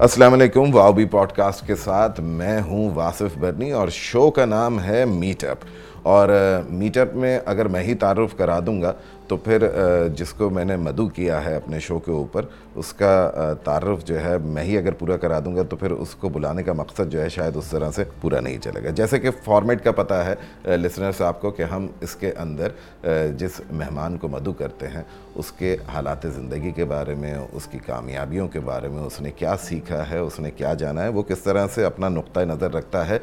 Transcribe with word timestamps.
السلام 0.00 0.32
علیکم 0.32 0.74
واؤبی 0.74 1.04
pod 1.04 1.32
cost 1.32 1.66
کے 1.66 1.74
ساتھ 1.74 2.20
میں 2.20 2.60
ہوں 2.62 2.90
واصف 2.94 3.36
برنی 3.38 3.70
اور 3.70 3.88
شو 3.88 4.30
کا 4.30 4.44
نام 4.44 4.82
ہے 4.82 5.04
میٹ 5.04 5.44
اپ۔ 5.44 5.58
اور 6.02 6.28
میٹ 6.68 6.96
اپ 6.98 7.14
میں 7.14 7.38
اگر 7.44 7.68
میں 7.68 7.82
ہی 7.82 7.94
تعارف 7.94 8.36
کرا 8.36 8.58
دوں 8.66 8.80
گا، 8.82 8.92
تو 9.28 9.36
پھر 9.36 9.66
جس 10.16 10.32
کو 10.32 10.48
میں 10.50 10.64
نے 10.64 10.76
مدعو 10.76 11.06
کیا 11.08 11.44
ہے 11.44 11.54
اپنے 11.56 11.78
شو 11.80 11.98
کے 11.98 12.10
اوپر، 12.12 12.44
اس 12.74 12.92
کا 12.92 13.52
تعارف 13.64 14.04
جو 14.04 14.20
ہے 14.20 14.36
میں 14.38 14.62
ہی 14.64 14.76
اگر 14.78 14.92
پورا 14.98 15.16
کرا 15.16 15.38
دوں 15.44 15.54
گا، 15.56 15.62
تو 15.62 15.76
پھر 15.76 15.90
اس 15.90 16.14
کو 16.20 16.28
بلانے 16.28 16.62
کا 16.62 16.72
مقصد 16.72 17.12
جو 17.12 17.20
ہے 17.22 17.28
شاید 17.28 17.56
اس 17.56 17.66
طرح 17.70 17.90
سے 17.96 18.04
پورا 18.20 18.40
نہیں 18.40 18.58
چلے 18.62 18.82
گا۔ 18.84 18.90
جیسے 18.90 19.18
کہ 19.18 19.30
فارمیٹ 19.44 19.84
کا 19.84 19.92
پتہ 19.92 20.14
ہے 20.14 20.76
لسنر 20.76 21.12
صاحب 21.18 21.40
کو 21.40 21.50
کہ 21.50 21.62
ہم 21.62 21.86
اس 22.00 22.14
کے 22.16 22.32
اندر 22.38 22.68
جس 23.38 23.60
مہمان 23.70 24.16
کو 24.18 24.28
مدعو 24.28 24.52
کرتے 24.52 24.88
ہیں، 24.88 25.02
اس 25.34 25.52
کے 25.52 25.76
حالات 25.92 26.26
زندگی 26.34 26.70
کے 26.76 26.84
بارے 26.84 27.14
میں، 27.14 27.34
اس 27.52 27.66
کی 27.66 27.78
کامیابیوں 27.86 28.48
کے 28.48 28.60
بارے 28.60 28.88
میں، 28.88 29.02
اس 29.02 29.20
نے 29.20 29.30
کیا 29.36 29.54
سیکھا 29.62 30.08
ہے، 30.10 30.18
اس 30.18 30.40
نے 30.40 30.50
کیا 30.50 30.74
جانا 30.74 31.02
ہے، 31.02 31.08
وہ 31.08 31.22
کس 31.22 31.38
طرح 31.38 31.66
سے 31.74 31.84
اپنا 31.84 32.08
نقطۂ 32.08 32.40
نظر 32.48 32.74
رکھتا 32.74 33.06
ہے، 33.08 33.18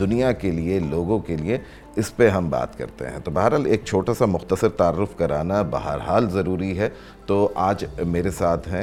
دنیا 0.00 0.32
کے 0.32 0.50
لیے، 0.50 0.78
لوگوں 0.80 1.18
کے 1.18 1.36
لیے 1.36 1.58
اس 1.96 2.16
پہ 2.16 2.28
ہم 2.28 2.48
بات 2.50 2.76
کرتے 2.78 3.06
ہیں۔ 3.06 3.18
تو 3.24 3.30
بہرحال 3.30 3.66
ایک 3.66 3.84
چھوٹا 3.84 4.14
سا 4.14 4.26
مختصر 4.26 4.68
تعارف 4.68 5.16
کرانا 5.16 5.62
بہرحال 5.62 6.28
ضروری 6.30 6.78
ہے۔ 6.78 6.88
تو 7.26 7.48
آج 7.54 7.84
میرے 8.06 8.30
ساتھ 8.30 8.68
ہیں 8.68 8.82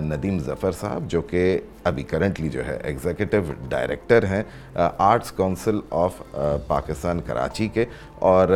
ندیم 0.00 0.38
ظفر 0.38 0.72
صاحب، 0.72 1.04
جو 1.10 1.22
کہ 1.22 1.60
ابھی 1.84 2.02
کرنٹلی 2.02 2.48
جو 2.48 2.66
ہے 2.66 2.78
ایگزیکٹو 2.84 3.52
ڈائریکٹر 3.68 4.24
ہیں 4.24 4.42
arts 4.98 5.32
council 5.32 5.80
of 5.90 6.22
Pakistan 6.66 7.20
Karachi 7.26 7.68
کے۔ 7.68 7.84
اور 8.18 8.48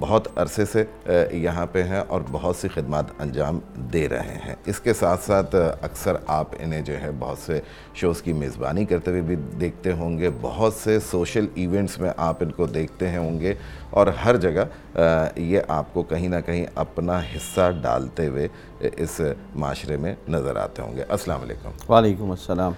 بہت 0.00 0.28
عرصے 0.36 0.64
سے 0.64 0.84
یہاں 1.32 1.66
پہ 1.72 1.82
ہیں 1.82 2.00
اور 2.08 2.20
بہت 2.32 2.56
سی 2.56 2.68
خدمات 2.68 3.04
انجام 3.18 3.58
دے 3.92 4.08
رہے 4.08 4.38
ہیں۔ 4.46 4.54
اس 4.66 4.80
کے 4.80 4.94
ساتھ 4.94 5.24
ساتھ 5.24 5.54
اکثر 5.82 6.16
آپ 6.26 6.46
انہیں 6.58 6.82
جو 6.82 7.00
ہے 7.00 7.10
بہت 7.18 7.38
سے 7.38 7.60
شوز 7.94 8.22
کی 8.22 8.32
میزبانی 8.32 8.84
کرتے 8.84 9.10
ہوئے 9.10 9.20
بھی 9.22 9.36
دیکھتے 9.36 9.92
ہوں 9.92 10.18
گے۔ 10.18 10.30
بہت 10.40 10.74
سے 10.74 11.00
سوشل 11.00 11.46
ایونٹس 11.54 11.98
میں 11.98 12.10
آپ 12.16 12.36
ان 12.40 12.50
کو 12.52 12.66
دیکھتے 12.66 13.08
ہیں 13.08 13.18
ہوں 13.18 13.40
گے۔ 13.40 13.54
اور 13.90 14.06
ہر 14.06 14.36
جگہ 14.36 14.98
یہ 15.36 15.60
آپ 15.68 15.94
کو 15.94 16.02
کہیں 16.02 16.28
نہ 16.28 16.36
کہیں 16.46 16.66
اپنا 16.74 17.18
حصہ 17.18 17.70
ڈالتے 17.82 18.26
ہوئے 18.26 18.48
اس 18.78 19.20
معاشرے 19.54 19.96
میں 19.96 20.14
نظر 20.28 20.56
آتے 20.56 20.82
ہوں 20.82 20.96
گے۔ 20.96 21.04
السلام 21.08 21.40
علیکم۔ 21.42 21.92
وعلیکم 21.92 22.30
السلام۔ 22.30 22.72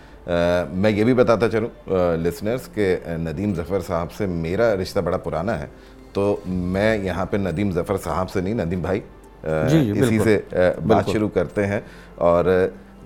میں 0.73 0.91
یہ 0.91 1.05
بھی 1.05 1.15
بتاتا 1.15 1.49
چلوں 1.49 1.91
لسنرز 2.17 2.69
کہ 2.75 2.97
ندیم 3.07 3.55
ظفر 3.55 3.81
صاحب 3.81 4.13
سے 4.13 4.27
میرا 4.27 4.75
رشتہ 4.75 5.01
بڑا 5.01 5.17
پرانا 5.17 5.59
ہے۔ 5.59 5.67
تو 6.19 6.37
میں 6.47 6.97
یہاں 6.99 7.27
پہ 7.27 7.37
ندیم 7.37 7.71
ظفر 7.71 7.97
صاحب 7.97 8.31
سے 8.31 8.41
نہیں 8.41 8.55
ندیم 8.55 8.81
بھائی 8.81 9.01
جی، 9.45 9.85
جی، 9.85 10.01
اسی 10.01 10.19
سے 10.19 10.39
بات 10.87 11.11
شروع 11.13 11.29
کرتے 11.29 11.67
ہیں۔ 11.67 11.81
اور 12.15 12.45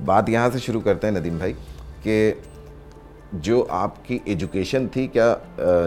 بات 0.05 0.29
یہاں 0.29 0.49
سے 0.53 0.59
شروع 0.59 0.81
کرتے 0.81 1.07
ہیں 1.07 1.15
ندیم 1.15 1.37
بھائی 1.39 1.53
کہ 2.03 2.33
جو 3.33 3.67
آپ 3.69 4.05
کی 4.05 4.19
ایجوکیشن 4.25 4.87
تھی 4.93 5.07
کیا 5.07 5.35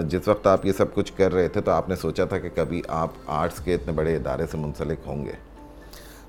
جس 0.10 0.28
وقت 0.28 0.48
آپ 0.48 0.66
یہ 0.66 0.72
سب 0.72 0.94
کچھ 0.94 1.14
کر 1.18 1.34
رہے 1.34 1.48
تھے 1.48 1.62
تو 1.62 1.72
آپ 1.72 1.90
نے 1.90 1.96
سوچا 1.96 2.26
تھا 2.26 2.38
کہ 2.38 2.50
کبھی 2.56 2.82
آپ 2.88 3.10
آرٹس 3.28 3.60
کے 3.60 3.74
اتنے 3.74 3.94
بڑے 3.94 4.16
ادارے 4.16 4.46
سے 4.52 4.58
منسلک 4.58 5.08
ہوں 5.08 5.26
گے؟ 5.26 5.32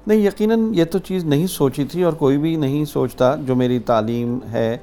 نہیں 0.06 0.18
یقیناً 0.18 0.70
یہ 0.74 0.84
تو 0.84 0.98
چیز 0.98 1.24
نہیں 1.24 1.46
سوچی 1.46 1.84
تھی 1.84 2.02
اور 2.02 2.12
کوئی 2.12 2.38
بھی 2.38 2.56
نہیں 2.56 2.84
سوچتا 2.84 3.34
جو 3.36 3.56
میری 3.56 3.78
تعلیم 3.78 4.38
ہے 4.52 4.76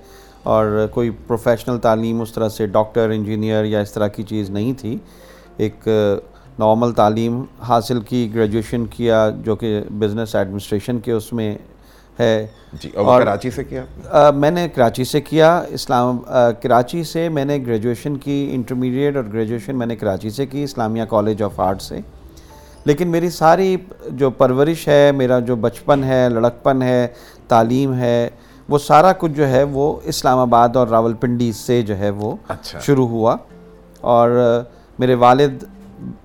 اور 0.44 0.88
کوئی 0.91 1.09
پروفیشنل 1.28 1.80
تعلیم 1.80 2.22
اس 2.22 2.34
طرح 2.34 2.50
سے 2.50 2.67
ڈاکٹر 2.67 3.09
انجینئر 3.09 3.64
یا 3.64 3.80
اس 3.80 3.91
طرح 3.91 4.08
کی 4.08 4.23
چیز 4.23 4.50
نہیں 4.50 4.73
تھی۔ 4.78 4.97
ایک 5.58 5.88
نارمل 6.59 6.92
تعلیم 6.92 7.44
حاصل 7.59 8.00
کی 8.00 8.36
گریجویشن 8.36 8.86
کیا 8.86 9.30
جو 9.44 9.56
کہ 9.56 9.82
بزنس 10.00 10.36
ایڈمنسٹریشن 10.36 11.00
کے 11.00 11.12
اس 11.12 11.34
میں 11.34 11.58
ہے۔ 12.20 12.48
جی 12.73 12.90
اور 12.96 13.22
کراچی 13.22 13.52
سے 13.52 13.64
کیا؟ 13.64 13.84
میں 14.31 14.52
نے 14.52 14.69
کراچی 14.69 15.03
سے 15.03 15.22
کیا 15.22 15.63
اسلام 15.69 16.18
کراچی 16.62 17.03
سے 17.03 17.30
میں 17.30 17.46
نے 17.46 17.58
گریجویشن 17.66 18.18
کی 18.18 18.50
انٹرمیڈیٹ 18.53 19.16
اور 19.16 19.24
گریجویشن 19.34 19.75
میں 19.75 19.88
نے 19.88 19.96
کراچی 19.96 20.30
سے 20.30 20.46
کی 20.46 20.63
اسلامیہ 20.63 21.03
کالج 21.03 21.44
آف 21.44 21.59
آرٹ 21.59 21.81
سے۔ 21.81 21.97
لیکن 22.86 23.08
میری 23.08 23.30
ساری 23.30 23.78
جو 24.08 24.30
پرورش 24.30 24.88
ہے 24.88 25.12
میرا 25.12 25.40
جو 25.40 25.56
بچپن 25.56 26.03
ہے 26.03 26.30
لڑکپن 26.30 26.81
ہے 26.81 27.08
تعلیم 27.47 27.94
ہے 27.94 28.30
وہ 28.69 28.78
سارا 28.78 29.12
کچھ 29.18 29.31
جو 29.31 29.47
ہے 29.47 29.63
وہ 29.63 30.00
اسلام 30.03 30.38
آباد 30.38 30.75
اور 30.75 30.88
راول 30.88 31.13
پنڈی 31.13 31.52
سے 31.52 31.81
جو 31.81 31.97
ہے 31.97 32.09
وہ 32.09 32.36
اچھا۔ 32.47 32.80
شروع 32.80 33.08
ہوا۔ 33.08 33.36
اور 34.02 34.30
میرے 35.00 35.14
والد 35.16 35.64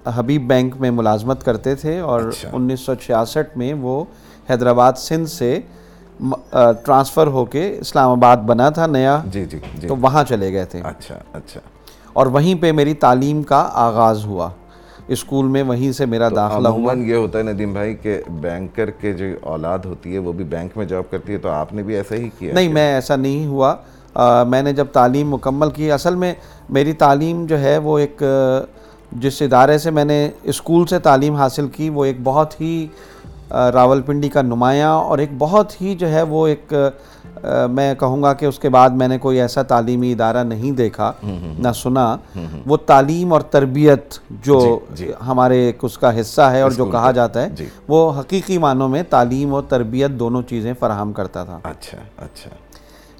حبیب 0.06 0.48
بینک 0.48 0.74
میں 0.80 0.90
ملازمت 0.90 1.44
کرتے 1.44 1.74
تھے 1.74 1.98
اور 1.98 2.20
اچھا۔ 2.20 2.50
انیس 2.52 2.80
سو 2.80 2.94
چھیاسٹھ 2.94 3.58
میں 3.58 3.74
وہ 3.74 4.04
حیدرآباد 4.50 4.92
سندھ 4.96 5.28
سے 5.30 5.60
ٹرانسفر 6.84 7.26
ہو 7.26 7.44
کے 7.44 7.76
اسلام 7.80 8.10
آباد 8.10 8.36
بنا 8.36 8.70
تھا 8.70 8.86
نیا۔ 8.86 9.22
جی 9.26 9.44
جی, 9.44 9.58
جی۔ 9.80 9.88
تو 9.88 9.96
وہاں 9.96 10.24
چلے 10.24 10.52
گئے 10.52 10.64
تھے۔ 10.64 10.80
اچھا 10.84 11.18
اچھا۔ 11.32 11.60
اور 12.12 12.26
وہیں 12.26 12.62
پہ 12.62 12.72
میری 12.72 12.94
تعلیم 12.94 13.42
کا 13.42 13.68
آغاز 13.72 14.24
ہوا۔ 14.24 14.48
اسکول 15.08 15.46
میں 15.46 15.62
وہیں 15.62 15.92
سے 15.92 16.06
میرا 16.06 16.28
داخلہ 16.36 16.68
ہوا۔ 16.68 16.92
یہ 16.92 17.14
ہوتا 17.14 17.38
ہے 17.38 17.42
ندیم 17.42 17.72
بھائی 17.72 17.94
کہ 17.94 18.22
بینکر 18.28 18.90
کے 18.90 19.12
جو 19.12 19.24
اولاد 19.42 19.78
ہوتی 19.84 20.12
ہے 20.14 20.18
وہ 20.18 20.32
بھی 20.32 20.44
بینک 20.44 20.76
میں 20.76 20.86
جاب 20.86 21.02
کرتی 21.10 21.32
ہے 21.32 21.38
تو 21.38 21.48
آپ 21.48 21.72
نے 21.72 21.82
بھی 21.82 21.94
ایسا 21.96 22.14
ہی 22.14 22.30
کیا؟ 22.38 22.54
نہیں 22.54 22.68
میں 22.68 22.94
ایسا 22.94 23.16
نہیں 23.16 23.46
ہوا۔ 23.46 23.76
میں 24.16 24.62
نے 24.62 24.72
جب 24.72 24.86
تعلیم 24.92 25.30
مکمل 25.30 25.70
کی 25.70 25.92
اصل 25.92 26.14
میں 26.14 26.34
میری 26.68 26.92
تعلیم 26.92 27.46
جو 27.46 27.60
ہے 27.60 27.78
وہ 27.78 27.98
ایک 27.98 28.22
جس 29.12 29.42
ادارے 29.42 29.78
سے 29.78 29.90
میں 29.90 30.04
نے 30.04 30.30
اسکول 30.42 30.86
سے 30.86 30.98
تعلیم 30.98 31.34
حاصل 31.34 31.68
کی 31.68 31.90
وہ 31.90 32.04
ایک 32.04 32.16
بہت 32.22 32.60
ہی 32.60 32.86
راول 33.50 34.02
پنڈی 34.02 34.28
کا 34.28 34.42
نمایاں 34.42 34.94
اور 34.94 35.18
ایک 35.18 35.28
بہت 35.38 35.82
ہی 35.82 35.94
جو 35.94 36.08
ہے 36.08 36.22
وہ 36.22 36.46
ایک 36.46 36.74
میں 37.70 37.94
کہوں 37.94 38.22
گا 38.22 38.32
کہ 38.34 38.46
اس 38.46 38.58
کے 38.58 38.68
بعد 38.68 38.90
میں 38.90 39.08
نے 39.08 39.18
کوئی 39.18 39.40
ایسا 39.40 39.62
تعلیمی 39.62 40.12
ادارہ 40.12 40.44
نہیں 40.44 40.72
دیکھا 40.72 41.12
نہ 41.58 41.68
سنا۔ 41.74 42.16
وہ 42.66 42.76
تعلیم 42.76 43.32
اور 43.32 43.40
تربیت 43.40 44.18
جو 44.30 44.78
جی، 44.90 45.06
جی۔ 45.06 45.12
ہمارے 45.26 45.58
ایک 45.58 45.78
اس 45.82 45.98
کا 45.98 46.20
حصہ 46.20 46.40
ہے 46.40 46.60
اور 46.60 46.70
جو 46.70 46.84
کہا 46.84 47.10
جاتا 47.10 47.42
ہے 47.42 47.48
جی۔ 47.48 47.66
وہ 47.88 48.12
حقیقی 48.20 48.58
معنوں 48.58 48.88
میں 48.88 49.02
تعلیم 49.10 49.54
اور 49.54 49.62
تربیت 49.68 50.10
دونوں 50.10 50.42
چیزیں 50.42 50.72
فراہم 50.78 51.12
کرتا 51.12 51.44
تھا۔ 51.44 51.58
اچھا 51.62 51.98
اچھا۔ 52.16 52.50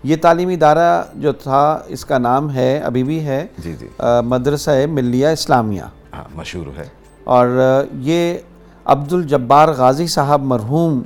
یہ 0.03 0.17
تعلیمی 0.23 0.55
ادارہ 0.55 1.03
جو 1.15 1.33
تھا 1.33 1.81
اس 1.87 2.05
کا 2.05 2.19
نام 2.19 2.55
ہے 2.55 2.79
ابھی 2.79 3.05
بھی 3.05 3.27
ہے 3.27 3.47
جی 3.59 3.77
جی۔ 3.79 3.89
مدرسہ 4.25 4.87
ملیہ 4.91 5.27
اسلامیہ۔ 5.27 5.83
ہاں، 6.13 6.25
مشہور 6.35 6.79
ہے۔ 6.79 6.85
اور 7.25 7.83
یہ 7.93 8.39
عبد 8.85 9.13
الجبار 9.13 9.69
غازی 9.69 10.07
صاحب 10.07 10.43
مرحوم 10.43 11.03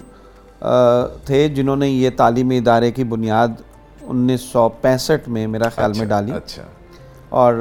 تھے 1.25 1.49
جنہوں 1.49 1.77
نے 1.77 1.89
یہ 1.89 2.11
تعلیمی 2.17 2.59
ادارے 2.59 2.91
کی 2.91 3.05
بنیاد 3.05 3.49
انیس 4.03 4.41
سو 4.41 4.69
پینسٹھ 4.69 5.29
میں 5.29 5.47
میرا 5.47 5.69
خیال 5.69 5.91
میں 5.91 6.01
اچھا، 6.01 6.09
ڈالی۔ 6.09 6.33
اچھا۔ 6.33 6.63
اور 7.29 7.55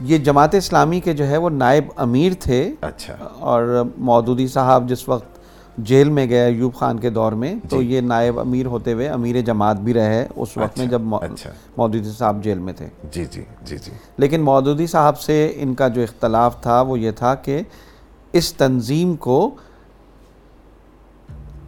یہ 0.00 0.18
جماعت 0.18 0.54
اسلامی 0.54 1.00
کے 1.00 1.12
جو 1.12 1.26
ہے 1.26 1.36
وہ 1.36 1.50
نائب 1.50 1.84
امیر 1.96 2.32
تھے۔ 2.40 2.74
اچھا۔ 2.80 3.16
اور 3.38 3.82
مودودی 3.98 4.46
صاحب 4.46 4.88
جس 4.88 5.08
وقت 5.08 5.35
جیل 5.78 6.08
میں 6.08 6.26
گیا 6.26 6.44
ایوب 6.44 6.74
خان 6.74 6.98
کے 6.98 7.10
دور 7.10 7.32
میں 7.32 7.54
تو 7.70 7.82
جی۔ 7.82 7.94
یہ 7.94 8.00
نائب 8.00 8.38
امیر 8.40 8.66
ہوتے 8.66 8.92
ہوئے 8.92 9.08
امیر 9.08 9.40
جماعت 9.40 9.76
بھی 9.76 9.94
رہے 9.94 10.26
اس 10.36 10.56
وقت 10.56 10.78
میں 10.78 10.86
اچھا، 10.86 10.96
جب 10.96 11.14
اچھا۔ 11.14 11.50
مودودی 11.76 12.10
صاحب 12.10 12.42
جیل 12.44 12.58
میں 12.58 12.72
تھے 12.72 12.86
جی 13.12 13.24
جی 13.24 13.42
جی 13.64 13.76
جی 13.76 13.90
لیکن 14.18 14.40
مودودی 14.40 14.86
صاحب 14.86 15.20
سے 15.20 15.52
ان 15.56 15.74
کا 15.74 15.88
جو 15.88 16.02
اختلاف 16.02 16.60
تھا 16.62 16.80
وہ 16.80 16.98
یہ 17.00 17.10
تھا 17.10 17.34
کہ 17.34 17.60
اس 18.32 18.52
تنظیم 18.54 19.14
کو 19.16 19.38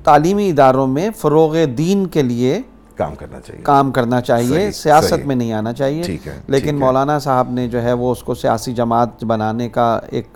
تعلیمی 0.05 0.49
اداروں 0.51 0.87
میں 0.87 1.09
فروغ 1.17 1.57
دین 1.79 2.07
کے 2.07 2.23
لیے 2.23 2.61
کام 2.99 3.15
کرنا 3.15 3.41
چاہیے۔ 3.41 3.63
کام 3.63 3.93
کرنا 3.93 4.21
چاہیے 4.21 4.71
سیاست 4.71 5.27
میں 5.27 5.37
نہیں 5.37 5.53
آنا 5.53 5.73
چاہیے۔ 5.73 6.03
لیکن 6.49 6.77
مولانا 6.77 7.19
صاحب 7.19 7.51
نے 7.51 7.69
جو 7.69 7.83
ہے 7.83 7.93
وہ 7.93 8.13
اس 8.13 8.23
کو 8.23 8.35
سیاسی 8.35 8.75
جماعت 8.75 9.25
بنانے 9.25 9.69
کا 9.69 10.01
ایک 10.11 10.29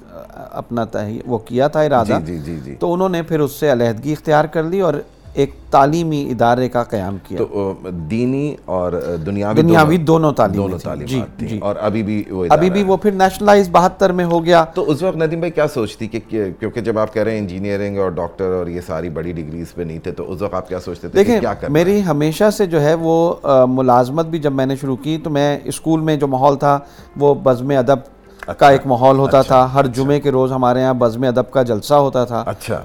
اپنا 0.51 0.85
وہ 1.27 1.39
کیا 1.39 1.69
تھا 1.69 1.81
ارادہ۔ 1.81 2.19
جی، 2.27 2.39
جی، 2.39 2.61
جی، 2.65 2.75
تو 2.75 2.93
انہوں 2.93 3.09
نے 3.09 3.23
پھر 3.23 3.41
اس 3.41 3.53
سے 3.53 3.73
علیحدگی 3.73 4.13
اختیار 4.13 4.45
کر 4.45 4.63
لی 4.63 4.81
اور 4.81 4.95
ایک 5.35 5.53
تعلیمی 5.71 6.21
ادارے 6.31 6.69
کا 6.69 6.83
قیام 6.85 7.17
کیا۔ 7.29 7.39
تو 7.39 7.73
دینی 8.11 8.55
اور 8.65 8.93
دنیاوی 9.27 9.63
دنیاوی 9.63 9.97
دونوں 9.99 10.33
تعلیم 10.33 10.57
دونوں 10.57 10.79
تعلیم 10.79 11.07
جی 11.07 11.21
جی۔ 11.39 11.59
اور 11.59 11.77
ابھی 11.81 12.03
بھی 12.03 12.23
وہ 12.31 12.45
ابھی 12.51 12.71
بھی 12.71 12.83
وہ 12.83 12.97
پھر 12.97 13.13
نیشنلائز 13.13 13.69
بہتر 13.73 14.13
میں 14.13 14.25
ہو 14.25 14.45
گیا۔ 14.45 14.65
تو 14.75 14.91
اس 14.91 15.03
وقت 15.03 15.17
ندیم 15.17 15.39
بھائی 15.39 15.53
کیا 15.53 15.67
سوچتی 15.69 16.07
کہ 16.09 16.21
کیونکہ 16.29 16.81
جب 16.81 16.99
آپ 16.99 17.15
کہہ 17.15 17.23
رہے 17.23 17.33
ہیں 17.33 17.39
انجینئرنگ 17.39 17.99
اور 17.99 18.11
ڈاکٹر 18.11 18.53
اور 18.53 18.67
یہ 18.67 18.81
ساری 18.87 19.09
بڑی 19.09 19.33
ڈگریز 19.33 19.75
پہ 19.75 19.83
نہیں 19.83 19.99
تھے 19.99 20.13
تو 20.13 20.31
اس 20.33 20.43
وقت 20.43 20.55
آپ 20.55 20.69
کیا 20.69 20.81
سوچتے 20.81 21.09
تھے 21.09 21.25
دیکھیں 21.25 21.69
میری 21.71 22.01
ہمیشہ 22.05 22.51
سے 22.51 22.67
جو 22.67 22.81
ہے 22.83 22.95
وہ 23.01 23.35
ملازمت 23.69 24.27
بھی 24.27 24.39
جب 24.39 24.53
میں 24.53 24.67
نے 24.67 24.77
شروع 24.77 24.97
کی 24.97 25.19
تو 25.25 25.31
میں 25.31 25.59
اسکول 25.65 26.01
میں 26.01 26.17
جو 26.17 26.27
ماحول 26.27 26.57
تھا 26.57 26.79
وہ 27.17 27.35
بزم 27.43 27.71
ادب 27.79 27.99
کا 28.47 28.53
اچھا، 28.53 28.69
ایک 28.69 28.87
ماحول 28.87 29.19
ہوتا 29.19 29.39
اچھا، 29.39 29.67
تھا۔ 29.67 29.75
ہر 29.75 29.87
جمعے 29.87 30.21
کے 30.21 30.31
روز 30.31 30.53
ہمارے 30.53 30.81
یہاں 30.81 30.95
بزم 30.95 31.23
ادب 31.23 31.51
کا 31.51 31.63
جلسہ 31.63 31.95
ہوتا 31.95 32.25
تھا۔ 32.25 32.45
اچھا 32.47 32.83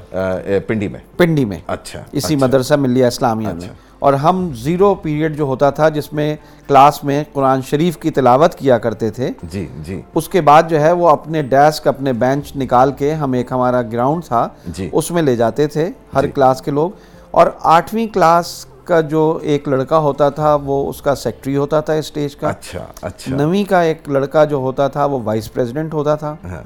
پنڈی 0.68 0.88
میں۔ 0.88 1.00
پنڈی 1.18 1.46
میں۔ 1.46 1.60
اچھا 1.68 2.04
اسی 2.12 2.36
اچھا۔ 2.36 2.46
مدرسہ 2.46 2.74
ملیہ 2.74 3.06
اسلامیہ 3.06 3.48
میں۔ 3.48 3.70
اور 4.00 4.14
ہم 4.14 4.50
زیرو 4.54 4.96
پیریڈ 4.96 5.38
جو 5.38 5.44
ہوتا 5.44 5.70
تھا 5.70 5.90
جس 5.90 6.14
میں 6.14 6.36
کلاس 6.68 7.04
میں 7.04 7.24
قرآن 7.34 7.62
شریف 7.62 7.98
کی 7.98 8.12
تلاوت 8.12 8.56
کیا 8.56 8.78
کرتے 8.78 9.10
تھے 9.10 9.32
جی 9.44 9.68
جی۔ 9.84 10.02
اس 10.16 10.30
کے 10.30 10.42
بعد 10.42 10.64
جو 10.70 10.82
ہے 10.82 10.92
وہ 10.92 11.10
اپنے 11.10 11.42
ڈیسک 11.42 11.88
اپنے 11.88 12.14
بینچ 12.14 12.56
نکال 12.56 12.92
کے 12.92 13.14
ہم 13.14 13.34
ایک 13.34 13.52
ہمارا 13.52 13.82
گراؤنڈ 13.82 14.26
تھا 14.26 14.48
جی۔ 14.68 14.90
اس 14.92 15.12
میں 15.12 15.22
لے 15.22 15.36
جاتے 15.36 15.68
تھے 15.68 15.90
ہر 16.16 16.28
کلاس 16.28 16.62
کے 16.62 16.72
لوگ۔ 16.72 16.90
اور 17.32 17.48
آٹھویں 17.64 18.08
کلاس 18.08 18.66
کا 18.88 19.02
جو 19.02 19.40
ایک 19.42 19.68
لڑکا 19.68 19.98
ہوتا 19.98 20.30
تھا 20.30 20.56
وہ 20.66 20.90
اس 20.90 21.02
کا 21.02 21.16
سیکٹری 21.16 21.58
ہوتا 21.58 21.82
تھا 21.82 21.94
اسٹیج 21.94 22.36
کا۔ 22.36 22.48
اچھا 22.50 22.86
اچھا۔ 23.02 23.36
نویں 23.36 23.64
کا 23.70 23.82
ایک 23.82 24.10
لڑکا 24.10 24.44
جو 24.46 24.58
ہوتا 24.58 24.88
تھا 24.88 25.06
وہ 25.06 25.20
وائس 25.24 25.54
پریزیڈنٹ 25.54 25.94
ہوتا 25.94 26.16
تھا۔ 26.16 26.36
ہاں 26.44 26.64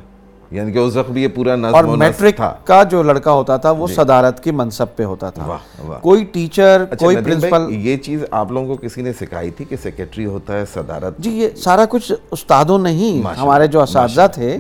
یعنی 0.51 0.71
کہ 0.71 0.77
اس 0.77 0.95
وقت 0.95 1.09
بھی 1.11 1.23
یہ 1.23 1.27
پورا 1.27 1.51
اور 1.51 1.57
نظم 1.57 2.03
نسق 2.03 2.21
میٹرک 2.21 2.41
کا 2.67 2.81
جو 2.83 3.01
لڑکا 3.03 3.31
ہوتا 3.31 3.57
تھا 3.57 3.71
وہ 3.71 3.87
صدارت 3.87 4.43
کی 4.43 4.51
منصب 4.51 4.95
پہ 4.95 5.03
ہوتا 5.03 5.29
تھا۔ 5.29 5.57
کوئی 6.01 6.23
ٹیچر 6.23 6.83
اچھا 6.89 7.05
کوئی 7.05 7.15
پرنسپل۔ 7.15 7.67
یہ 7.71 7.97
چیز 7.97 8.23
آپ 8.31 8.51
لوگوں 8.51 8.67
کو 8.67 8.75
کسی 8.81 9.01
نے 9.01 9.13
سکھائی 9.19 9.51
تھی 9.51 9.65
کہ 9.65 9.75
سیکرٹری 9.83 10.25
ہوتا 10.25 10.53
ہے 10.53 10.63
صدارت؟ 10.73 11.17
جی 11.17 11.29
یہ 11.31 11.49
سارا 11.57 11.85
کچھ 11.89 12.11
استادوں 12.31 12.79
نے 12.79 12.91
ہی 12.91 13.11
ماشاء 13.23 13.41
ہمارے 13.41 13.67
جو 13.67 13.81
اساتذہ 13.81 14.27
تھے 14.33 14.57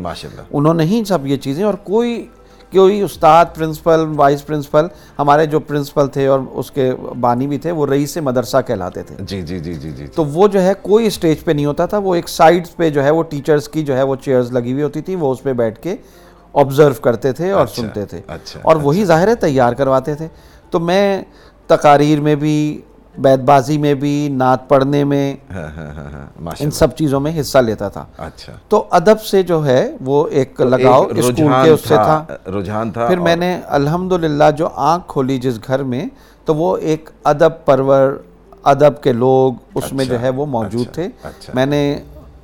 انہوں 0.51 0.73
نے 0.73 0.83
ہی 0.83 1.03
سب 1.07 1.27
یہ 1.27 1.37
چیزیں 1.37 1.63
اور 1.63 1.73
کوئی 1.83 2.25
کوئی 2.73 3.01
استاد 3.01 3.45
پرنسپل 3.55 4.05
وائس 4.15 4.45
پرنسپل 4.45 4.85
ہمارے 5.19 5.45
جو 5.45 5.59
پرنسپل 5.59 6.07
تھے 6.07 6.27
اور 6.27 6.39
اس 6.51 6.71
کے 6.71 6.91
بانی 7.19 7.47
بھی 7.47 7.57
تھے 7.57 7.71
وہ 7.71 7.85
رئیس 7.85 8.17
مدرسہ 8.17 8.57
کہلاتے 8.67 9.03
تھے۔ 9.03 9.15
جی 9.19 9.41
جی 9.41 9.59
جی 9.59 9.73
جی 9.73 9.91
جی۔ 9.91 10.07
تو 10.07 10.25
وہ 10.25 10.47
جو 10.47 10.61
ہے 10.61 10.73
کوئی 10.81 11.07
اسٹیج 11.07 11.43
پہ 11.43 11.51
نہیں 11.51 11.65
ہوتا 11.65 11.85
تھا 11.85 11.97
وہ 11.97 12.15
ایک 12.15 12.29
سائڈ 12.29 12.67
پہ 12.75 12.89
جو 12.89 13.03
ہے 13.03 13.11
وہ 13.11 13.23
ٹیچرز 13.23 13.69
کی 13.69 13.83
جو 13.83 13.97
ہے 13.97 14.03
وہ 14.03 14.15
چیئرز 14.15 14.51
لگی 14.51 14.71
ہوئی 14.71 14.83
ہوتی 14.83 15.01
تھی 15.01 15.15
وہ 15.15 15.31
اس 15.31 15.43
پہ 15.43 15.53
بیٹھ 15.53 15.79
کے 15.79 15.95
آبزرو 16.53 16.93
کرتے 16.93 17.31
تھے 17.31 17.51
اور 17.51 17.63
اچھا، 17.63 17.81
سنتے 17.81 18.05
تھے۔ 18.05 18.21
اچھا، 18.27 18.59
اور 18.63 18.75
وہی 18.75 19.05
ظاہر 19.05 19.27
ہے 19.27 19.35
تیار 19.35 19.73
کرواتے 19.73 20.15
تھے۔ 20.15 20.27
تو 20.69 20.79
میں 20.79 21.23
تقاریر 21.67 22.19
میں 22.19 22.35
بھی 22.35 22.81
بیت 23.15 23.39
بازی 23.39 23.77
میں 23.77 23.93
بھی 23.93 24.11
نعت 24.31 24.67
پڑھنے 24.69 25.03
میں 25.03 25.23
ہاں 25.53 25.67
ہاں 25.77 25.91
ہاں 25.95 26.51
ان 26.59 26.71
سب 26.71 26.95
چیزوں 26.95 27.19
میں 27.19 27.31
حصہ 27.39 27.57
لیتا 27.57 27.87
تھا۔ 27.89 28.05
اچھا۔ 28.17 28.53
تو 28.69 28.83
ادب 28.91 29.21
سے 29.21 29.41
جو 29.43 29.65
ہے 29.65 29.81
وہ 30.01 30.25
ایک 30.31 30.61
لگاؤ 30.61 31.03
اسکول 31.07 31.33
کے 31.63 31.69
اس 31.69 31.81
سے 31.81 31.95
تھا 31.95 32.23
رجحان 32.57 32.91
تھا 32.91 33.07
پھر 33.07 33.19
میں 33.19 33.35
نے 33.35 33.51
الحمدللہ 33.69 34.49
جو 34.57 34.69
آنکھ 34.85 35.07
کھولی 35.07 35.37
جس 35.37 35.59
گھر 35.67 35.83
میں 35.83 36.05
تو 36.47 36.55
وہ 36.55 36.75
ایک 36.83 37.09
ادب 37.25 37.65
پرور 37.65 38.11
ادب 38.65 39.01
کے 39.03 39.13
لوگ 39.13 39.53
اس 39.75 39.91
میں 39.93 40.05
جو 40.05 40.19
ہے 40.21 40.29
وہ 40.29 40.45
موجود 40.47 40.93
تھے۔ 40.93 41.07
اچھا۔ 41.23 41.53
میں 41.53 41.65
نے 41.65 41.81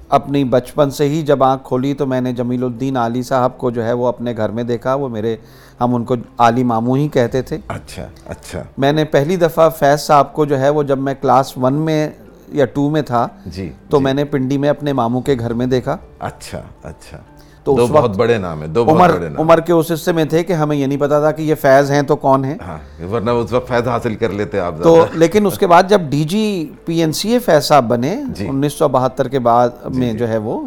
اپنی 0.09 0.43
بچپن 0.43 0.89
سے 0.89 1.09
ہی 1.09 1.21
جب 1.21 1.43
آنکھ 1.43 1.63
کھولی 1.63 1.93
تو 1.93 2.05
میں 2.05 2.21
نے 2.21 2.33
جمیل 2.33 2.63
الدین 2.63 2.97
علی 2.97 3.21
صاحب 3.21 3.57
کو 3.57 3.71
جو 3.71 3.85
ہے 3.85 3.93
وہ 3.93 4.07
اپنے 4.07 4.33
گھر 4.37 4.49
میں 4.49 4.63
دیکھا 4.63 4.93
وہ 4.95 5.09
میرے 5.09 5.35
ہم 5.81 5.95
ان 5.95 6.03
کو 6.03 6.15
علی 6.37 6.63
ماموں 6.63 6.97
ہی 6.97 7.07
کہتے 7.07 7.41
تھے۔ 7.41 7.57
اچھا 7.67 8.07
اچھا۔ 8.25 8.63
میں 8.77 8.91
نے 8.91 9.05
پہلی 9.05 9.35
دفعہ 9.35 9.69
فیض 9.69 9.99
صاحب 9.99 10.33
کو 10.33 10.45
جو 10.45 10.59
ہے 10.59 10.69
وہ 10.69 10.83
جب 10.83 10.97
میں 10.97 11.13
کلاس 11.21 11.57
ون 11.57 11.73
میں 11.73 12.09
یا 12.47 12.65
ٹو 12.65 12.89
میں 12.89 13.01
تھا 13.01 13.27
جی 13.45 13.71
تو 13.89 13.99
میں 13.99 14.13
نے 14.13 14.25
پنڈی 14.25 14.57
میں 14.57 14.69
اپنے 14.69 14.93
ماموں 14.93 15.21
کے 15.21 15.35
گھر 15.39 15.53
میں 15.53 15.65
دیکھا۔ 15.65 15.97
اچھا 16.19 16.61
اچھا۔ 16.83 17.17
تو 17.67 17.75
دو 17.77 17.83
اس 17.83 17.89
بہت 17.91 18.15
بڑے 18.17 18.37
نام 18.37 18.61
ہیں 18.61 18.67
دو 18.67 18.83
بہت 18.85 18.95
عمر 18.95 19.13
بڑے 19.13 19.29
نام 19.29 19.39
عمر 19.41 19.59
کے 19.59 19.73
اس 19.73 19.91
حصے 19.91 20.11
میں 20.11 20.23
تھے 20.25 20.43
کہ 20.43 20.53
ہمیں 20.53 20.75
یہ 20.77 20.85
نہیں 20.85 20.99
پتا 20.99 21.19
تھا 21.19 21.31
کہ 21.31 21.41
یہ 21.41 21.55
فیض 21.61 21.91
ہیں 21.91 22.01
تو 22.01 22.15
کون 22.17 22.45
ہیں۔ 22.45 22.55
ہاں 22.61 22.77
ورنہ 23.11 23.31
اس 23.31 23.51
وقت 23.53 23.67
فیض 23.67 23.87
حاصل 23.87 24.15
کر 24.15 24.29
لیتے 24.31 24.59
آپ 24.59 24.81
تو 24.83 24.95
لیکن 25.13 25.45
اس 25.45 25.57
کے 25.57 25.67
بعد 25.67 25.89
جب 25.89 26.01
ڈی 26.09 26.23
جی 26.25 26.45
پی 26.85 26.99
این 26.99 27.11
سی 27.11 27.31
اے 27.33 27.39
فیض 27.39 27.63
صاحب 27.63 27.87
بنے 27.87 28.15
جی۔ 28.35 28.47
انیس 28.47 28.73
سو 28.73 28.87
بہتر 28.89 29.27
کے 29.27 29.39
بعد 29.41 29.69
میں 29.95 30.13
جو 30.13 30.27
ہے 30.29 30.37
وہ 30.43 30.59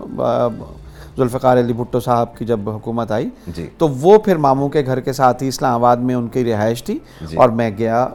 ذوالفقار 1.16 1.58
علی 1.58 1.72
بھٹو 1.72 2.00
صاحب 2.00 2.36
کی 2.36 2.44
جب 2.44 2.68
حکومت 2.70 3.12
آئی 3.12 3.28
جی۔ 3.46 3.66
تو 3.78 3.88
وہ 4.00 4.18
پھر 4.18 4.36
ماموں 4.38 4.68
کے 4.68 4.84
گھر 4.86 5.00
کے 5.00 5.12
ساتھ 5.12 5.42
ہی 5.42 5.48
اسلام 5.48 5.74
آباد 5.74 5.96
میں 5.98 6.14
ان 6.14 6.28
کی 6.28 6.44
رہائش 6.44 6.84
تھی 6.84 6.98
جی۔ 7.28 7.36
اور 7.36 7.48
میں 7.50 7.70
گیا 7.78 8.06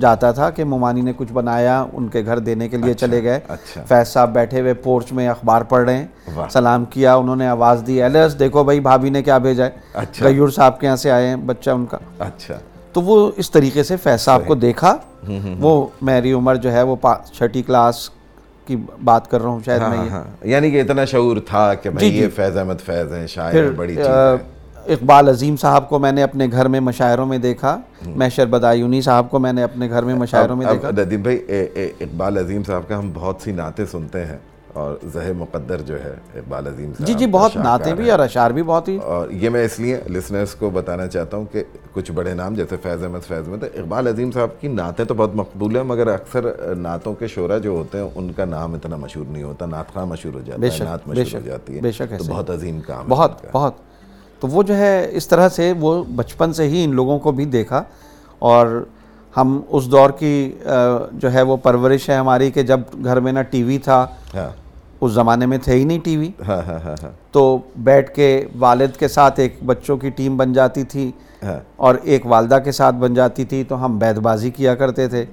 جاتا 0.00 0.32
تھا 0.32 0.50
کہ 0.50 0.64
ممانی 0.64 1.00
نے 1.00 1.12
کچھ 1.16 1.32
بنایا 1.32 1.86
ان 1.92 2.08
کے 2.08 2.22
گھر 2.24 2.38
دینے 2.38 2.68
کے 2.68 2.76
لیے 2.76 2.94
چلے 2.94 3.22
گئے۔ 3.22 3.40
اچھا۔ 3.48 3.82
فیض 3.88 4.08
صاحب 4.08 4.32
بیٹھے 4.32 4.60
ہوئے 4.60 4.74
پورچ 4.74 5.12
میں 5.12 5.28
اخبار 5.28 5.62
پڑھ 5.62 5.84
رہے۔ 5.84 5.96
ہیں۔ 5.96 6.06
سلام 6.50 6.84
کیا 6.84 7.14
انہوں 7.14 7.36
نے 7.36 7.46
آواز 7.48 7.82
دی 7.86 8.02
ایلس 8.02 8.38
دیکھو 8.38 8.64
بھائی 8.64 8.80
بھابھی 8.80 9.10
نے 9.10 9.22
کیا 9.22 9.38
بھیجا 9.38 9.64
ہے۔ 9.64 9.70
اچھا۔ 9.94 10.26
غیور 10.26 10.48
صاحب 10.48 10.80
کے 10.80 10.86
یہاں 10.86 10.96
سے 10.96 11.10
آئے 11.10 11.26
ہیں 11.28 11.36
بچہ 11.36 11.70
ان 11.70 11.86
کا۔ 11.86 11.98
اچھا۔ 12.18 12.54
تو 12.92 13.00
وہ 13.02 13.30
اس 13.36 13.50
طریقے 13.50 13.82
سے 13.82 13.96
فیض 13.96 14.20
صاحب 14.20 14.42
کو 14.46 14.54
دیکھا۔ 14.54 14.96
وہ 15.60 15.86
میری 16.02 16.32
عمر 16.32 16.54
جو 16.56 16.72
ہے 16.72 16.82
وہ 16.82 16.96
چھٹی 17.32 17.62
کلاس 17.62 18.10
کی 18.66 18.76
بات 19.04 19.30
کر 19.30 19.40
رہا 19.40 19.50
ہوں 19.50 19.60
شاید 19.64 19.80
میں 19.80 19.98
ہاں 19.98 20.08
ہاں۔ 20.10 20.24
یعنی 20.42 20.70
کہ 20.70 20.80
اتنا 20.80 21.04
شعور 21.04 21.36
تھا 21.36 21.74
کہ 21.74 21.90
بھائی 21.90 22.10
جی، 22.10 22.16
یہ 22.16 22.24
جی۔ 22.24 22.30
فیض 22.30 22.56
احمد 22.56 22.80
فیض 22.86 23.12
ہیں 23.12 23.26
ہیں 23.36 23.70
بڑی 23.70 23.96
چیز 23.96 24.06
ہے۔ 24.06 24.61
اقبال 24.86 25.28
عظیم 25.28 25.56
صاحب 25.56 25.88
کو 25.88 25.98
میں 25.98 26.12
نے 26.12 26.22
اپنے 26.22 26.46
گھر 26.52 26.68
میں 26.68 26.80
مشاعروں 26.80 27.26
میں 27.26 27.38
دیکھا 27.38 27.76
محشر 28.06 28.46
بدایونی 28.46 29.00
صاحب 29.02 29.30
کو 29.30 29.38
میں 29.38 29.52
نے 29.52 29.62
اپنے 29.62 29.88
گھر 29.88 30.02
میں 30.02 30.14
مشاعروں 30.14 30.56
میں 30.56 30.66
دیکھا 30.66 30.90
ندیم 30.92 31.22
بھائی 31.22 31.38
اقبال 32.00 32.38
عظیم 32.38 32.62
صاحب 32.64 32.88
کا 32.88 32.98
ہم 32.98 33.10
بہت 33.14 33.36
سی 33.40 33.52
نعتیں 33.52 33.84
سنتے 33.86 34.24
ہیں 34.24 34.36
اور 34.74 34.94
زہ 35.04 35.32
مقدر 35.38 35.80
جو 35.80 36.02
ہے 36.04 36.10
اقبال 36.34 36.66
عظیم 36.66 36.92
صاحب 36.92 37.06
جی 37.06 37.14
جی 37.14 37.26
بہت 37.26 37.56
نعتیں۔ 37.56 37.92
بھی 37.94 38.10
اور 38.10 38.18
اشعار 38.18 38.50
بھی 38.50 38.62
بہت 38.62 38.88
ہی 38.88 38.96
اور 39.06 39.30
یہ 39.32 39.50
میں 39.50 39.64
اس 39.64 39.78
لیے 39.80 39.98
لسنرز 40.10 40.54
کو 40.54 40.70
بتانا 40.70 41.06
چاہتا 41.06 41.36
ہوں 41.36 41.44
کہ 41.52 41.62
کچھ 41.92 42.12
بڑے 42.12 42.34
نام 42.34 42.54
جیسے 42.54 42.76
فیض 42.82 43.04
احمد 43.04 43.26
فیض 43.28 43.48
تو 43.50 43.66
اقبال 43.74 44.06
عظیم 44.08 44.30
صاحب 44.32 44.60
کی 44.60 44.68
نعتیں 44.68 45.04
تو 45.04 45.14
بہت 45.14 45.34
مقبول 45.34 45.76
ہیں 45.76 45.82
مگر 45.84 46.06
اکثر 46.06 46.50
نعتوں 46.76 47.14
کے 47.14 47.26
شعرا 47.26 47.58
جو 47.58 47.70
ہوتے 47.70 47.98
ہیں 47.98 48.08
ان 48.14 48.32
کا 48.32 48.44
نام 48.46 48.74
اتنا 48.74 48.96
مشہور 48.96 49.26
نہیں 49.28 49.42
ہوتا 49.42 49.66
نعت 49.66 49.92
خواہ 49.92 50.04
مشہور 50.04 50.34
ہو 50.34 50.40
جاتا 50.40 50.66
ہے 50.68 50.84
نعت 50.84 51.06
مشہور 51.08 51.40
ہو 51.40 51.46
جاتی 51.46 51.78
ہے 51.78 51.90
تو 52.18 52.24
بہت 52.28 52.50
عظیم 52.50 52.80
کام 52.80 53.04
بہت۔ 53.08 53.44
بہت 53.52 53.74
تو 54.42 54.48
وہ 54.48 54.62
جو 54.62 54.76
ہے 54.76 55.08
اس 55.12 55.28
طرح 55.28 55.48
سے 55.48 55.72
وہ 55.80 56.04
بچپن 56.16 56.52
سے 56.52 56.68
ہی 56.68 56.84
ان 56.84 56.94
لوگوں 56.94 57.18
کو 57.18 57.32
بھی 57.32 57.44
دیکھا 57.44 57.82
اور 58.38 58.66
ہم 59.36 59.60
اس 59.68 59.90
دور 59.90 60.10
کی 60.10 60.52
جو 61.12 61.32
ہے 61.32 61.42
وہ 61.42 61.56
پرورش 61.56 62.08
ہے 62.10 62.16
ہماری 62.16 62.50
کہ 62.50 62.62
جب 62.62 62.80
گھر 63.04 63.20
میں 63.20 63.32
نہ 63.32 63.42
ٹی 63.50 63.62
وی 63.62 63.78
تھا 63.78 64.06
ہاں۔ 64.34 64.48
اس 65.00 65.12
زمانے 65.12 65.46
میں 65.46 65.58
تھے 65.58 65.74
ہی 65.74 65.84
نہیں 65.84 65.98
ٹی 65.98 66.16
وی۔ 66.16 66.30
ہاں 66.48 66.60
ہاں 66.62 66.96
تو 67.32 67.58
بیٹھ 67.76 68.10
کے 68.14 68.28
والد 68.58 68.96
کے 68.98 69.08
ساتھ 69.08 69.40
ایک 69.40 69.56
بچوں 69.66 69.96
کی 69.96 70.10
ٹیم 70.10 70.36
بن 70.36 70.52
جاتی 70.52 70.82
تھی 70.82 71.10
اور 71.76 71.94
ایک 72.02 72.26
والدہ 72.26 72.58
کے 72.64 72.72
ساتھ 72.72 72.94
بن 72.94 73.14
جاتی 73.14 73.44
تھی 73.44 73.64
تو 73.64 73.84
ہم 73.84 73.98
بیت 73.98 74.18
بازی 74.18 74.50
کیا 74.50 74.74
کرتے 74.74 75.08
تھے۔ 75.08 75.24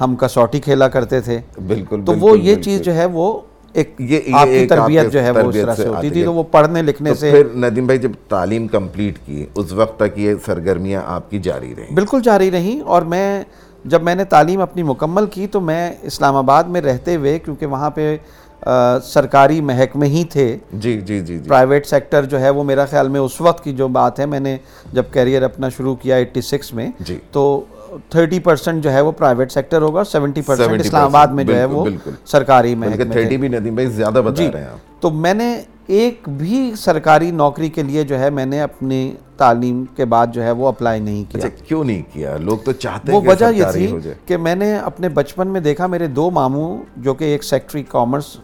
ہم 0.00 0.16
کسوٹی 0.16 0.60
کھیلا 0.60 0.88
کرتے 0.88 1.20
تھے۔ 1.20 1.40
بالکل 1.66 2.04
تو 2.04 2.14
وہ 2.18 2.38
یہ 2.38 2.62
چیز 2.62 2.80
جو 2.80 2.94
ہے 2.94 3.06
وہ 3.06 3.38
ایک 3.76 3.94
یہ- 3.98 4.34
آپ 4.34 4.46
کی 4.46 4.66
تربیت 4.66 5.12
جو 5.12 5.22
ہے 5.22 5.30
وہ 5.30 5.38
اس 5.38 5.54
طرح 5.54 5.74
سے 5.74 5.86
ہوتی 5.88 6.10
تھی۔ 6.10 6.24
تو 6.24 6.32
وہ 6.34 6.42
پڑھنے 6.42 6.82
لکھنے 6.82 7.14
سے 7.14 7.30
پھر 7.30 7.46
ندیم 7.54 7.86
بھائی 7.86 7.98
جب 7.98 8.10
تعلیم 8.28 8.66
کمپلیٹ 8.68 9.18
کی 9.26 9.46
اس 9.54 9.72
وقت 9.72 9.98
تک 9.98 10.18
یہ 10.18 10.34
سرگرمیاں 10.46 11.02
آپ 11.06 11.30
کی 11.30 11.38
جاری 11.38 11.74
رہیں۔ 11.76 11.94
بالکل 11.94 12.20
جاری 12.22 12.50
رہیں 12.50 12.80
اور 12.80 13.02
میں 13.02 13.42
جب 13.84 14.02
میں 14.02 14.14
نے 14.14 14.24
تعلیم 14.24 14.60
اپنی 14.60 14.82
مکمل 14.82 15.26
کی 15.26 15.46
تو 15.46 15.60
میں 15.60 15.92
اسلام 16.02 16.36
آباد 16.36 16.64
میں 16.64 16.80
رہتے 16.80 17.16
ہوئے 17.16 17.38
کیونکہ 17.38 17.66
وہاں 17.66 17.90
پہ 17.90 18.16
سرکاری 19.04 19.60
محکمے 19.60 20.06
ہی 20.06 20.24
تھے۔ 20.24 20.58
جی 20.72 21.00
جی 21.00 21.20
جی 21.20 21.38
جی۔ 21.38 21.48
پرائیویٹ 21.48 21.86
سیکٹر 21.86 22.24
جو 22.24 22.40
ہے 22.40 22.50
وہ 22.50 22.64
میرا 22.64 22.84
خیال 22.84 23.08
میں 23.08 23.20
اس 23.20 23.40
وقت 23.40 23.64
کی 23.64 23.72
جو 23.72 23.88
بات 23.88 24.20
ہے 24.20 24.26
میں 24.26 24.40
نے 24.40 24.56
جب 24.92 25.02
کیریئر 25.12 25.42
اپنا 25.42 25.68
شروع 25.68 25.94
کیا 25.94 26.16
ایٹی 26.16 26.40
سکس 26.40 26.74
میں 26.74 26.88
جی۔ 27.00 27.18
تو 27.30 27.64
تھرٹی 28.10 28.38
پرسینٹ 28.40 28.82
جو 28.84 28.92
ہے 28.92 29.00
وہ 29.00 29.12
پرائیویٹ 29.12 29.52
سیکٹر 29.52 29.82
ہوگا 29.82 30.04
سیونٹی 30.04 30.42
پرسینٹ 30.42 30.68
70% 30.68 30.80
اسلام 30.80 31.04
آباد 31.04 31.28
میں 31.28 31.44
جو 31.44 31.56
ہے 31.56 31.64
وہ۔ 31.66 31.84
سرکاری 32.24 32.74
محکمے 32.76 33.04
تھرٹی 33.12 33.36
بھی 33.36 33.48
ندیم 33.48 33.74
بھائی 33.74 33.88
زیادہ 33.90 34.20
بتا 34.24 34.34
جی 34.34 34.50
رہے 34.52 34.62
ہیں 34.62 34.76
تو 35.00 35.10
میں 35.12 35.34
نے 35.34 35.54
ایک 35.88 36.28
بھی 36.28 36.54
سرکاری 36.76 37.30
نوکری 37.32 37.68
کے 37.68 37.82
لیے 37.82 38.02
جو 38.04 38.18
ہے 38.18 38.30
میں 38.30 38.46
نے 38.46 38.60
اپنی 38.60 39.00
تعلیم 39.36 39.84
کے 39.96 40.04
بعد 40.04 40.26
جو 40.32 40.42
ہے 40.42 40.50
وہ 40.52 40.68
اپلائی 40.68 41.00
نہیں 41.00 41.24
کیا۔ 41.24 41.38
اچھا 41.38 41.64
کیوں 41.66 41.82
نہیں 41.84 42.02
کیا؟ 42.12 42.36
لوگ 42.38 42.58
تو 42.58 42.72
چاہتے 42.74 43.12
وہ 43.12 43.16
ہیں 43.16 43.24
کہ 43.24 43.30
وجہ 43.30 43.52
یہ 43.54 43.64
تھی 43.72 43.86
کہ 44.26 44.36
میں 44.38 44.54
نے 44.54 44.74
اپنے 44.76 45.08
بچپن 45.10 45.48
میں 45.48 45.60
دیکھا 45.60 45.86
میرے 45.86 46.06
دو 46.08 46.30
ماموں 46.30 46.68
جو 46.98 47.14
کہ 47.14 47.24
ایک 47.24 47.44
سیکٹری 47.44 47.82
کامرس 47.88 48.36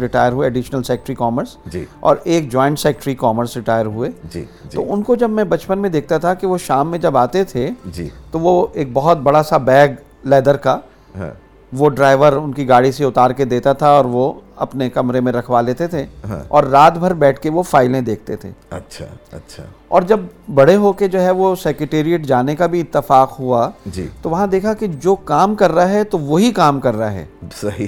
ریٹائر 0.00 0.32
ہوئے 0.32 0.46
ایڈیشنل 0.46 0.82
سیکٹری 0.82 1.14
کامرس 1.14 1.56
جی۔ 1.66 1.84
اور 2.00 2.16
ایک 2.24 2.52
جوائنٹ 2.52 2.78
سیکٹری 2.78 3.14
کامرس 3.14 3.56
ریٹائر 3.56 3.86
ہوئے۔ 3.86 4.10
جی 4.24 4.40
جی۔ 4.40 4.44
تو 4.70 4.92
ان 4.92 5.02
کو 5.02 5.14
جب 5.14 5.30
میں 5.30 5.44
بچپن 5.44 5.78
میں 5.78 5.90
دیکھتا 5.90 6.18
تھا 6.18 6.34
کہ 6.34 6.46
وہ 6.46 6.58
شام 6.58 6.90
میں 6.90 6.98
جب 6.98 7.16
آتے 7.16 7.44
تھے 7.44 7.70
جی۔ 7.86 8.08
تو 8.30 8.38
وہ 8.40 8.66
ایک 8.72 8.88
بہت 8.92 9.18
بڑا 9.18 9.42
سا 9.42 9.56
بیگ 9.56 9.88
لیدر 10.24 10.56
کا 10.56 10.78
ہاں۔ 11.18 11.30
وہ 11.72 11.90
ڈرائیور 11.90 12.32
ان 12.32 12.52
کی 12.52 12.68
گاڑی 12.68 12.92
سے 12.92 13.04
اتار 13.04 13.30
کے 13.30 13.44
دیتا 13.44 13.72
تھا 13.72 13.88
اور 13.88 14.04
وہ 14.04 14.32
اپنے 14.56 14.90
کمرے 14.90 15.20
میں 15.20 15.32
رکھوا 15.32 15.60
لیتے 15.60 15.86
تھے۔ 15.86 16.06
ہاں۔ 16.28 16.42
اور 16.48 16.64
رات 16.64 16.98
بھر 16.98 17.14
بیٹھ 17.14 17.40
کے 17.40 17.50
وہ 17.50 17.62
فائلیں 17.62 18.00
دیکھتے 18.00 18.36
تھے۔ 18.36 18.50
اچھا 18.70 19.04
اچھا۔ 19.32 19.62
اور 19.88 20.02
جب 20.02 20.20
بڑے 20.54 20.76
ہو 20.76 20.92
کے 20.92 21.08
جو 21.08 21.20
ہے 21.20 21.30
وہ 21.30 21.54
سیکریٹریٹ 21.56 22.26
جانے 22.26 22.56
کا 22.56 22.66
بھی 22.66 22.80
اتفاق 22.80 23.40
ہوا 23.40 23.70
جی۔ 23.86 24.08
تو 24.22 24.30
وہاں 24.30 24.46
دیکھا 24.46 24.74
کہ 24.74 24.86
جو 24.86 25.14
کام 25.14 25.54
کر 25.54 25.72
رہا 25.72 25.88
ہے 25.88 26.04
تو 26.04 26.18
وہی 26.18 26.50
کام 26.50 26.80
کر 26.80 26.96
رہا 26.96 27.12
ہے۔ 27.12 27.24
صحیح۔ 27.60 27.86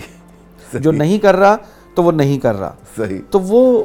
جو 0.73 0.93
نہیں 0.93 1.19
کر 1.19 1.37
رہا 1.37 1.57
تو 1.95 2.03
وہ 2.03 2.13
نہیں 2.13 2.39
کر 2.39 2.59
رہا۔ 2.59 2.75
صحیح۔ 2.97 3.19
تو 3.31 3.41
وہ 3.41 3.85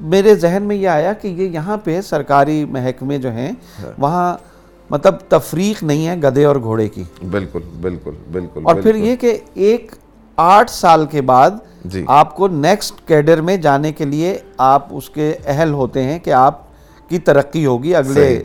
میرے 0.00 0.34
ذہن 0.34 0.62
میں 0.62 0.76
یہ 0.76 0.88
آیا 0.88 1.12
کہ 1.12 1.28
یہ 1.28 1.48
یہاں 1.48 1.76
پہ 1.76 2.00
سرکاری 2.00 2.64
محکمے 2.64 3.18
جو 3.18 3.30
ہیں 3.30 3.52
وہاں 3.98 4.36
مطلب 4.90 5.14
تفریق 5.28 5.82
نہیں 5.82 6.08
ہے 6.08 6.16
گدے 6.16 6.44
اور 6.44 6.56
گھوڑے 6.56 6.88
کی۔ 6.88 7.02
بالکل 7.30 7.60
بالکل 7.80 8.10
بالکل 8.32 8.60
اور 8.64 8.74
پھر 8.74 8.94
یہ 8.94 9.16
کہ 9.16 9.38
ایک 9.54 9.92
آٹھ 10.36 10.70
سال 10.70 11.06
کے 11.06 11.22
بعد 11.22 11.50
جی۔ 11.84 12.04
آپ 12.08 12.36
کو 12.36 12.48
نیکسٹ 12.48 13.08
کیڈر 13.08 13.40
میں 13.40 13.56
جانے 13.56 13.92
کے 13.92 14.04
لیے 14.04 14.38
آپ 14.58 14.86
اس 14.90 15.10
کے 15.10 15.34
اہل 15.46 15.72
ہوتے 15.72 16.02
ہیں 16.02 16.18
کہ 16.18 16.30
آپ 16.32 16.60
کی 17.08 17.18
ترقی 17.18 17.66
ہوگی 17.66 17.94
اگلے 17.94 18.42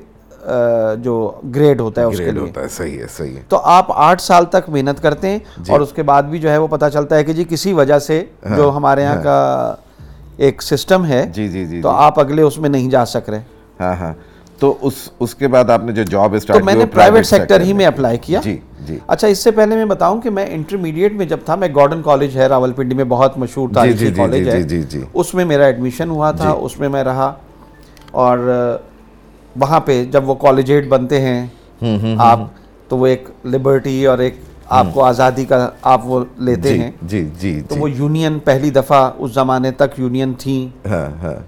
جو 0.97 1.31
گریڈ 1.55 1.81
ہوتا 1.81 2.01
ہے 2.01 2.05
اس 2.05 2.17
کے 2.17 2.31
لیے۔ 2.31 2.41
ہوتا 2.41 2.61
ہے 2.61 2.67
صحیح 2.67 2.99
ہے 2.99 3.05
صحیح 3.17 3.35
ہے۔ 3.35 3.41
تو 3.47 3.59
آپ 3.63 3.85
آٹھ 3.89 4.21
سال 4.21 4.45
تک 4.45 4.69
محنت 4.69 5.01
کرتے 5.01 5.29
ہیں 5.29 5.39
جی۔ 5.57 5.71
اور 5.71 5.79
اس 5.79 5.93
کے 5.93 6.03
بعد 6.03 6.23
بھی 6.23 6.39
جو 6.39 6.51
ہے 6.51 6.57
وہ 6.57 6.67
پتہ 6.67 6.85
چلتا 6.93 7.15
ہے 7.15 7.23
کہ 7.23 7.33
جی 7.33 7.43
کسی 7.49 7.73
وجہ 7.73 7.99
سے 7.99 8.23
جو 8.57 8.71
ہمارے 8.75 9.01
یہاں 9.01 9.23
کا 9.23 9.75
ایک 10.37 10.61
سسٹم 10.61 11.05
ہے 11.05 11.25
جی 11.33 11.47
جی 11.49 11.65
جی 11.65 11.81
تو 11.81 11.89
آپ 11.89 12.19
اگلے 12.19 12.41
اس 12.41 12.57
میں 12.57 12.69
نہیں 12.69 12.89
جا 12.89 13.05
سک 13.05 13.29
رہے۔ 13.29 13.41
ہاں 13.79 13.95
ہاں۔ 13.95 14.13
تو 14.59 14.77
اس 14.81 14.93
اس 15.19 15.35
کے 15.35 15.47
بعد 15.47 15.69
آپ 15.69 15.83
نے 15.83 15.91
جو 15.91 16.03
جاب 16.03 16.29
تو 16.31 16.35
اسٹارٹ 16.35 16.63
میں 16.63 16.73
نے 16.75 16.85
پرائیویٹ 16.85 17.25
سیکٹر 17.25 17.61
ہی 17.61 17.73
میں 17.73 17.85
اپلائی 17.85 18.17
کیا۔ 18.17 18.39
جی 18.43 18.57
جی۔ 18.87 18.97
اچھا 19.07 19.27
اس 19.27 19.39
سے 19.39 19.51
پہلے 19.51 19.75
میں 19.75 19.85
بتاؤں 19.85 20.21
کہ 20.21 20.29
میں 20.29 20.45
انٹرمیڈیٹ 20.49 21.13
میں 21.13 21.25
جب 21.25 21.37
تھا 21.45 21.55
میں 21.55 21.67
گارڈن 21.75 22.01
کالج 22.01 22.37
ہے 22.37 22.47
راول 22.47 22.71
پنڈی 22.71 22.95
میں 22.95 23.03
بہت 23.03 23.37
مشہور 23.37 23.69
جی 23.69 23.73
تاریخی 23.75 24.05
جی 24.07 24.13
کالج 24.13 24.43
جی 24.43 24.51
ہے۔ 24.51 24.61
جی 24.61 24.81
جی 24.83 25.01
اس 25.13 25.33
میں 25.33 25.45
میرا 25.45 25.65
ایڈمیشن 25.65 26.09
ہوا 26.09 26.31
تھا 26.31 26.49
اس 26.49 26.79
میں 26.79 26.89
میں 26.89 27.03
رہا۔ 27.03 27.33
اور 28.11 28.37
وہاں 29.55 29.79
پہ 29.79 30.05
جب 30.05 30.29
وہ 30.29 30.35
کالجیٹ 30.35 30.87
بنتے 30.87 31.21
ہیں 31.21 31.47
آپ 32.19 32.39
تو 32.87 32.97
وہ 32.97 33.07
ایک 33.07 33.27
لبرٹی 33.45 34.05
اور 34.05 34.17
ایک 34.17 34.35
آپ 34.69 34.85
کو 34.93 35.03
آزادی 35.03 35.45
کا 35.45 35.69
آپ 35.81 36.01
وہ 36.03 36.23
لیتے 36.37 36.77
ہیں۔ 36.77 36.91
جی 37.01 37.29
جی 37.39 37.61
تو 37.69 37.75
وہ 37.75 37.91
یونین 37.91 38.39
پہلی 38.39 38.69
دفعہ 38.69 39.11
اس 39.17 39.33
زمانے 39.33 39.71
تک 39.71 39.99
یونین 39.99 40.33
تھیں۔ 40.33 40.87
ہاں 40.87 41.23
ہاں۔ 41.23 41.39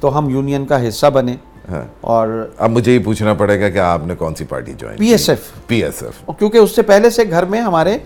تو 0.00 0.18
ہم 0.18 0.30
یونین 0.30 0.66
کا 0.66 0.88
حصہ 0.88 1.06
بنے۔ 1.06 1.34
ہاں۔ 1.70 1.82
اور 2.00 2.48
اب 2.58 2.70
مجھے 2.70 2.92
یہ 2.92 2.98
پوچھنا 3.04 3.34
پڑے 3.34 3.60
گا 3.60 3.68
کہ 3.68 3.78
آپ 3.78 4.06
نے 4.06 4.14
کون 4.14 4.34
سی 4.34 4.44
party 4.44 4.72
join 4.72 4.98
P 4.98 5.06
S 5.06 5.28
F 5.28 5.50
P 5.66 5.82
S 5.84 6.02
F 6.02 6.38
کیونکہ 6.38 6.58
اس 6.58 6.74
سے 6.76 6.82
پہلے 6.82 7.10
سے 7.10 7.22
گھر 7.30 7.44
میں 7.44 7.60
ہمارے 7.60 7.98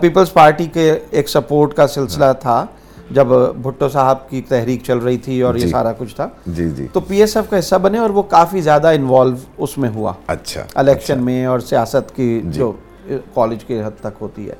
پیپلز 0.00 0.32
پارٹی 0.32 0.64
کے 0.64 0.98
ایک 1.10 1.28
سپورٹ 1.28 1.74
کا 1.74 1.86
سلسلہ 1.86 2.32
تھا۔ 2.40 2.66
جب 3.12 3.26
بھٹو 3.62 3.88
صاحب 3.88 4.28
کی 4.30 4.42
تحریک 4.42 4.82
چل 4.84 4.98
رہی 4.98 5.16
تھی 5.18 5.40
اور 5.42 5.54
یہ 5.54 5.66
سارا 5.66 5.92
کچھ 5.98 6.16
تھا 6.16 6.28
جی 6.46 6.70
جی۔ 6.70 6.86
تو 6.92 7.00
پی 7.00 7.20
ایس 7.20 7.36
ایف 7.36 7.50
کا 7.50 7.58
حصہ 7.58 7.74
بنے 7.76 7.98
اور 7.98 8.10
وہ 8.10 8.22
کافی 8.22 8.60
زیادہ 8.60 8.88
انوالو 8.88 9.36
اس 9.58 9.78
میں 9.78 9.90
ہوا۔ 9.90 10.12
اچھا 10.26 10.62
الیکشن 10.74 11.22
میں 11.22 11.44
اور 11.44 11.60
سیاست 11.60 12.16
کی 12.16 12.40
جو 12.44 12.72
کالج 13.34 13.64
کی 13.64 13.82
حد 13.82 14.00
تک 14.00 14.18
ہوتی 14.20 14.50
ہے۔ 14.50 14.54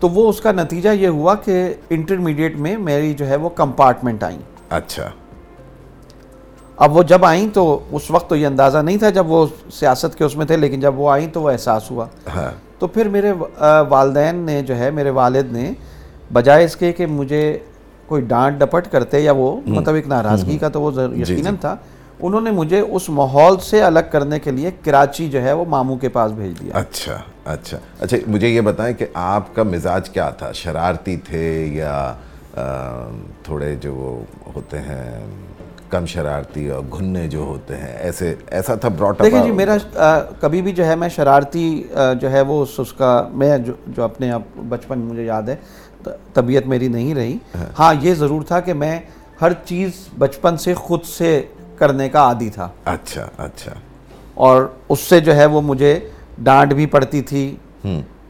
تو 0.00 0.08
وہ 0.08 0.28
اس 0.28 0.40
کا 0.40 0.52
نتیجہ 0.52 0.88
یہ 0.88 1.08
ہوا 1.08 1.34
کہ 1.34 1.74
انٹرمیڈیٹ 1.90 2.56
میں 2.56 2.76
میری 2.76 3.14
جو 3.14 3.26
ہے 3.26 3.36
وہ 3.36 3.48
کمپارٹمنٹ 3.48 4.22
آئیں۔ 4.22 4.38
اچھا۔ 4.68 5.10
اب 6.76 6.96
وہ 6.96 7.02
جب 7.02 7.24
آئیں 7.24 7.48
تو 7.54 7.78
اس 7.92 8.10
وقت 8.10 8.30
تو 8.30 8.36
یہ 8.36 8.46
اندازہ 8.46 8.78
نہیں 8.78 8.96
تھا 8.96 9.10
جب 9.10 9.30
وہ 9.30 9.46
سیاست 9.70 10.18
کے 10.18 10.24
اس 10.24 10.36
میں 10.36 10.46
تھے 10.46 10.56
لیکن 10.56 10.80
جب 10.80 10.98
وہ 10.98 11.10
آئیں 11.10 11.28
تو 11.28 11.42
وہ 11.42 11.50
احساس 11.50 11.90
ہوا۔ 11.90 12.06
ہاں۔ 12.36 12.50
تو 12.78 12.86
پھر 12.86 13.08
میرے 13.08 13.32
والدین 13.88 14.36
نے 14.36 14.62
جو 14.62 14.76
ہے 14.76 14.90
میرے 14.90 15.10
والد 15.10 15.52
نے 15.52 15.72
بجائے 16.32 16.64
اس 16.64 16.76
کے 16.76 16.92
کہ 16.92 17.06
مجھے 17.06 17.58
کوئی 18.06 18.22
ڈانٹ 18.22 18.58
ڈپٹ 18.58 18.88
کرتے 18.90 19.20
یا 19.20 19.32
وہ 19.32 19.60
مطلب 19.66 19.94
ایک 19.94 20.06
ناراضگی 20.06 20.58
کا 20.58 20.68
تو 20.68 20.80
وہ 20.80 20.90
یقیناً 21.16 21.56
تھا 21.56 21.76
انہوں 22.20 22.40
نے 22.40 22.50
مجھے 22.50 22.80
اس 22.80 23.08
ماحول 23.08 23.58
سے 23.58 23.82
الگ 23.82 24.10
کرنے 24.10 24.38
کے 24.38 24.50
لیے 24.50 24.70
کراچی 24.84 25.28
جو 25.28 25.42
ہے 25.42 25.52
وہ 25.52 25.64
ماموں 25.68 25.96
کے 25.96 26.08
پاس 26.08 26.32
بھیج 26.32 26.60
دیا۔ 26.60 26.78
اچھا 26.78 27.16
اچھا۔ 27.44 27.78
اچھا 28.00 28.16
مجھے 28.26 28.48
یہ 28.48 28.60
بتائیں 28.60 28.94
کہ 28.94 29.06
آپ 29.14 29.54
کا 29.54 29.62
مزاج 29.62 30.10
کیا 30.10 30.28
تھا؟ 30.30 30.52
شرارتی 30.52 31.16
تھے 31.16 31.66
یا 31.66 32.14
تھوڑے 33.42 33.74
جو 33.80 33.94
وہ 33.94 34.18
ہوتے 34.56 34.78
ہیں 34.78 35.26
کم 35.90 36.06
شرارتی 36.06 36.68
اور 36.68 36.82
گھننے 36.92 37.26
جو 37.28 37.38
ہوتے 37.38 37.76
ہیں 37.76 37.96
ایسے 37.98 38.34
ایسا 38.50 38.74
تھا 38.74 38.88
براٹ 38.88 39.22
دیکھیں 39.22 39.42
جی 39.42 39.50
میرا 39.50 39.76
کبھی 40.40 40.62
بھی 40.62 40.72
جو 40.72 40.86
ہے 40.86 40.96
میں 40.96 41.08
شرارتی 41.08 41.82
جو 42.20 42.30
ہے 42.30 42.40
وہ 42.40 42.64
اس 42.78 42.92
کا 42.92 43.10
میں 43.32 43.56
جو 43.86 44.02
اپنے 44.04 44.30
آپ 44.30 44.42
بچپن 44.68 44.98
مجھے 44.98 45.24
یاد 45.24 45.48
ہے 45.48 45.56
طبیعت 46.32 46.66
میری 46.66 46.88
نہیں 46.88 47.14
رہی۔ 47.14 47.36
ہاں۔ 47.78 47.94
یہ 48.00 48.14
ضرور 48.14 48.42
تھا 48.42 48.60
کہ 48.60 48.72
میں 48.74 49.00
ہر 49.40 49.52
چیز 49.64 49.90
بچپن 50.18 50.56
سے 50.56 50.74
خود 50.74 51.02
سے 51.04 51.42
کرنے 51.76 52.08
کا 52.08 52.18
عادی 52.18 52.50
تھا۔ 52.50 52.68
اچھا 52.84 53.28
اچھا۔ 53.36 53.72
اور 54.34 54.68
اس 54.88 55.00
سے 55.00 55.20
جو 55.20 55.36
ہے 55.36 55.46
وہ 55.46 55.60
مجھے 55.60 56.00
ڈانٹ 56.38 56.74
بھی 56.74 56.86
پڑتی 56.86 57.22
تھی۔ 57.22 57.56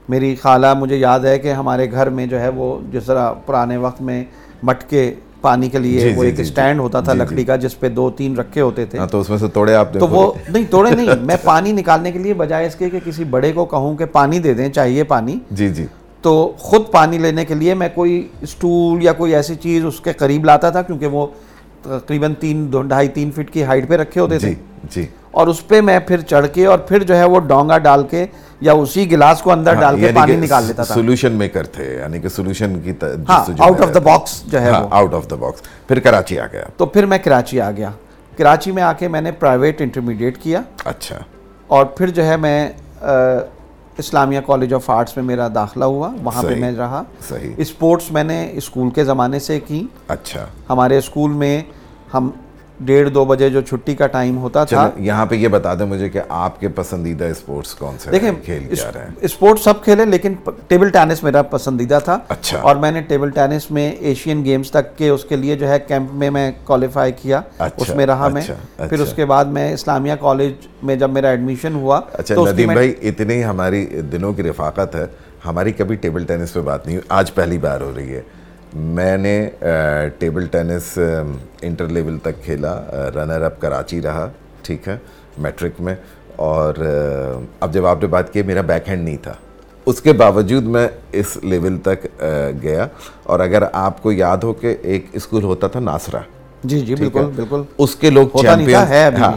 میری 0.09 0.35
خالہ 0.35 0.67
مجھے 0.75 0.97
یاد 0.97 1.21
ہے 1.21 1.39
کہ 1.39 1.53
ہمارے 1.53 1.91
گھر 1.91 2.09
میں 2.09 2.27
جو 2.27 2.41
ہے 2.41 2.49
وہ 2.49 2.79
جس 2.93 3.05
طرح 3.05 3.33
پرانے 3.33 3.77
وقت 3.77 4.03
میں 4.03 4.25
مٹکے 4.63 5.15
پانی 5.41 5.69
کے 5.69 5.79
لیے 5.79 6.13
وہ 6.17 6.25
ایک 6.25 6.43
سٹینڈ 6.43 6.81
ہوتا 6.81 7.01
تھا 7.01 7.13
لکڑی 7.13 7.45
کا 7.45 7.57
جس 7.57 7.81
پہ 7.81 7.89
دو 7.89 8.11
تین 8.11 8.37
رکھے 8.37 8.61
ہوتے 8.61 8.85
تھے۔ 8.85 8.99
تو 9.11 9.21
اس 9.21 9.31
میں 9.31 9.39
سے 9.39 9.49
توڑے 9.49 9.75
آپ 9.75 9.93
تو 9.93 10.07
وہ 10.07 10.33
نہیں 10.49 10.65
توڑے 10.71 10.91
نہیں۔ 10.91 11.09
میں 11.21 11.37
پانی 11.45 11.73
نکالنے 11.73 12.13
کے 12.13 12.19
لیے 12.19 12.35
بجائے 12.35 12.67
اس 12.67 12.75
کے 12.75 12.91
کہ 12.91 12.99
کسی 13.05 13.25
بڑے 13.25 13.53
کو 13.53 13.65
کہوں 13.65 13.97
کہ 13.97 14.05
پانی 14.05 14.39
دے 14.39 14.55
دیں 14.55 14.69
چاہیے 14.69 15.05
پانی۔ 15.05 15.39
جی 15.51 15.69
جی۔ 15.69 15.87
تو 16.23 16.53
خود 16.59 16.83
پانی 16.91 17.19
لینے 17.19 17.45
کے 17.45 17.55
لیے 17.55 17.75
میں 17.75 17.89
کوئی 17.95 18.29
اسٹول 18.41 19.03
یا 19.03 19.13
کوئی 19.13 19.35
ایسی 19.35 19.55
چیز 19.55 19.85
اس 19.85 20.01
کے 20.01 20.13
قریب 20.13 20.45
لاتا 20.45 20.71
تھا 20.71 20.83
کیونکہ 20.83 21.07
وہ 21.07 21.27
تقریباً 21.83 22.35
تین 22.35 22.71
ڈھائی 22.89 23.09
تین 23.09 23.31
فٹ 23.31 23.51
کی 23.51 23.63
ہائٹ 23.63 23.89
پہ 23.89 23.95
رکھے 23.97 24.21
ہوتے 24.21 24.39
تھے۔ 24.39 24.55
جی 24.91 25.07
اور 25.31 25.47
اس 25.47 25.69
پہ 25.69 25.81
میں 25.81 25.99
پھر 25.99 26.21
چڑھ 26.21 26.47
کے 26.53 26.67
اور 26.67 26.79
پھر 26.79 27.03
جو 27.03 27.17
ہے 27.17 27.25
وہ 27.25 27.41
ڈونگا 27.41 27.79
ڈال 27.79 28.07
کے 28.07 28.27
یا 28.61 28.73
اسی 28.73 29.11
گلاس 29.11 29.43
کو 29.43 29.53
اندر 29.53 29.75
ڈال 29.75 30.01
کے 30.01 30.13
پانی 30.15 30.37
نکال 30.37 30.65
لیتا 30.65 30.83
تھا۔ 30.83 30.95
سولوشن 30.95 31.33
میکر 31.33 31.67
تھے 31.67 31.95
یعنی 31.95 32.19
کہ 32.19 32.29
سولوشن 32.29 32.81
کی 32.81 32.93
آؤٹ 33.29 33.81
آف 33.81 33.95
دا 33.95 33.99
باکس 33.99 34.43
جو 34.47 34.61
ہے 34.61 34.71
آؤٹ 34.91 35.15
آف 35.15 35.31
دا 35.31 35.37
باکس 35.37 35.63
پھر 35.89 36.01
کراچی 36.01 36.39
آ 36.39 36.47
گیا۔ 36.53 36.65
تو 36.77 36.87
پھر 36.87 37.07
میں 37.07 37.19
کراچی 37.19 37.61
آ 37.61 37.71
گیا۔ 37.71 37.91
کراچی 38.37 38.73
میں 38.73 38.83
آ 38.83 38.93
کے 38.93 39.09
میں 39.09 39.21
نے 39.21 39.33
پرائیویٹ 39.33 39.81
انٹرمیڈیٹ 39.81 40.39
کیا۔ 40.39 40.63
اچھا۔ 40.85 41.19
اور 41.67 41.87
پھر 41.87 42.07
جو 42.07 42.25
ہے 42.25 42.37
میں 42.37 42.69
اسلامیہ 43.99 44.41
کالج 44.47 44.75
آف 44.75 44.91
آرٹس 44.91 45.17
میں 45.17 45.25
میرا 45.25 45.49
داخلہ 45.55 45.85
ہوا 45.85 46.11
وہاں 46.23 46.43
پہ 46.43 46.55
میں 46.55 46.73
رہا۔ 46.73 47.03
صحیح۔ 47.29 47.53
اسپورٹس 47.57 48.13
میں 48.13 48.25
نے 48.25 48.51
اسکول 48.53 48.91
کے 48.91 49.05
زمانے 49.05 49.39
سے 49.39 49.61
کی۔ 49.61 49.87
اچھا۔ 50.09 50.47
ہمارے 50.71 50.99
اسکول 50.99 51.31
میں 51.31 51.63
ہم 52.15 52.31
ڈیڑھ 52.81 53.11
دو 53.11 53.25
بجے 53.25 53.51
جو 53.51 53.61
چھٹی 53.61 53.95
کا 53.95 54.07
ٹائم 54.07 54.39
ہوتا 54.39 54.65
تھا۔ 54.65 54.91
یہاں 54.97 55.27
پہ 55.27 55.35
یہ 55.35 55.49
بتا 55.49 55.75
دیں 55.75 55.87
مجھے 55.87 56.09
کہ 56.09 56.21
آپ 56.29 56.61
کے 56.61 56.69
پسندیدہ 56.69 57.25
اسپورٹس 57.25 57.75
کون 57.75 57.97
سے 57.99 58.11
دیکھیں 58.11 58.31
کھیل 58.45 58.75
کیا 58.75 58.91
رہے 58.95 59.01
ہیں؟ 59.01 59.11
اسپورٹ 59.21 59.61
سب 59.61 59.85
کھیلے 59.85 60.05
لیکن 60.05 60.33
ٹیبل 60.69 60.89
ٹینس 60.89 61.23
میرا 61.23 61.43
پسندیدہ 61.43 61.99
تھا۔ 62.05 62.19
اچھا۔ 62.29 62.59
اور 62.59 62.77
میں 62.77 62.93
نے 62.93 63.01
ٹیبل 63.01 63.31
ٹینس 63.31 63.71
میں 63.71 63.93
ایشین 63.93 64.45
گیمز 64.45 64.71
تک 64.71 64.99
کے 64.99 65.09
اس 65.09 65.25
کے 65.25 65.37
لیے 65.37 65.57
جو 65.57 65.69
ہے 65.69 65.79
کیمپ 65.79 66.15
میں 66.15 66.31
میں 66.31 66.53
کوالیفائی 66.65 67.13
کیا۔ 67.23 67.41
اس 67.77 67.95
میں 67.95 68.07
رہا 68.07 68.29
میں۔ 68.29 68.43
پھر 68.89 69.01
اس 69.01 69.13
کے 69.13 69.25
بعد 69.25 69.45
میں 69.45 69.73
اسلامیہ 69.73 70.13
کالج 70.21 70.53
میں 70.83 70.97
جب 70.97 71.11
میرا 71.11 71.29
ایڈمیشن 71.29 71.75
ہوا 71.75 72.01
اچھا 72.13 72.35
ندیم 72.53 72.73
بھائی 72.73 72.95
اتنی 73.03 73.45
ہماری 73.45 73.87
دنوں 73.87 74.33
کی 74.33 74.43
رفاقت 74.43 74.95
ہے۔ 74.97 75.07
ہماری 75.47 75.73
کبھی 75.73 75.97
ٹیبل 75.97 76.25
ٹینس 76.25 76.53
پہ 76.53 76.61
بات 76.61 76.87
نہیں 76.87 76.99
آج 77.09 77.35
پہلی 77.35 77.59
بار 77.59 77.81
ہو 77.81 77.93
رہی 77.97 78.15
ہے۔ 78.15 78.21
میں 78.73 79.17
نے 79.17 79.35
ٹیبل 80.19 80.47
ٹینس 80.47 80.99
انٹر 81.63 81.89
لیول 81.89 82.19
تک 82.23 82.45
کھیلا 82.45 82.75
رنر 83.15 83.43
اپ 83.43 83.61
کراچی 83.61 84.01
رہا 84.03 84.29
ٹھیک 84.63 84.89
ہے 84.89 84.97
میٹرک 85.39 85.81
میں 85.81 85.95
اور 86.37 86.75
اب 87.61 87.73
جب 87.75 87.87
آپ 87.87 88.03
نے 88.03 88.09
بات 88.09 88.33
کی 88.33 88.43
میرا 88.43 88.61
بیک 88.61 88.89
ہینڈ 88.89 89.05
نہیں 89.05 89.17
تھا۔ 89.23 89.33
اس 89.87 90.01
کے 90.01 90.13
باوجود 90.13 90.65
میں 90.65 90.87
اس 91.13 91.37
لیول 91.43 91.79
تک 91.83 92.07
گیا 92.63 92.87
اور 93.23 93.41
اگر 93.41 93.63
آپ 93.73 94.03
کو 94.03 94.13
یاد 94.13 94.45
ہو 94.45 94.53
کہ 94.53 94.75
ایک 94.83 95.07
اسکول 95.13 95.45
ہوتا 95.45 95.67
تھا 95.67 95.81
ناسرا 95.81 96.21
جی 96.65 96.81
جی 96.81 96.95
بالکل 96.95 97.25
بالکل۔ 97.37 97.63
اس 97.79 97.95
کے 97.97 98.11
لوگ 98.11 98.29
چیمپئن 98.41 99.17
ہاں 99.19 99.33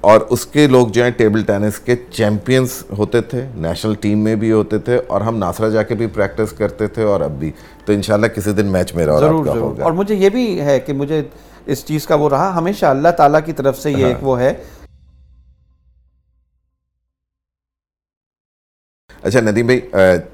اور 0.00 0.20
اس 0.20 0.46
کے 0.46 0.66
لوگ 0.66 0.88
جو 0.88 1.02
ہیں 1.02 1.10
ٹیبل 1.10 1.42
ٹینس 1.42 1.78
کے 1.78 1.96
چیمپئنس 2.10 2.84
ہوتے 2.98 3.20
تھے 3.20 3.48
نیشنل 3.54 3.94
ٹیم 3.94 4.18
میں 4.18 4.34
بھی 4.36 4.52
ہوتے 4.52 4.78
تھے 4.78 5.00
اور 5.06 5.20
ہم 5.20 5.36
ناسرا 5.36 5.68
جا 5.68 5.82
کے 5.82 5.94
بھی 5.94 6.06
پریکٹس 6.06 6.52
کرتے 6.52 6.86
تھے 6.86 7.02
اور 7.02 7.20
اب 7.20 7.30
بھی۔ 7.30 7.52
تو 7.84 7.92
انشاءاللہ 7.92 8.26
کسی 8.26 8.52
دن 8.52 8.66
میچ 8.66 8.94
میرا 8.94 9.12
اور 9.12 9.20
ضرور 9.20 9.44
ضرور۔ 9.44 9.80
اور 9.80 9.92
مجھے 9.92 10.14
یہ 10.14 10.28
بھی 10.28 10.60
ہے 10.60 10.80
کہ 10.80 10.92
مجھے 10.92 11.22
اس 11.66 11.84
چیز 11.84 12.06
کا 12.06 12.14
وہ 12.14 12.30
رہا 12.30 12.58
ہمیشہ 12.58 12.86
اللہ 12.86 13.08
تعالیٰ 13.08 13.40
کی 13.44 13.52
طرف 13.52 13.78
سے 13.78 13.90
یہ 13.92 14.06
ایک 14.06 14.16
وہ 14.20 14.40
ہے۔ 14.40 14.54
اچھا 19.22 19.40
ندیم 19.40 19.66
بھائی 19.66 19.80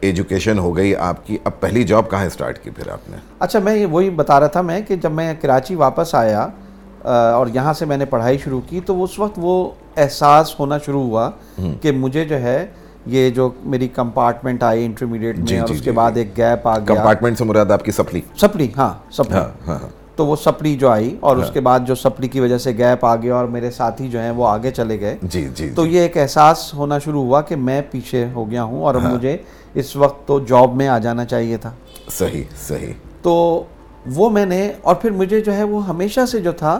ایجوکیشن 0.00 0.58
ہو 0.58 0.76
گئی 0.76 0.96
آپ 0.96 1.26
کی۔ 1.26 1.38
اب 1.44 1.60
پہلی 1.60 1.84
جاب 1.84 2.10
کہاں 2.10 2.24
اسٹارٹ 2.24 2.58
کی 2.58 2.70
پھر 2.70 2.88
آپ 2.88 3.10
نے؟ 3.10 3.16
اچھا 3.38 3.58
میں 3.58 3.86
وہی 3.86 4.10
بتا 4.10 4.40
رہا 4.40 4.46
تھا 4.46 4.60
میں 4.62 4.80
کہ 4.80 4.96
جب 4.96 5.12
میں 5.12 5.34
کراچی 5.40 5.74
واپس 5.74 6.14
آیا 6.14 6.46
اور 7.04 7.46
یہاں 7.54 7.72
سے 7.72 7.84
میں 7.84 7.96
نے 7.96 8.04
پڑھائی 8.04 8.38
شروع 8.38 8.60
کی 8.66 8.80
تو 8.80 9.04
اس 9.04 9.18
وقت 9.18 9.32
وہ 9.36 9.70
احساس 9.96 10.60
ہونا 10.60 10.78
شروع 10.78 11.02
ہوا 11.02 11.30
کہ 11.80 11.92
مجھے 11.92 12.24
جو 12.24 12.36
ہے 12.40 12.66
یہ 13.06 13.30
جو 13.30 13.50
میری 13.64 13.88
کمپارٹمنٹ 13.88 14.62
آئی 14.62 14.84
انٹرمیڈیٹ 14.84 15.38
میں 15.38 15.60
اور 15.60 15.68
اس 15.68 15.82
کے 15.82 15.92
بعد 15.92 16.12
ایک 16.14 16.36
گیپ 16.36 16.68
آ 16.68 16.78
گیا۔ 16.78 16.84
کمپارٹمنٹ 16.84 17.38
سے 17.38 17.44
مراد 17.44 17.70
آپ 17.70 17.84
کی 17.84 17.90
سپلی۔ 17.92 18.20
سپلی 18.36 18.68
ہاں 18.76 19.12
سپلی۔ 19.12 19.72
تو 20.16 20.26
وہ 20.26 20.36
سپلی 20.36 20.76
جو 20.76 20.90
آئی 20.90 21.16
اور 21.20 21.36
اس 21.36 21.50
کے 21.50 21.60
بعد 21.60 21.80
جو 21.86 21.94
سپلی 21.94 22.28
کی 22.28 22.40
وجہ 22.40 22.58
سے 22.58 22.70
گیپ 22.78 23.04
آ 23.04 23.16
گیا 23.16 23.36
اور 23.36 23.44
میرے 23.44 23.70
ساتھی 23.70 24.08
جو 24.08 24.20
ہیں 24.20 24.30
وہ 24.30 24.48
آگے 24.48 24.70
چلے 24.70 25.00
گئے۔ 25.00 25.16
جی 25.22 25.48
جی 25.54 25.70
تو 25.70 25.86
یہ 25.86 26.00
ایک 26.00 26.18
احساس 26.18 26.74
ہونا 26.74 26.98
شروع 26.98 27.22
ہوا 27.22 27.40
کہ 27.40 27.56
میں 27.56 27.82
پیچھے 27.90 28.26
ہو 28.34 28.50
گیا 28.50 28.64
ہوں 28.64 28.82
اور 28.82 28.94
مجھے 28.94 29.36
اس 29.74 29.96
وقت 29.96 30.28
تو 30.28 30.40
جاب 30.40 30.74
میں 30.74 30.88
آ 30.88 30.98
جانا 30.98 31.24
چاہیے 31.24 31.56
تھا۔ 31.56 31.70
صحیح 32.10 32.44
صحیح۔ 32.68 32.92
تو 33.22 33.64
وہ 34.06 34.30
میں 34.30 34.46
نے 34.46 34.72
اور 34.82 34.94
پھر 34.94 35.10
مجھے 35.10 35.40
جو 35.40 35.54
ہے 35.54 35.62
وہ 35.62 35.86
ہمیشہ 35.88 36.20
سے 36.26 36.40
جو 36.40 36.52
تھا 36.52 36.78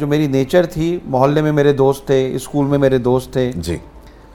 جو 0.00 0.06
میری 0.06 0.26
نیچر 0.26 0.66
تھی 0.66 0.98
محلے 1.04 1.42
میں 1.42 1.52
میرے 1.52 1.72
دوست 1.72 2.06
تھے 2.06 2.34
اسکول 2.34 2.66
میں 2.66 2.78
میرے 2.78 2.98
دوست 2.98 3.32
تھے۔ 3.32 3.50
جی۔ 3.56 3.76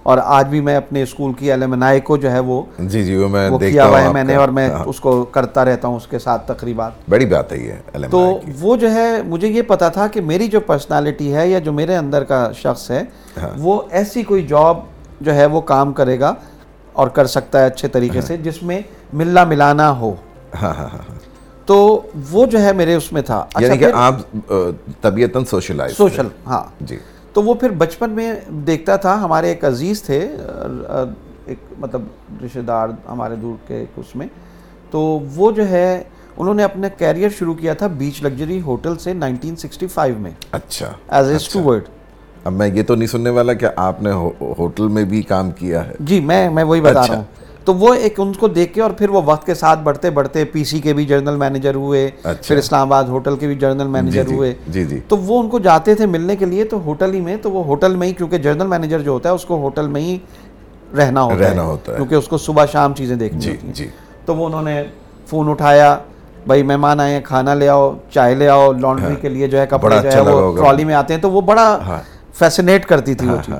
اور 0.04 0.18
آج 0.24 0.48
بھی 0.48 0.62
میں 0.62 0.76
اپنے 0.76 1.02
اسکول 1.04 1.34
کی 1.34 1.52
ایلمنائی 1.52 2.00
کو 2.00 2.18
جو 2.18 2.32
ہے 2.32 2.40
وہ 2.40 2.62
جی 2.80 3.04
جی 3.04 3.16
وہ 3.16 3.28
میں 3.28 3.50
کیا 3.60 3.86
ہوا 3.86 4.02
ہے 4.02 4.12
میں 4.14 4.24
نے 4.24 4.36
اور 4.36 4.50
میں 4.50 4.70
اس 4.86 5.00
کو 5.00 5.24
کرتا 5.26 5.66
رہتا 5.66 5.88
ہوں 5.88 5.96
اس 5.96 6.08
کے 6.08 6.20
ساتھ 6.20 6.48
تقریبات۔ 6.48 6.92
بڑی 7.10 7.26
بات 7.26 7.52
ہے 7.52 7.58
یہ 7.58 8.08
تو 8.12 8.40
وہ 8.62 8.76
جو 8.76 8.92
ہے 8.92 9.22
مجھے 9.24 9.48
یہ 9.48 9.62
پتا 9.62 9.90
تھا 9.90 10.08
کہ 10.08 10.22
میری 10.22 10.48
جو 10.48 10.60
پرسنالٹی 10.60 11.34
ہے 11.34 11.48
یا 11.50 11.60
جو 11.60 11.74
میرے 11.74 11.96
اندر 11.96 12.24
کا 12.24 12.52
شخص 12.54 12.92
ہے 12.92 13.04
وہ 13.58 13.82
ایسی 13.92 14.24
کوئی 14.24 14.48
جاب 14.48 14.78
جو 15.22 15.36
ہے 15.36 15.46
وہ 15.46 15.62
کام 15.62 15.94
کرے 15.94 16.20
گا 16.20 16.34
اور 16.94 17.08
کر 17.08 17.26
سکتا 17.26 17.60
ہے 17.60 17.66
اچھے 17.66 17.88
طریقے 17.88 18.22
سے 18.22 18.38
جس 18.38 18.64
میں 18.64 18.82
ملنا 19.14 19.44
ملانا 19.44 20.00
ہو۔ 20.00 20.14
ہاں 20.62 20.74
ہاں 20.74 20.88
ہاں۔ 20.94 21.27
تو 21.68 22.02
وہ 22.32 22.46
جو 22.46 22.62
ہے 22.62 22.74
میرے 22.74 22.96
اس 22.96 23.14
میں 23.14 23.22
تھا۔ 23.22 23.46
یعنی 23.60 23.78
کہ 23.78 23.86
آپ 23.94 24.16
طبیعتاً 25.02 25.46
سوشلائز 25.46 25.98
سوشل 25.98 26.28
ہاں۔ 26.48 26.64
جی۔ 26.82 26.98
تو 27.34 27.44
وہ 27.44 27.54
پھر 27.54 27.70
بچپن 27.70 28.10
میں 28.10 28.34
دیکھتا 28.50 28.96
تھا 28.96 29.14
ہمارے 29.24 29.50
ایک 29.50 29.66
عزیز 29.66 30.04
تھے 30.04 30.20
ایک 31.46 31.58
مطلب 31.80 32.02
رشتہ 32.46 32.60
دار 32.60 32.90
ہمارے 33.10 33.36
دور 33.36 33.68
کے 33.68 33.86
اس 33.98 34.16
میں۔ 34.16 34.28
تو 34.92 35.20
وہ 35.36 35.52
جو 35.52 35.68
ہے 35.70 36.04
انہوں 36.38 36.54
نے 36.54 36.64
اپنا 36.64 36.88
کیریئر 36.88 37.30
شروع 37.40 37.54
کیا 37.54 37.74
تھا 37.74 37.88
بیچ 37.88 38.24
لگژری 38.24 38.62
ہوٹل 38.62 38.98
سے 38.98 39.14
نائنٹین 39.14 39.56
سکسٹی 39.56 39.88
فائیو 39.88 40.16
میں۔ 40.20 40.32
اچھا 40.52 40.92
ایز 41.08 41.30
اے 41.30 41.36
اسٹوورڈ 41.36 41.84
اب 42.44 42.54
میں 42.54 42.68
یہ 42.68 42.84
تو 42.84 42.96
نہیں 42.96 43.08
سننے 43.08 43.30
والا 43.30 43.54
کہ 43.54 43.68
آپ 43.76 44.02
نے 44.02 44.12
ہوٹل 44.42 44.88
میں 44.88 45.04
بھی 45.04 45.22
کام 45.22 45.52
کیا 45.52 45.88
ہے۔ 45.88 45.94
جی 46.00 46.20
میں 46.20 46.50
میں 46.50 46.64
وہی 46.64 46.82
بتا 46.82 47.08
رہا 47.08 47.16
ہوں۔ 47.16 47.24
تو 47.68 47.74
وہ 47.74 47.94
ایک 47.94 48.20
ان 48.20 48.32
کو 48.34 48.48
دیکھ 48.48 48.74
کے 48.74 48.82
اور 48.82 48.92
پھر 48.92 49.10
وہ 49.10 49.22
وقت 49.26 49.46
کے 49.46 49.54
ساتھ 49.56 49.80
بڑھتے 49.80 50.10
بڑھتے 50.10 50.44
پی 50.46 50.64
سی 50.64 50.80
کے 50.80 50.94
بھی 50.94 51.06
جنرل 51.06 51.36
مینیجر 51.36 51.76
ہوئے 51.76 52.10
پھر 52.24 52.58
اسلام 52.58 52.82
آباد 52.82 53.04
ہوٹل 53.06 53.36
کے 53.36 53.48
بھی 53.48 53.56
جنرل 53.56 53.88
مینیجر 53.88 54.28
ہوئے۔ 54.28 54.54
جی 54.68 54.84
جی۔ 54.86 55.00
تو 55.08 55.18
وہ 55.18 55.40
ان 55.40 55.50
کو 55.50 55.60
جاتے 55.60 55.96
تھے 55.96 56.06
ملنے 56.06 56.36
کے 56.36 56.46
لیے 56.46 56.64
تو 56.64 56.80
ہوٹل 56.86 57.14
ہی 57.14 57.22
میں 57.22 57.36
تو 57.42 57.52
وہ 57.52 57.64
ہوٹل 57.66 57.96
میں 57.96 58.08
ہی 58.08 58.14
کیونکہ 58.14 58.38
جنرل 58.38 58.68
مینیجر 58.68 59.00
جو 59.00 59.12
ہوتا 59.12 59.30
ہے 59.30 59.36
اس 59.36 59.46
کو 59.46 59.58
ہوٹل 59.58 59.88
میں 59.88 60.02
ہی 60.02 60.18
رہنا 60.98 61.24
ہوتا 61.24 61.46
ہے 61.46 61.56
کیونکہ 61.96 62.16
اس 62.16 62.28
کو 62.28 62.38
صبح 62.38 62.66
شام 62.72 62.94
چیزیں 62.94 63.16
دیکھنی 63.16 63.40
ہوتی 63.48 63.84
ہیں۔ 63.84 63.90
تو 64.26 64.36
وہ 64.36 64.46
انہوں 64.46 64.62
نے 64.62 64.84
فون 65.28 65.50
اٹھایا 65.50 65.96
بھائی 66.48 66.64
مہمان 66.64 67.00
آئے 67.00 67.14
ہیں 67.14 67.22
کھانا 67.22 67.54
لے 67.54 67.70
آؤ 67.70 67.94
چائے 68.12 68.36
لے 68.36 68.48
آؤ 68.50 68.72
لانڈری 68.74 69.16
کے 69.16 69.30
لیے 69.30 69.48
جو 69.48 69.60
ہے 69.60 69.66
کپڑے 69.70 70.00
جو 70.02 70.12
ہے 70.12 70.20
وہ 70.22 70.56
ٹرالی 70.58 70.84
میں 70.84 70.96
آتے 70.96 71.14
ہیں 71.14 71.22
تو 71.22 71.32
وہ 71.32 71.42
بڑا 71.44 72.00
فیسنیٹ 72.34 72.86
کرتی 72.86 73.14
تھی 73.14 73.28
وہ 73.30 73.38
چیز 73.46 73.56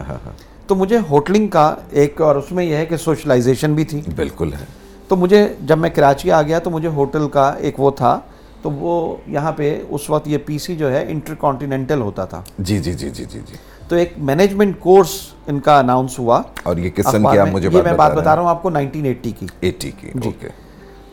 تو 0.68 0.76
مجھے 0.76 0.98
ہوٹلنگ 1.10 1.48
کا 1.48 1.76
ایک 1.90 2.22
اور 2.22 2.36
اس 2.36 2.52
میں 2.52 2.66
یہ 2.66 2.76
ہے 2.76 2.86
کہ 2.86 2.98
سوشلائزیشن 2.98 3.74
بھی 3.74 3.84
تھی۔ 3.84 4.02
بالکل 4.16 4.54
ہے۔ 4.54 4.66
تو 5.08 5.16
مجھے 5.16 5.48
جب 5.62 5.78
میں 5.78 5.90
کراچی 5.90 6.32
آ 6.32 6.42
گیا 6.42 6.60
تو 6.60 6.70
مجھے 6.70 6.88
ہوٹل 6.88 7.30
کا 7.30 7.50
ایک 7.58 7.80
وہ 7.80 7.92
تھا 7.92 8.20
تو 8.62 8.72
وہ 8.72 9.16
یہاں 9.28 9.52
پہ 9.52 9.82
اس 9.90 10.10
وقت 10.10 10.28
یہ 10.28 10.38
پی 10.46 10.58
سی 10.58 10.76
جو 10.76 10.92
ہے 10.92 11.06
انٹر 11.10 11.34
کانٹیننٹل 11.34 12.02
ہوتا 12.02 12.26
تھا۔ 12.26 12.42
جی 12.60 12.80
جی 12.80 12.94
جی 12.94 13.10
جی 13.10 13.26
جی 13.26 13.40
جی۔ 13.48 13.56
تو 13.88 13.96
ایک 13.96 14.14
مینجمنٹ 14.18 14.80
کورس 14.80 15.10
ان 15.48 15.60
کا 15.60 15.80
اناؤنس 15.80 16.20
ہوا۔ 16.20 16.42
اور 16.64 16.78
یہ 16.78 16.90
کس 16.90 17.06
سن 17.12 17.24
کی 17.32 17.38
آپ 17.38 17.48
مجھے 17.52 17.70
یہ 17.74 17.82
میں 17.82 17.94
بات 17.94 18.14
بتا 18.14 18.36
رہا 18.36 18.42
ہوں 18.42 18.50
آپ 18.50 18.62
کو 18.62 18.70
نائنٹین 18.70 19.06
ایٹی 19.06 19.32
کی۔ 19.32 19.46
ایٹی 19.60 19.92
کی 20.02 20.12
جی۔ 20.16 20.30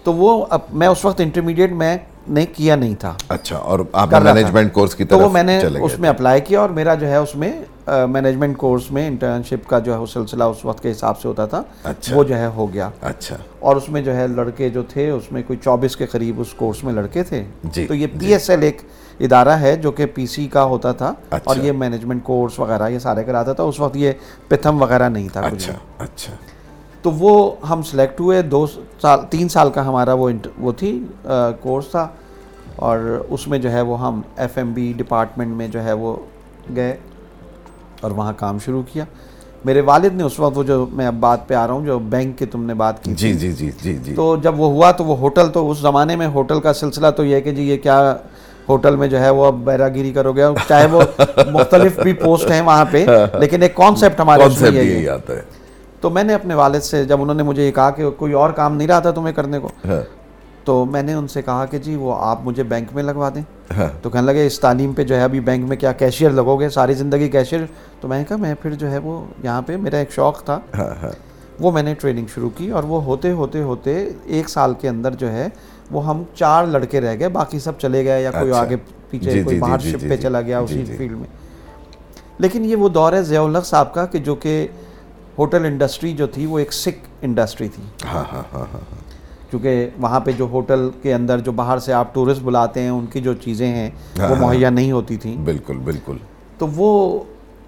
تو 0.03 0.13
وہ 0.13 0.47
اب 0.51 0.61
میں 0.73 0.87
اس 0.87 1.05
وقت 1.05 1.21
انٹرمیڈیٹ 1.21 1.73
میں 1.73 1.97
نے 2.29 2.47
کیا 2.47 2.77
نہیں 2.77 2.95
تھا۔ 2.95 3.15
اچھا 3.29 3.57
اور 3.57 3.79
آپ 3.93 4.13
نے 4.13 4.33
مینجمنٹ 4.33 4.73
کورس 4.73 4.95
کی 4.95 5.05
طرف 5.05 5.19
تو 5.19 5.25
وہ 5.25 5.31
میں 5.33 5.43
نے 5.43 5.61
اس 5.81 5.99
میں 5.99 6.09
اپلائی 6.09 6.41
کیا 6.41 6.61
اور 6.61 6.71
میرا 6.71 6.95
جو 6.95 7.09
ہے 7.09 7.17
اس 7.17 7.37
میں 7.37 7.53
مینجمنٹ 7.87 8.57
کورس 8.57 8.91
میں 8.91 9.07
انٹرنشپ 9.09 9.69
کا 9.69 9.79
جو 9.79 10.01
ہے 10.01 10.07
سلسلہ 10.07 10.45
اس 10.45 10.65
وقت 10.65 10.83
کے 10.83 10.91
حساب 10.91 11.21
سے 11.21 11.29
ہوتا 11.29 11.47
تھا 11.47 11.63
اچھا۔ 11.85 12.17
وہ 12.17 12.25
جو 12.25 12.37
ہے 12.37 12.47
ہو 12.47 12.73
گیا۔ 12.73 12.91
اچھا۔ 13.01 13.37
اور 13.59 13.77
اس 13.77 13.89
میں 13.89 14.03
جو 14.03 14.17
ہے 14.17 14.27
لڑکے 14.29 14.69
جو 14.69 14.83
تھے 14.83 15.11
اس 15.11 15.33
میں 15.33 15.43
کوئی 15.47 15.59
چوبیس 15.65 15.97
کے 15.97 16.07
قریب 16.07 16.41
اس 16.41 16.55
کورس 16.55 16.85
میں 16.85 16.93
لڑکے 16.93 17.23
تھے۔ 17.23 17.45
جی، 17.65 17.87
تو 17.87 17.95
یہ 17.95 18.07
پی 18.19 18.33
ایس 18.33 18.51
ایل 18.51 18.63
ایک 18.63 18.83
ادارہ 19.21 19.49
ہے 19.49 19.77
جو 19.77 19.91
کہ 19.91 20.07
پی 20.07 20.27
سی 20.27 20.49
کا 20.49 20.65
ہوتا 20.65 20.93
تھا 20.93 21.07
اچھا۔ 21.31 21.39
اور 21.45 21.57
یہ 21.57 21.73
مینجمنٹ 21.73 22.25
کورس 22.25 22.59
وغیرہ 22.59 22.89
یہ 22.89 22.99
سارے 22.99 23.25
کراتا 23.25 23.53
تھا۔ 23.53 23.65
اس 23.65 23.81
وقت 23.81 23.97
یہ 23.97 24.13
پتھم 24.49 24.83
وغیرہ 24.83 25.09
نہیں 25.09 25.29
تھا 25.29 25.41
اچھا 25.41 25.73
اچھا۔ 25.99 26.33
تو 27.03 27.11
وہ 27.11 27.55
ہم 27.71 27.83
سلیکٹ 27.83 28.21
ہوئے۔ 28.21 28.43
دو 28.43 28.67
سال 29.03 29.21
تین 29.31 29.49
سال 29.49 29.71
کا 29.71 29.89
ہمارا 29.89 30.13
وہ 30.13 30.31
وہ 30.59 30.73
تھی 30.73 31.05
کورس 31.61 31.89
تھا۔ 31.91 32.09
اور 32.77 33.25
اس 33.29 33.49
میں 33.49 33.59
جو 33.59 33.73
ہے 33.73 33.81
وہ 33.81 34.07
ہم 34.07 34.21
ایف 34.37 34.59
ایم 34.59 34.73
بی 34.73 34.93
ڈپارٹمنٹ 34.97 35.57
میں 35.57 35.69
جو 35.69 35.85
ہے 35.85 35.93
وہ 35.93 36.17
گئے۔ 36.77 36.97
اور 38.05 38.11
وہاں 38.11 38.33
کام 38.37 38.59
شروع 38.59 38.83
کیا۔ 38.93 39.05
میرے 39.65 39.81
والد 39.81 40.15
نے 40.15 40.23
اس 40.23 40.39
وقت 40.41 40.57
وہ 40.59 40.63
جو 40.63 40.85
میں 40.93 41.07
اب 41.07 41.15
بات 41.21 41.47
پہ 41.49 41.55
آ 41.55 41.67
رہا 41.67 41.75
ہوں 41.75 41.85
جو 41.87 41.99
بینک 42.09 42.39
کی 42.39 42.47
تم 42.47 42.65
نے 42.65 42.75
بات 42.75 43.03
کی 43.05 43.15
جی 43.15 43.33
جی 43.35 43.53
جی 43.53 43.71
جی 43.83 43.97
جی۔ 43.97 44.15
تو 44.15 44.37
جب 44.43 44.61
وہ 44.61 44.71
ہوا 44.73 44.91
تو 44.93 45.05
وہ 45.05 45.17
ہوٹل 45.19 45.49
تو 45.49 45.71
اس 45.71 45.79
زمانے 45.79 46.17
میں 46.17 46.27
ہوٹل 46.27 46.61
کا 46.61 46.73
سلسلہ 46.75 47.11
تو 47.17 47.25
یہ 47.25 47.41
کہ 47.41 47.53
جی 47.53 47.63
یہ 47.63 47.77
کیا 47.77 47.99
ہوٹل 48.69 48.97
میں 48.97 49.09
جو 49.09 49.21
ہے 49.21 49.31
وہ 49.31 49.47
اب 49.47 49.55
بیرا 49.65 49.89
گیری 49.89 50.13
کرو 50.13 50.33
گیا 50.33 50.53
چاہے 50.69 50.87
وہ 50.87 51.01
مختلف 51.51 51.99
بھی 52.01 52.13
پوسٹ 52.15 52.51
ہیں 52.51 52.61
وہاں 52.61 52.85
پہ 52.91 53.05
لیکن 53.41 53.63
ایک 53.63 53.75
کانسیپٹ 53.77 54.21
ہمارے 54.21 54.43
آتا 55.09 55.33
ہے۔ 55.33 55.41
تو 56.01 56.11
میں 56.11 56.23
نے 56.25 56.35
اپنے 56.35 56.55
والد 56.55 56.81
سے 56.81 57.05
جب 57.05 57.23
انہوں 57.23 57.35
نے 57.35 57.43
مجھے 57.43 57.67
یہ 57.67 57.71
کہا 57.73 57.91
کہ 57.91 58.11
کوئی 58.11 58.33
اور 58.33 58.51
کام 58.51 58.77
نہیں 58.77 58.89
رہا 58.89 58.99
تھا 58.99 59.11
تمہیں 59.11 59.35
کرنے 59.35 59.59
کو 59.59 59.69
ہاں۔ 59.85 60.01
تو 60.65 60.85
میں 60.85 61.03
نے 61.03 61.13
ان 61.13 61.29
سے 61.29 61.43
کہا 61.43 61.65
کہ 61.65 61.79
جی 61.79 61.95
وہ 61.95 62.15
آپ 62.19 62.41
مجھے 62.45 62.63
بینک 62.63 62.89
میں 62.95 63.03
لگوا 63.03 63.29
دیں۔ 63.35 63.43
ہاں۔ 63.77 63.89
تو 64.03 64.11
کہنے 64.11 64.27
لگے 64.27 64.47
اس 64.47 64.61
تعلیم 64.61 64.93
پہ 64.93 65.05
جو 65.05 65.17
ہے 65.17 65.23
ابھی 65.23 65.41
بینک 65.41 65.69
میں 65.69 65.77
کیا 65.77 65.93
کیشیئر 65.93 66.31
لگو 66.31 66.61
گے؟ 66.61 66.69
ساری 66.69 66.95
زندگی 66.95 67.29
کیشیئر 67.29 67.61
تو 68.01 68.09
میں 68.09 68.19
نے 68.19 68.25
کہا 68.25 68.37
میں 68.37 68.55
پھر 68.63 68.75
جو 68.75 68.91
ہے 68.91 68.99
وہ 68.99 69.25
یہاں 69.43 69.63
پہ 69.63 69.77
میرا 69.77 69.97
ایک 69.97 70.13
شوق 70.13 70.45
تھا۔ 70.45 70.61
ہاں، 70.79 71.11
وہ 71.61 71.73
میں 71.73 71.83
نے 71.83 71.95
ٹریننگ 71.95 72.27
شروع 72.35 72.51
کی 72.57 72.71
اور 72.71 72.83
وہ 72.83 73.05
ہوتے 73.05 73.31
ہوتے 73.31 73.63
ہوتے 73.63 74.09
ایک 74.25 74.49
سال 74.49 74.75
کے 74.81 74.89
اندر 74.89 75.15
جو 75.15 75.33
ہے 75.33 75.49
وہ 75.91 76.07
ہم 76.07 76.23
چار 76.35 76.67
لڑکے 76.67 77.01
رہ 77.01 77.17
گئے 77.19 77.29
باقی 77.29 77.59
سب 77.59 77.73
چلے 77.79 78.05
گئے 78.05 78.23
یا 78.23 78.31
کوئی 78.31 78.51
اچھا۔ 78.51 78.61
آگے 78.61 78.77
پیچھے 79.11 79.31
جی، 79.31 79.43
کوئی 79.43 79.57
جی، 79.57 79.61
باہر 79.61 79.79
شپ 79.79 80.01
جی، 80.01 80.09
پہ 80.09 80.17
چلا 80.17 80.41
گیا 80.41 80.59
اسی 80.59 80.85
فیلڈ 80.85 81.13
میں۔ 81.13 81.27
لیکن 82.39 82.65
یہ 82.65 82.77
وہ 82.77 82.89
دور 82.89 83.13
ہے 83.13 83.23
ضیاء 83.23 83.43
الحق 83.43 83.67
صاحب 83.67 83.95
کا 83.95 84.07
کہ 84.07 84.19
جو 84.19 84.35
کہ 84.35 84.67
ہوٹل 85.39 85.65
انڈسٹری 85.65 86.13
جو 86.13 86.27
تھی 86.27 86.47
وہ 86.47 86.59
ایک 86.59 86.73
سکھ 86.73 87.09
انڈسٹری 87.23 87.69
تھی۔ 87.69 87.83
ہاں 88.05 88.25
ہاں 88.33 88.43
ہاں 88.53 88.65
ہاں۔ 88.75 89.04
کیونکہ 89.55 89.89
وہاں 90.01 90.21
پہ 90.21 90.31
جو 90.33 90.45
ہوٹل 90.45 90.91
کے 91.03 91.15
اندر 91.15 91.39
جو 91.39 91.53
باہر 91.53 91.79
سے 91.79 91.93
آپ 91.93 92.15
ٹورسٹ 92.15 92.43
بلاتے 92.43 92.81
ہیں 92.81 92.89
ان 92.89 93.07
کی 93.07 93.21
جو 93.21 93.35
چیزیں 93.35 93.67
ہیں 93.67 93.91
وہ 94.31 94.35
مہیا 94.35 94.71
نہیں 94.71 94.93
ہوتی 94.93 95.17
تھیں۔ 95.17 95.37
بالکل 95.37 95.77
بالکل۔ 95.77 96.17
تو 96.59 96.67
وہ 96.77 97.19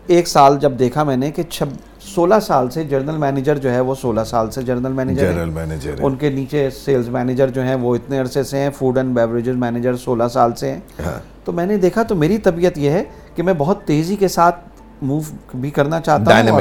ایک 0.07 0.29
سال 0.29 0.59
جب 0.61 0.72
دیکھا 0.79 1.03
میں 1.03 1.16
نے 1.16 1.31
کہ 1.31 1.42
چھب 1.42 1.68
سولہ 2.01 2.35
سال 2.42 2.70
سے 2.70 2.85
جنرل 2.85 3.16
مینیجر 3.16 3.59
جو 3.59 3.70
ہے 3.72 3.81
وہ 3.81 3.94
سولہ 3.94 4.20
سال 4.27 4.51
سے 4.51 4.62
جنرل 4.62 4.92
مینیجر 4.92 5.33
جنرل 5.33 5.51
مینیجر 5.51 5.94
ان 5.99 6.14
کے 6.16 6.31
نیچے 6.31 6.70
سیلز 6.70 7.09
مینیجر 7.09 7.49
جو 7.49 7.62
ہیں 7.62 7.75
وہ 7.75 7.96
اتنے 7.96 8.18
عرصے 8.18 8.42
سے 8.42 8.59
ہیں۔ 8.59 8.70
فوڈ 8.79 8.96
اینڈ 8.96 9.14
بیوریجز 9.14 9.57
مینیجر 9.57 9.96
سولہ 9.96 10.29
سال 10.33 10.55
سے 10.55 10.72
ہیں۔ 10.72 10.81
تو 11.44 11.53
میں 11.53 11.66
نے 11.66 11.77
دیکھا 11.77 12.03
تو 12.03 12.14
میری 12.14 12.38
طبیعت 12.38 12.79
یہ 12.79 12.90
ہے 12.90 13.05
کہ 13.35 13.42
میں 13.42 13.55
بہت 13.59 13.85
تیزی 13.85 14.16
کے 14.16 14.29
ساتھ 14.29 14.57
موو 15.03 15.20
بھی 15.55 15.70
کرنا 15.70 16.01
چاہتا 16.01 16.31
ہوں 16.51 16.59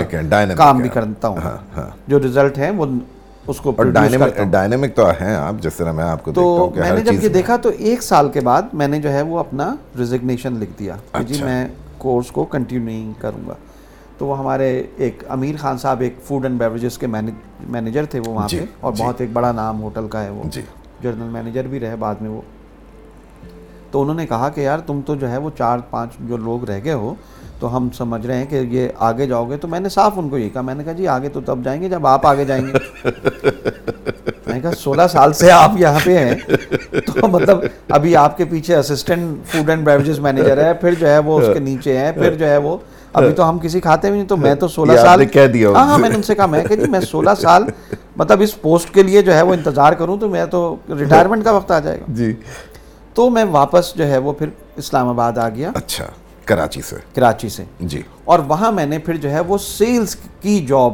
کام 0.58 0.78
بھی 0.78 0.90
کرتا 0.90 1.28
ہوں۔ 1.28 1.38
ہاں، 1.38 1.58
ہاں۔ 1.78 1.90
جو 2.08 2.20
ریزلٹ 2.20 2.58
ہیں 2.58 2.72
وہ 2.72 2.86
اس 3.48 3.60
کو 3.60 3.72
ڈائنامک 4.52 4.96
تو 4.96 5.10
ہیں 5.22 5.36
آپ 5.36 5.56
جس 5.62 5.74
طرح 5.74 5.92
میں 5.92 6.04
آپ 6.04 6.24
کو 6.24 6.32
تو 6.32 6.70
میں 6.76 6.92
نے 6.92 7.02
جب 7.02 7.24
یہ 7.24 7.30
دیکھا 7.30 7.56
تو 7.58 7.70
ایک 7.78 8.04
سال 8.04 8.30
کے 8.30 8.42
بعد 8.42 8.62
میں 8.74 8.88
نے 8.88 9.00
جو 9.00 9.12
ہے 9.12 9.22
وہ 9.22 9.40
اپنا 9.40 9.76
ریزگنیشن 9.98 10.54
لکھ 10.54 10.72
دیا 10.80 10.96
کہ 11.12 11.24
جی 11.24 11.34
اچھا۔ 11.36 11.46
میں 11.46 11.68
کورس 11.98 12.32
کو 12.32 12.44
کنٹینیو 12.44 12.86
نہیں 12.86 13.14
کروں 13.20 13.48
گا۔ 13.48 13.54
تو 14.18 14.26
وہ 14.28 14.40
ہمارے 14.40 14.84
ایک 14.98 15.24
امیر 15.28 15.56
خان 15.58 15.78
صاحب 15.78 16.02
ایک 16.02 16.16
فوڈ 16.24 16.46
اینڈ 16.46 16.60
بیوریجز 16.60 16.98
کے 16.98 17.08
مینیجر 17.08 18.06
تھے 18.06 18.20
وہ 18.20 18.34
وہاں 18.34 18.48
جی، 18.48 18.60
پہ 18.60 18.66
اور 18.80 18.94
جی۔ 18.94 19.04
بہت 19.04 19.22
ایک 19.22 19.30
بڑا 19.34 19.52
نام 19.52 19.82
ہوٹل 19.84 20.08
کا 20.08 20.24
ہے 20.24 20.30
وہ۔ 20.30 20.44
جنرل 21.02 21.30
مینیجر 21.30 21.68
بھی 21.68 21.80
رہے 21.80 21.96
بعد 21.96 22.16
میں 22.22 22.30
وہ۔ 22.30 22.42
تو 23.92 24.02
انہوں 24.02 24.16
نے 24.16 24.28
کہا 24.28 24.50
کہ 24.50 24.62
یار 24.62 24.80
تم 24.80 25.02
تو 25.06 25.16
جو 25.16 25.30
ہے 25.30 25.38
وہ 25.38 25.50
چار 25.58 25.80
پانچ 25.90 26.12
جو 26.20 26.38
لوگ 26.38 26.64
رہ 26.64 26.80
گئے 26.84 26.94
ہو 26.94 27.14
تو 27.60 27.76
ہم 27.78 27.88
سمجھ 27.94 28.26
رہے 28.28 28.38
ہیں 28.38 28.46
کہ 28.46 28.62
یہ 28.70 28.88
آگے 29.00 29.26
جاؤ 29.26 29.50
گے 29.50 29.58
تو 29.58 29.68
میں 29.68 29.80
نے 29.80 29.90
صاف 29.90 30.14
ان 30.16 30.30
کو 30.30 30.38
یہ 30.38 30.50
کہا 30.50 30.62
میں 30.62 30.74
نے 30.76 30.84
کہا 30.84 30.92
جی 30.92 31.08
آگے 31.08 31.30
تو 31.30 31.42
تب 31.42 31.64
جائیں 31.64 31.82
گے 31.82 31.90
جب 31.90 32.08
آپ 32.08 32.26
آگے 32.28 32.46
جائیں 32.46 32.66
گے۔ 32.68 32.72
میں 34.48 34.54
نے 34.54 34.60
کہا 34.62 34.72
سولہ 34.78 35.02
سال 35.12 35.34
سے 35.34 35.52
آپ 35.52 35.72
یہاں 35.78 36.00
پہ 36.04 36.18
ہیں۔ 36.18 36.36
تو 37.08 37.28
مطلب 37.28 37.60
ابھی 37.90 38.16
آپ 38.16 38.38
کے 38.38 38.46
پیچھے 38.46 38.76
assistant 38.76 39.46
food 39.48 39.70
and 39.70 39.86
beverages 39.86 40.20
manager 40.20 40.64
ہے 40.64 40.74
پھر 40.74 40.94
جو 40.94 41.08
ہے 41.08 41.18
وہ 41.20 41.40
اس 41.40 41.48
کے 41.54 41.60
نیچے 41.62 41.98
ہیں 41.98 42.12
پھر 42.12 42.34
جو 42.34 42.48
ہے 42.48 42.58
وہ 42.58 42.78
ابھی 43.14 43.32
تو 43.34 43.50
ہم 43.50 43.60
کسی 43.60 43.80
کھاتے 43.80 44.10
بھی 44.10 44.18
نہیں 44.18 44.28
تو 44.28 44.38
میں 44.38 44.56
تو 44.56 44.68
سولہ 44.68 44.98
سال 44.98 45.26
کہہ 45.26 45.48
دیا 45.48 45.70
ہاں 45.70 45.86
ہاں 45.88 45.98
میں 45.98 46.10
نے 46.10 46.16
ان 46.16 46.22
سے 46.22 46.36
کہا 46.36 46.46
میں 46.46 46.64
کہ 46.64 46.76
جی 46.76 46.90
میں 46.90 47.00
سولہ 47.02 47.30
سال 47.42 47.64
مطلب 48.18 48.42
اس 48.42 48.62
پوسٹ 48.62 48.94
کے 48.94 49.04
لیے 49.04 49.22
جو 49.22 49.34
ہے 49.34 49.42
وہ 49.42 49.54
انتظار 49.54 49.94
کروں 49.94 50.18
تو 50.18 50.30
میں 50.30 50.46
تو 50.46 50.76
ریٹائرمنٹ 50.90 51.44
کا 51.44 51.52
وقت 51.52 51.72
آ 51.72 51.80
جائے 51.80 52.00
گا۔ 52.00 52.14
جی۔ 52.14 52.34
تو 53.14 53.30
میں 53.30 53.44
واپس 53.44 53.94
جو 53.96 54.08
ہے 54.08 54.18
وہ 54.18 54.34
پھر 54.34 54.50
اسلام 54.76 55.10
آباد 55.10 55.38
آ 55.38 55.50
گیا۔ 55.50 55.72
اچھا۔ 55.74 56.06
کراچی 56.46 56.82
سے۔ 56.82 56.96
کراچی 57.16 57.50
سے۔ 57.50 57.64
جی۔ 57.80 58.02
اور 58.24 58.40
وہاں 58.40 58.72
میں 58.72 58.86
نے 58.86 59.00
پھر 59.00 59.18
جو 59.18 59.32
ہے 59.32 59.40
وہ 59.40 59.58
سیلز 59.58 60.16
کی 60.42 60.66
جاب 60.66 60.94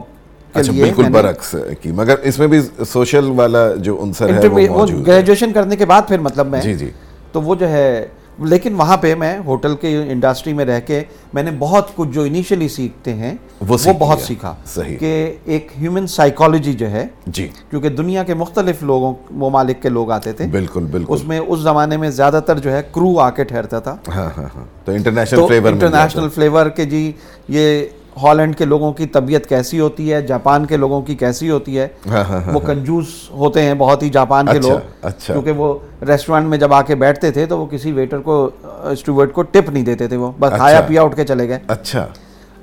اچھا 0.54 0.72
بالکل 0.72 1.10
برعکس 1.10 1.56
کی۔ 1.82 1.92
مگر 1.92 2.16
اس 2.24 2.40
میں 2.40 2.48
بھی 2.48 2.62
سوشل 2.88 3.30
والا 3.30 3.76
جو 3.76 4.04
عنصر 4.04 4.34
ہے 4.34 4.48
وہ 4.48 4.60
موجود 4.70 5.08
گریجویشن 5.08 5.54
کرنے 5.54 5.76
کے 5.76 5.86
بعد 5.86 6.02
پھر 6.08 6.20
مطلب 6.20 6.48
میں 6.48 6.62
جی 6.62 6.74
جی۔ 6.74 6.90
تو 7.32 7.42
وہ 7.42 7.56
جو 7.56 7.70
ہے 7.70 8.08
لیکن 8.40 8.76
وہاں 8.76 8.98
پہ 8.98 9.16
میں 9.16 9.40
ہوٹل 9.46 9.76
کے 9.76 10.04
انڈسٹری 10.12 10.54
میں 10.54 10.66
رہ 10.66 10.80
کے 10.86 11.04
میں 11.34 11.44
نے 11.44 11.52
بہت 11.60 11.96
کچھ 11.96 12.10
جو 12.10 12.22
انیشلی 12.22 12.68
سیکھتے 12.68 13.14
ہیں 13.14 13.36
وہ 13.68 13.78
بہت 14.00 14.22
سیکھا۔ 14.22 14.56
کہ 15.00 15.34
ایک 15.46 15.68
ہیومن 15.82 16.08
سائیکالوجی 16.08 16.74
جو 16.74 16.92
ہے 16.92 17.08
جی۔ 17.28 17.48
کیونکہ 17.70 17.90
دنیا 17.90 18.24
کے 18.24 18.34
مختلف 18.34 18.84
لوگوں 18.84 19.14
ممالک 19.32 19.82
کے 19.82 19.90
لوگ 19.90 20.12
آتے 20.12 20.34
تھے۔ 20.34 20.48
بالکل 20.48 20.84
بالکل۔ 20.84 21.14
اس 21.14 21.24
میں 21.24 21.40
اس 21.40 21.60
زمانے 21.60 21.98
میں 21.98 22.10
زیادہ 22.10 22.40
تر 22.46 22.60
جو 22.60 22.72
ہے 22.72 22.82
کرو 22.92 23.20
آ 23.20 23.30
کے 23.30 23.44
ٹھہرتا 23.44 23.80
تھا۔ 23.80 23.96
ہاں 24.16 24.30
ہاں 24.38 24.48
ہاں۔ 24.56 24.66
تو 24.86 24.92
انٹرنیشنل 24.92 25.48
فلیور 25.48 25.72
انٹرنیشنل 25.72 26.30
فلیور 26.30 26.66
کے 26.66 26.86
جی 26.86 27.12
یہ 27.48 27.86
ہالینڈ 28.22 28.56
کے 28.58 28.66
لوگوں 28.66 28.92
کی 28.94 29.06
طبیعت 29.08 29.46
کیسی 29.46 29.80
ہوتی 29.80 30.12
ہے 30.14 30.22
جاپان 30.22 30.66
کے 30.66 30.78
لوگوں 30.78 31.02
کی 31.02 31.16
کیسی 31.16 31.50
ہوتی 31.50 31.78
ہے 31.80 31.88
ہاں، 32.10 32.24
ہاں، 32.24 32.42
ہاں، 32.42 32.54
وہ 32.54 32.60
کنجوس 32.60 33.08
ہوتے 33.32 33.62
ہیں 33.62 33.74
بہت 33.74 34.04
ہی 34.04 34.10
جاپان 34.10 34.46
کے 34.46 34.58
اچھا، 34.58 34.70
لوگ 34.70 34.80
اچھا۔ 35.02 35.34
کیونکہ 35.34 35.52
وہ 35.52 35.74
ریسٹورینٹ 36.08 36.48
میں 36.48 36.58
جب 36.58 36.74
آ 36.74 36.82
کے 36.82 36.96
بیٹھتے 36.96 37.32
تھے 37.32 37.46
تو 37.46 37.58
وہ 37.60 37.66
کسی 37.66 37.92
ویٹر 37.92 38.20
کو 38.20 38.50
اسٹوورٹ 38.84 39.34
کو 39.34 39.42
ٹپ 39.44 39.70
نہیں 39.70 39.84
دیتے 39.84 40.08
تھے 40.08 40.18
وہ 40.18 40.32
بس 40.40 40.54
کھایا 40.56 40.78
اچھا۔ 40.78 40.88
پیا 40.88 41.04
اٹھ 41.04 41.16
کے 41.16 41.26
چلے 41.26 41.48
گئے 41.48 41.60
اچھا 41.68 42.08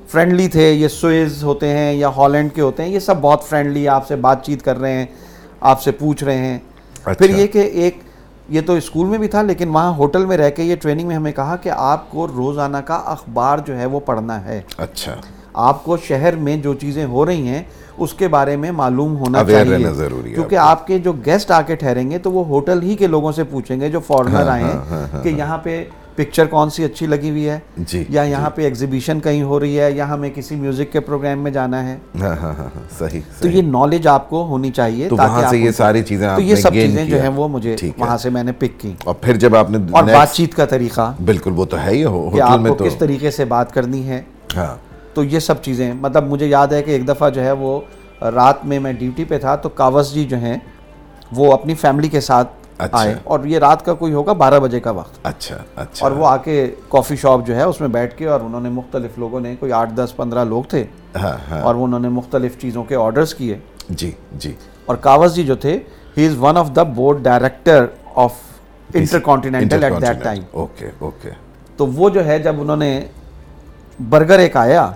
فرینڈلی 0.09 0.49
تھے 0.49 0.71
یہ 0.73 0.89
سوئز 0.89 1.43
ہوتے 1.45 1.69
ہیں 1.69 1.93
یا 1.95 2.09
ہالینڈ 2.09 2.55
کے 2.55 2.61
ہوتے 2.61 2.83
ہیں 2.83 2.91
یہ 2.91 2.99
سب 2.99 3.21
بہت 3.21 3.45
فرینڈلی 3.45 3.89
آپ 3.89 4.07
سے 4.09 4.17
بات 4.17 4.45
چیت 4.47 4.63
کر 4.63 4.79
رہے 4.79 4.93
ہیں 4.93 5.07
آپ 5.61 5.83
سے 5.83 5.91
پوچھ 5.93 6.25
رہے 6.25 6.37
ہیں 6.37 6.59
پھر۔ 7.05 7.31
یہ 7.31 7.47
کہ 7.47 7.59
ایک 7.59 7.99
یہ 8.49 8.61
تو 8.61 8.73
اسکول 8.73 9.07
میں 9.07 9.19
بھی 9.19 9.29
تھا 9.29 9.43
لیکن 9.43 9.69
وہاں 9.69 9.93
ہوٹل 9.95 10.25
میں 10.27 10.37
رہ 10.37 10.51
کے 10.51 10.63
یہ 10.63 10.77
ٹریننگ 10.77 11.09
میں 11.09 11.17
ہمیں 11.17 11.33
کہا 11.33 11.57
کہ 11.57 11.71
آپ 11.77 12.11
کو 12.11 12.27
روزانہ 12.27 12.77
کا 12.77 12.95
اخبار 13.07 13.59
جو 13.59 13.77
ہے 13.79 13.87
وہ 13.87 14.01
پڑھنا 14.01 14.45
ہے 14.45 14.61
اچھا 14.77 15.15
آپ 15.59 15.85
کو 15.85 15.97
شہر 15.97 16.37
میں 16.37 16.57
جو 16.57 16.75
چیزیں 16.75 17.05
ہو 17.05 17.27
رہی 17.27 17.49
ہیں 17.49 17.63
اس 17.99 18.13
کے 18.15 18.29
بارے 18.29 18.57
میں 18.57 18.71
معلوم 18.71 19.17
ہونا 19.17 19.45
چاہیے۔ 19.45 19.91
ضروری 19.93 20.35
کیونکہ 20.35 20.57
آپ 20.57 20.87
کے 20.87 20.99
جو 20.99 21.13
گیسٹ 21.27 21.51
آ 21.51 21.61
کے 21.63 21.77
ٹھہریں 21.77 22.11
گے 22.11 22.19
تو 22.19 22.33
وہ 22.33 22.45
ہوٹل 22.47 22.83
ہی 22.83 22.97
کے 22.97 23.07
لوگوں 23.07 23.33
سے 23.33 23.45
پوچھیں 23.45 23.81
گے 23.81 23.89
جو 23.89 24.01
فارنر 24.01 24.49
آئے 24.49 24.65
ہیں 24.65 25.23
کہ 25.23 25.29
یہاں 25.29 25.59
پہ 25.59 25.85
پکچر 26.17 26.47
کون 26.47 26.71
سی 26.71 26.85
اچھی 26.85 27.07
لگی 27.07 27.31
ہوئی 27.31 27.49
ہے؟ 27.49 27.59
جی 27.79 28.05
یا 28.09 28.23
یہاں 28.23 28.51
پہ 28.51 28.63
ایگزیبیشن 28.63 29.21
کہیں 29.21 29.43
ہو 29.43 29.61
رہی 29.61 29.81
ہے 29.81 29.91
یا 29.93 30.09
ہمیں 30.11 30.31
کسی 30.35 30.55
میوزک 30.57 30.93
کے 30.93 31.01
پروگرام 31.01 31.39
میں 31.39 31.51
جانا 31.51 31.85
ہے۔ 31.89 31.97
ہاں 32.21 32.29
ہاں 32.29 32.53
ہاں 32.55 32.69
ہاں، 32.75 32.83
صحیح 32.99 33.21
تو 33.41 33.49
یہ 33.49 33.63
نالج 33.63 34.07
آپ 34.07 34.31
کو 34.31 34.45
ہونی 34.47 34.71
چاہیے 34.71 35.09
وہاں 35.11 35.43
سے 35.51 35.59
یہ 35.59 35.71
ساری 35.71 36.03
چیزیں 36.03 36.29
تو 36.37 36.43
یہ 36.43 36.55
سب 36.55 36.73
چیزیں 36.73 37.05
جو۔ 37.05 37.21
ہیں 37.23 37.29
وہ 37.29 37.49
مجھے 37.49 37.77
وہاں 37.99 38.17
سے 38.17 38.31
میں 38.31 38.43
نے 38.43 38.53
پک 38.53 38.81
کی۔ 38.81 38.93
اور 39.05 39.15
پھر 39.15 39.37
جب 39.37 39.57
آپ 39.57 39.71
نے 39.71 39.79
اور 39.91 40.03
بات 40.05 40.33
چیت 40.33 40.55
کا 40.55 40.65
طریقہ۔ 40.65 41.13
بالکل 41.25 41.53
وہ 41.57 41.65
تو 41.65 41.77
ہے 41.85 41.91
ہی 41.91 42.05
ہوٹل 42.05 42.41
آپ 42.41 42.61
میں 42.61 42.71
تو 42.71 42.85
کس 42.85 42.95
طریقے 42.95 43.31
سے 43.31 43.45
بات 43.45 43.73
کرنی 43.75 44.09
ہے۔ 44.09 44.23
ہاں۔ 44.57 44.77
تو 45.19 45.23
یہ 45.25 45.39
سب 45.39 45.63
چیزیں 45.63 45.93
مطلب 45.93 46.27
مجھے 46.27 46.47
یاد 46.47 46.69
ہے 46.69 46.83
کہ 46.83 46.91
ایک 46.91 47.07
دفعہ 47.09 47.29
جو 47.31 47.43
ہے 47.43 47.53
وہ 47.53 47.81
رات 48.33 48.65
میں 48.65 48.79
میں 48.81 48.93
ڈیوٹی 48.93 49.25
پہ 49.25 49.39
تھا 49.39 49.55
تو 49.57 49.69
کاوس 49.69 50.13
جی 50.15 50.25
جو 50.25 50.37
ہیں 50.37 50.57
وہ 51.33 51.53
اپنی 51.53 51.75
فیملی 51.75 52.09
کے 52.09 52.21
ساتھ 52.21 52.49
اچھا۔ 52.79 52.99
آئے 52.99 53.15
اور 53.25 53.45
یہ 53.45 53.59
رات 53.59 53.85
کا 53.85 53.95
کوئی 53.95 54.13
ہوگا 54.13 54.33
بارہ 54.33 54.61
بجے 54.61 54.81
کا 54.81 54.91
وقت۔ 54.91 55.19
اچھا 55.23 55.57
اچھا۔ 55.77 56.05
اور 56.05 56.17
وہ 56.17 56.27
آ 56.27 56.37
کے 56.37 56.55
کافی 56.89 57.17
شاپ 57.17 57.47
جو 57.47 57.57
ہے 57.57 57.63
اس 57.63 57.81
میں 57.81 57.89
بیٹھ 57.89 58.17
کے 58.17 58.27
اور 58.27 58.41
انہوں 58.41 58.61
نے 58.61 58.69
مختلف 58.69 59.19
لوگوں 59.19 59.41
نے 59.41 59.55
کوئی 59.57 59.73
آٹھ 59.73 59.95
دس 59.95 60.17
پندرہ 60.17 60.45
لوگ 60.45 60.63
تھے 60.63 60.85
ہاں 61.17 61.37
ہاں۔ 61.51 61.61
اور 61.61 61.75
وہ 61.75 61.85
انہوں 61.85 62.01
نے 62.01 62.09
مختلف 62.09 62.59
چیزوں 62.61 62.85
کے 62.85 62.97
آرڈرز 62.97 63.35
کیے۔ 63.35 63.59
جی 63.91 64.11
جی۔ 64.35 64.53
اور 64.87 64.97
کاوس 65.01 65.35
جی 65.35 65.43
جو 65.43 65.55
تھے 65.57 65.79
he 66.17 66.27
is 66.27 66.37
one 66.39 66.57
of 66.57 66.75
the 66.77 66.83
board 66.95 67.23
director 67.25 67.87
of 68.15 68.33
Intercontinental 69.19 69.85
at 69.85 70.01
that 70.03 70.23
time 70.25 70.43
okay 70.53 70.91
okay 70.99 71.31
تو 71.77 71.87
وہ 71.87 72.11
جو 72.11 72.27
ہے 72.27 72.39
جب 72.39 72.61
انہوں 72.61 72.77
نے 72.77 73.01
برگر 74.01 74.39
ایک 74.39 74.57
آیا 74.57 74.91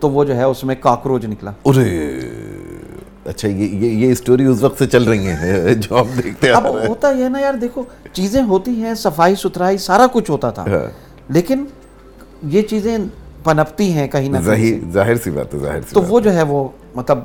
تو 0.00 0.10
وہ 0.10 0.24
جو 0.24 0.36
ہے 0.36 0.42
اس 0.42 0.64
میں 0.64 0.74
کاکروچ 0.80 1.24
نکلا۔ 1.24 1.52
ارے 1.64 2.18
اچھا 3.24 3.48
یہ 3.48 3.64
یہ 3.64 4.06
یہ 4.06 4.12
اسٹوری 4.12 4.44
اس 4.44 4.62
وقت 4.62 4.78
سے 4.78 4.86
چل 4.86 5.02
رہی 5.04 5.26
ہیں 5.26 5.74
جو 5.74 6.00
ہم 6.00 6.20
دیکھتے 6.24 6.50
اب 6.50 6.66
ہیں 6.66 6.86
ہوتا 6.88 7.10
یہ 7.10 7.28
نا 7.28 7.40
یار 7.40 7.54
دیکھو 7.54 7.82
چیزیں 8.12 8.42
ہوتی 8.42 8.70
ہیں 8.70 8.94
صفائی 8.94 9.34
ستھرائی 9.34 9.78
سارا 9.78 10.06
کچھ 10.12 10.30
ہوتا 10.30 10.50
تھا۔ 10.50 10.62
ہاں۔ 10.62 10.86
لیکن 11.28 11.64
یہ 12.42 12.62
چیزیں 12.62 12.98
پنپتی 13.44 13.92
ہیں 13.92 14.08
کہیں 14.08 14.28
نہ 14.28 14.38
کہیں 14.46 14.92
ظاہر 14.92 15.14
سی 15.14 15.30
بات 15.30 15.54
ہے 15.54 15.58
ظاہر 15.58 15.80
سی 15.80 15.94
تو 15.94 16.02
وہ 16.02 16.20
جو 16.20 16.32
ہے 16.32 16.42
وہ 16.42 16.68
مطب 16.94 17.18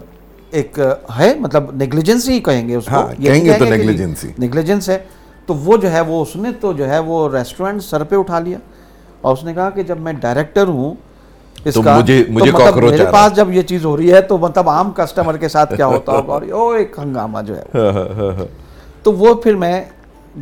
ایک 0.51 0.79
ہے 1.19 1.33
مطلب 1.39 1.75
نیگلیجنس 1.75 2.29
ہی 2.29 2.39
کہیں 2.39 2.67
گے 2.67 2.75
اس 2.75 2.85
کو۔ 2.85 2.91
ہاں، 2.91 3.21
کہیں 3.23 3.45
گے 3.45 3.53
تو 3.59 3.65
negligence 3.65 4.23
ہی۔ 4.23 4.31
نیگلیجنس 4.37 4.89
ہے۔ 4.89 4.97
تو 5.45 5.53
وہ 5.55 5.77
جو 5.77 5.91
ہے 5.91 6.01
وہ 6.01 6.21
اس 6.21 6.35
نے 6.35 6.49
تو 6.59 6.73
جو 6.73 6.89
ہے 6.89 6.99
وہ 6.99 7.29
ریسٹورنٹ 7.29 7.83
سر 7.83 8.03
پہ 8.03 8.15
اٹھا 8.15 8.39
لیا۔ 8.39 8.57
اور 9.21 9.37
اس 9.37 9.43
نے 9.43 9.53
کہا 9.53 9.69
کہ 9.69 9.83
جب 9.83 9.99
میں 9.99 10.13
ڈائریکٹر 10.13 10.67
ہوں 10.67 10.95
اس 11.65 11.73
کا 11.83 11.97
مجھے- 11.99 12.29
مجھے 12.29 12.51
مطلب 12.51 12.75
میرے 12.91 13.05
پاس 13.11 13.35
جب 13.35 13.51
یہ 13.51 13.61
چیز 13.61 13.85
ہو 13.85 13.97
رہی 13.97 14.13
ہے 14.13 14.21
تو 14.21 14.37
مطلب 14.37 14.69
عام 14.69 14.91
کسٹمر 14.91 15.37
کے 15.37 15.47
ساتھ 15.47 15.75
کیا 15.75 15.85
ہوتا 15.85 16.11
ہوگا؟ 16.11 16.33
اور 16.33 16.41
او 16.41 16.69
ایک 16.69 16.99
ہنگامہ 17.03 17.39
جو 17.45 17.57
ہے۔ 17.57 17.63
ہاں 17.75 17.91
ہاں 17.93 18.31
ہاں 18.31 18.45
تو 19.03 19.13
وہ 19.13 19.33
پھر 19.33 19.55
میں 19.55 19.83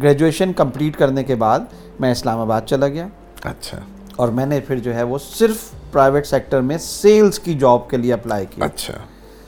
گریجویشن 0.03 0.53
کمپلیٹ 0.53 0.97
کرنے 0.97 1.23
کے 1.23 1.35
بعد 1.35 1.59
میں 1.99 2.11
اسلام 2.11 2.39
آباد 2.39 2.61
چلا 2.65 2.87
گیا۔ 2.87 3.07
اچھا۔ 3.43 3.77
اور 4.15 4.27
میں 4.27 4.45
نے 4.45 4.59
پھر 4.59 4.79
جو 4.79 4.95
ہے 4.95 5.03
وہ 5.03 5.17
صرف 5.37 5.55
پرائیویٹ 5.91 6.25
سیکٹر 6.27 6.61
میں 6.61 6.77
سیلز 6.77 7.39
کی 7.39 7.53
جاب 7.53 7.89
کے 7.89 7.97
لیے 7.97 8.13
اپلائی 8.13 8.45
کیا 8.49 8.65
اچھا۔ 8.65 8.93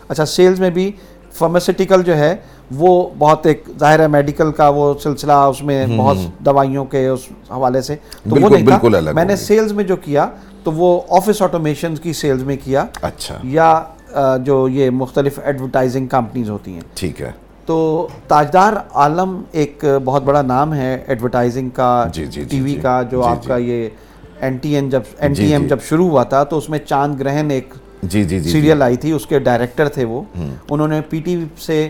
اچھا 0.08 0.26
سیلز 0.26 0.60
میں 0.60 0.70
بھی 0.70 0.92
فارماسیٹیکل 1.34 2.04
جو 2.04 2.18
ہے 2.18 2.36
وہ 2.72 3.10
بہت 3.18 3.46
ایک 3.46 3.64
ظاہر 3.80 4.00
ہے 4.00 4.08
میڈیکل 4.08 4.52
کا 4.52 4.70
وہ 4.70 4.94
سلسلہ 5.04 5.32
اس 5.32 5.64
میں 5.64 5.86
بہت 5.98 6.18
دوائیوں 6.40 6.86
کے 6.86 7.08
اس 7.08 7.20
حوالے 7.50 7.82
سے۔ 7.82 7.96
تو 8.30 8.36
وہ 8.36 8.50
نہیں 8.50 8.68
تھا۔ 8.68 8.78
میں 9.14 9.26
نے۔ 9.26 9.36
سیلز 9.36 9.72
میں 9.72 9.84
جو 9.84 9.96
کیا 9.96 10.30
تو 10.64 10.72
وہ 10.72 11.02
آفس 11.10 11.42
آٹومیشن 11.42 11.96
کی 11.96 12.14
سیلز 12.14 12.44
میں 12.44 12.58
کیا 12.64 12.86
اچھا۔ 13.02 13.38
یا 13.44 13.84
جو 14.46 14.70
یہ 14.70 14.90
مختلف 14.90 15.40
ایڈورٹائزنگ 15.44 16.08
کمپنیز 16.08 16.50
ہوتی 16.50 16.74
ہیں۔ 16.74 16.82
ٹھیک 16.94 17.22
ہے۔ 17.22 17.32
تو 17.66 18.08
تاجدار 18.28 18.74
عالم 18.94 19.42
ایک 19.52 19.86
بہت 20.06 20.24
بڑا 20.24 20.42
نام 20.42 20.74
ہے 20.74 21.04
ایڈورٹائزنگ 21.08 21.70
کا 21.70 22.06
جی، 22.14 22.26
جی، 22.26 22.42
جی، 22.42 22.50
ٹی 22.50 22.62
وی۔ 22.62 22.76
کا 22.76 23.02
جو 23.12 23.24
آپ۔ 23.24 23.46
کا 23.46 23.58
یہ 23.58 23.90
این 24.40 24.58
ٹی 24.58 24.76
این 24.76 24.90
جب 24.90 25.02
این 25.18 25.34
ٹی 25.34 25.52
ایم۔ 25.52 25.68
جب 25.68 25.78
شروع 25.90 26.10
ہوا 26.10 26.24
تھا 26.24 26.44
تو 26.44 26.58
اس 26.58 26.70
میں 26.70 26.80
چاند 26.80 27.20
گرہن 27.20 27.52
ایک 27.52 27.74
جی 28.04 28.24
جی 28.24 28.40
جی 28.40 28.50
سیریل 28.50 28.82
آئی 28.82 28.96
تھی 28.96 29.12
اس 29.12 29.26
کے 29.26 29.40
ڈائریکٹر 29.40 29.88
تھے 29.88 30.06
وہ۔ 30.06 30.22
انہوں 30.70 30.88
نے 30.88 31.02
پی 31.10 31.20
ٹی 31.20 31.36
وی 31.36 31.46
سے 31.58 31.90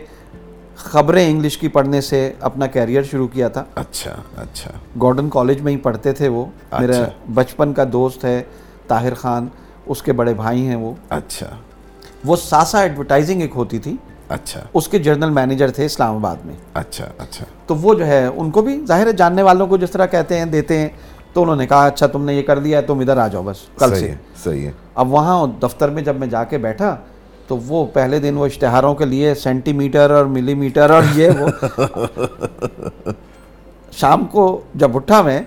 خبریں 0.76 1.30
انگلش 1.30 1.58
کی 1.58 1.68
پڑھنے 1.68 2.02
سے 2.02 2.34
اپنا 2.40 2.68
کیریئر 2.68 3.04
شروع 3.04 3.28
کیا 3.28 3.48
تھا۔ 3.48 3.64
اچھا 3.76 4.16
اچھا۔ 4.38 4.72
گارڈن 5.02 5.30
کالج 5.30 5.62
میں 5.62 5.72
ہی 5.72 5.78
پڑھتے 5.78 6.12
تھے 6.12 6.28
وہ۔ 6.28 6.46
میرا 6.80 6.94
اچھا۔ 6.94 7.10
بچپن 7.34 7.74
کا 7.74 7.84
دوست 7.94 8.26
ہے۔ 8.26 8.44
طاہر 8.88 9.14
خان 9.14 9.48
اس 9.86 10.02
کے 10.02 10.14
بڑے 10.14 10.34
بھائی 10.34 10.68
ہیں 10.68 10.76
وہ۔ 10.76 10.94
اچھا۔ 11.10 11.48
وہ 12.26 12.36
ساسا 12.36 12.82
ایڈورٹائزنگ 12.82 13.42
ایک 13.42 13.52
ہوتی 13.56 13.80
تھی۔ 13.80 13.96
اچھا۔ 14.30 14.62
اس 14.74 14.88
کے 14.88 15.00
جرنل 15.00 15.30
مینیجر 15.30 15.72
تھے 15.72 15.86
اسلام 15.86 16.16
آباد 16.16 16.36
میں۔ 16.46 16.54
اچھا 16.74 17.06
اچھا۔ 17.18 17.46
تو 17.68 17.76
وہ 17.76 17.94
جو 17.94 18.06
ہے 18.06 18.30
ان 18.36 18.52
کو 18.52 18.62
بھی 18.62 18.86
ظاہر 18.86 19.08
ہے 19.08 19.14
جاننے 19.14 19.42
والوں 19.42 19.68
کو 19.68 19.78
جس 19.78 19.92
طرح 19.92 20.06
کہتے 20.06 20.38
ہیں 20.38 20.46
دیتے 20.46 20.78
ہیں۔ 20.78 20.90
تو 21.34 21.44
انہوں 21.44 21.56
نے 21.56 21.68
کہا 21.68 21.86
اچھا 21.86 22.08
تم 22.08 22.26
نے 22.26 22.34
یہ 22.34 22.44
کر 22.44 22.60
دیا 22.60 22.78
ہے 22.78 22.84
تم 22.84 23.00
ادھر 23.00 23.18
آ 23.18 23.28
جاؤ 23.28 23.44
بس 23.44 23.58
کل 23.80 23.90
صحیح 23.90 24.00
سے۔ 24.00 24.12
ہے 24.12 24.18
صحیح 24.44 24.66
ہے۔ 24.66 24.72
اب 24.96 25.14
وہاں 25.14 25.48
دفتر 25.48 25.90
میں 25.90 26.04
جب 26.04 26.16
میں 26.16 26.28
جا 26.28 26.44
کے 26.44 26.58
بیٹھا 26.58 26.96
تو 27.48 27.58
وہ 27.58 27.86
پہلے 27.86 28.20
دن 28.20 28.38
وہ 28.38 28.46
اشتہاروں 28.46 28.96
کے 28.96 29.06
لیے 29.06 29.36
سینٹی 29.36 29.74
میٹر 29.74 30.12
اور 30.12 30.26
ملی 30.26 30.54
میٹر 30.54 30.90
اور 30.90 31.04
یہ 31.16 31.30
وہ 31.40 31.50
شام 33.92 34.26
کو 34.26 34.62
جب 34.76 34.96
اٹھا 34.96 35.22
میں 35.22 35.42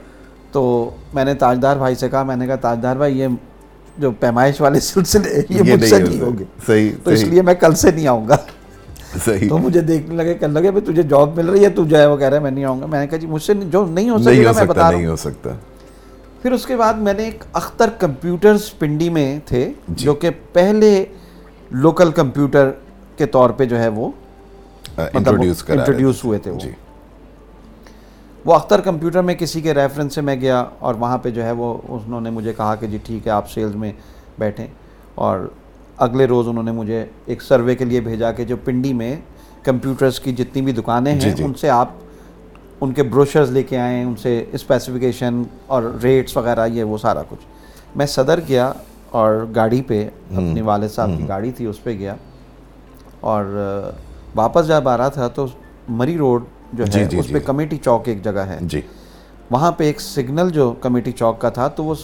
تو 0.52 0.90
میں 1.14 1.24
نے 1.24 1.34
تاجدار 1.34 1.76
بھائی 1.76 1.94
سے 1.94 2.08
کہا 2.08 2.22
میں 2.22 2.36
نے 2.36 2.46
کہا 2.46 2.56
تاجدار 2.56 2.96
بھائی 2.96 3.18
یہ 3.18 3.26
جو 3.98 4.10
پیمائش 4.10 4.60
والے 4.60 4.80
سلسلے 4.80 5.42
یہ 5.48 5.72
مجھ 5.72 5.84
سے 5.84 5.98
نہیں 5.98 6.20
ہو 6.20 6.26
ہوگے 6.26 6.44
صحیح 6.66 6.90
تو 7.04 7.10
اس 7.10 7.22
لیے 7.22 7.42
میں 7.42 7.54
کل 7.54 7.74
سے 7.74 7.90
نہیں 7.90 8.06
آؤں 8.06 8.28
گا۔ 8.28 8.36
صحیح۔ 9.24 9.48
تو 9.48 9.58
مجھے 9.58 9.80
دیکھنے 9.80 10.16
لگے 10.16 10.34
کہنے 10.34 10.52
لگے 10.52 10.70
بھائی 10.70 10.92
تجھے 10.92 11.02
جاب 11.02 11.36
مل 11.36 11.48
رہی 11.48 11.64
ہے 11.64 11.68
تو 11.68 11.84
جو 11.84 11.98
ہے 11.98 12.06
وہ 12.06 12.16
کہہ 12.16 12.26
رہا 12.26 12.36
ہے 12.36 12.42
میں 12.42 12.50
نہیں 12.50 12.64
آؤں 12.64 12.80
گا۔ 12.80 12.86
میں 12.86 13.00
نے 13.00 13.06
کہا 13.06 13.18
جی 13.18 13.26
مجھ 13.26 13.42
سے 13.42 13.54
جو 13.54 13.86
نہیں 13.86 14.10
ہو 14.10 14.18
سکے 14.18 14.30
میں 14.30 14.52
سکتا 14.52 14.64
بتا 14.64 14.80
رہا 14.80 14.90
نہیں 14.90 15.04
ہوں۔ 15.04 15.10
ہو 15.10 15.16
سکتا۔ 15.16 15.50
پھر 16.42 16.52
اس 16.52 16.66
کے 16.66 16.76
بعد 16.76 16.94
میں 16.94 17.12
نے 17.12 17.24
ایک 17.24 17.44
اختر 17.52 17.90
کمپیوٹرز 17.98 18.60
پنڈی 18.78 19.08
میں 19.10 19.38
تھے 19.46 19.72
جی۔ 19.88 20.04
جو 20.04 20.14
کہ 20.14 20.30
پہلے 20.52 21.04
لوکل 21.70 22.10
کمپیوٹر 22.10 22.70
کے 23.16 23.26
طور 23.26 23.50
پہ 23.50 23.64
جو 23.64 23.78
ہے 23.78 23.88
وہ 23.88 24.10
انٹروڈیوس۔ 24.96 25.64
انٹروڈیوس 25.68 26.24
ہوئے 26.24 26.38
تھے 26.38 26.50
وہ۔ 26.50 26.58
جی۔ 26.58 26.70
وہ 28.46 28.54
اختر 28.54 28.80
کمپیوٹر 28.80 29.22
میں 29.22 29.34
کسی 29.34 29.60
کے 29.60 29.74
ریفرنس 29.74 30.14
سے 30.14 30.20
میں 30.20 30.36
گیا 30.36 30.64
اور 30.78 30.94
وہاں 30.94 31.18
پہ 31.18 31.30
جو 31.30 31.44
ہے 31.44 31.50
وہ 31.50 31.78
انہوں 31.88 32.20
نے 32.20 32.30
مجھے 32.30 32.52
کہا 32.52 32.74
کہ 32.74 32.86
جی 32.86 32.98
ٹھیک 33.04 33.26
ہے 33.26 33.32
آپ 33.32 33.50
سیلز 33.50 33.74
میں 33.74 33.92
بیٹھیں۔ 34.38 34.66
اور 35.14 35.38
اگلے 35.96 36.24
روز 36.24 36.48
انہوں 36.48 36.62
نے 36.62 36.70
مجھے 36.72 37.06
ایک 37.26 37.42
سروے 37.42 37.74
کے 37.74 37.84
لیے 37.84 38.00
بھیجا 38.00 38.32
کہ 38.32 38.44
جو 38.44 38.56
پنڈی 38.56 38.92
میں 38.92 39.16
کمپیوٹرز 39.62 40.20
کی 40.20 40.32
جتنی 40.32 40.62
بھی 40.62 40.72
دکانیں 40.72 41.20
جی، 41.20 41.28
ہیں 41.28 41.36
جی۔ 41.36 41.44
ان 41.44 41.54
سے 41.54 41.70
آپ 41.70 41.88
ان 42.80 42.92
کے 42.92 43.02
بروشرز 43.02 43.50
لے 43.50 43.62
کے 43.62 43.78
آئیں 43.78 44.04
ان 44.04 44.16
سے 44.16 44.44
اسپیسیفیکیشن 44.52 45.42
اور 45.66 45.82
ریٹس 46.02 46.36
وغیرہ 46.36 46.66
یہ 46.66 46.84
وہ 46.84 46.98
سارا 46.98 47.22
کچھ۔ 47.28 47.46
میں 47.96 48.06
صدر 48.06 48.40
گیا 48.48 48.72
اور 49.10 49.46
گاڑی 49.54 49.82
پہ 49.82 50.08
اپنے 50.30 50.62
والد 50.62 50.88
صاحب 50.88 51.10
کی 51.18 51.28
گاڑی 51.28 51.50
تھی 51.50 51.66
اس 51.66 51.82
پہ 51.82 51.90
گیا۔ 51.90 52.14
اور 53.20 53.44
واپس 54.34 54.66
جب 54.66 54.88
آ 54.88 54.96
رہا 54.96 55.08
تھا 55.08 55.28
تو 55.28 55.46
مری 55.88 56.18
روڈ 56.18 56.44
جو 56.72 56.84
جی، 56.84 57.00
ہے 57.00 57.04
جی، 57.04 57.18
اس 57.18 57.26
پہ 57.26 57.32
جی۔ 57.32 57.44
کمیٹی 57.44 57.76
چوک 57.76 58.08
ایک 58.08 58.24
جگہ 58.24 58.38
ہے۔ 58.38 58.58
جی۔ 58.60 58.80
وہاں 59.50 59.72
پہ 59.72 59.84
ایک 59.84 60.00
سگنل 60.00 60.50
جو 60.50 60.74
کمیٹی 60.80 61.12
چوک 61.12 61.40
کا 61.40 61.48
تھا 61.48 61.68
تو 61.68 61.84
وہ 61.84 61.94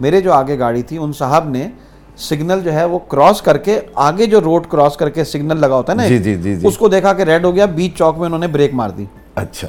میرے 0.00 0.20
جو 0.20 0.32
آگے 0.32 0.58
گاڑی 0.58 0.82
تھی 0.82 0.98
ان 0.98 1.12
صاحب 1.12 1.48
نے 1.48 1.68
سگنل 2.16 2.60
جو 2.64 2.72
ہے 2.72 2.84
وہ 2.84 2.98
کراس 2.98 3.42
کر 3.42 3.56
کے 3.56 3.80
آگے 3.94 4.26
جو 4.26 4.40
روڈ 4.40 4.66
کراس 4.66 4.96
کر 4.96 5.10
کے 5.10 5.24
سگنل 5.24 5.60
لگا 5.60 5.74
ہوتا 5.74 5.92
ہے 5.92 5.96
نا 5.96 6.06
جی، 6.06 6.18
جی، 6.18 6.34
جی، 6.34 6.56
جی۔ 6.56 6.66
اس 6.66 6.78
کو 6.78 6.88
دیکھا 6.88 7.12
کہ 7.12 7.22
ریڈ 7.22 7.44
ہو 7.44 7.54
گیا 7.54 7.64
بیچ 7.64 7.98
چوک 7.98 8.16
میں 8.18 8.26
انہوں 8.26 8.38
نے 8.38 8.46
بریک 8.46 8.74
مار 8.74 8.90
دی۔ 8.90 9.04
اچھا۔ 9.34 9.68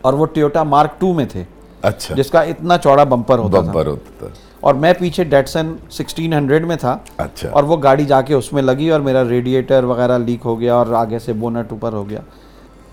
اور 0.00 0.12
وہ 0.12 0.26
ٹیوٹا 0.26 0.62
مارک 0.62 1.00
ٹو 1.00 1.12
میں 1.12 1.26
تھے۔ 1.26 1.44
اچھا۔ 1.82 2.14
جس 2.14 2.30
کا 2.30 2.40
اتنا 2.40 2.78
چوڑا 2.78 3.04
بمپر 3.04 3.38
ہوتا 3.38 3.60
تھا۔ 3.60 3.66
بمپر 3.66 3.86
ہوتا 3.86 4.10
تھا۔ 4.18 4.26
اور 4.60 4.74
میں 4.74 4.94
پیچھے 4.98 5.24
ڈیٹسن 5.24 5.76
سکسٹین 5.90 6.32
ہنڈریڈ 6.32 6.66
میں 6.66 6.76
تھا۔ 6.76 6.98
اچھا۔ 7.16 7.48
اور 7.50 7.64
وہ 7.64 7.76
گاڑی 7.82 8.04
جا 8.04 8.20
کے 8.20 8.34
اس 8.34 8.52
میں 8.52 8.62
لگی 8.62 8.90
اور 8.90 9.00
میرا 9.00 9.28
ریڈیٹر 9.28 9.84
وغیرہ 9.84 10.18
لیک 10.18 10.40
ہو 10.44 10.60
گیا 10.60 10.74
اور 10.74 10.86
آگے 10.86 11.18
سے 11.18 11.32
بونٹ 11.32 11.72
اوپر 11.72 11.92
ہو 11.92 12.10
گیا۔ 12.10 12.20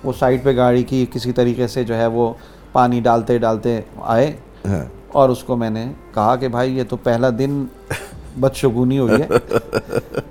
وہ 0.03 0.13
سائڈ 0.19 0.43
پہ 0.43 0.55
گاڑی 0.55 0.83
کی 0.83 1.05
کسی 1.13 1.31
طریقے 1.31 1.67
سے 1.67 1.83
جو 1.83 1.95
ہے 1.95 2.05
وہ 2.07 2.33
پانی 2.71 2.99
ڈالتے 2.99 3.37
ڈالتے 3.37 3.81
آئے 3.97 4.33
ہاں۔ 4.69 4.85
اور 5.07 5.29
اس 5.29 5.43
کو 5.43 5.55
میں 5.55 5.69
نے 5.69 5.91
کہا 6.13 6.35
کہ 6.35 6.47
بھائی 6.47 6.77
یہ 6.77 6.83
تو 6.89 6.95
پہلا 6.95 7.29
دن 7.39 7.65
بدشگونی 8.39 8.99
ہوئی 8.99 9.21
ہے۔ 9.21 9.27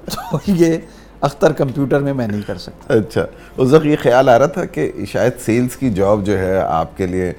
تو 0.05 0.39
یہ 0.47 0.77
اختر 1.21 1.53
کمپیوٹر 1.53 2.01
میں 2.01 2.15
میں 2.15 2.27
نہیں 2.27 2.43
کر 2.47 2.59
سکتا۔ 2.59 2.95
اچھا۔ 2.95 3.27
اس 3.57 3.73
وقت 3.73 3.87
یہ 3.87 3.97
خیال 4.03 4.29
آ 4.29 4.39
رہا 4.39 4.47
تھا 4.47 4.65
کہ 4.65 4.93
شاید 5.13 5.33
سیلز 5.41 5.77
کی 5.77 5.91
جاب 5.91 6.27
جو 6.27 6.39
ہے 6.39 6.59
آپ 6.59 6.97
کے 6.97 7.07
لیے 7.07 7.33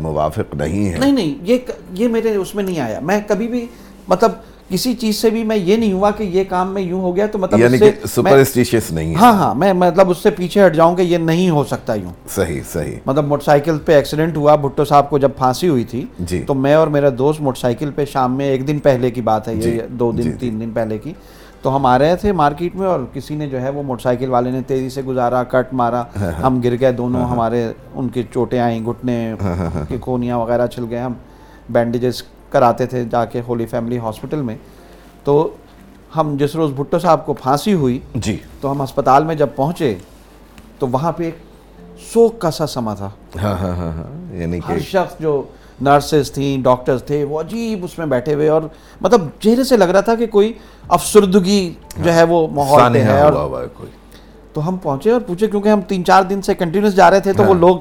موافق 0.00 0.54
نہیں 0.54 0.92
ہے۔ 0.92 0.98
نہیں 0.98 1.12
نہیں 1.12 1.34
یہ 1.42 1.58
یہ 1.92 2.08
میرے 2.08 2.34
اس 2.36 2.54
میں 2.54 2.64
نہیں 2.64 2.80
آیا۔ 2.80 3.00
میں 3.00 3.20
کبھی 3.28 3.48
بھی 3.48 3.66
مطلب 4.08 4.30
کسی 4.70 4.94
چیز 4.94 5.16
سے 5.16 5.30
بھی 5.30 5.44
میں 5.44 5.56
یہ 5.56 5.76
نہیں 5.76 5.92
ہوا 5.92 6.10
کہ 6.10 6.22
یہ 6.22 6.44
کام 6.48 6.72
میں 6.74 6.82
یوں 6.82 7.00
ہو 7.00 7.16
گیا 7.16 7.26
تو 7.26 7.38
مطلب 7.38 7.60
یعنی 7.60 7.78
کہ 7.78 7.90
سپرسٹیشیس 8.06 8.90
نہیں 8.92 9.10
ہے۔ 9.10 9.14
ہاں 9.14 9.32
ہاں 9.32 9.54
میں 9.54 9.72
مطلب 9.72 10.10
اس 10.10 10.18
سے 10.18 10.30
پیچھے 10.30 10.66
ہٹ 10.66 10.74
جاؤں 10.74 10.96
کہ 10.96 11.02
یہ 11.02 11.18
نہیں 11.18 11.50
ہو 11.50 11.64
سکتا 11.64 11.94
یوں۔ 11.94 12.12
صحیح 12.34 12.60
صحیح۔ 12.72 12.96
مطلب 13.06 13.24
موٹر 13.24 13.44
سائیکل 13.44 13.78
پہ 13.78 13.92
ایکسیڈنٹ 13.92 14.36
ہوا 14.36 14.56
بھٹو 14.56 14.84
صاحب 14.84 15.10
کو 15.10 15.18
جب 15.18 15.30
پھانسی 15.36 15.68
ہوئی 15.68 15.84
تھی 15.84 16.04
جی۔ 16.18 16.42
تو 16.42 16.54
میں 16.54 16.74
اور 16.74 16.86
میرا 16.86 17.08
دوست 17.18 17.40
موٹر 17.40 17.60
سائیکل 17.60 17.90
پہ 17.90 18.04
شام 18.04 18.36
میں 18.36 18.46
ایک 18.46 18.68
دن 18.68 18.78
پہلے 18.78 19.10
کی 19.10 19.20
بات 19.20 19.48
ہے 19.48 19.54
یہ 19.54 19.80
دو 19.88 20.12
جی، 20.12 20.22
دن 20.22 20.30
جی۔ 20.30 20.36
تین 20.38 20.60
دن 20.60 20.70
پہلے 20.70 20.98
کی۔ 20.98 21.12
تو 21.62 21.76
ہم 21.76 21.86
آ 21.86 21.98
رہے 21.98 22.16
تھے 22.16 22.32
مارکیٹ 22.32 22.76
میں 22.76 22.86
اور 22.86 23.00
کسی 23.12 23.34
نے 23.34 23.46
جو 23.48 23.60
ہے 23.60 23.70
وہ 23.70 23.82
موٹر 23.82 24.02
سائیکل 24.02 24.30
والے 24.30 24.50
نے 24.50 24.60
تیزی 24.66 24.90
سے 24.90 25.02
گزارا 25.02 25.42
کٹ 25.44 25.72
مارا۔ 25.72 26.02
ہاں، 26.20 26.32
ہم 26.32 26.60
گر 26.64 26.74
گئے 26.80 26.92
دونوں 26.92 27.24
ہمارے 27.24 27.72
ان 27.94 28.08
کی 28.08 28.22
چوٹیں 28.34 28.58
آئیں 28.58 28.84
گھٹنے 28.86 29.34
ہاں، 29.42 29.84
کی 29.88 29.96
کونیاں 30.00 30.38
وغیرہ 30.38 30.66
چھل 30.66 30.84
گئے 30.90 30.98
ہم 30.98 31.12
بینڈیجز 31.68 32.22
کراتے 32.50 32.86
تھے 32.86 33.04
جا 33.04 33.24
کے 33.24 33.40
ہولی 33.48 33.66
فیملی 33.66 33.98
ہاسپٹل 33.98 34.42
میں 34.42 34.56
تو 35.24 35.48
ہم 36.16 36.36
جس 36.38 36.54
روز 36.56 36.72
بھٹو 36.72 36.98
صاحب 36.98 37.24
کو 37.26 37.32
پھانسی 37.34 37.74
ہوئی 37.74 37.98
جی۔ 38.16 38.36
تو 38.60 38.70
ہم 38.72 38.80
اسپتال 38.80 39.24
میں 39.24 39.34
جب 39.34 39.48
پہنچے 39.56 39.94
تو 40.78 40.86
وہاں 40.88 41.12
پہ 41.12 41.24
ایک 41.24 41.38
سوک 42.12 42.38
کا 42.38 42.50
سا 42.50 42.66
سما 42.66 42.94
تھا۔ 42.94 43.08
ہاں 43.42 43.56
ہاں 43.58 43.74
ہاں 43.76 43.90
ہاں 43.92 44.36
یعنی 44.36 44.60
کہ 44.60 44.72
ہر 44.72 44.78
شخص 44.80 45.20
جو 45.20 45.42
نرسز 45.80 46.30
تھیں 46.32 46.56
ڈاکٹرز 46.62 47.02
تھے 47.04 47.22
وہ 47.24 47.40
عجیب 47.40 47.84
اس 47.84 47.98
میں 47.98 48.06
بیٹھے 48.06 48.34
ہوئے 48.34 48.48
اور 48.48 48.62
مطلب 49.00 49.28
چہرے 49.40 49.64
سے 49.64 49.76
لگ 49.76 49.84
رہا 49.84 50.00
تھا 50.00 50.14
کہ 50.14 50.26
کوئی 50.26 50.52
افسردگی 50.88 51.58
جو 51.98 52.12
ہے 52.14 52.22
وہ 52.22 52.46
ماحول 52.52 52.80
سانحہ 52.80 53.12
ہے 53.12 53.20
اور 53.20 53.66
تو 54.52 54.68
ہم 54.68 54.76
پہنچے 54.76 55.10
اور 55.10 55.20
پوچھے 55.20 55.46
کیونکہ 55.46 55.68
ہم 55.68 55.80
تین 55.80 56.04
چار 56.04 56.22
دن 56.22 56.42
سے 56.42 56.54
کنٹینیوس 56.54 56.94
جا 56.96 57.10
رہے 57.10 57.20
تھے 57.20 57.32
تو 57.32 57.44
وہ 57.44 57.54
لوگ 57.54 57.78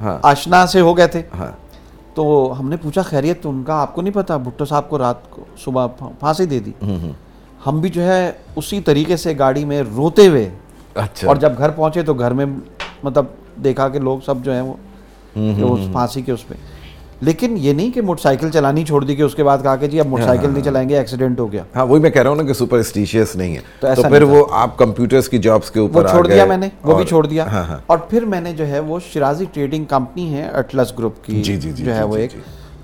ہاں۔ 0.00 0.18
آشنا 0.22 0.66
سے 0.66 0.80
ہو 0.80 0.96
گئے 0.96 1.06
تھے۔ 1.06 1.22
ہاں۔ 1.38 1.50
تو 2.14 2.54
ہم 2.58 2.68
نے 2.68 2.76
پوچھا 2.76 3.02
خیریت 3.02 3.42
تو 3.42 3.50
ان 3.50 3.62
کا؟ 3.62 3.74
آپ 3.74 3.94
کو 3.94 4.02
نہیں 4.02 4.14
پتا 4.14 4.36
بھٹو 4.36 4.64
صاحب 4.64 4.88
کو 4.88 4.98
رات 4.98 5.30
کو 5.30 5.44
صبح 5.64 5.86
پھانسی 5.86 6.46
دے 6.46 6.58
دی۔ 6.58 6.72
ہم 7.66 7.80
بھی 7.80 7.88
جو 7.88 8.02
ہے 8.02 8.32
اسی 8.56 8.80
طریقے 8.80 9.16
سے 9.16 9.34
گاڑی 9.38 9.64
میں 9.64 9.82
روتے 9.96 10.26
ہوئے 10.26 10.50
اچھا۔ 10.94 11.28
اور 11.28 11.36
جب 11.36 11.52
گھر 11.58 11.70
پہنچے 11.70 12.02
تو 12.02 12.14
گھر 12.14 12.30
میں 12.30 12.46
مطلب 13.02 13.24
دیکھا 13.64 13.88
کہ 13.88 13.98
لوگ 13.98 14.18
سب 14.26 14.34
جو 14.42 14.52
ہیں 14.52 14.62
وہ 14.62 14.74
پھانسی 15.92 16.22
کے 16.22 16.32
اس 16.32 16.48
پہ۔ 16.48 16.54
لیکن 17.20 17.54
یہ 17.56 17.72
نہیں 17.72 17.90
کہ 17.90 18.00
موٹر 18.02 18.22
سائیکل 18.22 18.50
چلانی 18.50 18.84
چھوڑ 18.84 19.04
دی 19.04 19.16
کہ 19.16 19.22
اس 19.22 19.34
کے 19.34 19.44
بعد 19.44 19.58
کہا 19.62 19.76
کہ 19.76 19.86
جی 19.86 20.00
اب 20.00 20.06
موٹر 20.06 20.24
سائیکل 20.24 20.50
نہیں 20.50 20.64
چلائیں 20.64 20.88
گے 20.88 20.96
ایکسیڈنٹ 20.98 21.40
ہو 21.40 21.52
گیا۔ 21.52 21.62
ہاں 21.76 21.86
وہی 21.86 22.00
میں 22.00 22.10
کہہ 22.10 22.22
رہا 22.22 22.30
ہوں 22.30 22.36
نا 22.36 22.42
کہ 22.42 22.52
سپرسٹیشیس 22.52 23.36
نہیں 23.36 23.54
ہے۔ 23.54 23.60
تو 23.80 23.86
ایسا 23.86 24.08
پھر 24.08 24.22
وہ 24.22 24.46
آپ 24.50 24.78
کمپیوٹرز 24.78 25.28
کی 25.28 25.38
جابس 25.38 25.70
کے 25.70 25.80
وہ 25.80 25.88
اوپر 25.88 26.04
آ 26.04 26.10
چھوڑ 26.10 26.26
دیا 26.26 26.44
میں 26.44 26.56
نے 26.56 26.68
وہ 26.82 26.96
بھی 26.96 27.04
چھوڑ 27.04 27.26
دیا۔ 27.26 27.46
ہاں 27.46 27.64
ہاں۔ 27.64 27.78
اور 27.86 27.98
پھر 27.98 28.24
میں 28.24 28.40
نے 28.40 28.52
جو 28.52 28.66
ہے 28.66 28.78
وہ 28.78 28.98
شرازی 29.12 29.44
ٹریڈنگ 29.52 29.84
کمپنی 29.84 30.34
ہے 30.34 30.42
اٹلس 30.42 30.98
گروپ 30.98 31.24
کی 31.24 31.42
جی، 31.42 31.56
جی، 31.56 31.72
جی، 31.72 31.84
جو 31.84 31.94
ہے 31.94 31.98
جی، 31.98 32.04
وہ 32.04 32.16
جی، 32.16 32.22
ایک۔ 32.22 32.30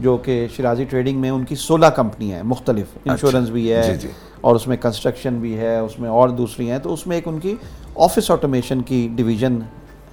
جو 0.01 0.16
کہ 0.16 0.46
شرازی 0.57 0.85
ٹریڈنگ 0.85 1.20
میں 1.20 1.31
ان 1.31 1.44
کی 1.44 1.55
سولہ 1.55 1.87
کمپنی 1.87 2.33
ہیں 2.33 2.42
مختلف۔ 2.42 2.87
انشورنس 3.05 3.49
بھی 3.49 3.72
ہے۔ 3.72 3.99
اور 4.40 4.55
اس 4.57 4.68
میں 4.68 4.77
کنسٹرکشن 4.77 5.35
بھی 5.35 5.59
ہے 5.59 5.79
اس 5.79 5.99
میں 5.99 6.11
اور 6.11 6.29
دوسری 6.29 6.70
ہیں۔ 6.70 6.79
تو 6.79 6.92
اس 6.92 7.07
میں 7.07 7.16
ایک 7.16 7.29
ان 7.29 7.38
کی 7.38 7.55
آفس 7.96 8.31
آٹومیشن 8.31 8.83
کی 8.83 9.09
ڈویژن 9.16 9.59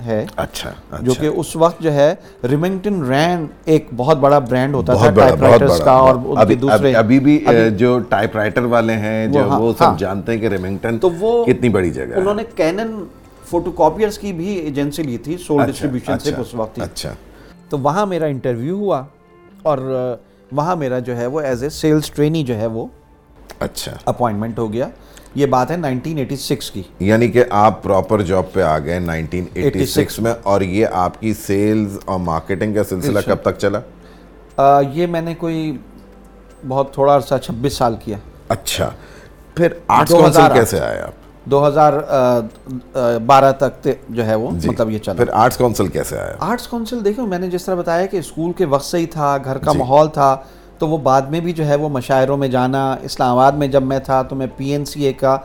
ہے۔ 0.05 0.25
اچھا 0.35 0.71
جو 1.01 1.11
اچھا 1.11 1.21
کہ 1.21 1.27
اس 1.27 1.55
وقت 1.55 1.81
جو 1.81 1.93
ہے 1.93 2.13
ریمنگٹن 2.49 3.03
رین 3.05 3.45
ایک 3.65 3.87
بہت 3.95 4.17
بڑا 4.17 4.39
برانڈ 4.39 4.75
ہوتا 4.75 4.93
تھا 4.93 5.09
ٹائپ 5.11 5.43
رائٹرز 5.43 5.81
کا 5.85 5.91
اور 5.91 6.15
دوسرے۔ 6.61 6.93
ابھی 6.93 7.19
بھی 7.19 7.45
جو 7.77 7.99
ٹائپ 7.99 8.35
رائٹر 8.35 8.63
والے 8.65 8.93
ہیں 8.93 9.27
جو 9.27 9.49
ہاں، 9.49 9.59
وہ 9.59 9.73
ہاں۔ 9.81 9.91
سب 9.93 9.99
جانتے 9.99 10.31
ہیں 10.31 10.39
کہ 10.39 10.47
ریمنگٹن 10.47 10.97
تو 10.97 11.09
وہ 11.19 11.45
کتنی 11.45 11.69
بڑی 11.69 11.89
جگہ 11.89 12.03
ہے۔ 12.03 12.19
انہوں 12.19 12.33
نے 12.33 12.43
کینن 12.55 13.03
فوٹو 13.45 13.71
کاپیئرس 13.71 14.17
کی 14.17 14.33
بھی 14.33 14.47
ایجنسی 14.55 15.03
لی 15.03 15.17
تھی 15.17 15.37
سول 15.37 15.59
اچھا، 15.61 15.71
ڈسٹریبیوشن 15.71 16.19
سے 16.19 16.29
اچھا، 16.29 16.41
اس 16.41 16.53
وقت 16.53 16.79
اچھا۔ 16.81 17.13
تو 17.69 17.77
وہاں 17.79 18.05
میرا 18.05 18.25
انٹرویو 18.25 18.75
ہوا 18.75 19.03
اور 19.61 19.77
وہاں 20.51 20.75
میرا 20.75 20.99
جو 20.99 21.17
ہے 21.17 21.25
وہ 21.25 21.39
ایز 21.39 21.63
اے 21.63 21.69
سیلز 21.69 22.11
ٹرینی 22.11 22.43
جو 22.43 22.55
ہے 22.55 22.65
وہ 22.65 22.85
اچھا۔ 23.59 23.91
اپوائنٹمنٹ 24.05 24.59
ہو 24.59 24.73
گیا۔ 24.73 24.87
یہ 25.35 25.45
بات 25.45 25.71
ہے 25.71 25.75
1986 25.75 26.71
کی۔ 26.71 26.81
یعنی 26.99 27.27
کہ 27.27 27.43
آپ 27.49 27.83
پراپر 27.83 28.21
جاب 28.21 28.43
پہ 28.53 28.61
آ 28.61 28.79
گئے 28.79 28.99
1986 28.99 30.19
میں 30.19 30.33
اور 30.43 30.61
یہ 30.61 30.85
آپ 30.91 31.21
کی 31.21 31.33
سیلز 31.33 31.97
اور 32.05 32.19
مارکیٹنگ 32.19 32.73
کا 32.73 32.83
سلسلہ 32.83 33.19
کب 33.25 33.35
تک 33.43 33.57
چلا؟ 33.57 34.81
یہ 34.93 35.07
میں 35.07 35.21
نے 35.21 35.35
کوئی 35.35 35.77
بہت 36.67 36.93
تھوڑا 36.93 37.15
عرصہ 37.15 37.35
چھبیس 37.43 37.73
سال 37.73 37.95
کیا۔ 38.03 38.17
اچھا۔ 38.47 38.89
پھر 39.55 39.67
آرٹس 39.87 40.11
کونسل۔ 40.11 40.41
کیسے 40.53 40.79
آئے 40.79 41.01
آپ؟ 41.01 41.11
دو 41.45 41.67
ہزار 41.67 41.93
بارہ 43.25 43.51
تک 43.51 43.87
جو 44.09 44.25
ہے 44.25 44.35
وہ 44.35 44.51
جی۔ 44.51 44.69
مطلب 44.69 44.89
یہ 44.89 44.97
چلا۔ 44.97 45.13
پھر 45.13 45.29
آرٹس 45.33 45.57
کونسل 45.57 45.87
کیسے 45.87 46.17
آیا؟ 46.17 46.35
آرٹس 46.39 46.67
کونسل 46.67 47.05
دیکھو 47.05 47.25
میں 47.25 47.39
نے 47.39 47.47
جس 47.47 47.65
طرح 47.65 47.75
بتایا 47.75 48.05
کہ 48.05 48.17
اسکول 48.17 48.51
کے 48.53 48.65
وقت 48.65 48.85
سے 48.85 48.97
ہی 48.97 49.05
تھا 49.05 49.37
گھر 49.45 49.57
جی۔ 49.57 49.65
کا 49.65 49.71
ماحول 49.71 50.09
تھا۔ 50.09 50.37
تو 50.83 50.87
وہ 50.89 50.97
بعد 50.97 51.21
میں 51.21 51.39
بھی 51.39 51.51
جو 51.53 51.65
ہے 51.67 51.75
وہ 51.75 51.89
مشاعروں 51.89 52.35
میں 52.37 52.47
جانا 52.47 52.79
اسلام 53.03 53.37
آباد 53.37 53.51
میں 53.51 53.67
جب 53.67 53.83
میں 53.83 53.99
تھا 53.99 54.21
تو 54.21 54.35
میں 54.35 54.47
پی 54.57 54.69
این 54.69 54.85
سی 54.85 55.05
اے 55.05 55.13
کا 55.13 55.37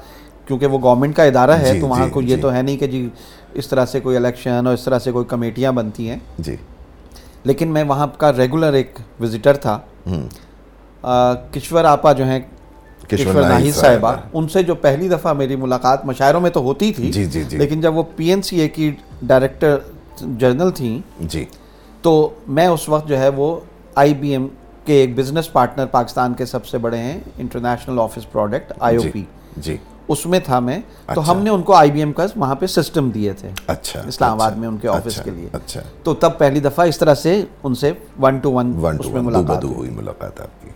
کیونکہ 0.46 0.66
وہ 0.66 0.78
گورنمنٹ 0.82 1.16
کا 1.16 1.24
ادارہ 1.24 1.50
ہے 1.50 1.72
جی، 1.74 1.80
تو 1.80 1.86
وہاں 1.86 2.04
جی، 2.04 2.10
کو 2.10 2.22
یہ 2.22 2.34
جی۔ 2.36 2.40
تو 2.42 2.52
ہے 2.52 2.62
نہیں 2.62 2.76
کہ 2.76 2.86
جی 2.86 3.08
اس 3.54 3.68
طرح 3.68 3.84
سے 3.86 4.00
کوئی 4.00 4.16
الیکشن 4.16 4.66
اور 4.66 4.74
اس 4.74 4.84
طرح 4.84 4.98
سے 4.98 5.12
کوئی 5.12 5.24
کمیٹیاں 5.28 5.72
بنتی 5.72 6.08
ہیں 6.10 6.18
جی 6.38 6.56
لیکن 7.44 7.68
میں 7.68 7.84
وہاں 7.84 8.06
کا 8.16 8.32
ریگولر 8.32 8.72
ایک 8.72 8.98
وزٹر 9.20 9.56
تھا 9.56 9.78
کشور 11.52 11.84
آپا 11.84 12.12
جو 12.12 12.24
ہیں 12.24 12.40
کشور 13.08 13.42
صاحبہ۔ 13.42 13.70
صاحبہ 13.70 14.14
ان 14.32 14.48
سے 14.48 14.62
جو 14.62 14.74
پہلی 14.74 15.08
دفعہ 15.08 15.32
میری 15.32 15.56
ملاقات 15.56 16.04
مشاعروں 16.04 16.40
میں 16.40 16.50
تو 16.50 16.60
ہوتی 16.60 16.92
تھی 16.92 17.12
جی، 17.12 17.24
جی، 17.24 17.44
جی۔ 17.44 17.56
لیکن 17.56 17.80
جب 17.80 17.96
وہ 17.96 18.02
پی 18.16 18.28
این 18.28 18.42
سی 18.42 18.60
اے 18.60 18.68
کی 18.68 18.90
ڈائریکٹر 19.22 19.78
جنرل 20.38 20.70
تھیں 20.70 20.98
جی 21.20 21.44
تو 22.02 22.28
میں 22.48 22.66
اس 22.66 22.88
وقت 22.88 23.08
جو 23.08 23.18
ہے 23.18 23.28
وہ 23.28 23.60
آئی 23.94 24.14
بی 24.14 24.30
ایم 24.30 24.46
کے 24.88 24.94
ایک 24.94 25.14
بزنس 25.18 25.52
پارٹنر 25.52 25.86
پاکستان 25.86 26.34
کے 26.34 26.44
سب 26.44 26.66
سے 26.66 26.78
بڑے 26.78 26.98
ہیں 26.98 27.20
international 27.38 27.98
office 27.98 28.32
product 28.32 28.72
I 28.80 28.96
O 28.96 29.02
P 29.12 29.22
G 29.56 29.76
اس 30.08 30.26
میں 30.26 30.38
تھا 30.40 30.60
میں۔ 30.60 30.78
تو 31.06 31.20
اچھا۔ 31.20 31.32
ہم 31.32 31.38
نے 31.38 31.50
ان 31.50 31.62
کو 31.62 31.74
آئی 31.74 31.90
بی 31.90 31.98
ایم 31.98 32.12
کا 32.12 32.26
وہاں 32.36 32.54
پہ 32.54 32.66
سسٹم 32.66 33.10
دیے 33.10 33.32
تھے 33.32 33.48
اچھا 33.66 34.00
اسلام 34.08 34.32
آباد 34.32 34.50
اچھا، 34.50 34.60
میں 34.60 34.68
ان 34.68 34.76
کے 34.76 34.88
آفس 34.88 35.06
اچھا، 35.06 35.22
کے 35.22 35.30
لیے۔ 35.30 35.48
اچھا۔ 35.52 35.80
تو 36.02 36.14
تب 36.14 36.38
پہلی 36.38 36.60
دفعہ 36.60 36.86
اس 36.86 36.98
طرح 36.98 37.14
سے 37.14 37.44
ان 37.62 37.74
سے 37.74 37.92
ون 38.20 38.38
ٹو 38.38 38.52
ون 38.52 38.66
ملاقات 39.14 39.64
ہوئی 39.64 39.90
ملاقات 39.90 40.40
آپ 40.40 40.62
کی۔ 40.62 40.68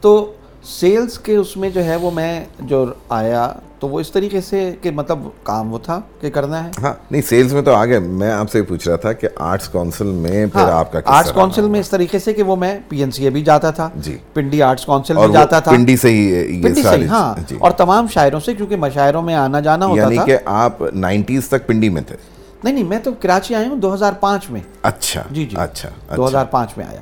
تو 0.00 0.32
سیلز 0.64 1.18
کے 1.18 1.36
اس 1.36 1.56
میں 1.56 1.70
جو 1.70 1.84
ہے 1.84 1.96
وہ 1.96 2.10
میں 2.10 2.44
جو 2.60 2.84
آیا 3.08 3.52
تو 3.78 3.88
وہ 3.88 4.00
اس 4.00 4.10
طریقے 4.12 4.40
سے 4.40 4.74
کہ 4.82 4.90
مطلب 4.90 5.18
کام 5.42 5.72
وہ 5.72 5.78
تھا 5.78 6.00
کہ 6.20 6.30
کرنا 6.30 6.64
ہے؟ 6.64 6.70
ہاں 6.82 6.94
نہیں 7.10 7.22
سیلز 7.22 7.54
میں 7.54 7.62
تو 7.62 7.74
آ 7.74 7.86
گئے 7.86 7.98
میں 7.98 8.30
آپ 8.32 8.50
سے 8.50 8.62
پوچھ 8.62 8.88
رہا 8.88 8.96
تھا 8.96 9.12
کہ 9.12 9.28
آرٹس 9.36 9.68
کونسل 9.68 10.06
میں 10.06 10.46
پھر 10.46 10.60
آپ 10.60 10.92
کا 10.92 11.00
آرٹس 11.04 11.32
کونسل 11.32 11.68
میں 11.68 11.80
اس 11.80 11.90
طریقے 11.90 12.18
سے 12.18 12.32
کہ 12.32 12.42
وہ 12.42 12.56
میں 12.56 12.78
پی 12.88 12.98
این 12.98 13.10
سی 13.10 13.24
اے 13.24 13.30
بھی 13.30 13.42
جاتا 13.42 13.70
تھا 13.70 13.88
جی۔ 13.96 14.16
پنڈی 14.34 14.62
آرٹس 14.62 14.84
کونسل 14.84 15.16
وہ 15.16 15.28
جاتا 15.32 15.58
تھا۔ 15.60 15.70
پنڈی 15.70 15.96
سے 15.96 16.10
ہی 16.10 16.62
پنڈی 16.62 16.82
سے 16.82 17.06
ہاں۔ 17.06 17.34
جی۔ 17.48 17.56
اور 17.60 17.70
تمام 17.70 18.06
شاعروں 18.06 18.40
سے 18.40 18.54
کیونکہ 18.54 18.76
مشاعروں 18.76 19.22
میں 19.22 19.34
آنا 19.34 19.60
جانا 19.60 19.86
ہوتا 19.86 20.02
یعنی 20.02 20.14
تھا۔ 20.16 20.24
کہ 20.24 20.36
آپ 20.44 20.82
نائنٹیز 20.94 21.48
تک 21.48 21.66
پنڈی 21.66 21.88
میں 21.88 22.02
تھے۔ 22.02 22.16
نہیں 22.64 22.74
نہیں 22.74 22.84
میں 22.84 22.98
تو 22.98 23.10
کراچی 23.20 23.54
آیا 23.54 23.68
ہوں 23.68 23.76
دو 23.76 23.94
ہزار 23.94 24.12
پانچ 24.12 24.50
میں۔ 24.50 24.60
اچھا 24.82 25.22
جی 25.30 25.44
جی۔ 25.46 25.56
اچھا۔ 25.58 25.88
دو 26.16 26.28
ہزار 26.28 26.44
پانچ 26.44 26.70
میں 26.76 26.86
آیا۔ 26.86 27.00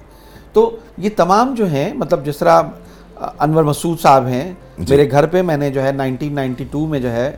تو 0.52 0.76
یہ 0.98 1.10
تمام 1.16 1.54
جو 1.54 1.66
ہیں 1.66 1.94
مطلب 1.94 2.26
جس 2.26 2.36
طرح 2.36 2.62
انور 3.20 3.62
مسعود 3.64 4.00
صاحب 4.00 4.26
ہیں۔ 4.26 4.52
جی۔ 4.78 4.96
میرے 4.96 5.10
گھر 5.10 5.26
پہ 5.26 5.42
میں 5.42 5.56
نے 5.56 5.70
جو 5.70 5.82
ہے 5.82 5.92
نائنٹین 5.92 6.34
نائنٹی 6.34 6.64
ٹو 6.70 6.86
میں 6.86 7.00
جو 7.00 7.10
ہے 7.12 7.36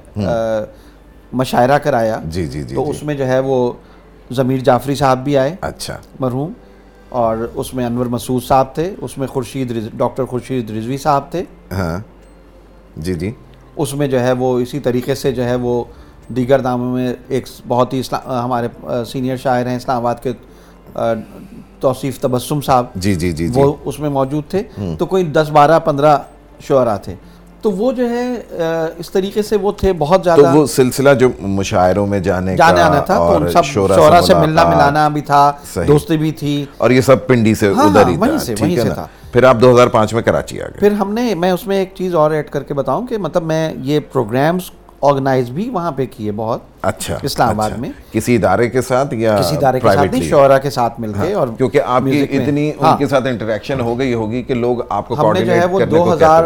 مشاعرہ 1.33 1.79
کرایا۔ 1.79 2.21
جی 2.25 2.47
جی 2.47 2.63
جی 2.63 2.75
تو 2.75 2.85
جی۔ 2.85 2.91
اس 2.91 3.03
میں 3.03 3.15
جو 3.15 3.27
ہے 3.27 3.39
وہ 3.39 3.73
ضمیر 4.31 4.59
جعفری 4.59 4.95
صاحب 4.95 5.25
بھی 5.25 5.39
آئے۔ 5.39 5.57
اچھا۔ 5.61 5.97
مرحوم۔ 6.21 6.53
اور 7.09 7.37
اس 7.55 7.75
میں 7.75 7.87
انور 7.87 8.07
مسعود 8.07 8.43
صاحب 8.43 8.75
تھے۔ 8.75 8.95
اس 9.01 9.19
میں 9.19 9.27
خورشید. 9.27 9.91
ڈاکٹر 9.97 10.25
خورشید 10.25 10.71
رضوی 10.71 10.97
صاحب 10.97 11.31
تھے۔ 11.31 11.43
ہاں۔ 11.73 11.99
جی 12.97 13.15
جی۔ 13.15 13.31
اس 13.77 13.95
میں 13.95 14.07
جو 14.07 14.21
ہے 14.21 14.33
وہ 14.33 14.59
اسی 14.61 14.81
طریقے 14.81 15.15
سے 15.15 15.33
جو 15.33 15.45
ہے 15.45 15.55
وہ 15.55 15.85
دیگر 16.29 16.59
ناموں 16.59 16.93
میں 16.93 17.15
ایک 17.29 17.49
بہت 17.69 17.93
ہی 17.93 18.03
ہمارے 18.27 18.69
سینئر 19.07 19.37
شاعر 19.37 19.67
ہیں 19.67 19.77
اسلام 19.77 19.97
آباد 19.97 20.15
کے 20.23 20.33
توصیف 21.81 22.21
تبسم 22.21 22.61
صاحب 22.61 22.85
جی 22.95 23.15
جی 23.15 23.33
جی 23.33 23.49
جی۔ 23.49 23.61
وہ 23.61 23.75
اس 23.85 24.01
میں 24.01 24.11
موجود 24.11 24.45
تھے۔ 24.51 24.63
تو 24.99 25.07
کوئی 25.07 25.25
دس 25.25 25.51
بارہ 25.51 25.79
پندرہ 25.79 26.19
شعرا 26.61 26.97
تھے۔ 26.97 27.15
تو 27.63 27.71
وہ 27.71 27.93
جو 27.93 28.11
ہے 28.11 28.35
اس 28.99 29.11
طریقے 29.11 29.43
سے 29.43 29.57
وہ 29.57 29.73
تھے 29.73 29.93
بہت 29.93 30.25
تو 30.25 30.37
زیادہ 30.37 30.57
وہ 30.57 30.67
سلسلہ 30.67 31.11
جو 31.15 31.29
مشاعروں 31.41 32.07
میں 32.07 32.21
جانے 32.21 32.57
جانے 32.57 32.81
آنا 32.81 33.01
تھا 33.01 33.15
تو 33.17 33.23
اور 33.23 33.41
ان 33.41 33.49
سب 33.49 33.65
شعرا 33.65 33.95
شعرا 33.97 34.23
سے 34.23 34.35
ملنا 34.35 34.65
ملانا 34.65 35.09
بھی 35.09 35.21
تھا۔ 35.21 35.53
دوستی 35.89 36.17
بھی 36.17 36.33
تھی۔ 36.33 36.65
اور 36.79 36.91
یہ 36.91 37.01
سب 37.01 37.27
پنڈی 37.27 37.55
سے 37.55 37.73
ہاں، 37.73 37.85
ادھر 37.85 38.03
ہاں، 38.03 38.11
ہی 38.11 38.17
وہیں 38.17 38.31
تھا 38.31 38.39
سے، 38.39 38.55
ٹھیک 38.55 38.79
وہیں 38.79 38.89
سے 38.89 38.95
تھا۔ 38.95 39.07
پھر 39.33 39.45
آپ 39.45 39.57
دو 39.61 39.75
ہزار 39.75 39.87
پانچ 39.87 40.15
میں 40.15 40.23
کراچی 40.23 40.63
آ 40.63 40.67
گئے۔ 40.67 40.79
پھر 40.79 40.93
ہم 40.93 41.15
نے 41.15 41.35
میں 41.35 41.51
اس 41.51 41.67
میں 41.67 41.77
ایک 41.77 41.91
چیز 41.95 42.15
اور 42.15 42.31
ایڈ 42.31 42.51
کر 42.51 42.63
کے 42.63 42.75
بتاؤں 42.75 43.07
کہ 43.07 43.19
مطلب 43.19 43.43
میں 43.43 43.75
یہ 43.83 44.01
پروگرامز 44.13 44.71
آرگنائز 45.03 45.51
بھی 45.51 45.69
وہاں 45.71 45.93
پہ 45.93 46.05
کیے 46.11 46.33
بہت 46.33 46.61
اچھا 46.83 47.19
اسلام 47.23 47.49
آباد 47.51 47.71
اچھا۔ 47.71 47.81
میں۔ 47.81 47.91
کسی 48.13 48.37
ادارے 48.37 48.69
کے 48.71 48.83
ساتھ 48.83 49.15
یا 49.15 49.37
کسی 49.41 49.57
ادارے 49.57 49.81
کے 49.81 49.89
ساتھ 49.89 50.11
نہیں؟ 50.11 50.23
شعرا 50.23 50.59
کے 50.59 50.71
ساتھ 50.71 51.01
مل 51.01 51.13
کے 51.13 51.33
اور 51.33 51.49
کیونکہ 51.57 51.81
آپ 51.87 52.03
کی 52.05 52.23
اتنی 52.23 52.71
ان 52.71 52.85
ہاں، 52.85 52.97
کے 52.97 53.07
ساتھ 53.07 53.27
انٹریکشن 53.27 53.81
ہو 53.81 53.99
گئی 53.99 54.15
ہوگی 54.15 54.43
کہ 54.43 54.55
لوگ 54.55 54.77
آپ 54.89 55.09
کو 55.09 55.15
ہم 55.15 55.33
نے 55.33 55.45
جو 55.45 55.53
ہے 55.53 55.65
وہ 55.65 55.81
دو 55.81 56.13
ہزار۔ 56.13 56.45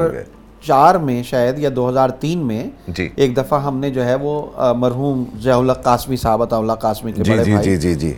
چار 0.62 0.94
میں 0.94 1.22
شاید 1.22 1.58
یا 1.58 1.70
دو 1.76 1.88
ہزار 1.88 2.08
تین 2.08 2.38
میں 2.38 2.64
جی۔ 2.88 3.08
ایک 3.16 3.36
دفعہ 3.36 3.62
ہم 3.64 3.78
نے 3.78 3.90
جو 3.90 4.04
ہے 4.04 4.14
وہ 4.14 4.46
مرحوم 4.76 5.24
ضیاء 5.40 5.56
اللہ 5.56 5.72
قاسمی 5.72 6.16
صاحب 6.16 6.42
عطا 6.42 6.56
اللہ 6.56 6.72
قاسمی 6.72 7.12
کے 7.12 7.22
جی 7.22 7.32
بڑے 7.32 7.44
جی 7.44 7.52
بھائی۔ 7.52 7.64
جی 7.64 7.76
جی 7.76 7.94
جی۔ 7.94 8.14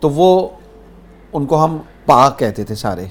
تو 0.00 0.10
وہ 0.10 0.48
ان 1.32 1.46
کو 1.46 1.64
ہم 1.64 1.78
پاک 2.06 2.38
کہتے 2.38 2.64
تھے 2.64 2.74
سارے۔ 2.74 3.04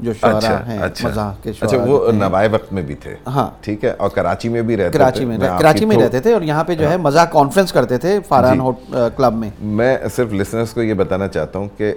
جو 0.00 0.12
شعرا 0.12 0.66
ہیں 0.66 0.78
مزاح 1.02 1.32
کے 1.42 1.50
اچھا 1.60 1.76
وہ 1.76 2.12
نوائے 2.12 2.48
وقت 2.48 2.72
میں 2.72 2.82
بھی 2.82 2.94
تھے۔ 2.94 3.14
ہاں۔ 3.26 3.50
ٹھیک 3.60 3.84
ہے 3.84 3.90
اور 3.90 4.08
کراچی 4.08 4.48
میں 4.48 4.62
بھی 4.62 4.76
رہتے 4.76 4.98
کراچی 4.98 5.24
میں 5.24 5.38
کراچی 5.58 5.84
میں 5.84 5.96
رہتے 5.96 6.20
تھے 6.20 6.32
اور 6.32 6.42
یہاں 6.42 6.64
پہ 6.64 6.74
جو 6.74 6.90
ہے 6.90 6.96
مزاح 6.96 7.24
کانفرنس 7.24 7.72
کرتے 7.72 7.98
تھے 7.98 8.18
فاران 8.28 8.60
کلب 9.16 9.34
میں۔ 9.34 9.50
میں 9.60 9.98
صرف 10.16 10.32
لسنرز 10.32 10.70
کو 10.70 10.82
یہ 10.82 10.94
بتانا 10.94 11.28
چاہتا 11.28 11.58
ہوں 11.58 11.68
کہ 11.76 11.94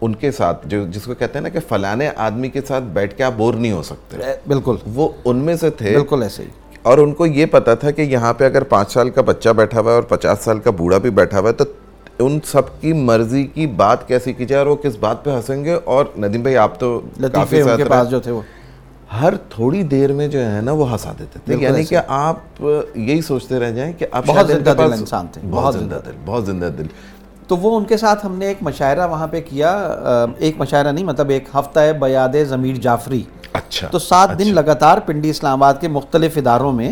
ان 0.00 0.14
کے 0.14 0.30
ساتھ 0.30 0.68
جو 0.68 0.86
جس 0.86 1.02
کو 1.02 1.14
کہتے 1.14 1.38
ہیں 1.38 1.42
نا 1.42 1.48
کہ 1.48 1.58
فلانے 1.68 2.10
آدمی 2.16 2.48
کے 2.48 2.60
ساتھ 2.68 2.84
بیٹھ 2.84 3.16
کے 3.16 3.22
آپ 3.22 3.32
بور 3.36 3.54
نہیں 3.54 3.72
ہو 3.72 3.82
سکتے۔ 3.82 4.16
بالکل۔ 4.46 4.76
وہ 4.94 5.08
ان 5.24 5.36
میں 5.36 5.56
سے 5.56 5.70
تھے۔ 5.70 5.94
بالکل 5.94 6.22
ایسے 6.22 6.42
ہی۔ 6.42 6.48
اور 6.82 6.98
ان 6.98 7.12
کو 7.12 7.26
یہ 7.26 7.46
پتا 7.46 7.74
تھا 7.74 7.90
کہ 7.90 8.02
یہاں 8.02 8.34
پہ 8.34 8.44
اگر 8.44 8.62
پانچ 8.64 8.92
سال 8.92 9.10
کا 9.10 9.22
بچہ 9.22 9.48
بیٹھا 9.48 9.80
ہوا 9.80 9.90
ہے 9.90 9.94
اور 9.94 10.02
پچاس 10.02 10.38
سال 10.40 10.58
کا 10.58 10.70
بوڑھا 10.70 10.98
بھی 10.98 11.10
بیٹھا 11.10 11.38
ہوا 11.38 11.48
ہے 11.48 11.54
تو 11.54 11.64
ان 12.22 12.38
سب 12.44 12.80
کی 12.80 12.92
مرضی 12.92 13.44
کی 13.44 13.66
بات 13.66 14.08
کیسی 14.08 14.32
کی 14.32 14.44
جائے 14.44 14.58
اور 14.58 14.66
وہ 14.66 14.76
کس 14.76 14.96
بات 15.00 15.24
پہ 15.24 15.30
ہنسیں 15.30 15.64
گے؟ 15.64 15.78
اور 15.84 16.04
ندیم 16.18 16.42
بھائی 16.42 16.56
آپ 16.56 16.80
تو 16.80 17.00
کافی 17.32 17.60
ان 17.60 17.76
کے 17.76 17.84
پاس 17.84 18.10
جو 18.10 18.20
تھے 18.20 18.30
وہ۔ 18.30 18.40
ہر 19.20 19.34
تھوڑی 19.36 19.82
دیر 19.82 20.12
میں 20.12 20.28
جو 20.28 20.50
ہے 20.50 20.60
نا 20.60 20.72
وہ 20.72 20.92
ہنسا 20.92 21.12
دیتے 21.18 21.38
تھے۔ 21.44 21.56
یعنی 21.56 21.84
کہ 21.84 21.98
آپ 22.08 22.36
یہی 22.94 23.20
سوچتے 23.20 23.58
رہ 23.58 23.70
جائیں 23.70 23.92
کہ 23.92 24.06
آپ 24.12 24.26
بہت 24.26 24.48
زندہ 24.48 24.74
دل 24.78 24.92
انسان 24.92 25.26
تھے۔ 25.32 25.40
بہت 25.50 25.74
زندہ 25.74 25.98
دل 26.06 26.10
بہت 26.24 26.46
زندہ 26.46 26.70
دل۔ 26.78 26.86
تو 27.46 27.56
وہ 27.56 27.76
ان 27.76 27.84
کے 27.84 27.96
ساتھ 27.96 28.26
ہم 28.26 28.36
نے 28.36 28.46
ایک 28.46 28.56
مشاعرہ 28.60 29.08
وہاں 29.08 29.26
پہ 29.26 29.40
کیا۔ 29.48 29.72
ایک 30.38 30.54
مشاعرہ 30.58 30.92
نہیں 30.92 31.04
مطلب 31.04 31.28
ایک 31.28 31.48
ہفتہ 31.54 31.80
ہے 31.80 31.92
بیاد 31.92 32.28
ضمیر 32.48 32.74
جعفری۔ 32.74 33.22
اچھا 33.52 33.88
تو 33.90 33.98
سات 33.98 34.28
دن 34.28 34.34
اچھا۔ 34.34 34.52
لگاتار 34.52 34.98
پنڈی 34.98 35.30
اسلام 35.30 35.62
آباد 35.62 35.80
کے 35.80 35.88
مختلف 35.88 36.36
اداروں 36.36 36.72
میں 36.72 36.90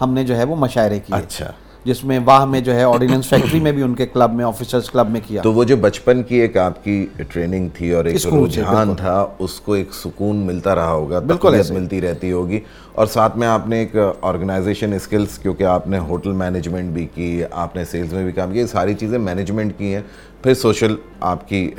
ہم 0.00 0.12
نے 0.12 0.24
جو 0.24 0.36
ہے 0.36 0.44
وہ 0.44 0.56
مشاعرے 0.56 1.00
کیے۔ 1.00 1.18
اچھا۔ 1.18 1.52
جس 1.84 2.04
میں 2.04 2.20
واہ 2.24 2.44
میں 2.44 2.60
جو 2.60 2.74
ہے 2.74 2.82
آرڈیننس 2.82 3.28
فیکٹری 3.28 3.60
میں 3.60 3.72
بھی 3.72 3.82
ان 3.82 3.94
کے 3.94 4.06
کلب 4.06 4.32
میں 4.32 4.44
آفیسرز 4.44 4.90
کلب 4.90 5.10
میں 5.10 5.20
کیا۔ 5.26 5.42
تو 5.42 5.52
وہ 5.52 5.64
جو 5.64 5.76
بچپن 5.76 6.22
کی 6.22 6.36
ایک 6.36 6.56
آپ 6.56 6.84
کی 6.84 7.06
ٹریننگ 7.28 7.68
تھی 7.74 7.90
اور 7.90 8.04
ایک 8.04 8.26
رجحان 8.26 8.94
تھا 8.94 9.26
اس 9.38 9.60
کو 9.60 9.72
ایک 9.72 9.94
سکون 9.94 10.36
ملتا 10.36 10.74
رہا 10.74 10.90
ہوگا 10.90 11.18
بالکل 11.18 11.60
ملتی 11.70 12.00
رہتی 12.00 12.32
ہوگی۔ 12.32 12.60
اور 12.92 13.06
ساتھ 13.06 13.36
میں 13.36 13.48
آپ 13.48 13.68
نے 13.68 13.78
ایک 13.78 13.96
آرگنائزیشن 14.22 14.92
اسکلز 14.92 15.38
کیونکہ 15.38 15.64
آپ 15.64 15.88
نے 15.88 15.98
ہوٹل 15.98 16.32
مینجمنٹ 16.32 16.90
بھی 16.90 17.06
کی 17.14 17.42
آپ 17.50 17.76
نے 17.76 17.84
سیلز 17.84 18.12
میں 18.12 18.24
بھی 18.24 18.32
کام 18.32 18.52
کیا 18.52 18.62
یہ 18.62 18.66
ساری 18.66 18.94
چیزیں 18.94 19.18
مینجمنٹ 19.18 19.72
کی 19.78 19.94
ہیں۔ 19.94 20.02
پھر 20.42 20.54
سوشل 20.54 20.94
آپ 21.20 21.48
کی 21.48 21.70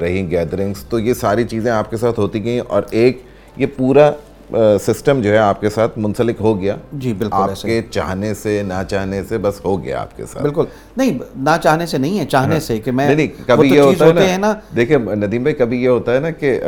رہی 0.00 0.30
گیدرنگس 0.30 0.84
تو 0.84 0.98
یہ 0.98 1.14
ساری 1.14 1.44
چیزیں 1.44 1.70
آپ 1.70 1.90
کے 1.90 1.96
ساتھ 1.96 2.20
ہوتی 2.20 2.44
گئیں۔ 2.44 2.60
اور 2.68 2.82
ایک 2.90 3.22
یہ 3.56 3.66
پورا 3.76 4.12
سسٹم 4.80 5.20
جو 5.20 5.32
ہے 5.32 5.38
آپ 5.38 5.60
کے 5.60 5.70
ساتھ 5.70 5.98
منسلک 5.98 6.40
ہو 6.40 6.58
گیا۔ 6.60 6.76
جی 6.92 7.12
بالکل 7.12 7.36
آپ 7.36 7.62
کے 7.62 7.80
چاہنے 7.90 8.32
سے 8.34 8.62
نہ 8.66 8.82
چاہنے 8.90 9.22
سے 9.28 9.38
بس 9.38 9.64
ہو 9.64 9.82
گیا 9.82 10.00
آپ 10.00 10.16
کے 10.16 10.26
ساتھ۔ 10.26 10.42
بالکل۔ 10.42 10.64
نہیں 10.96 11.18
نہ 11.36 11.50
چاہنے 11.62 11.86
سے 11.86 11.98
نہیں 11.98 12.18
ہے 12.18 12.26
چاہنے 12.26 12.60
سے 12.60 12.78
کہ 12.78 12.90
میں 12.90 13.14
نہیں 13.14 13.28
کبھی 13.46 13.74
یہ 13.74 13.80
ہوتا 13.80 14.28
ہے 14.30 14.36
نا 14.38 14.52
دیکھیں 14.76 14.96
ندیم 14.98 15.42
بھائی 15.42 15.54
کبھی 15.54 15.82
یہ 15.82 15.88
ہوتا 15.88 16.14
ہے 16.14 16.20
نا 16.20 16.30
کہ 16.30 16.58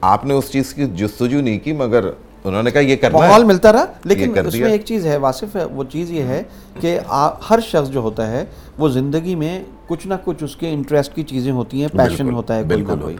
آپ 0.00 0.24
نے 0.24 0.34
اس 0.34 0.50
چیز 0.50 0.74
کی 0.74 0.86
جستجو 0.96 1.40
نہیں 1.40 1.58
کی 1.58 1.72
مگر 1.72 2.10
انہوں 2.44 2.62
نے 2.62 2.70
کہا 2.70 2.80
یہ 2.80 2.96
کرنا 2.96 3.18
ماحول 3.18 3.44
ملتا 3.44 3.72
رہا 3.72 3.84
لیکن 4.04 4.38
اس 4.46 4.54
میں 4.54 4.70
ایک 4.70 4.84
چیز 4.84 5.06
ہے 5.06 5.16
واصف 5.16 5.56
ہے 5.56 5.64
وہ 5.64 5.84
چیز 5.84 6.10
یہ 6.10 6.22
ہے 6.22 6.42
کہ 6.80 6.98
ہر 7.50 7.58
شخص 7.66 7.90
جو 7.90 8.00
ہوتا 8.00 8.30
ہے 8.30 8.44
وہ 8.78 8.88
زندگی 8.88 9.34
میں 9.34 9.62
کچھ 9.86 10.06
نہ 10.06 10.14
کچھ 10.24 10.44
اس 10.44 10.56
کے 10.56 10.70
انٹرسٹ 10.70 11.14
کی 11.14 11.22
چیزیں 11.22 11.52
ہوتی 11.52 11.80
ہیں 11.80 11.88
پیشن 11.88 12.32
ہوتا 12.32 12.56
ہے 12.56 12.62
کوئی 12.62 12.82
نہ 12.82 13.00
کوئی 13.00 13.16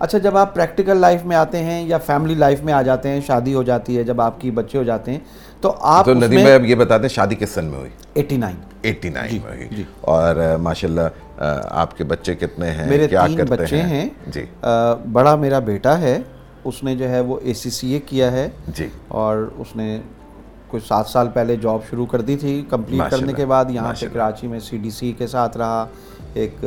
اچھا 0.00 0.18
جب 0.18 0.36
آپ 0.36 0.54
پریکٹیکل 0.54 0.96
لائف 0.96 1.24
میں 1.24 1.36
آتے 1.36 1.62
ہیں 1.62 1.82
یا 1.88 1.98
فیملی 1.98 2.34
لائف 2.34 2.62
میں 2.62 2.72
آ 2.72 2.82
جاتے 2.82 3.08
ہیں 3.08 3.20
شادی 3.26 3.54
ہو 3.54 3.62
جاتی 3.62 3.98
ہے 3.98 4.04
جب 4.04 4.20
آپ 4.20 4.40
کی 4.40 4.50
بچے 4.50 4.78
ہو 4.78 4.82
جاتے 4.82 5.12
ہیں 5.12 5.18
تو 5.60 5.74
آپ 5.80 6.04
تو 6.04 6.14
ندیم 6.14 6.40
بھائی 6.40 6.52
اب 6.52 6.64
یہ 6.64 6.74
بتاتے 6.74 7.02
ہیں 7.02 7.08
شادی 7.08 7.34
کس 7.34 7.50
سن 7.50 7.64
میں 7.64 7.78
ہوئی؟ 7.78 7.90
ایٹی 8.14 8.36
نائن 8.36 8.56
ایٹی 8.82 9.08
نائن 9.08 9.38
میں 9.44 9.56
ہوئی۔ 9.56 9.84
اور 10.00 10.36
ماشاءاللہ 10.60 11.40
آپ 11.70 11.96
کے 11.96 12.04
بچے 12.04 12.34
کتنے 12.34 12.70
ہیں؟ 12.70 12.88
میرے 12.88 13.06
تین 13.06 13.44
بچے 13.48 13.82
ہیں؟ 13.82 14.08
جی۔ 14.26 14.44
بڑا 15.12 15.34
میرا 15.34 15.58
بیٹا 15.58 15.98
ہے 15.98 16.18
اس 16.64 16.82
نے 16.82 16.96
جو 16.96 17.08
ہے 17.08 17.20
وہ 17.20 17.38
اے 17.42 17.54
سی 17.54 17.70
سی 17.70 17.92
اے 17.92 17.98
کیا 17.98 18.32
ہے۔ 18.32 18.48
جی۔ 18.68 18.88
اور 19.08 19.48
اس 19.58 19.76
نے 19.76 20.00
کچھ 20.68 20.86
سات 20.86 21.06
سال 21.06 21.28
پہلے 21.28 21.56
جاب 21.56 21.80
شروع 21.90 22.06
کر 22.06 22.20
دی 22.20 22.36
تھی 22.36 22.64
کمپلیٹ 22.70 23.10
کرنے 23.10 23.32
کے 23.32 23.46
بعد 23.46 23.64
یہاں 23.70 23.92
پہ 24.00 24.06
کراچی 24.12 24.46
میں 24.46 24.60
سی 24.60 24.78
ڈی 24.78 24.90
سی 24.90 25.12
کے 25.12 25.26
ساتھ 25.26 25.56
رہا 25.56 25.86
ایک 26.34 26.64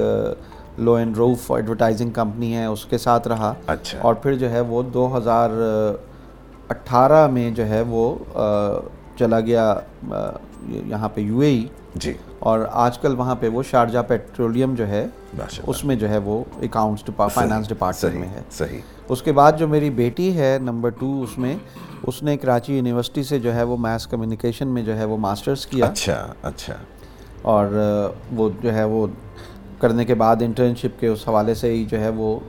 Lowe 0.78 0.94
and 0.94 1.18
Rauf 1.18 1.52
advertising 1.52 2.10
company 2.10 2.56
ہے 2.56 2.66
اس 2.66 2.86
کے 2.86 2.98
ساتھ 2.98 3.28
رہا۔ 3.28 3.54
اچھا۔ 3.68 4.00
اور 4.02 4.14
پھر 4.14 4.36
جو 4.36 4.50
ہے 4.50 4.60
وہ 4.60 4.84
دو 4.84 5.18
ہزار 5.18 5.50
اٹھارہ 6.70 7.28
میں 7.28 7.52
جو 7.52 7.68
ہے 7.68 7.82
وہ 7.88 8.16
چلا 9.20 9.40
گیا 9.40 9.76
یہاں 10.70 11.10
پہ 11.10 11.22
یو 11.22 11.40
اے 11.40 11.48
ای۔ 11.48 11.66
جی۔ 11.96 12.14
اور 12.40 12.60
آج 12.72 12.98
کل 12.98 13.16
وہاں 13.18 13.36
پہ 13.36 13.48
وہ 13.48 13.64
شارجہ 13.64 14.00
پیٹرولیم 14.08 14.76
جو 14.76 14.88
ہے 14.88 15.08
اس 15.68 15.86
میں 15.86 15.96
جو 15.96 16.10
ہے 16.10 16.18
وہ 16.18 16.44
اکاؤنٹس 16.62 17.10
فائنانس 17.34 17.70
ڈپارٹمنٹ 17.70 18.16
میں 18.16 18.30
ہے۔ 18.30 18.42
صحیح۔ 18.52 18.80
اس 19.10 19.22
کے 19.22 19.32
بعد 19.32 19.52
جو 19.58 19.68
میری 19.68 19.90
بیٹی 19.90 20.38
ہے 20.38 20.58
نمبر 20.62 20.90
ٹو 20.90 21.22
اس 21.22 21.38
میں 21.38 21.56
اس 22.08 22.24
نے 22.24 22.38
کراچی 22.38 22.78
یونیورسٹی 22.78 23.24
سے 23.24 23.40
جو 23.40 23.56
ہے 23.56 23.64
وہ 23.64 23.78
میس 23.78 24.08
کمیونیکیشن 24.08 24.68
میں 24.68 24.84
جو 24.84 24.98
ہے 24.98 25.06
وہ 25.06 25.18
ماسٹرز 25.18 25.66
کیا۔ 25.68 25.86
اچھا 25.86 26.34
اچھا۔ 26.42 26.74
اور 27.42 27.66
وہ 28.36 28.50
جو 28.62 28.74
ہے 28.74 28.84
وہ 28.84 29.08
کرنے 29.84 30.06
کے 30.06 30.16
بعد 30.16 30.36
انٹرنشپ 30.40 31.00
کے 31.00 31.08
اس 31.08 31.28
حوالے 31.28 31.54
سے 31.54 31.72
ہی 31.74 31.86
جو 31.86 32.00
ہے 32.00 32.10
وہ 32.10 32.40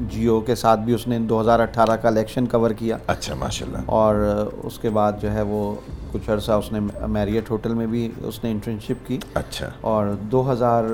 جیو 0.00 0.40
کے 0.40 0.54
ساتھ 0.54 0.80
بھی 0.80 0.92
اس 0.92 1.08
نے 1.08 1.18
دو 1.18 1.40
ہزار 1.40 1.60
اٹھارہ 1.60 1.96
کا 1.96 2.08
الیکشن 2.08 2.46
کور 2.46 2.70
کیا۔ 2.70 2.96
اچھا 3.06 3.34
ماشاء 3.34 3.66
اللہ 3.66 3.78
اور 3.86 4.14
اس 4.62 4.78
کے 4.78 4.90
بعد 4.90 5.12
جو 5.20 5.32
ہے 5.32 5.42
وہ 5.42 5.74
کچھ 6.12 6.30
عرصہ 6.30 6.52
اس 6.52 6.72
نے 6.72 6.80
میریٹ 7.06 7.50
ہوٹل 7.50 7.74
میں 7.74 7.86
بھی 7.86 8.08
اس 8.22 8.44
نے 8.44 8.50
انٹرنشپ 8.50 9.06
کی۔ 9.06 9.18
اچھا۔ 9.34 9.68
اور 9.80 10.06
دو 10.20 10.52
ہزار 10.52 10.84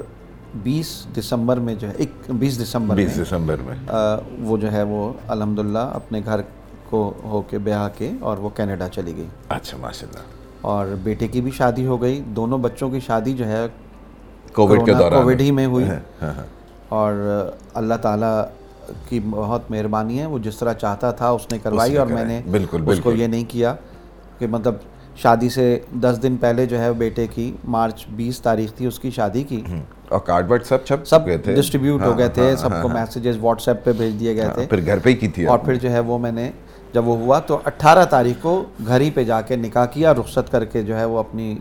بیس 0.55 1.07
دسمبر 1.19 1.57
میں 1.57 1.75
جو 1.75 1.89
ہے 1.89 1.93
ایک 1.97 2.13
بیس 2.29 2.63
دسمبر 2.63 2.97
بیس 2.97 3.23
دسمبر 3.23 3.57
میں۔ 3.67 3.77
وہ 4.41 4.57
جو 4.57 4.73
ہے 4.73 4.83
وہ 4.83 5.13
الحمد 5.29 5.59
للہ 5.59 5.91
اپنے 5.93 6.21
گھر 6.25 6.41
کو 6.91 7.13
ہو 7.25 7.43
کے 7.51 7.59
بیاہ 7.59 7.89
کے 7.99 8.11
اور 8.21 8.39
وہ 8.39 8.49
کینیڈا 8.49 8.89
چلی 8.89 9.17
گئی۔ 9.17 9.27
اچھا 9.49 9.79
ماشاء 9.81 10.07
اللہ 10.07 10.23
اور 10.61 10.87
بیٹے 11.03 11.29
کی 11.29 11.41
بھی 11.41 11.51
شادی 11.51 11.87
ہو 11.87 12.03
گئی۔ 12.03 12.21
دونوں 12.21 12.59
بچوں 12.59 12.91
کی 12.91 13.01
شادی 13.01 13.33
جو 13.33 13.47
ہے 13.47 13.67
کووڈ 14.55 14.85
کے 14.87 14.95
دوران. 14.95 15.23
کووڈ 15.23 15.41
ہی 15.41 15.51
میں 15.51 15.67
ہوئی. 15.67 15.89
ہاں، 15.89 15.99
ہاں، 16.23 16.33
ہاں۔ 16.37 16.45
اور 16.89 17.13
اللہ 17.75 17.95
تعالیٰ 18.03 18.45
کی 19.09 19.21
بہت 19.31 19.71
مہربانی 19.71 20.19
ہے 20.21 20.27
وہ 20.27 20.39
جس 20.39 20.57
طرح 20.57 20.73
چاہتا 20.73 21.11
تھا 21.11 21.29
اس 21.29 21.47
نے 21.53 21.59
کروائی 21.59 21.97
اور 21.97 22.07
میں 22.07 22.25
نے 22.25 22.41
اس 22.87 23.01
کو 23.03 23.13
یہ 23.13 23.27
نہیں 23.27 23.45
کیا 23.49 23.75
کہ 24.39 24.47
مطلب 24.47 24.75
شادی 25.17 25.49
سے 25.49 25.79
دس 26.03 26.19
دن 26.23 26.37
پہلے 26.37 26.67
جو 26.67 26.79
ہے 26.79 26.93
بیٹے 26.99 27.27
کی 27.27 27.51
مارچ 27.65 28.05
بیس 28.17 28.41
تاریخ 28.41 28.73
تھی 28.77 28.87
اس 28.87 28.99
کی 28.99 29.11
شادی 29.11 29.43
کی. 29.43 29.63
اور 30.09 30.21
کارڈ 30.21 30.51
ورڈ 30.51 30.65
سب 30.65 30.85
چھپ 30.85 31.07
سب 31.07 31.29
ڈسٹریبیوٹ 31.47 32.03
ہو 32.03 32.17
گئے 32.19 32.29
تھے 32.29 32.55
سب 32.57 32.71
کو 32.83 32.89
میسیجز 32.89 33.37
واٹس 33.41 33.69
ایپ 33.69 33.85
پہ 33.85 33.93
بھیج 33.93 34.19
دیے 34.21 34.35
گئے 34.37 34.49
تھے. 34.55 34.67
پھر 34.67 34.85
گھر 34.87 34.99
پہ 34.99 35.11
ہی 35.11 35.15
کی 35.15 35.29
تھی 35.29 35.47
اور 35.47 35.59
پھر 35.59 35.75
جو 35.75 35.91
ہے 35.91 36.01
وہ 36.01 36.19
میں 36.19 36.33
نے 36.33 36.51
جب 36.95 37.09
وہ 37.09 37.17
ہوا 37.19 37.39
تو 37.39 37.59
اٹھارہ 37.67 38.05
تاریخ 38.11 38.43
کو 38.43 38.63
گھر 38.87 39.01
ہی 39.01 39.11
پہ 39.11 39.25
جا 39.25 39.41
کے 39.41 39.57
نکاح 39.57 39.87
کیا 39.93 40.15
رخصت 40.15 40.51
کر 40.53 40.65
کے 40.65 40.83
جو 40.83 40.99
ہے 40.99 41.05
وہ 41.05 41.19
اپنی 41.19 41.55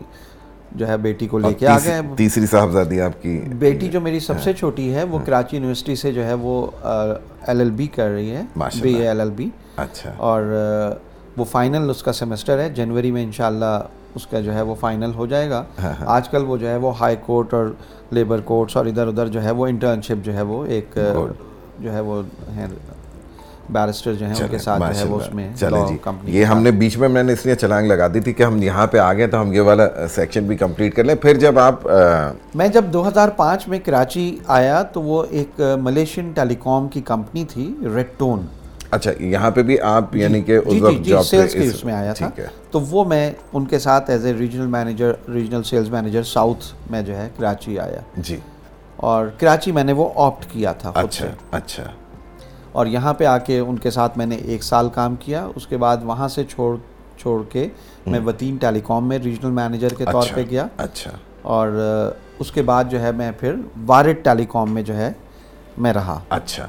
جو 0.74 0.88
ہے 0.88 0.96
بیٹی 0.96 1.26
کو 1.26 1.38
لے 1.38 1.54
کے 1.54 1.66
آ 1.66 1.78
گئے 1.84 2.00
تیسری 2.16 2.46
صاحبزادی 2.46 3.00
آپ 3.00 3.22
کی 3.22 3.40
بیٹی 3.58 3.88
جو 3.88 4.00
میری 4.00 4.20
سب 4.20 4.40
سے 4.42 4.52
چھوٹی 4.52 4.94
ہے 4.94 5.04
وہ 5.04 5.18
کراچی 5.24 5.56
یونیورسٹی 5.56 5.96
سے 5.96 6.12
جو 6.12 6.24
ہے 6.24 6.34
وہ 6.34 6.70
ایل 7.46 7.60
ایل 7.60 7.70
بی 7.70 7.86
کر 7.86 8.08
رہی 8.08 8.30
ہے۔ 8.30 8.42
B 8.82 8.94
A 8.94 9.08
L 9.08 9.20
L 9.20 9.30
B 9.30 9.48
اچھا۔ 9.76 10.12
اور 10.16 10.42
وہ 11.36 11.44
فائنل 11.44 11.90
اس 11.90 12.02
کا 12.02 12.12
سیمسٹر 12.12 12.58
ہے۔ 12.58 12.68
جنوری 12.70 13.10
میں 13.10 13.24
انشاءاللہ 13.24 13.80
اس 14.14 14.26
کا 14.26 14.40
جو 14.40 14.54
ہے 14.54 14.62
وہ 14.62 14.74
فائنل 14.74 15.10
ہو 15.14 15.26
جائے 15.26 15.50
گا۔ 15.50 15.64
آج 16.06 16.28
کل 16.28 16.44
وہ 16.46 16.56
جو 16.56 16.68
ہے 16.68 16.76
وہ 16.76 16.98
ہائی 17.00 17.16
کورٹ 17.26 17.54
اور 17.54 17.66
لیبر 18.10 18.40
کورٹس 18.40 18.76
اور 18.76 18.86
ادھر 18.86 19.08
ادھر 19.08 19.26
جو 19.26 19.42
ہے 19.42 19.50
وہ 19.50 19.66
انٹرنشپ 19.66 20.24
جو 20.24 20.34
ہے 20.34 20.42
وہ 20.42 20.66
ایک 20.66 20.98
جو 21.78 21.92
ہے 21.92 22.00
وہ 22.00 22.22
بیرسٹر 23.68 24.14
جو 24.14 24.26
ہیں 24.26 24.34
ان 24.34 24.48
کے 24.50 24.58
ساتھ 24.58 24.82
جو 24.82 24.98
ہے 24.98 25.04
وہ 25.04 25.20
اس 25.20 25.32
میں 25.34 25.48
جی۔ 25.56 25.96
یہ 26.28 26.44
ہم 26.44 26.62
نے 26.62 26.70
بیچ 26.70 26.96
میں 26.98 27.08
میں 27.08 27.22
نے 27.22 27.32
اس 27.32 27.44
لیے 27.46 27.54
چلانگ 27.54 27.86
لگا 27.86 28.06
دی 28.14 28.20
تھی 28.20 28.32
کہ 28.32 28.42
ہم 28.42 28.62
یہاں 28.62 28.86
پہ 28.86 28.98
آگئے 28.98 29.26
تو 29.26 29.40
ہم 29.40 29.52
یہ 29.52 29.60
والا 29.60 29.86
سیکشن 30.14 30.46
بھی 30.46 30.56
کمپلیٹ 30.56 30.94
کر 30.94 31.04
لیں۔ 31.04 31.14
پھر 31.14 31.38
جب 31.38 31.58
آپ 31.58 31.86
میں 32.54 32.68
جب 32.68 32.84
دو 32.84 33.06
ہزار 33.08 33.28
پانچ 33.28 33.68
میں 33.68 33.78
کراچی 33.78 34.36
آیا 34.46 34.82
تو 34.82 35.02
وہ 35.02 35.24
ایک 35.30 35.60
ملیشین 35.80 36.32
ٹیلی 36.32 36.54
کام 36.54 36.88
کی 36.88 37.00
کمپنی 37.00 37.44
تھی 37.44 37.74
ریڈ 37.94 38.06
ٹون 38.16 38.46
اچھا 38.90 39.10
یہاں 39.20 39.50
پہ 39.50 39.62
بھی 39.62 39.80
آپ 39.80 40.12
جی، 40.12 40.20
یعنی 40.20 40.40
کہ 40.42 40.56
اس 40.56 40.82
وقت 40.82 41.04
جاب 41.04 41.24
سیلز 41.24 41.52
کی 41.52 41.66
اس 41.66 41.84
میں 41.84 41.94
آیا 41.94 42.12
تھا۔ 42.12 42.28
تو 42.70 42.80
وہ 42.80 43.04
میں 43.04 43.30
ان 43.52 43.64
کے 43.64 43.78
ساتھ 43.78 44.10
as 44.10 44.26
a 44.26 44.32
regional 44.32 44.66
manager 44.66 45.12
regional 45.34 45.62
sales 45.62 45.90
manager 45.90 46.22
south 46.22 46.64
میں 46.90 47.02
جو 47.02 47.16
ہے 47.16 47.28
کراچی 47.38 47.78
آیا۔ 47.78 48.00
جی۔ 48.16 48.36
اور 48.96 49.26
کراچی 49.38 49.72
میں 49.72 49.84
نے 49.84 49.92
وہ 49.92 50.08
آپٹ 50.16 50.46
کیا 50.50 50.72
تھا 50.72 50.92
اچھا 50.94 51.26
اچھا۔ 51.50 51.82
اور 52.74 52.86
یہاں 52.86 53.14
پہ 53.14 53.24
آ 53.24 53.38
کے 53.38 53.58
ان 53.58 53.78
کے 53.78 53.90
ساتھ 53.90 54.18
میں 54.18 54.26
نے 54.26 54.36
ایک 54.36 54.64
سال 54.64 54.88
کام 54.88 55.14
کیا۔ 55.16 55.48
اس 55.56 55.66
کے 55.66 55.76
بعد 55.76 55.96
وہاں 56.02 56.28
سے 56.28 56.44
چھوڑ 56.44 56.76
چھوڑ 57.18 57.42
کے 57.42 57.68
میں 58.06 58.20
وطین 58.20 58.56
ٹیلی 58.56 58.80
کام 58.84 59.08
میں 59.08 59.18
ریجنل 59.18 59.50
مینیجر 59.50 59.88
کے 59.88 60.04
طور 60.04 60.22
اچھا، 60.22 60.36
پہ 60.36 60.44
گیا۔ 60.50 60.66
اچھا۔ 60.76 61.10
اور 61.42 61.68
اس 62.38 62.52
کے 62.52 62.62
بعد 62.62 62.84
جو 62.88 63.00
ہے 63.00 63.12
میں 63.12 63.32
پھر 63.40 63.54
وارڈ 63.86 64.24
ٹیلی 64.24 64.46
کام 64.48 64.74
میں 64.74 64.82
جو 64.82 64.96
ہے 64.96 65.12
میں 65.78 65.92
رہا۔ 65.92 66.18
اچھا۔ 66.28 66.66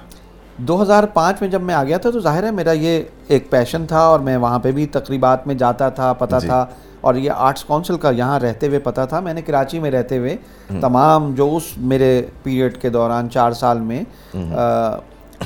دو 0.58 0.82
ہزار 0.82 1.03
پانچ 1.03 1.41
میں 1.41 1.49
جب 1.49 1.62
میں 1.62 1.76
آ 1.76 1.84
گیا 1.84 1.97
تھا 1.97 2.10
تو 2.10 2.20
ظاہر 2.20 2.43
ہے 2.43 2.51
میرا 2.51 2.72
یہ 2.72 3.03
ایک 3.28 3.49
پیشن 3.49 3.86
تھا 3.86 3.99
اور 3.99 4.20
میں 4.20 4.38
وہاں 4.38 4.60
پہ 4.60 4.72
بھی 4.72 4.86
تقریبات 4.86 5.47
میں 5.47 5.56
جاتا 5.56 5.89
تھا 5.89 6.14
پتہ 6.14 6.36
جی۔ 6.41 6.47
تھا۔ 6.47 6.66
اور 7.01 7.16
یہ 7.16 7.32
آرٹس 7.32 7.64
کونسل 7.64 7.97
کا 7.97 8.10
یہاں 8.10 8.39
رہتے 8.39 8.68
ہوئے 8.68 8.80
پتہ 8.80 9.01
تھا۔ 9.10 9.20
میں 9.20 9.34
نے 9.34 9.41
کراچی 9.41 9.80
میں 9.80 9.91
رہتے 9.91 10.18
ہوئے 10.18 10.36
تمام 10.82 11.34
جو 11.36 11.56
اس 11.56 11.64
میرے 11.78 12.26
پیریڈ 12.43 12.82
کے 12.82 12.89
دوران 12.89 13.30
چار 13.30 13.51
سال 13.51 13.80
میں 13.80 14.01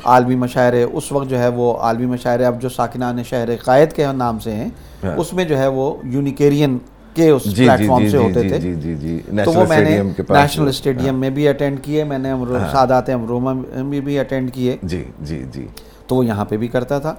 عالمی 0.03 0.35
مشاعرے 0.35 0.83
اس 0.83 1.11
وقت 1.11 1.29
جو 1.29 1.39
ہے 1.39 1.47
وہ 1.47 1.73
عالمی 1.77 2.05
مشاعرے 2.05 2.45
اب 2.45 2.61
جو 2.61 2.69
ساکنان 2.69 3.23
شہر 3.23 3.49
قائد 3.65 3.93
کے 3.93 4.05
نام 4.15 4.39
سے 4.39 4.51
ہیں 4.51 4.69
ہاں۔ 5.03 5.15
اس 5.17 5.33
میں 5.33 5.45
جو 5.45 5.57
ہے 5.57 5.67
وہ 5.67 5.93
یونیکیرین 6.03 6.77
کے 7.13 7.29
اس 7.29 7.43
جی 7.43 7.51
جی 7.51 7.65
پلیٹ 7.67 7.87
فارم 7.87 8.03
جی 8.03 8.09
سے 8.09 8.17
جی 8.17 8.23
ہوتے 8.23 8.59
جی 8.59 9.19
تھے۔ 9.29 9.43
تو 9.43 9.51
وہ 9.51 9.65
میں 9.69 9.79
نے 9.79 10.01
نیشنل 10.29 10.67
اسٹیڈیم 10.67 11.19
میں 11.19 11.29
بھی 11.29 11.47
اٹینڈ 11.47 11.79
کیے 11.81 12.03
میں 12.03 12.17
نے 12.17 12.31
امرو- 12.31 12.71
سادات 12.71 13.09
امروما 13.09 13.53
میں 13.83 13.99
بھی 13.99 14.19
اٹینڈ 14.19 14.53
کیے۔ 14.53 14.77
جی 14.83 15.03
جی 15.19 15.43
جی۔ 15.51 15.67
تو 16.07 16.15
وہ 16.15 16.25
یہاں 16.25 16.45
پہ 16.45 16.57
بھی 16.57 16.67
کرتا 16.67 16.99
تھا۔ 16.99 17.15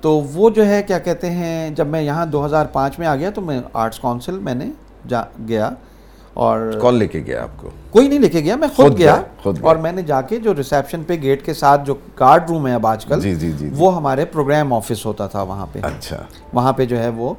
تو 0.00 0.20
وہ 0.32 0.50
جو 0.50 0.66
ہے 0.66 0.82
کیا 0.82 0.98
کہتے 0.98 1.30
ہیں 1.30 1.70
جب 1.70 1.86
میں 1.86 2.02
یہاں 2.02 2.26
دو 2.26 2.46
ہزار 2.46 2.66
پانچ 2.66 2.98
میں 2.98 3.06
آ 3.06 3.16
گیا 3.16 3.30
تو 3.30 3.40
میں 3.40 3.60
آرٹس 3.72 3.98
کونسل 3.98 4.38
میں 4.38 4.54
نے 4.54 4.64
جا 5.08 5.22
گیا۔ 5.48 5.70
اور 6.40 6.70
کون 6.80 6.94
لے 6.94 7.06
کے 7.06 7.22
گیا 7.26 7.42
آپ 7.42 7.48
کو؟ 7.56 7.70
کوئی 7.90 8.08
نہیں 8.08 8.18
لے 8.18 8.28
کے 8.28 8.40
گیا 8.40 8.56
میں 8.56 8.68
خود 8.76 8.98
گیا۔ 8.98 9.22
اور 9.60 9.76
میں 9.76 9.92
نے 9.92 10.02
جا 10.02 10.20
کے 10.22 10.36
جو 10.36 10.54
ریسیپشن 10.54 11.02
پہ 11.02 11.14
گیٹ 11.22 11.44
کے 11.44 11.54
ساتھ 11.54 11.84
جو 11.84 11.94
گارڈ 12.20 12.50
روم 12.50 12.66
ہے 12.66 12.74
اب 12.74 12.86
آج 12.86 13.04
کل 13.04 13.20
جی 13.20 13.34
جی 13.34 13.52
جی 13.52 13.68
وہ 13.76 13.96
ہمارے 13.96 14.24
پروگرام 14.24 14.72
آفس 14.72 15.06
ہوتا 15.06 15.26
تھا 15.26 15.42
وہاں 15.42 15.66
پہ۔ 15.72 15.78
اچھا۔ 15.82 16.22
وہاں 16.52 16.72
پہ 16.72 16.84
جو 16.84 16.98
ہے 16.98 17.08
وہ 17.08 17.34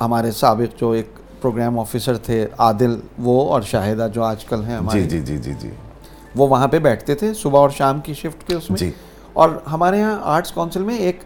ہمارے 0.00 0.30
سابق 0.30 0.80
جو 0.80 0.90
ایک 0.90 1.08
پروگرام 1.40 1.78
آفیسر 1.78 2.16
تھے 2.16 2.46
عادل 2.58 3.00
وہ 3.18 3.48
اور 3.50 3.62
شاہدہ 3.62 4.08
جو 4.14 4.22
آج 4.22 4.44
کل 4.44 4.64
ہیں 4.64 4.76
ہمارے۔ 4.76 5.02
جی 5.02 5.20
جی 5.20 5.36
جی 5.38 5.52
جی 5.60 5.70
وہ 6.36 6.48
وہاں 6.48 6.68
پہ 6.68 6.78
بیٹھتے 6.78 7.14
تھے 7.14 7.34
صبح 7.34 7.58
اور 7.58 7.70
شام 7.70 8.00
کی 8.00 8.14
شفٹ 8.14 8.46
کے 8.46 8.54
اس 8.54 8.70
میں۔ 8.70 8.78
جی۔ 8.78 8.90
اور 9.32 9.50
ہمارے 9.72 9.98
یہاں 9.98 10.18
آرٹس 10.22 10.52
کونسل 10.52 10.82
میں 10.82 10.98
ایک 10.98 11.20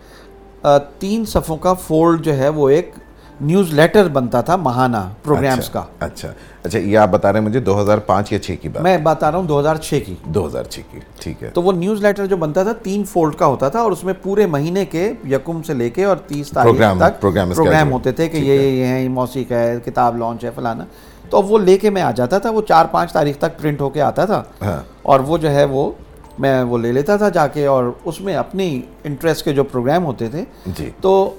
تین 0.99 1.25
صفوں 1.25 1.57
کا 1.57 1.73
فولڈ 1.75 2.25
جو 2.25 2.37
ہے 2.37 2.49
وہ 2.49 2.69
ایک 2.69 2.95
نیوز 3.41 3.75
لیٹر 3.75 4.09
بنتا 4.09 4.41
تھا 4.41 4.57
ماہانہ 4.57 4.97
پروگرامز 5.23 5.71
کا۔ 5.71 5.83
اچھا 6.01 6.29
اچھا 6.63 6.79
یہ 6.79 6.99
آپ 6.99 7.09
بتا 7.09 7.33
رہے 7.33 7.39
ہیں 7.41 7.47
مجھے 7.47 7.61
دو 7.61 7.83
ہزار 7.83 7.99
پانچ 7.99 8.33
یا 8.33 8.39
چھ 8.39 8.51
کی 8.63 8.69
بات؟ 8.69 8.83
میں 8.83 8.99
بتا 8.99 9.31
رہا 9.31 9.39
ہوں 9.39 9.45
دو 9.45 9.61
ہزار 9.61 9.77
چھ 9.77 9.99
کی۔ 10.07 10.15
دو 10.25 10.47
ہزار 10.47 10.65
چھ 10.65 10.81
کی 10.91 10.99
ٹھیک 11.21 11.43
ہے۔ 11.43 11.51
تو 11.51 11.63
وہ 11.63 11.73
نیوز 11.73 12.01
لیٹر 12.03 12.27
جو 12.27 12.37
بنتا 12.37 12.63
تھا 12.63 12.73
تین 12.73 13.05
فولڈ 13.05 13.35
کا 13.35 13.47
ہوتا 13.47 13.69
تھا 13.69 13.81
اور 13.81 13.93
اس 13.93 14.05
میں 14.05 14.15
پورے 14.23 14.47
مہینے 14.47 14.85
کے 14.85 15.13
یکم 15.31 15.63
سے 15.63 15.75
لے 15.75 15.91
کے 15.91 16.05
اور 16.05 16.17
تیس 16.17 16.51
تاریخ 16.51 16.81
تک 16.99 17.21
پروگرام 17.21 17.93
ہوتے 17.93 18.13
تھے 18.13 18.29
کہ 18.29 18.37
یہ 18.37 18.61
یہ 18.61 18.85
ہیں 18.85 19.01
یہ 19.01 19.09
موسیقی 19.09 19.55
ہے 19.55 19.79
کتاب 19.85 20.17
لانچ 20.17 20.45
ہے 20.45 20.51
فلانا۔ 20.55 20.85
تو 21.31 21.43
وہ 21.43 21.59
لے 21.59 21.79
کے 21.79 21.91
میں 21.91 22.03
آ 22.03 22.11
جاتا 22.11 22.39
تھا 22.39 22.51
وہ 22.51 22.63
چار 22.63 22.87
پانچ 22.87 23.13
تاریخ 23.13 23.37
تک 23.39 23.61
پرنٹ 23.61 23.81
ہو 23.81 23.89
کے 23.89 24.03
آتا 24.03 24.25
تھا۔ 24.25 24.43
ہاں۔ 24.63 24.83
اور 25.03 25.21
وہ 25.21 25.39
جو 25.39 25.51
ہے 25.51 25.65
وہ 25.65 25.91
میں 26.39 26.63
وہ 26.63 26.79
لے 26.79 26.93
لیتا 26.93 27.17
تھا 27.17 27.29
جا 27.29 27.47
کے 27.47 27.67
اور 27.67 27.85
اس 28.05 28.21
میں 28.21 28.35
اپنی 28.35 28.83
انٹرسٹ 29.05 29.45
کے 29.45 29.53
جو 29.53 29.65
پروگرام 29.65 30.05
ہوتے 30.05 30.29
تھے۔ 30.29 30.45
جی۔ 30.67 30.91
تو 31.01 31.35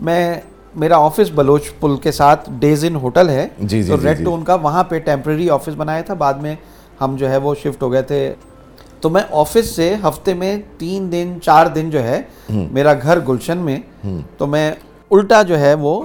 میں 0.00 0.40
میرا 0.74 0.96
آفس 0.96 1.30
بلوچ 1.34 1.62
پل 1.80 1.96
کے 1.96 2.12
ساتھ 2.12 2.50
ڈیز 2.58 2.84
ان 2.84 2.96
ہوٹل 2.96 3.28
ہے۔ 3.28 3.48
جی، 3.58 3.82
جی، 3.82 3.96
جی، 3.96 4.08
ریڈ 4.08 4.18
جی۔ 4.18 4.24
ٹون 4.24 4.44
کا 4.44 4.54
وہاں 4.54 4.84
پہ 4.84 4.98
ٹیمپرری 4.98 5.50
آفس 5.50 5.70
بنایا 5.76 6.00
تھا۔ 6.00 6.14
بعد 6.14 6.34
میں 6.34 6.56
ہم 7.00 7.16
جو 7.16 7.30
ہے 7.30 7.36
وہ 7.36 7.54
شفٹ 7.54 7.82
ہو 7.82 7.92
گئے 7.92 8.02
تھے۔ 8.02 8.34
تو 9.00 9.10
میں 9.10 9.22
آفس 9.32 9.66
سے 9.76 9.94
ہفتے 10.08 10.34
میں 10.34 10.56
تین 10.78 11.12
دن 11.12 11.38
چار 11.42 11.66
دن 11.66 11.90
جو 11.90 12.02
ہے 12.02 12.22
میرا 12.48 12.92
گھر 13.02 13.18
گلشن 13.28 13.58
میں۔ 13.58 14.08
تو 14.38 14.46
میں 14.46 14.72
الٹا 15.10 15.42
جو 15.42 15.58
ہے 15.58 15.74
وہ 15.74 16.04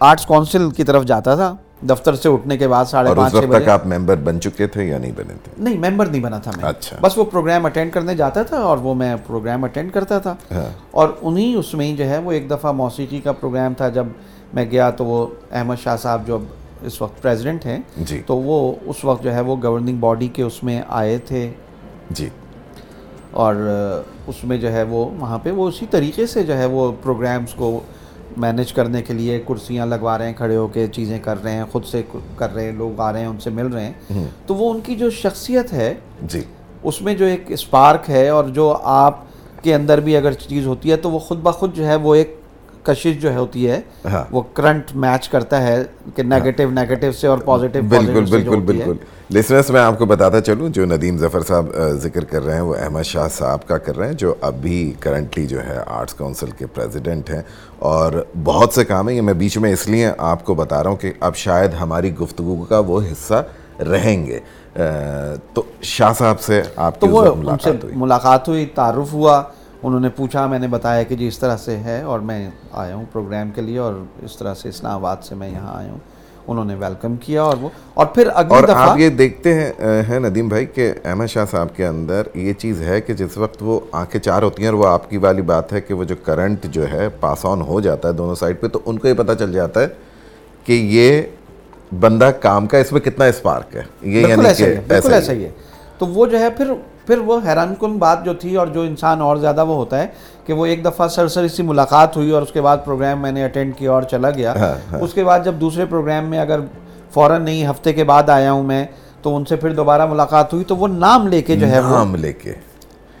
آرٹس 0.00 0.26
کونسل 0.26 0.70
کی 0.70 0.84
طرف 0.84 1.04
جاتا 1.04 1.34
تھا۔ 1.34 1.56
دفتر 1.80 2.14
سے 2.14 2.28
اٹھنے 2.28 2.56
کے 2.56 2.68
بعد 2.68 2.84
ساڑھے 2.84 3.14
پانچ 3.14 3.32
چھ 3.32 3.46
بجے 3.46 3.60
تک 3.60 3.68
آپ 3.68 3.86
ممبر 3.86 4.16
بن 4.16 4.40
چکے 4.40 4.66
تھے 4.66 4.84
یا 4.84 4.98
نہیں 4.98 5.12
بنے 5.16 5.34
تھے؟ 5.44 5.52
نہیں 5.58 5.78
ممبر 5.78 6.06
نہیں 6.06 6.22
بنا 6.22 6.38
تھا 6.38 6.50
میں۔ 6.56 6.64
اچھا۔ 6.64 6.96
بس 7.00 7.18
وہ 7.18 7.24
پروگرام 7.24 7.66
اٹینڈ 7.66 7.92
کرنے 7.92 8.14
جاتا 8.14 8.42
تھا 8.42 8.56
اور 8.56 8.78
وہ 8.78 8.94
میں 8.94 9.16
پروگرام 9.26 9.64
اٹینڈ 9.64 9.92
کرتا 9.92 10.18
تھا۔ 10.18 10.34
ہاں۔ 10.50 10.70
اور 10.90 11.08
انہی 11.22 11.54
اس 11.54 11.74
میں 11.74 11.86
ہی 11.86 11.96
جو 11.96 12.08
ہے 12.08 12.18
وہ 12.18 12.32
ایک 12.32 12.50
دفعہ 12.50 12.72
موسیقی 12.72 13.20
کا 13.20 13.32
پروگرام 13.32 13.74
تھا۔ 13.74 13.88
جب 13.88 14.06
میں 14.54 14.64
گیا 14.70 14.90
تو 14.90 15.04
وہ 15.04 15.26
احمد 15.52 15.76
شاہ 15.82 15.96
صاحب 15.96 16.26
جو 16.26 16.38
اس 16.82 17.02
وقت 17.02 17.22
پریزیڈنٹ 17.22 17.66
ہیں 17.66 17.78
جی۔ 17.96 18.22
تو 18.26 18.36
وہ 18.36 18.74
اس 18.86 19.04
وقت 19.04 19.24
جو 19.24 19.34
ہے 19.34 19.40
وہ 19.40 19.56
گورننگ 19.62 19.96
باڈی 19.96 20.28
کے 20.28 20.42
اس 20.42 20.64
میں 20.64 20.82
آئے 20.88 21.18
تھے۔ 21.18 21.52
جی۔ 22.10 22.28
اور 23.30 23.54
اس 24.26 24.44
میں 24.44 24.56
جو 24.56 24.72
ہے 24.72 24.82
وہ 24.82 25.10
وہاں 25.18 25.38
پہ 25.38 25.50
وہ 25.50 25.68
اسی 25.68 25.86
طریقے 25.90 26.26
سے 26.26 26.42
جو 26.42 26.58
ہے 26.58 26.64
وہ 26.64 26.92
پروگرامز 27.02 27.54
کو 27.54 27.80
مینیج 28.36 28.72
کرنے 28.72 29.02
کے 29.02 29.14
لیے 29.14 29.38
کرسیاں 29.48 29.86
لگوا 29.86 30.16
رہے 30.18 30.26
ہیں 30.26 30.34
کھڑے 30.34 30.56
ہو 30.56 30.66
کے 30.66 30.86
چیزیں 30.86 31.18
کر 31.18 31.42
رہے 31.44 31.52
ہیں 31.52 31.64
خود 31.72 31.84
سے 31.84 32.02
کر 32.36 32.54
رہے 32.54 32.64
ہیں 32.64 32.72
لوگ 32.72 33.00
آ 33.00 33.12
رہے 33.12 33.20
ہیں 33.20 33.26
ان 33.26 33.38
سے 33.40 33.50
مل 33.50 33.66
رہے 33.66 33.84
ہیں۔ 33.84 34.24
تو 34.46 34.54
وہ 34.54 34.72
ان 34.72 34.80
کی 34.80 34.94
جو 34.96 35.10
شخصیت 35.12 35.72
ہے 35.72 35.92
جی۔ 36.22 36.42
اس 36.82 37.00
میں 37.02 37.14
جو 37.14 37.24
ایک 37.24 37.44
اسپارک 37.48 38.10
ہے 38.10 38.28
اور 38.28 38.44
جو 38.54 38.76
آپ 38.94 39.24
کے 39.62 39.74
اندر 39.74 40.00
بھی 40.00 40.16
اگر 40.16 40.32
چیز 40.40 40.66
ہوتی 40.66 40.90
ہے 40.90 40.96
تو 40.96 41.10
وہ 41.10 41.18
خود 41.18 41.38
بخود 41.42 41.74
جو 41.74 41.86
ہے 41.86 41.94
وہ 41.96 42.14
ایک 42.14 42.34
کشش 42.84 43.16
جو 43.20 43.30
ہے 43.32 43.36
ہوتی 43.36 43.68
ہے 43.70 43.80
ہاں۔ 44.04 44.24
وہ 44.30 44.42
کرنٹ 44.54 44.94
میچ 44.94 45.28
کرتا 45.28 45.62
ہے 45.62 45.82
کہ 46.16 46.22
نیگیٹو 46.22 46.70
نیگیٹو 46.70 47.12
سے 47.12 47.26
اور 47.26 47.38
پازیٹیو 47.38 47.82
بالکل 47.82 48.24
بالکل 48.30 48.60
بالکل۔ 48.60 48.96
لسنرس 49.30 49.70
میں 49.70 49.80
آپ 49.80 49.98
کو 49.98 50.06
بتاتا 50.06 50.40
چلوں 50.40 50.68
جو 50.68 50.84
ندیم 50.86 51.16
ظفر 51.18 51.42
صاحب 51.42 51.70
ذکر 51.92 52.24
کر 52.24 52.44
رہے 52.44 52.54
ہیں 52.54 52.60
وہ 52.60 52.74
احمد 52.74 53.02
شاہ 53.02 53.28
صاحب 53.28 53.66
کا 53.66 53.78
کر 53.78 53.96
رہے 53.96 54.06
ہیں 54.06 54.14
جو 54.14 54.34
ابھی 54.40 54.92
کرنٹلی 55.00 55.46
جو 55.46 55.64
ہے 55.66 55.78
آرٹس 55.86 56.14
کونسل 56.14 56.50
کے 56.50 56.66
پریزیڈنٹ 56.66 57.30
ہیں۔ 57.30 57.42
اور 57.78 58.12
بہت 58.44 58.72
سے 58.72 58.84
کام 58.84 59.08
ہیں 59.08 59.16
یہ 59.16 59.20
میں 59.20 59.34
بیچ 59.34 59.58
میں 59.58 59.72
اس 59.72 59.88
لیے 59.88 60.10
آپ 60.18 60.44
کو 60.44 60.54
بتا 60.54 60.82
رہا 60.82 60.90
ہوں 60.90 60.96
کہ 60.96 61.12
اب 61.20 61.36
شاید 61.36 61.70
ہماری 61.80 62.14
گفتگو 62.14 62.64
کا 62.64 62.78
وہ 62.78 63.00
حصہ 63.12 63.42
رہیں 63.82 64.26
گے۔ 64.26 64.40
تو 65.52 65.62
شاہ 65.82 66.12
صاحب 66.12 66.40
سے 66.40 66.62
آپ 66.76 67.00
تو 67.00 67.06
وہ 67.06 67.34
ملاقات 67.34 67.84
ہوئی۔ 67.84 67.96
ملاقات 67.96 68.48
ہوئی 68.48 68.66
تعارف 68.66 69.12
ہوا 69.12 69.42
انہوں 69.82 70.00
نے 70.00 70.08
پوچھا 70.08 70.46
میں 70.46 70.58
نے 70.58 70.68
بتایا 70.68 71.02
کہ 71.02 71.16
جی 71.16 71.28
اس 71.28 71.38
طرح 71.38 71.56
سے 71.56 71.76
ہے 71.76 72.02
اور 72.02 72.20
میں 72.20 72.50
آیا 72.72 72.94
ہوں 72.94 73.04
پروگرام 73.12 73.50
کے 73.50 73.60
لیے 73.60 73.78
اور 73.78 73.94
اس 74.22 74.36
طرح 74.36 74.54
سے 74.54 74.68
اسلام 74.68 74.92
آباد 74.92 75.16
سے 75.22 75.34
میں 75.34 75.50
یہاں 75.50 75.78
آیا 75.78 75.90
ہوں۔ 75.90 75.98
انہوں 76.48 76.64
نے 76.64 76.74
ویلکم 76.74 77.16
کیا 77.16 77.42
اور 77.42 77.56
وہ 77.60 77.68
اور 77.94 78.06
پھر 78.06 78.28
اگلی 78.34 78.54
اور 78.54 78.64
دفعہ 78.64 78.90
آپ 78.90 78.98
یہ 78.98 79.08
دیکھتے 79.08 79.54
ہیں 79.54 80.18
ندیم 80.18 80.48
بھائی 80.48 80.66
کہ 80.66 80.92
احمد 81.04 81.26
شاہ 81.26 81.44
صاحب 81.50 81.76
کے 81.76 81.86
اندر 81.86 82.22
یہ 82.34 82.52
چیز 82.52 82.82
ہے 82.82 83.00
کہ 83.00 83.14
جس 83.14 83.36
وقت 83.36 83.56
وہ 83.60 83.80
آنکھیں 83.92 84.20
چار 84.20 84.42
ہوتی 84.42 84.62
ہیں 84.62 84.70
اور 84.70 84.78
وہ 84.78 84.86
آپ 84.86 85.10
کی 85.10 85.16
والی 85.16 85.42
بات 85.42 85.72
ہے 85.72 85.80
کہ 85.80 85.94
وہ 85.94 86.04
جو 86.04 86.14
کرنٹ 86.22 86.64
جو 86.64 86.92
ہے 86.92 87.08
پاس 87.20 87.44
آن 87.44 87.60
ہو 87.60 87.80
جاتا 87.80 88.08
ہے 88.08 88.12
دونوں 88.12 88.34
سائڈ 88.34 88.60
پہ 88.60 88.66
تو 88.66 88.78
ان 88.86 88.98
کو 88.98 89.08
یہ 89.08 89.14
پتہ 89.14 89.32
چل 89.38 89.52
جاتا 89.52 89.80
ہے 89.80 89.86
کہ 90.64 90.72
یہ 90.72 91.22
بندہ 92.00 92.30
کام 92.40 92.66
کا 92.66 92.78
اس 92.78 92.92
میں 92.92 93.00
کتنا 93.00 93.24
اسپارک 93.24 93.76
ہے۔ 93.76 93.82
یہ 94.02 94.26
یعنی 94.26 94.44
کہ 94.56 94.74
ایسا 94.88 95.32
ہی 95.32 95.44
ہے۔ 95.44 95.50
تو 95.98 96.06
وہ 96.06 96.26
جو 96.26 96.38
ہے 96.38 96.50
پھر 96.50 96.72
پھر 97.06 97.18
وہ 97.18 97.38
حیران 97.46 97.74
کن 97.80 97.96
بات 97.98 98.24
جو 98.24 98.34
تھی 98.34 98.54
اور 98.56 98.66
جو 98.66 98.80
انسان 98.82 99.20
اور 99.20 99.36
زیادہ 99.36 99.64
وہ 99.66 99.74
ہوتا 99.74 99.98
ہے 99.98 100.06
کہ 100.46 100.52
وہ 100.52 100.66
ایک 100.66 100.84
دفعہ 100.84 101.08
سرسری 101.08 101.48
سی 101.48 101.62
ملاقات 101.62 102.16
ہوئی 102.16 102.30
اور 102.30 102.42
اس 102.42 102.52
کے 102.52 102.60
بعد 102.60 102.76
پروگرام 102.84 103.22
میں 103.22 103.32
نے 103.32 103.44
اٹینڈ 103.44 103.76
کیا 103.76 103.92
اور 103.92 104.02
چلا 104.02 104.30
گیا۔ 104.30 104.54
ہاں، 104.60 104.98
اس 105.00 105.14
کے 105.14 105.24
بعد 105.24 105.40
جب 105.44 105.54
دوسرے 105.60 105.86
پروگرام 105.86 106.24
میں 106.24 106.38
اگر 106.38 106.60
فوراً 107.14 107.42
نہیں 107.42 107.66
ہفتے 107.66 107.92
کے 107.92 108.04
بعد 108.04 108.28
آیا 108.28 108.52
ہوں 108.52 108.62
میں 108.62 108.84
تو 109.22 109.36
ان 109.36 109.44
سے 109.44 109.56
پھر 109.56 109.74
دوبارہ 109.74 110.06
ملاقات 110.06 110.52
ہوئی 110.52 110.64
تو 110.64 110.76
وہ 110.76 110.88
نام 110.88 111.26
لے 111.28 111.42
کے 111.42 111.56
جو 111.56 111.68
ہے 111.68 111.80
وہ 111.80 111.90
نام 111.90 112.14
لے 112.14 112.32
کے۔ 112.32 112.52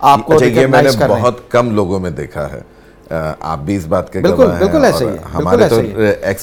آپ 0.00 0.24
کو 0.26 0.34
اچھا 0.34 0.46
یہ 0.46 0.66
میں 0.66 0.82
نے 0.82 0.90
بہت 1.08 1.40
کم 1.50 1.70
لوگوں 1.70 2.00
میں 2.00 2.10
دیکھا 2.10 2.46
ہے۔ 2.52 2.60
آپ 3.40 3.58
بھی 3.58 3.76
اس 3.76 3.86
بات 3.86 4.12
کے 4.12 4.20
بالکل 4.20 4.46
بالکل 4.58 4.84
ایسا 4.84 5.04
ہی 5.04 5.16
ہمارے 5.34 5.64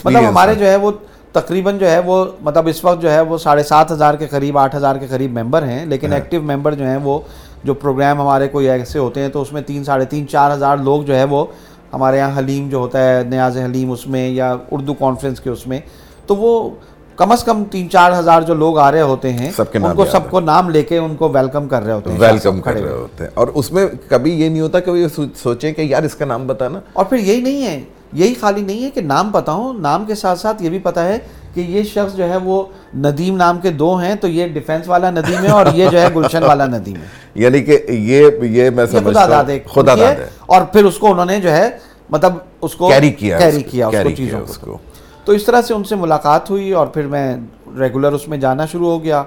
مطلب 0.05 0.27
ہمارے 0.27 0.55
جو 0.55 0.65
ہے 0.65 0.75
وہ 0.75 0.91
تقریباً 1.33 1.77
جو 1.77 1.89
ہے 1.89 1.99
وہ 1.99 2.25
مطلب 2.41 2.67
اس 2.67 2.83
وقت 2.85 3.01
جو 3.01 3.11
ہے 3.11 3.21
وہ 3.21 3.37
ساڑھے 3.37 3.63
سات 3.63 3.91
ہزار 3.91 4.13
کے 4.13 4.27
قریب 4.27 4.57
آٹھ 4.57 4.75
ہزار 4.75 4.95
کے 4.95 5.07
قریب 5.09 5.39
ممبر 5.39 5.63
ہیں 5.63 5.85
لیکن 5.85 6.13
ایکٹیو 6.13 6.41
ممبر 6.41 6.73
جو 6.73 6.85
ہیں 6.85 6.97
وہ 7.03 7.19
جو 7.63 7.73
پروگرام 7.73 8.21
ہمارے 8.21 8.47
کوئی 8.47 8.69
ایسے 8.69 8.99
ہوتے 8.99 9.21
ہیں 9.21 9.29
تو 9.29 9.41
اس 9.41 9.53
میں 9.53 9.61
تین 9.61 9.83
ساڑھے 9.83 10.05
تین 10.05 10.27
چار 10.27 10.51
ہزار 10.51 10.77
لوگ 10.77 11.03
جو 11.03 11.15
ہے 11.15 11.23
وہ 11.23 11.45
ہمارے 11.93 12.17
یہاں 12.17 12.39
حلیم 12.39 12.69
جو 12.69 12.77
ہوتا 12.77 13.09
ہے 13.09 13.23
نیاز 13.23 13.57
حلیم 13.57 13.91
اس 13.91 14.07
میں 14.07 14.29
یا 14.29 14.55
اردو 14.71 14.93
کانفرنس 14.93 15.39
کے 15.39 15.49
اس 15.49 15.67
میں۔ 15.67 15.79
تو 16.27 16.35
وہ 16.35 16.69
کم 17.15 17.31
از 17.31 17.43
کم 17.43 17.63
تین 17.71 17.89
چار 17.89 18.11
ہزار 18.19 18.41
جو 18.41 18.53
لوگ 18.53 18.77
آ 18.77 18.91
رہے 18.91 19.01
ہوتے 19.01 19.33
ہیں 19.33 19.51
سب 19.55 19.71
کے 19.71 19.77
ان 19.77 19.95
کو 19.95 20.05
سب۔ 20.05 20.29
کو 20.29 20.39
نام 20.39 20.69
لے 20.69 20.83
کے 20.83 20.97
ان 20.97 21.15
کو 21.15 21.29
ویلکم 21.29 21.67
کر 21.67 21.83
رہے 21.83 21.93
ہوتے 21.93 22.11
ہیں 22.11 22.19
ویلکم 22.19 22.61
کر 22.61 22.73
رہے۔ 22.73 22.89
ہوتے 22.89 23.23
ہیں۔ 23.23 23.31
اور 23.33 23.47
اس 23.47 23.71
میں 23.71 23.87
کبھی 24.09 24.41
یہ 24.41 24.49
نہیں 24.49 24.61
ہوتا 24.61 24.79
کہ 24.79 24.91
وہ 24.91 25.19
سوچیں 25.35 25.73
کہ 25.73 25.81
یار 25.81 26.03
اس 26.03 26.15
کا 26.15 26.25
نام 26.25 26.47
بتانا۔ 26.47 26.79
اور 26.93 27.05
پھر 27.05 27.17
یہی 27.17 27.41
نہیں 27.41 27.65
ہے۔ 27.65 27.81
یہی 28.13 28.33
خالی 28.33 28.61
نہیں 28.61 28.83
ہے 28.83 28.89
کہ 28.89 29.01
نام 29.01 29.29
پتہ 29.31 29.51
ہو 29.51 29.73
نام 29.73 30.05
کے 30.05 30.15
ساتھ 30.15 30.39
ساتھ 30.39 30.63
یہ 30.63 30.69
بھی 30.69 30.79
پتہ 30.79 30.99
ہے 30.99 31.17
کہ 31.53 31.61
یہ 31.61 31.83
شخص 31.83 32.15
جو 32.15 32.29
ہے 32.29 32.37
وہ 32.37 32.63
ندیم 32.97 33.35
نام 33.35 33.57
کے 33.57 33.69
دو 33.69 33.95
ہیں 33.95 34.15
تو 34.15 34.27
یہ 34.27 34.47
ڈیفنس 34.47 34.89
والا 34.89 35.11
ندیم 35.11 35.43
ہے 35.43 35.49
اور 35.49 35.65
یہ 35.73 35.89
جو 35.89 36.01
ہے 36.01 36.07
گلشن 36.15 36.43
والا 36.43 36.65
ندیم 36.65 36.95
ہے۔ 36.95 37.07
یعنی 37.35 37.63
کہ 37.63 37.79
یہ 37.89 38.27
یہ 38.41 38.69
میں 38.69 38.85
سمجھتا 38.85 39.41
ہوں 39.41 39.59
خدا 39.73 39.95
داد 39.95 39.99
ہے۔ 39.99 40.27
اور 40.45 40.61
پھر 40.61 40.85
اس 40.85 40.97
کو 40.97 41.11
انہوں 41.11 41.25
نے 41.25 41.39
جو 41.39 41.51
ہے 41.51 41.69
مطلب 42.09 42.33
اس 42.61 42.75
کو 42.75 42.89
کیری 42.89 43.11
کیا 43.11 43.39
کیری 43.39 43.63
کیا 43.63 43.87
اس 43.87 43.95
کو 44.03 44.09
چیزوں 44.09 44.39
کو۔ 44.65 44.77
تو 45.25 45.31
اس 45.31 45.43
طرح 45.43 45.61
سے 45.61 45.73
ان 45.73 45.83
سے 45.83 45.95
ملاقات 45.95 46.49
ہوئی 46.49 46.71
اور 46.71 46.87
پھر 46.87 47.07
میں 47.07 47.37
ریگولر 47.79 48.11
اس 48.11 48.27
میں 48.27 48.37
جانا 48.37 48.65
شروع 48.65 48.87
ہو 48.87 49.03
گیا۔ 49.03 49.23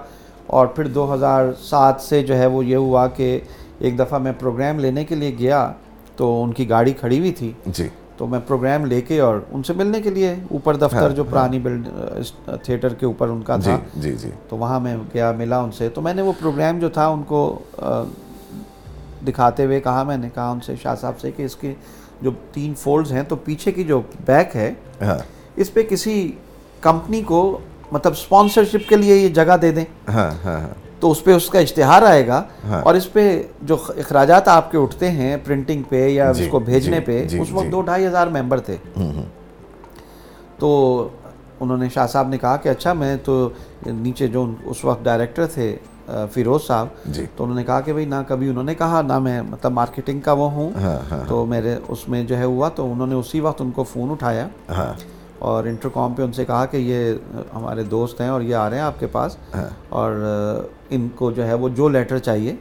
اور 0.47 0.67
پھر 0.67 0.85
دو 0.85 1.15
ہزار 1.15 1.45
سات 1.63 2.01
سے 2.01 2.23
جو 2.23 2.39
ہے 2.39 2.47
وہ 2.47 2.65
یہ 2.65 2.77
ہوا 2.77 3.07
کہ 3.07 3.41
ایک 3.79 3.99
دفعہ 3.99 4.19
میں 4.19 4.33
پروگرام 4.41 4.79
لینے 4.79 5.05
کے 5.05 5.15
لیے 5.15 5.37
گیا 5.39 5.73
تو 6.17 6.45
ان 6.45 6.53
کی 6.53 6.71
گاڑی 6.71 6.93
کھڑی 6.93 7.19
ہوئی 7.19 7.33
تھی۔ 7.33 7.53
جی۔ 7.67 7.89
تو 8.17 8.27
میں 8.27 8.41
پروگرام 8.47 8.85
لے 8.87 9.01
کے 9.01 9.21
اور 9.21 9.41
ان 9.51 9.63
سے 9.63 9.73
ملنے 9.73 10.01
کے 10.03 10.11
لیے 10.11 10.35
اوپر 10.51 10.77
دفتر 10.77 11.11
جو 11.11 11.25
پرانی 11.25 11.59
بلڈ 11.59 11.89
تھیٹر 12.63 12.95
کے 12.95 13.07
اوپر 13.07 13.29
ان 13.29 13.43
کا 13.43 13.57
جی 13.57 13.63
تھا۔ 13.65 13.79
جی 13.95 14.13
جی۔ 14.13 14.31
تو 14.49 14.57
وہاں 14.57 14.81
میں 14.81 14.97
گیا 15.15 15.33
ملا 15.33 15.59
ان 15.59 15.73
سے۔ 15.73 15.89
تو 15.89 16.01
میں 16.01 16.15
نے 16.15 16.23
وہ 16.23 16.33
پروگرام 16.41 16.79
جو 16.79 16.89
تھا 16.89 17.07
ان 17.07 17.23
کو 17.23 17.59
دکھاتے 19.29 19.65
ہوئے 19.65 19.81
کہا 19.81 20.03
میں 20.03 20.17
نے 20.17 20.29
کہا 20.35 20.51
ان 20.51 20.61
سے 20.61 20.75
شاہ 20.83 20.95
صاحب 20.95 21.21
سے 21.21 21.31
کہ 21.31 21.43
اس 21.43 21.57
کے 21.57 21.75
جو 22.23 22.31
تین 22.53 22.75
فولڈز 22.75 23.13
ہیں 23.13 23.23
تو 23.23 23.37
پیچھے 23.37 23.73
کی 23.73 23.85
جو 23.85 24.01
بیک 24.25 24.57
ہے 24.57 24.75
ہاں۔ 25.03 25.19
اس 25.57 25.73
پہ 25.75 25.83
کسی 25.83 26.33
کمپنی 26.81 27.23
کو 27.23 27.59
مطلب 27.93 28.17
سپانسرشپ 28.17 28.89
کے 28.89 28.97
لیے 28.97 29.17
یہ 29.17 29.29
جگہ 29.29 29.57
دے 29.63 29.73
دیں۔ 29.73 29.85
ہاں 30.09 30.31
ہاں 30.45 30.61
ہاں۔ 30.61 30.86
تو 31.07 31.11
اس 31.13 31.25
پہ 31.25 31.33
اس 31.33 31.49
کا 31.49 31.59
اشتہار 31.59 32.03
آئے 32.03 32.27
گا 32.27 32.43
ہاں۔ 32.69 32.83
اور 32.83 32.95
اس 32.95 33.13
پہ 33.13 33.43
جو 33.63 33.77
اخراجات 33.89 34.49
آپ 34.49 34.71
کے 34.71 34.79
اٹھتے 34.79 35.11
ہیں 35.11 35.37
پرنٹنگ 35.45 35.83
پہ 35.83 36.09
یا 36.09 36.33
جی، 36.33 36.45
اس 36.45 36.51
کو 36.51 36.59
بھیجنے 36.59 36.97
جی، 36.97 37.05
پہ 37.05 37.25
جی، 37.25 37.39
اس 37.39 37.53
وقت 37.53 37.65
جی۔ 37.65 37.71
دو 37.71 37.83
ڈھائی 37.83 38.07
ہزار 38.07 38.27
ممبر 38.27 38.61
تھے۔ 38.61 38.77
تو 40.59 41.09
انہوں 41.61 41.77
نے 41.77 41.89
شاہ 41.95 42.07
صاحب 42.07 42.29
نے 42.29 42.39
کہا 42.39 42.57
کہ 42.57 42.69
اچھا 42.69 42.93
میں 42.93 43.17
تو 43.25 43.49
نیچے 43.87 44.27
جو 44.27 44.47
اس 44.65 44.85
وقت 44.85 45.05
ڈائریکٹر 45.05 45.47
تھے 45.47 45.77
فیروز 46.33 46.67
صاحب 46.67 46.87
جی۔ 47.07 47.27
تو 47.37 47.45
انہوں 47.45 47.57
نے 47.57 47.65
کہا 47.65 47.81
کہ 47.81 47.93
بھائی 47.93 48.07
نہ 48.07 48.15
کبھی 48.29 48.49
انہوں 48.49 48.65
نے 48.65 48.75
کہا 48.75 49.03
نہ 49.03 49.19
میں 49.19 49.43
مطلب 49.43 49.73
مارکیٹنگ 49.73 50.21
کا 50.21 50.33
وہ 50.33 50.51
ہوں۔ 50.51 50.71
ہاں 50.81 50.99
ہاں۔ 51.11 51.25
تو 51.29 51.47
میرے 51.47 51.77
اس 51.89 52.09
میں 52.09 52.23
جو 52.25 52.39
ہے 52.39 52.45
ہوا 52.45 52.69
تو 52.69 52.93
انہوں 52.93 53.07
نے 53.07 53.15
اسی 53.15 53.41
وقت 53.41 53.61
ان 53.61 53.71
کو 53.71 53.85
فون 53.85 54.11
اٹھایا۔ 54.11 54.49
ہاں۔ 54.69 54.93
اور 55.39 55.65
انٹر 55.65 55.89
کام 55.89 56.15
پہ 56.15 56.23
ان 56.23 56.33
سے 56.33 56.45
کہا 56.45 56.67
کہ 56.67 56.77
یہ 56.77 57.13
ہمارے 57.55 57.83
دوست 57.83 58.21
ہیں 58.21 58.29
اور 58.29 58.41
یہ 58.41 58.55
آ 58.55 58.71
رہے 58.71 58.77
ہیں 58.77 58.85
آپ 58.85 59.01
کے 59.01 59.07
پاس 59.07 59.37
ہاں۔ 59.55 59.69
اور 59.89 60.13
ان 60.91 61.09
کو 61.15 61.31
جو 61.31 61.47
ہے 61.47 61.55
وہ 61.55 61.69
جو 61.69 61.89
لیٹر 61.89 62.19
چاہیے 62.19 62.57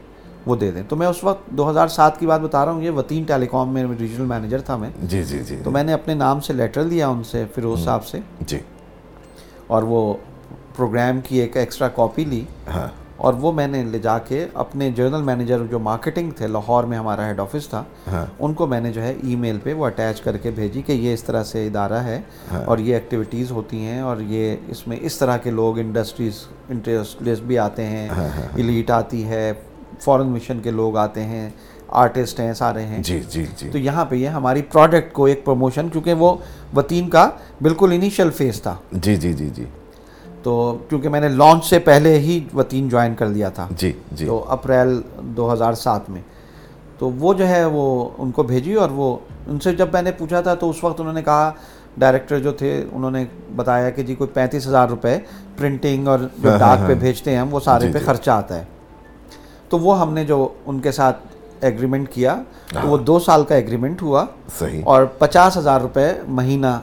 وہ 0.45 0.55
دے 0.55 0.71
دیں۔ 0.71 0.84
تو 0.89 0.95
میں 0.95 1.07
اس 1.07 1.23
وقت 1.23 1.49
دو 1.49 1.69
ہزار 1.69 1.88
سات 1.88 2.19
کی 2.19 2.28
بات 2.28 2.41
بتا 2.41 2.65
رہا 2.65 2.71
ہوں 2.71 2.84
یہ 2.84 2.91
وطین 2.91 3.23
ٹیلی 3.23 3.47
کام 3.47 3.73
میں 3.73 3.86
ریجنل 3.99 4.26
مینیجر 4.26 4.61
تھا 4.61 4.76
میں۔ 4.78 4.89
جی 5.03 5.23
جی 5.23 5.39
جی۔ 5.39 5.57
تو 5.63 5.71
میں 5.71 5.84
نے 5.84 5.93
اپنے 5.93 6.13
نام 6.13 6.39
سے 6.39 6.53
لیٹر 6.53 6.84
لیا 6.84 7.07
ان 7.07 7.23
سے 7.23 7.45
فیروز 7.55 7.86
صاحب 7.86 8.05
سے۔ 8.05 8.19
جی۔ 8.41 8.59
اور 9.67 9.84
وہ 9.84 10.13
پروگرام 10.76 11.19
کی 11.21 11.39
ایک 11.39 11.57
ایکسٹرا 11.57 11.88
کاپی 11.88 12.26
لی۔ 12.26 12.43
ہاں۔ 12.76 13.05
اور 13.18 13.34
وہ 13.34 13.51
میں 13.51 13.68
نے 13.68 13.84
لے 13.84 13.99
جا 13.99 14.18
کے 14.20 14.45
اپنے 14.53 14.89
جنرل 14.91 15.22
مینیجر 15.24 15.59
جو 15.72 15.80
مارکیٹنگ 15.80 16.32
تھے 16.32 16.47
لاہور 16.47 16.84
میں 16.84 16.97
ہمارا 16.97 17.28
ہیڈ 17.28 17.39
آفس 17.39 17.68
تھا 17.70 17.84
ہاں۔ 18.11 18.26
ان 18.39 18.53
کو 18.53 18.68
میں 18.68 18.80
نے 18.82 18.91
جو 18.93 19.01
ہے 19.01 19.13
ای 19.24 19.36
میل 19.36 19.59
پہ 19.63 19.74
وہ 19.74 19.86
اٹیچ 19.86 20.22
کر 20.22 20.38
کے 20.38 20.51
بھیجی 20.51 20.82
کہ 20.82 20.91
یہ 20.91 21.13
اس 21.13 21.24
طرح 21.24 21.43
سے 21.43 21.66
ادارہ 21.68 22.03
ہے 22.03 22.20
اور 22.66 22.78
یہ 22.78 22.93
ایکٹیویٹیز 22.93 23.51
ہوتی 23.51 23.86
ہیں 23.86 23.99
اور 24.01 24.22
یہ 24.28 24.55
اس 24.68 24.86
میں 24.88 24.97
اس 25.01 25.18
طرح 25.18 25.38
کے 25.38 25.51
لوگ 25.51 25.80
انڈسٹریز 25.80 26.45
انٹرسٹلیس 26.70 27.39
بھی 27.39 27.59
آتے 27.59 27.86
ہیں 27.86 28.07
ایلیٹ 28.55 28.91
آتی 28.91 29.24
ہے 29.28 29.51
فورن 29.99 30.28
مشن 30.28 30.59
کے 30.59 30.72
لوگ 30.72 30.97
آتے 30.97 31.24
ہیں 31.24 31.49
آرٹسٹ 31.88 32.39
ہیں 32.39 32.53
سارے 32.53 32.84
ہیں۔ 32.86 33.01
جی 33.03 33.20
جی 33.30 33.45
جی۔ 33.57 33.70
تو 33.70 33.78
یہاں 33.78 34.05
پہ 34.05 34.16
یہ 34.16 34.30
ہماری 34.30 34.61
پروڈکٹ 34.61 35.11
کو 35.13 35.26
ایک 35.26 35.43
پروموشن 35.45 35.89
کیونکہ 35.89 36.13
وہ 36.13 36.36
وطین 36.76 37.09
کا 37.09 37.30
بالکل 37.61 37.91
انیشیل 37.91 38.30
فیز 38.30 38.61
تھا۔ 38.61 38.76
جی 38.91 39.16
جی 39.16 39.34
جی 39.34 39.49
جی۔ 39.49 39.66
تو 40.46 40.78
کیونکہ 40.89 41.10
میں 41.10 41.20
نے 41.20 41.30
لانچ 41.30 41.66
سے 41.66 41.80
پہلے 41.80 42.20
ہی 42.20 42.39
وطین 42.54 42.89
جوائن 42.89 43.16
کر 43.16 43.26
لیا 43.26 43.50
تھا۔ 43.50 43.68
جی 43.78 43.91
جی۔ 44.12 44.26
تو 44.26 44.46
اپریل 44.48 45.02
دو 45.22 45.54
ہزار 45.54 45.74
سات 45.74 46.10
میں۔ 46.10 46.22
تو 47.00 47.10
وہ 47.10 47.34
جو 47.34 47.48
ہے 47.48 47.66
وہ 47.66 48.10
ان 48.18 48.32
کو 48.32 48.43
بھیجی 48.43 48.74
اور 48.74 48.89
وہ 48.89 49.18
ان 49.48 49.60
سے 49.60 49.76
جب 49.76 49.88
میں 49.93 50.02
نے 50.02 50.12
پوچھا 50.12 50.41
تھا 50.41 50.54
تو 50.54 50.70
اس 50.70 50.84
وقت 50.84 51.00
انہوں 51.00 51.14
نے 51.14 51.22
کہا 51.22 51.52
ڈائریکٹر 51.98 52.39
جو 52.39 52.52
تھے 52.52 52.86
انہوں 52.93 53.12
نے 53.12 53.26
بتایا 53.56 53.89
کہ 53.89 54.04
جی 54.04 54.16
کوئی 54.16 54.30
پینتیس 54.34 54.68
ہزار 54.68 54.88
روپے 54.89 55.18
پرنٹنگ 55.58 56.08
اور 56.08 56.20
جو 56.38 56.50
ڈاک 56.60 56.88
پہ 56.88 56.93
بھیجتے 56.93 57.32
ہیں 57.32 57.38
ہم 57.38 57.48
وہ 57.52 57.60
سارے 57.60 57.91
پہ 57.93 58.00
خرچہ 58.06 58.32
آتا 58.32 58.56
ہے۔ 58.56 58.64
تو 59.70 59.80
وہ 59.80 60.02
ہم 60.02 60.14
نے 60.14 60.24
جو 60.26 60.48
ان 60.66 60.80
کے 60.80 60.91
ساتھ 60.91 61.18
ایگریمنٹ 61.62 62.12
کیا 62.12 62.41
تو 62.74 62.88
وہ 62.88 62.98
دو 62.98 63.20
سال 63.20 63.43
کا 63.43 63.56
ایگریمنٹ 63.56 64.02
ہوا۔ 64.02 64.26
صحیح۔ 64.60 64.82
اور 64.86 65.04
پچاس 65.04 65.58
ہزار 65.58 65.82
روپے 65.82 66.14
مہینہ 66.28 66.80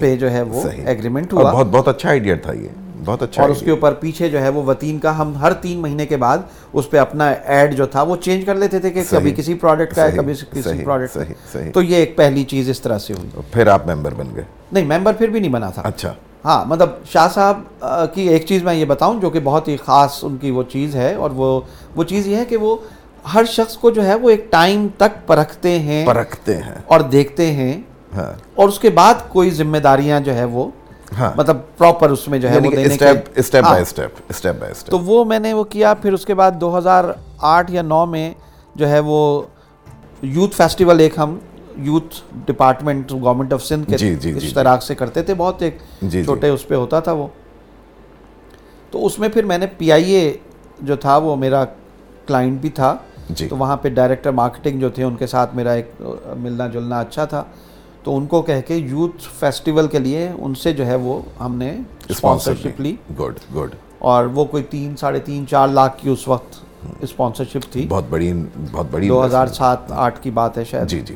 پہ 0.00 0.16
جو 0.16 0.30
ہے 0.30 0.42
وہ 0.42 0.62
ایگریمنٹ 0.86 1.32
ہوا۔ 1.32 1.52
بہت 1.52 1.66
بہت 1.70 1.88
اچھا 1.88 2.08
آئیڈیا 2.08 2.34
تھا 2.34 2.52
یہ 2.52 2.68
بہت 3.04 3.22
اچھا 3.22 3.42
اور 3.42 3.50
اس 3.50 3.60
کے 3.60 3.70
اوپر 3.70 3.92
پیچھے 3.92 4.28
جو 4.28 4.40
ہے 4.42 4.48
وہ 4.48 4.62
وطین 4.62 4.98
کا 4.98 5.18
ہم 5.18 5.34
ہر 5.40 5.52
تین 5.52 5.78
مہینے 5.78 6.06
کے 6.06 6.16
بعد 6.16 6.38
اس 6.72 6.90
پہ 6.90 6.98
اپنا 6.98 7.30
ایڈ 7.30 7.76
جو 7.76 7.86
تھا 7.86 8.02
وہ 8.02 8.16
چینج 8.16 8.44
کر 8.44 8.54
لیتے 8.54 8.78
تھے 8.78 8.90
کہ 8.90 9.02
کبھی 9.10 9.32
کسی 9.36 9.54
پروڈکٹ 9.54 9.94
کا 9.94 10.04
ہے 10.04 10.10
کبھی 10.16 10.34
کسی 10.50 10.84
پروڈکٹ۔ 10.84 11.18
تو 11.74 11.82
یہ 11.82 11.96
ایک 11.96 12.16
پہلی 12.16 12.44
چیز 12.44 12.70
اس 12.70 12.80
طرح 12.80 12.98
سے 12.98 13.14
ہوئی۔ 13.18 13.30
پھر 13.52 13.66
آپ 13.66 13.86
ممبر 13.86 14.14
بن 14.14 14.26
گئے۔ 14.34 14.44
نہیں 14.72 14.84
ممبر 14.84 15.12
پھر 15.12 15.28
بھی 15.28 15.40
نہیں 15.40 15.52
بنا 15.52 15.70
تھا۔ 15.70 15.82
اچھا۔ 15.84 16.12
ہاں 16.44 16.64
مطلب 16.64 16.88
شاہ 17.04 17.28
صاحب 17.34 17.84
کی 18.14 18.28
ایک 18.28 18.46
چیز 18.46 18.62
میں 18.62 18.74
یہ 18.74 18.84
بتاؤں 18.84 19.20
جو 19.20 19.30
کہ 19.30 19.40
بہت 19.40 19.68
ہی 19.68 19.76
خاص 19.76 20.24
ان 20.24 20.36
کی 20.36 20.50
وہ 20.50 20.62
چیز 20.62 20.96
ہے 20.96 21.14
اور 21.14 21.30
وہ 21.30 21.60
وہ 21.96 22.04
چیز 22.04 22.26
یہ 22.26 22.36
ہے 22.36 22.44
کہ 22.44 22.56
وہ 22.56 22.76
ہر 23.34 23.44
شخص 23.44 23.76
کو 23.76 23.90
جو 23.90 24.06
ہے 24.06 24.14
وہ 24.14 24.30
ایک 24.30 24.50
ٹائم 24.50 24.86
تک 24.96 25.26
پرکھتے 25.26 25.78
ہیں 25.78 26.06
پرکھتے 26.06 26.56
ہیں۔ 26.56 26.74
اور 26.86 27.00
دیکھتے 27.00 27.52
ہیں۔ 27.52 27.82
اور 28.54 28.68
اس 28.68 28.78
کے 28.78 28.90
بعد 28.90 29.14
کوئی 29.28 29.50
ذمہ 29.50 29.78
داریاں 29.78 30.20
جو 30.20 30.34
ہے 30.34 30.44
وہ 30.44 30.68
ہاں۔ 31.18 31.30
مطلب 31.36 31.56
پراپر 31.78 32.10
اس 32.10 32.28
میں 32.28 32.38
جو 32.38 32.50
ہے 32.50 32.56
وہ 32.56 32.60
دینے 32.60 32.96
کے 32.98 33.08
اسٹیپ 33.34 33.38
اسٹیپ 33.38 33.64
ہاں۔ 33.64 33.74
تو 34.90 34.98
وہ 34.98 35.24
میں 35.24 35.38
نے 35.38 35.52
وہ 35.52 35.64
کیا 35.64 35.94
پھر 35.94 36.12
اس 36.12 36.24
کے 36.24 36.34
بعد 36.34 36.50
دو 36.52 36.78
ہزار 36.78 37.04
آٹھ 37.38 37.70
یا 37.70 37.82
نو 37.82 38.06
میں 38.06 38.34
جو 38.74 38.88
ہے 38.88 38.98
وہ 38.98 39.42
یوتھ 40.22 40.54
فیسٹیول 40.54 41.00
ایک 41.00 41.18
ہم 41.18 41.38
youth 41.76 42.14
department 42.46 43.12
government 43.12 43.52
of 43.52 43.64
Sindh 43.64 43.90
کے 43.90 43.96
جی، 43.96 44.14
جی، 44.14 44.32
جی، 44.34 44.46
اشتراک 44.46 44.82
سے 44.82 44.94
کرتے 44.94 45.22
تھے۔ 45.22 45.34
بہت 45.34 45.62
ایک 45.62 45.78
چھوٹے 46.24 46.48
اس 46.48 46.68
پہ 46.68 46.74
ہوتا 46.74 47.00
تھا 47.00 47.12
وہ۔ 47.12 47.26
تو 48.90 49.06
اس 49.06 49.18
میں 49.18 49.28
پھر 49.28 49.44
میں 49.44 49.58
نے 49.58 49.66
پی 49.66 49.92
آئی 49.92 50.10
اے 50.10 50.32
جو 50.80 50.96
تھا 50.96 51.16
وہ 51.16 51.36
میرا 51.36 51.64
کلائنٹ 52.26 52.60
بھی 52.60 52.68
تھا۔ 52.68 52.96
تو 53.48 53.56
وہاں 53.56 53.76
پہ 53.76 53.88
ڈائریکٹر 53.88 54.30
مارکیٹنگ 54.30 54.80
جو 54.80 54.88
تھے 54.88 55.04
ان 55.04 55.16
کے 55.16 55.26
ساتھ 55.26 55.56
میرا 55.56 55.72
ایک 55.72 55.92
ملنا 56.36 56.66
جلنا 56.66 57.00
اچھا 57.00 57.24
تھا۔ 57.24 57.44
تو 58.02 58.16
ان 58.16 58.26
کو 58.26 58.42
کہہ 58.42 58.60
کے 58.66 58.76
یوتھ 58.76 59.28
فیسٹیول 59.38 59.86
کے 59.86 59.98
لیے 59.98 60.28
ان 60.38 60.54
سے 60.54 60.72
جو 60.72 60.86
ہے 60.86 60.94
وہ 60.94 61.20
ہم 61.40 61.56
نے 61.56 61.76
اسپانسرشپ 62.08 62.80
لی. 62.80 62.94
گڈ 63.20 63.38
گڈ 63.54 63.74
اور 63.98 64.24
وہ 64.24 64.44
کوئی 64.44 64.62
تین 64.62 64.96
ساڑھے 64.96 65.20
تین 65.20 65.46
چار 65.46 65.68
لاکھ 65.68 66.02
کی 66.02 66.10
اس 66.10 66.28
وقت 66.28 66.56
اسپانسرشپ 67.00 67.72
تھی. 67.72 67.86
بہت 67.88 68.04
بڑی 68.10 68.32
بہت 68.72 68.86
بڑی 68.90 69.08
دو 69.08 69.24
ہزار 69.24 69.46
سات 69.46 69.92
آٹھ 69.92 70.22
کی 70.22 70.30
بات 70.30 70.58
ہے 70.58 70.64
شاید. 70.64 70.88
جی 70.88 71.00
جی. 71.00 71.14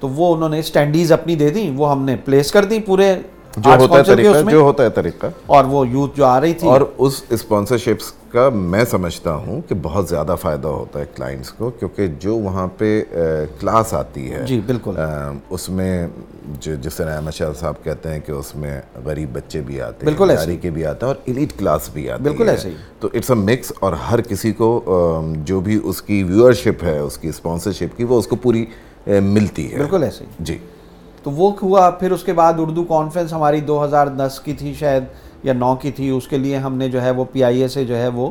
تو 0.00 0.08
وہ 0.08 0.34
انہوں 0.34 0.48
نے 0.48 0.58
اسٹینڈیز 0.58 1.12
اپنی 1.12 1.34
دے 1.36 1.50
دی 1.50 1.70
وہ 1.76 1.90
ہم 1.90 2.02
نے 2.02 2.16
پلیس 2.16 2.52
کر 2.52 2.64
دی 2.64 2.78
پورے 2.80 3.14
جو 3.56 3.70
ہوتا 3.78 3.98
ہے 3.98 4.02
طریقہ 4.04 4.50
جو 4.50 4.58
ہوتا 4.58 4.84
ہے 4.84 4.90
طریقہ۔ 4.90 5.26
اور 5.46 5.64
وہ 5.64 5.88
یوتھ 5.88 6.16
جو 6.16 6.24
آ 6.24 6.40
رہی 6.40 6.52
تھی۔ 6.54 6.68
اور 6.68 6.80
اس 6.98 7.22
اسپانسرشپس 7.30 8.12
کا 8.28 8.48
میں 8.48 8.84
سمجھتا 8.90 9.34
ہوں 9.34 9.60
کہ 9.68 9.74
بہت 9.82 10.08
زیادہ 10.08 10.34
فائدہ 10.40 10.68
ہوتا 10.68 10.98
ہے 11.00 11.04
کلائنٹس 11.14 11.50
کو 11.52 11.70
کیونکہ 11.70 12.06
جو 12.18 12.36
وہاں 12.36 12.66
پہ 12.78 13.04
کلاس 13.60 13.94
آتی 13.94 14.32
ہے 14.32 14.42
جی 14.46 14.60
بالکل۔ 14.66 14.94
اس 15.50 15.68
میں 15.68 16.06
جو 16.60 16.74
جس 16.74 16.94
طرح 16.94 17.16
احمد 17.16 17.30
شاہ 17.30 17.52
صاحب 17.60 17.74
کہتے 17.84 18.08
ہیں 18.08 18.20
کہ 18.26 18.32
اس 18.32 18.56
میں 18.56 18.80
غریب 19.04 19.28
بچے 19.32 19.60
بھی 19.60 19.80
آتے 19.80 20.04
بالکل 20.04 20.30
ہیں 20.30 20.36
ایسے 20.36 20.46
جاری 20.46 20.56
کے 20.56 20.70
بھی 20.70 20.84
آتے 20.84 21.06
ہیں 21.06 21.12
اور 21.12 21.20
ایلیٹ 21.24 21.52
کلاس 21.58 21.90
بھی 21.92 22.10
آتی 22.10 22.22
بالکل 22.22 22.48
ایسے 22.48 22.68
ہی۔ 22.68 22.74
تو 23.00 23.08
اٹس 23.14 23.30
اے 23.30 23.36
مکس 23.36 23.72
اور 23.80 23.92
ہر 23.92 24.20
کسی 24.20 24.52
کو 24.52 24.80
جو 25.44 25.60
بھی 25.60 25.80
اس 25.84 26.02
کی 26.02 26.22
ویورشپ 26.22 26.84
ہے 26.84 26.98
اس 26.98 27.18
کی 27.18 27.28
اسپانسرشپ 27.28 27.96
کی 27.96 28.04
وہ 28.04 28.18
اس 28.18 28.26
کو 28.26 28.36
پوری 28.36 28.64
ملتی 29.06 29.72
ہے۔ 29.72 29.78
بالکل 29.78 30.02
ایسے 30.02 30.24
ہی۔ 30.24 30.30
جی۔ 30.40 30.58
تو 31.22 31.30
وہ 31.30 31.50
ہوا، 31.62 31.90
پھر 31.90 32.10
اس 32.10 32.22
کے 32.24 32.32
بعد 32.32 32.52
اردو 32.58 32.84
کانفرنس 32.84 33.32
ہماری 33.32 33.60
دو 33.60 33.84
ہزار 33.84 34.06
دس 34.06 34.40
کی 34.44 34.52
تھی 34.52 34.74
شاید، 34.74 35.04
یا 35.42 35.52
نو 35.52 35.74
کی 35.74 35.90
تھی، 35.90 36.10
اس 36.10 36.28
کے 36.28 36.38
لیے 36.38 36.56
ہم 36.56 36.74
نے 36.74 36.88
جو 36.88 37.02
ہے 37.02 37.10
وہ 37.10 37.24
پی 37.32 37.44
آئی 37.44 37.62
اے 37.62 37.68
سے 37.68 37.84
جو 37.84 37.96
ہے 37.96 38.08
وہ 38.08 38.30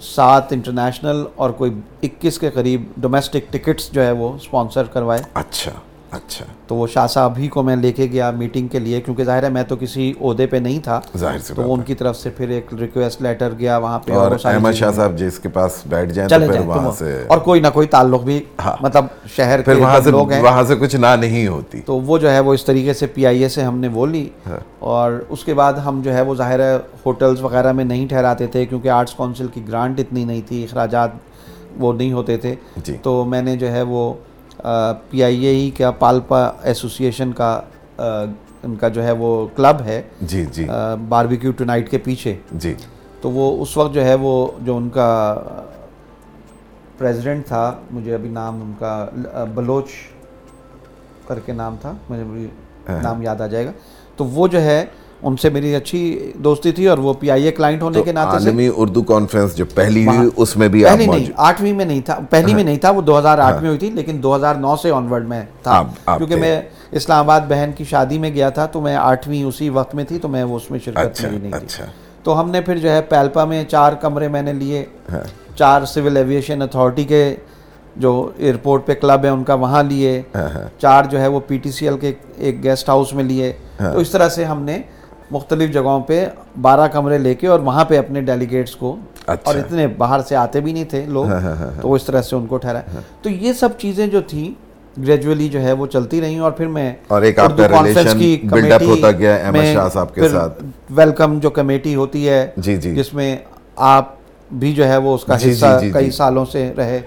سات 0.00 0.52
انٹرنیشنل 0.52 1.24
اور 1.36 1.50
کوئی 1.50 1.72
اکیس 2.02 2.38
کے 2.38 2.50
قریب 2.50 2.82
ڈومیسٹک 2.96 3.52
ٹکٹس 3.52 3.92
جو 3.92 4.02
ہے 4.02 4.12
وہ 4.12 4.32
اسپانسر 4.32 4.84
کروائے۔ 4.84 5.22
اچھا۔ 5.34 5.70
اچھا۔ 6.10 6.44
تو 6.66 6.74
وہ 6.74 6.86
شاہ 6.86 7.06
صاحب 7.06 7.32
ہی 7.38 7.48
کو 7.48 7.62
میں 7.62 7.76
لے 7.76 7.92
کے 7.92 8.06
گیا 8.12 8.30
میٹنگ 8.30 8.68
کے 8.68 8.78
لیے 8.78 9.00
کیونکہ 9.00 9.24
ظاہر 9.24 9.42
ہے 9.42 9.48
میں 9.48 9.62
تو 9.62 9.76
کسی 9.76 10.12
عہدے 10.20 10.46
پہ 10.46 10.56
نہیں 10.56 10.78
تھا۔ 10.84 11.00
ظاہر 11.18 11.38
سے 11.38 11.54
تو 11.54 11.72
ان 11.74 11.80
کی 11.80 11.94
طرف 11.94 12.16
سے 12.16 12.30
پھر 12.30 12.48
ایک 12.48 12.74
ریکویسٹ 12.74 13.22
لیٹر 13.22 13.52
گیا 13.58 13.76
وہاں 13.76 13.98
پہ 13.98 14.12
اور 14.12 14.32
احمد 14.44 14.72
شاہ 14.72 14.92
صاحب 14.92 15.18
جس 15.18 15.38
کے 15.38 15.48
پاس 15.48 15.72
بیٹھ 15.86 16.12
جائیں 16.12 16.28
تو 16.28 16.52
پھر 16.52 16.60
وہاں 16.60 16.90
سے 16.98 17.24
اور 17.26 17.38
کوئی 17.38 17.60
نہ 17.60 17.66
کوئی 17.74 17.86
تعلق 17.86 18.22
بھی 18.22 18.44
مطلب 18.80 19.04
شہر 19.26 19.62
کے 19.62 19.74
لوگ 20.10 20.30
ہیں۔ 20.30 20.42
وہاں 20.42 20.62
سے 20.62 20.76
کچھ 20.76 20.96
نہ 20.96 21.16
نہیں 21.20 21.46
ہوتی۔ 21.46 21.80
تو 21.80 22.00
وہ 22.00 22.18
جو 22.18 22.30
ہے 22.30 22.40
وہ 22.40 22.54
اس 22.54 22.64
طریقے 22.64 22.92
سے 22.92 23.06
پی 23.06 23.26
آئی 23.26 23.42
اے 23.42 23.48
سے 23.48 23.62
ہم 23.62 23.78
نے 23.78 23.88
وہ 23.88 24.06
لی۔ 24.06 24.28
اور 24.78 25.12
اس 25.28 25.44
کے 25.44 25.54
بعد 25.54 25.72
ہم 25.72 26.00
جو 26.04 26.14
ہے 26.14 26.20
وہ 26.20 26.34
ظاہر 26.34 26.60
ہے 26.60 26.76
ہوٹلز 27.06 27.42
وغیرہ 27.42 27.72
میں 27.72 27.84
نہیں 27.84 28.06
ٹھہراتے 28.08 28.46
تھے 28.46 28.66
کیونکہ 28.66 28.88
آرٹس 28.88 29.14
کونسل 29.14 29.46
کی 29.46 29.68
گرانٹ 29.68 30.00
اتنی 30.00 30.24
نہیں 30.24 30.40
تھی 30.46 30.64
اخراجات 30.64 31.10
وہ 31.78 31.92
نہیں 31.92 32.12
ہوتے 32.12 32.36
تھے۔ 32.36 32.54
جی۔ 32.76 32.96
تو 33.02 33.24
میں 33.24 33.42
نے 33.42 33.56
جو 33.56 33.72
ہے 33.72 33.82
وہ 33.82 34.14
پی 35.10 35.22
آئی 35.22 35.44
اے 35.46 35.54
ہی 35.54 35.70
کا 35.70 35.90
پالپا 35.90 36.50
ایسوسیشن 36.62 37.32
کا 37.32 37.60
ان 38.62 38.76
کا 38.76 38.88
جو 38.88 39.04
ہے 39.04 39.12
وہ 39.12 39.46
کلب 39.56 39.82
ہے۔ 39.84 40.02
جی 40.20 40.44
جی۔ 40.52 40.66
باربیکیو 41.08 41.52
ٹو 41.52 41.64
نائٹ 41.64 41.90
کے 41.90 41.98
پیچھے۔ 41.98 42.36
جی۔ 42.52 42.74
تو 43.20 43.30
وہ 43.30 43.62
اس 43.62 43.76
وقت 43.76 43.94
جو 43.94 44.04
ہے 44.04 44.14
وہ 44.14 44.48
جو 44.62 44.76
ان 44.76 44.88
کا 44.88 45.08
پریزیڈنٹ 46.98 47.46
تھا 47.46 47.74
مجھے 47.90 48.14
ابھی 48.14 48.28
نام 48.28 48.62
ان 48.62 48.72
کا 48.78 49.06
بلوچ 49.54 49.84
کر 51.26 51.38
کے 51.38 51.52
نام 51.52 51.76
تھا 51.80 51.92
مجھے 52.10 52.22
ابھی 52.22 52.46
نام 53.02 53.22
یاد 53.22 53.40
آ 53.40 53.46
جائے 53.46 53.66
گا۔ 53.66 53.70
تو 54.16 54.24
وہ 54.24 54.48
جو 54.48 54.60
ہے 54.60 54.84
ان 55.22 55.36
سے 55.36 55.50
میری 55.50 55.74
اچھی 55.74 56.00
دوستی 56.34 56.72
تھی 56.72 56.86
اور 56.86 56.98
وہ 56.98 57.12
پی 57.12 57.30
آئی 57.30 57.44
اے 57.44 57.50
کلائنٹ 57.50 57.82
ہونے 57.82 58.02
کے 58.02 58.12
ناطے 58.12 58.38
سے 58.38 58.68
اردو 58.76 59.02
کانفرنس 59.02 59.56
جو 59.56 59.64
پہلی 59.74 60.06
ہوئی 60.06 60.28
اس 60.36 60.56
میں 60.56 60.68
بھی 60.68 60.84
پہلی 60.84 61.06
نہیں 61.06 61.24
آٹھویں 61.36 61.72
میں 61.72 61.84
نہیں 61.84 62.00
تھا 62.00 62.18
پہلی 62.30 62.54
میں 62.54 62.64
نہیں 62.64 62.78
تھا 62.78 62.90
وہ 62.90 63.02
دو 63.02 63.18
ہزار 63.18 63.38
آٹھ 63.38 63.60
میں 63.60 63.68
ہوئی 63.68 63.78
تھی 63.78 63.90
لیکن 63.90 64.22
دو 64.22 64.36
ہزار 64.36 64.54
نو 64.54 64.76
سے 64.76 64.90
آن 64.90 65.12
ورڈ 65.12 65.28
میں 65.28 65.42
تھا۔ 65.62 65.82
کیونکہ۔ 66.06 66.36
میں 66.36 66.62
اسلام 66.90 67.18
آباد 67.18 67.40
بہن 67.48 67.70
کی 67.76 67.84
شادی 67.84 68.18
میں 68.18 68.30
گیا 68.30 68.48
تھا 68.48 68.66
تو 68.66 68.80
میں 68.80 68.96
آٹھویں 68.96 69.42
اسی 69.44 69.68
وقت 69.68 69.94
میں 69.94 70.04
تھی 70.04 70.18
تو 70.18 70.28
میں 70.28 70.44
وہ 70.44 70.56
اس 70.56 70.70
میں 70.70 70.78
شرکت 70.84 70.98
اچھا 70.98 71.28
میری 71.28 71.40
نہیں 71.40 71.52
تھی۔ 71.52 71.66
اچھا۔ 71.66 71.84
تو 72.22 72.40
ہم 72.40 72.50
نے 72.50 72.60
پھر 72.60 72.76
جو 72.76 72.90
ہے 72.90 73.02
پیلپا 73.02 73.44
میں 73.44 73.64
چار 73.64 73.92
کمرے 73.92 74.28
میں 74.28 74.42
نے 74.42 74.52
لیے۔ 74.52 74.84
ہاں۔ 75.12 75.56
چار 75.56 75.84
سول 75.84 76.16
ایویشن 76.16 76.62
اتھارٹی 76.62 77.04
کے 77.04 77.36
جو 77.96 78.30
ایئرپورٹ 78.36 78.86
پہ 78.86 78.94
کلب 78.94 79.24
ہے 79.24 79.28
ان 79.28 79.44
کا 79.44 79.54
وہاں 79.54 79.82
لیے۔ 79.82 80.22
ہاں 80.34 80.48
ہاں۔ 80.54 80.80
چار 80.80 81.04
جو 81.04 81.20
ہے 81.20 81.26
وہ 81.26 81.40
پی 81.46 81.58
ٹی 81.58 81.70
سی 81.70 81.88
ایل 81.88 81.98
کے 81.98 82.12
ایک 82.36 82.62
گیسٹ 82.64 82.88
ہاؤس 82.88 83.12
میں 83.12 83.24
لیے۔ 83.24 83.52
تو 83.78 83.98
اس 83.98 84.10
طرح 84.10 84.28
سے 84.28 84.44
ہم 84.44 84.62
نے 84.62 84.78
مختلف 85.30 85.72
جگہوں 85.72 86.00
پہ 86.00 86.26
بارہ 86.60 86.86
کمرے 86.88 87.18
لے 87.18 87.34
کے 87.34 87.46
اور 87.46 87.60
وہاں 87.60 87.84
پہ 87.84 87.98
اپنے 87.98 88.20
ڈیلیگیٹس 88.20 88.76
کو 88.76 88.96
اچھا۔ 89.26 89.50
اور 89.50 89.54
اتنے 89.56 89.86
باہر 89.86 90.20
سے 90.20 90.36
آتے 90.36 90.60
بھی 90.60 90.72
نہیں 90.72 90.84
تھے 90.84 91.04
لوگ 91.08 91.26
تو 91.82 91.88
وہ 91.88 91.96
اس 91.96 92.04
طرح 92.04 92.22
سے 92.22 92.36
ان 92.36 92.46
کو 92.46 92.56
ٹھہرا 92.56 92.80
تو 93.22 93.30
یہ 93.30 93.52
سب 93.52 93.68
چیزیں 93.78 94.06
جو 94.06 94.20
تھیں 94.20 94.50
گریجولی 95.06 95.48
جو 95.48 95.62
ہے 95.62 95.72
وہ 95.72 95.86
چلتی 95.86 96.20
رہی 96.20 96.38
اور 96.38 96.52
پھر 96.52 96.66
میں 96.66 96.92
اور 97.06 97.22
ایک 97.22 97.38
آپ 97.38 97.56
کا 97.56 97.68
ریلیشن 97.68 98.48
بلڈ 98.48 98.72
اپ 98.72 98.82
ہوتا 98.82 99.10
گیا 99.10 99.34
احمد 99.34 99.74
شاہ 99.74 99.88
صاحب 99.88 100.14
کے 100.14 100.28
ساتھ۔ 100.28 100.62
ویلکم 100.90 101.38
جو 101.38 101.50
کمیٹی 101.50 101.94
ہوتی 101.94 102.28
ہے 102.28 102.50
جی 102.56 102.76
جی۔ 102.76 102.94
جس 102.94 103.14
میں 103.14 103.36
آپ 103.76 104.14
بھی 104.50 104.72
جو 104.72 104.88
ہے 104.88 104.96
وہ 104.96 105.14
اس 105.14 105.24
کا 105.24 105.36
جی، 105.36 105.50
حصہ۔ 105.52 105.78
کئی 105.92 106.10
سالوں 106.10 106.44
سے 106.44 106.72
رہے۔ 106.76 107.00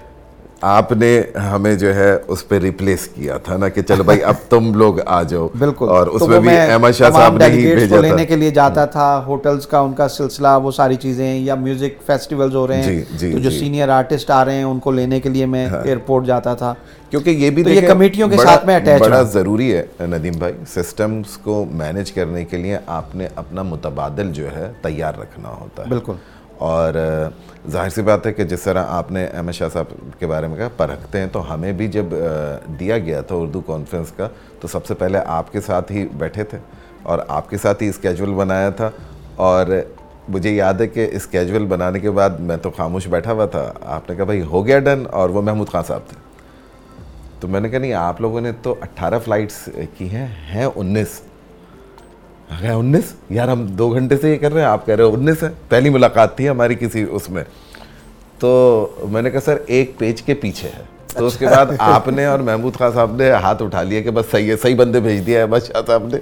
آپ 0.62 0.92
نے 0.92 1.22
ہمیں 1.52 1.74
جو 1.74 1.94
ہے 1.94 2.18
اس 2.26 2.48
پہ 2.48 2.58
ریپلیس 2.58 3.08
کیا 3.14 3.36
تھا 3.36 3.56
نا 3.56 3.68
کہ 3.68 3.82
چلو 3.82 4.02
بھائی 4.02 4.22
اب 4.24 4.34
تم 4.48 4.74
لوگ 4.74 4.94
آ 5.06 5.22
جاؤ۔ 5.22 5.48
بالکل۔ 5.58 5.88
اور 5.88 6.06
اس 6.06 6.22
میں 6.22 6.40
بھی 6.40 6.48
احمد 6.50 6.92
شاہ 6.92 7.10
صاحب 7.10 7.36
نے 7.36 7.44
ہی 7.44 7.74
بھیجا 7.74 7.86
تھا۔ 7.86 8.00
لینے 8.00 8.26
کے 8.26 8.36
لیے 8.36 8.50
جاتا 8.50 8.84
تھا 8.84 9.22
ہوٹلز 9.26 9.66
کا 9.66 9.78
ان 9.78 9.92
کا 9.92 10.08
سلسلہ 10.08 10.48
وہ 10.62 10.70
ساری 10.70 10.94
چیزیں 10.94 11.34
یا 11.34 11.54
میوزک 11.54 12.06
فیسٹیولز 12.06 12.54
ہو 12.54 12.66
رہے 12.68 12.82
جی، 12.82 12.96
ہیں۔ 12.96 13.18
جی، 13.18 13.32
تو 13.32 13.38
جو 13.38 13.50
جی۔ 13.50 13.58
سینئر 13.58 13.88
آرٹسٹ 13.88 14.30
آ 14.30 14.44
رہے 14.44 14.54
ہیں 14.54 14.64
ان 14.64 14.78
کو 14.78 14.90
لینے 14.90 15.20
کے 15.20 15.28
لیے 15.28 15.46
میں 15.46 15.66
ایئرپورٹ 15.84 16.26
جاتا 16.26 16.54
تھا۔ 16.54 16.74
کیونکہ 17.10 17.30
یہ 17.30 17.50
بھی 17.50 17.62
یہ 17.66 17.88
کمیٹیوں 17.88 18.28
کے 18.28 18.36
ساتھ 18.36 18.66
میں 18.66 18.78
attach 18.80 18.98
بڑا۔ 18.98 19.22
ضروری 19.22 19.74
ہے 19.74 19.86
ندیم 20.00 20.32
بھائی 20.32 20.52
سسٹمز 20.74 21.36
کو 21.38 21.64
مینج 21.72 22.12
کرنے 22.12 22.44
کے 22.44 22.56
لیے 22.56 22.78
آپ 22.86 23.14
نے 23.14 23.28
اپنا 23.34 23.62
متبادل 23.62 24.32
جو 24.32 24.46
ہے 24.56 24.72
تیار 24.82 25.12
رکھنا 25.20 25.48
ہوتا 25.48 25.82
ہے۔ 25.82 25.88
بالکل۔ 25.88 26.12
اور 26.58 26.94
ظاہر 27.70 27.88
سی 27.88 28.02
بات 28.02 28.26
ہے 28.26 28.32
کہ 28.32 28.44
جس 28.44 28.60
طرح 28.60 28.84
آپ 28.88 29.12
نے 29.12 29.26
احمد 29.26 29.52
شاہ 29.52 29.68
صاحب 29.72 30.20
کے 30.20 30.26
بارے 30.26 30.46
میں 30.46 30.56
کہا 30.56 30.68
پرکھتے 30.76 31.18
ہیں 31.18 31.26
تو 31.32 31.54
ہمیں 31.54 31.72
بھی 31.72 31.88
جب 31.88 32.04
دیا 32.80 32.98
گیا 32.98 33.20
تھا 33.20 33.34
اردو 33.34 33.60
کانفرنس 33.60 34.12
کا، 34.12 34.28
تو 34.60 34.68
سب 34.68 34.86
سے 34.86 34.94
پہلے 34.94 35.18
آپ 35.26 35.52
کے 35.52 35.60
ساتھ 35.60 35.92
ہی 35.92 36.06
بیٹھے 36.12 36.44
تھے 36.44 36.58
اور 37.02 37.18
آپ 37.28 37.50
کے 37.50 37.56
ساتھ 37.56 37.82
ہی 37.82 37.88
اسکیجول 37.88 38.34
بنایا 38.34 38.70
تھا 38.70 38.90
اور 39.36 39.66
مجھے 40.28 40.50
یاد 40.50 40.74
ہے 40.74 40.86
کہ 40.86 41.08
اسکیجول 41.12 41.66
بنانے 41.66 42.00
کے 42.00 42.10
بعد 42.10 42.30
میں 42.30 42.56
تو 42.56 42.70
خاموش 42.70 43.08
بیٹھا 43.08 43.32
ہوا 43.32 43.46
تھا۔ 43.46 43.72
آپ 43.84 44.10
نے 44.10 44.16
کہا، 44.16 44.24
بھائی، 44.24 44.42
ہو 44.42 44.66
گیا 44.66 44.78
ڈن 44.78 45.02
اور 45.10 45.30
وہ 45.30 45.42
محمود 45.42 45.68
خان 45.68 45.82
صاحب 45.86 46.00
تھے۔ 46.08 46.16
تو 47.40 47.48
میں 47.48 47.60
نے 47.60 47.68
کہا، 47.68 47.78
نہیں، 47.78 47.92
آپ 47.92 48.20
لوگوں 48.20 48.40
نے 48.40 48.52
تو 48.62 48.74
اٹھارہ 48.80 49.18
فلائٹس 49.18 49.68
کی 49.98 50.10
ہیں 50.10 50.26
ہیں 50.26 50.66
انیس 50.76 51.20
انیس۔ 52.60 53.12
یار 53.30 53.48
ہم 53.48 53.66
دو 53.66 53.88
گھنٹے 53.88 54.16
سے 54.16 54.30
یہ 54.32 54.36
کر 54.36 54.52
رہے 54.52 54.60
ہیں 54.60 54.68
آپ 54.68 54.86
کہہ 54.86 54.94
رہے 54.94 55.04
ہو 55.04 55.14
انیس 55.14 55.42
ہے۔ 55.42 55.48
پہلی 55.68 55.90
ملاقات 55.90 56.36
تھی 56.36 56.48
ہماری 56.48 56.74
کسی 56.74 57.06
اس 57.10 57.30
میں۔ 57.30 57.44
تو 58.38 58.88
میں 59.10 59.22
نے 59.22 59.30
کہا 59.30 59.40
سر 59.40 59.56
ایک 59.66 59.98
پیج 59.98 60.22
کے 60.22 60.34
پیچھے 60.34 60.68
ہے۔ 60.68 60.82
تو 61.14 61.26
اس 61.26 61.36
کے 61.36 61.46
بعد 61.46 61.66
آپ 61.78 62.08
نے 62.08 62.24
اور 62.24 62.38
محمود 62.38 62.74
خان 62.74 62.90
صاحب 62.94 63.16
نے 63.16 63.30
ہاتھ 63.30 63.62
اٹھا 63.62 63.82
لیا 63.82 64.00
کہ 64.00 64.10
بس 64.10 64.24
صحیح 64.30 64.50
ہے 64.50 64.56
صحیح 64.56 64.76
بندے 64.76 65.00
بھیج 65.00 65.26
دیا 65.26 65.40
ہے 65.40 65.46
بس 65.46 65.66
شاہ 65.66 65.80
صاحب 65.86 66.06
نے۔ 66.12 66.18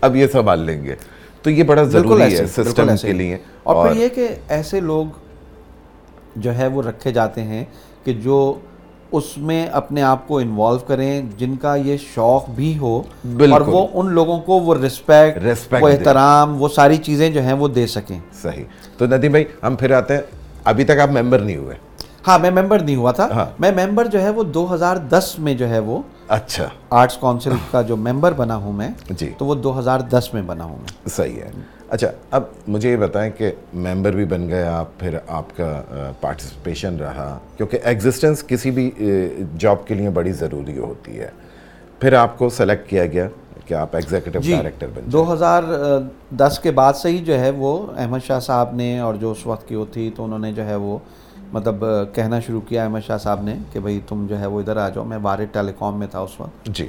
اب 0.00 0.16
یہ 0.16 0.26
سنبھال 0.32 0.60
لیں 0.60 0.84
گے۔ 0.84 0.94
تو 1.42 1.50
یہ 1.50 1.62
بڑا 1.62 1.82
ضروری 1.82 2.22
ہے 2.22 2.46
سسٹم 2.46 2.96
کے 3.02 3.12
لیے۔ 3.12 3.38
اور 3.62 3.88
پھر 3.88 3.96
یہ 4.02 4.08
کہ 4.08 4.28
ایسے 4.48 4.80
لوگ 4.80 5.06
جو 6.36 6.54
ہے 6.54 6.66
وہ 6.66 6.82
رکھے 6.82 7.12
جاتے 7.12 7.42
ہیں 7.42 7.64
کہ 8.04 8.12
جو 8.12 8.54
اس 9.16 9.38
میں 9.38 9.66
اپنے 9.66 10.02
آپ 10.02 10.28
کو 10.28 10.38
انوالو 10.38 10.78
کریں 10.78 11.22
جن 11.38 11.56
کا 11.56 11.76
یہ 11.76 11.96
شوق 12.14 12.50
بھی 12.50 12.78
ہو 12.78 13.02
اور۔ 13.52 13.60
وہ 13.60 13.86
ان 13.94 14.10
لوگوں 14.10 14.40
کو 14.40 14.52
وہ 14.52 14.74
رسپیکٹ 14.74 15.38
وہ۔ 15.82 15.88
احترام 15.88 16.62
وہ 16.62 16.68
ساری 16.68 16.96
چیزیں 16.96 17.30
جو 17.30 17.42
ہیں 17.42 17.52
وہ 17.52 17.68
دے 17.68 17.86
سکیں۔ 17.86 18.18
صحیح۔ 18.42 18.64
تو 18.98 19.06
ندیم 19.06 19.30
بھائی 19.30 19.44
ہم 19.62 19.76
پھر 19.76 19.90
آتے 19.90 20.14
ہیں۔ 20.14 20.20
ابھی 20.64 20.84
تک 20.84 21.00
آپ 21.00 21.10
ممبر 21.10 21.38
نہیں 21.38 21.56
ہوئے۔ 21.56 21.76
ہاں 22.26 22.38
میں 22.38 22.50
ممبر 22.50 22.78
نہیں 22.78 22.96
ہوا 22.96 23.12
تھا۔ 23.12 23.28
ہاں۔ 23.34 23.46
میں 23.58 23.70
ممبر 23.70 24.04
جو 24.04 24.22
ہے 24.22 24.30
وہ 24.30 24.42
دو 24.42 24.74
ہزار 24.74 24.96
دس 24.96 25.34
میں 25.38 25.54
جو 25.54 25.68
ہے 25.68 25.78
وہ 25.78 26.02
اچھا۔ 26.28 26.68
آرٹس 26.90 27.16
کونسل 27.16 27.50
کا 27.70 27.82
جو 27.82 27.96
ممبر 27.96 28.32
بنا 28.32 28.56
ہوں 28.56 28.72
میں 28.72 28.88
جی۔ 29.10 29.30
تو 29.38 29.44
وہ 29.46 29.54
دو 29.54 29.78
ہزار 29.78 30.00
دس 30.00 30.28
میں 30.34 30.42
بنا 30.42 30.64
ہوں 30.64 30.76
میں۔ 30.76 31.08
صحیح 31.08 31.36
ہے۔ 31.36 31.50
اچھا 31.88 32.08
اب 32.30 32.42
مجھے 32.68 32.90
یہ 32.90 32.96
بتائیں 32.96 33.30
کہ 33.38 33.50
ممبر 33.74 34.12
بھی 34.12 34.24
بن 34.24 34.48
گئے 34.48 34.64
آپ 34.66 34.98
پھر 34.98 35.18
آپ 35.28 35.56
کا 35.56 35.82
پارٹیسپیشن 36.20 36.96
رہا 36.96 37.38
کیونکہ 37.56 37.78
ایگزسٹنس 37.84 38.44
کسی 38.46 38.70
بھی 38.70 38.90
جاب 39.58 39.86
کے 39.86 39.94
لیے 39.94 40.10
بڑی 40.10 40.32
ضروری 40.32 40.78
ہوتی 40.78 41.20
ہے۔ 41.20 41.28
پھر 42.00 42.12
آپ 42.12 42.38
کو 42.38 42.48
سلیکٹ 42.50 42.88
کیا 42.88 43.06
گیا 43.06 43.28
کہ 43.66 43.74
آپ 43.74 43.94
ایگزیکٹو 43.96 44.40
جی 44.40 44.52
ڈائریکٹر 44.52 44.86
بن 44.94 45.02
دو 45.12 45.32
ہزار 45.32 45.62
دس 46.36 46.58
کے 46.62 46.70
بعد 46.70 46.92
سے 46.92 47.08
ہی 47.08 47.18
جو 47.18 47.38
ہے 47.40 47.50
وہ 47.50 47.76
احمد 47.96 48.24
شاہ 48.26 48.40
صاحب 48.40 48.74
نے 48.74 48.98
اور 48.98 49.14
جو 49.14 49.30
اس 49.30 49.46
وقت 49.46 49.68
کی 49.68 49.74
وہ 49.74 49.84
تھی 49.92 50.10
تو 50.16 50.24
انہوں 50.24 50.38
نے 50.38 50.52
جو 50.52 50.66
ہے 50.66 50.74
وہ 50.74 50.98
مطلب 51.52 51.84
کہنا 52.14 52.40
شروع 52.40 52.60
کیا 52.68 52.84
احمد 52.84 53.00
شاہ 53.06 53.18
صاحب 53.18 53.42
نے 53.42 53.54
کہ 53.72 53.80
بھئی 53.80 54.00
تم 54.08 54.26
جو 54.26 54.38
ہے 54.38 54.46
وہ 54.46 54.60
ادھر 54.60 54.76
آ 54.76 54.88
جاؤ 54.88 55.04
میں 55.04 55.18
بارے 55.18 55.46
ٹیلی 55.46 55.72
کام 55.78 55.98
میں 55.98 56.06
تھا 56.10 56.20
اس 56.20 56.40
وقت۔ 56.40 56.68
جی۔ 56.68 56.86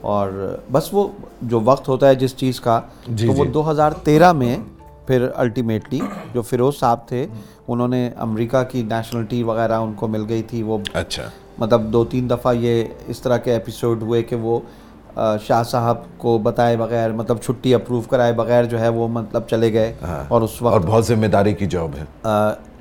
اور 0.00 0.56
بس 0.72 0.88
وہ 0.92 1.08
جو 1.42 1.60
وقت 1.64 1.88
ہوتا 1.88 2.08
ہے 2.08 2.14
جس 2.14 2.36
چیز 2.36 2.60
کا 2.60 2.80
جی، 3.08 3.26
تو 3.26 3.32
وہ 3.32 3.44
جی۔ 3.44 3.50
دو 3.50 3.70
ہزار 3.70 3.92
تیرہ 3.92 4.32
میں 4.32 4.58
پھر 5.06 5.28
الٹیمیٹلی 5.34 6.00
جو 6.34 6.42
فیروز 6.42 6.78
صاحب 6.78 6.98
تھے 7.06 7.26
انہوں 7.68 7.88
نے 7.88 8.10
امریکہ 8.16 8.62
کی 8.62 8.82
نیشنلٹی 8.82 9.42
وغیرہ 9.42 9.72
ان 9.72 9.92
کو 9.92 10.08
مل 10.08 10.24
گئی 10.28 10.42
تھی۔ 10.42 10.62
وہ 10.62 10.78
اچھا۔ 10.92 11.22
مطلب 11.58 11.92
دو 11.92 12.04
تین 12.04 12.30
دفعہ 12.30 12.54
یہ 12.54 12.84
اس 13.06 13.20
طرح 13.20 13.36
کے 13.36 13.52
ایپیسوڈ 13.52 14.02
ہوئے 14.02 14.22
کہ 14.22 14.36
وہ 14.36 14.60
شاہ 15.46 15.62
صاحب 15.62 15.96
کو 16.18 16.38
بتائے 16.38 16.76
بغیر 16.76 17.12
مطلب 17.12 17.38
چھٹی 17.38 17.74
اپروو 17.74 18.00
کرائے 18.00 18.32
بغیر 18.32 18.64
جو 18.64 18.80
ہے 18.80 18.88
وہ 18.88 19.08
مطلب 19.08 19.42
چلے 19.50 19.72
گئے۔ 19.72 19.94
اور 20.28 20.42
اس 20.42 20.50
اور 20.60 20.72
وقت 20.72 20.86
بہت 20.86 21.06
ذمہ 21.06 21.26
داری 21.26 21.52
کی 21.54 21.66
جاب 21.66 21.90
ہے۔ 21.98 22.04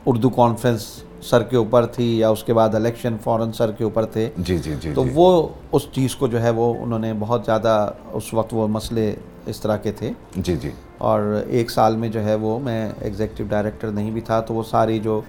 اردو 0.05 0.29
کانفرنس 0.29 1.03
سر 1.21 1.43
کے 1.43 1.55
اوپر 1.55 1.85
تھی 1.85 2.17
یا 2.19 2.29
اس 2.29 2.43
کے 2.43 2.53
بعد 2.53 2.75
الیکشن 2.75 3.15
فورن 3.23 3.51
سر 3.51 3.71
کے 3.71 3.83
اوپر 3.83 4.05
تھے 4.05 4.29
جی 4.37 4.57
جی 4.57 4.73
جی 4.81 4.91
تو 4.93 5.03
وہ 5.13 5.47
اس 5.71 5.87
چیز 5.91 6.15
کو 6.15 6.27
جو 6.27 6.41
ہے 6.41 6.49
وہ 6.49 6.73
انہوں 6.79 6.99
نے 6.99 7.13
بہت 7.19 7.45
زیادہ 7.45 7.73
اس 8.13 8.33
وقت 8.33 8.53
وہ 8.53 8.67
مسئلے 8.67 9.13
اس 9.45 9.59
طرح 9.59 9.77
کے 9.77 9.91
تھے 9.91 10.11
جی 10.35 10.55
جی 10.55 10.69
اور 10.99 11.21
ایک 11.47 11.71
سال 11.71 11.95
میں 11.95 12.09
جو 12.09 12.23
ہے 12.23 12.35
وہ 12.35 12.57
میں 12.59 12.79
ایگزیکٹو 12.99 13.43
ڈائریکٹر 13.49 13.87
نہیں 13.89 14.11
بھی 14.11 14.21
تھا 14.21 14.39
تو 14.41 14.53
وہ 14.53 14.63
ساری 14.63 14.99
جو 14.99 15.19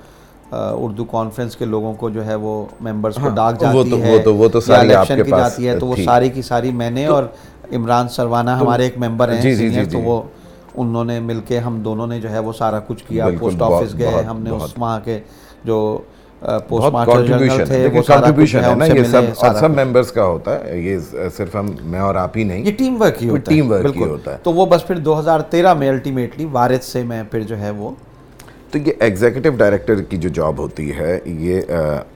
اردو 0.52 1.04
کانفرنس 1.04 1.56
کے 1.56 1.64
لوگوں 1.64 1.92
کو 1.94 2.10
جو 2.10 2.24
ہے 2.26 2.34
وہ 2.36 2.52
ممبرز 2.80 3.14
کو 3.14 3.28
ڈاک 3.30 3.54
وہ 3.54 3.82
جاتی 3.82 4.00
ہے 4.02 4.12
وہ 4.12 4.18
تو- 4.18 4.34
وہ 4.34 4.48
تو 4.48 4.58
یا 4.58 4.66
ساری 4.66 4.88
الیکشن 4.88 5.22
کی 5.24 5.30
جاتی 5.30 5.68
ہے 5.68 5.78
تو 5.78 5.86
وہ۔ 5.86 5.96
ساری 6.04 6.28
کی 6.28 6.42
ساری 6.42 6.70
میں 6.72 6.90
نے 6.90 7.06
اور 7.06 7.24
عمران 7.72 8.08
سروانہ 8.08 8.50
ہمارے 8.60 8.84
ایک 8.84 8.98
ممبر 8.98 9.32
ہیں 9.32 9.40
جی، 9.40 9.54
جی، 9.54 9.68
جی، 9.70 9.84
تو 9.84 9.90
جی۔ 9.90 10.02
وہ 10.04 10.20
انہوں 10.74 11.04
نے 11.04 11.18
مل 11.20 11.40
کے 11.40 11.58
ہم 11.58 11.80
دونوں 11.80 12.06
نے 12.06 12.20
جو 12.20 12.30
ہے 12.30 12.38
وہ 12.38 12.52
سارا 12.52 12.78
کچھ 12.80 13.04
کیا 13.04 13.26
پوسٹ 13.40 13.62
آفس 13.62 13.96
گئے 13.98 14.22
ہم 14.22 14.42
نے۔ 14.42 14.50
اس 14.52 14.74
وہاں 14.78 14.98
کے 15.04 15.18
جو 15.64 15.98
پوسٹ 16.68 16.94
ممبرس 19.62 20.12
کا 20.12 20.24
ہوتا 20.24 20.64
ہے۔ 20.64 20.78
یہ 20.80 20.98
صرف 21.36 21.56
ہم 21.56 21.70
میں 21.82 22.00
اور 22.00 22.14
آپ 22.14 22.36
ہی 22.36 22.44
نہیں۔ 22.44 22.66
یہ 22.66 22.72
ٹیم 22.72 23.00
ورک 23.02 23.22
ہی 23.22 23.28
ہوتا 23.28 23.50
ہے 23.50 23.56
ٹیم 23.56 23.70
ورک 23.70 23.86
ہی 23.86 23.90
بالکل۔ 23.90 24.10
ہوتا 24.10 24.32
ہے۔ 24.32 24.36
تو 24.42 24.52
وہ 24.52 24.66
بس 24.66 24.86
پھر 24.86 24.96
دو 24.98 25.18
ہزار 25.20 25.40
تیرہ 25.40 25.74
میں 25.74 25.88
الٹیمیٹلی 25.88 26.44
وارث 26.44 26.84
سے 26.84 27.02
میں 27.02 27.22
پھر 27.30 27.40
جو 27.40 27.58
ہے 27.58 27.70
وہ 27.70 27.90
تو 28.70 28.78
یہ 28.78 28.92
ایگزیکٹو 29.00 29.50
ڈائریکٹر 29.50 30.02
کی 30.02 30.16
جو 30.16 30.28
جاب 30.28 30.58
ہوتی 30.58 30.92
ہے 30.92 31.18
یہ 31.24 31.60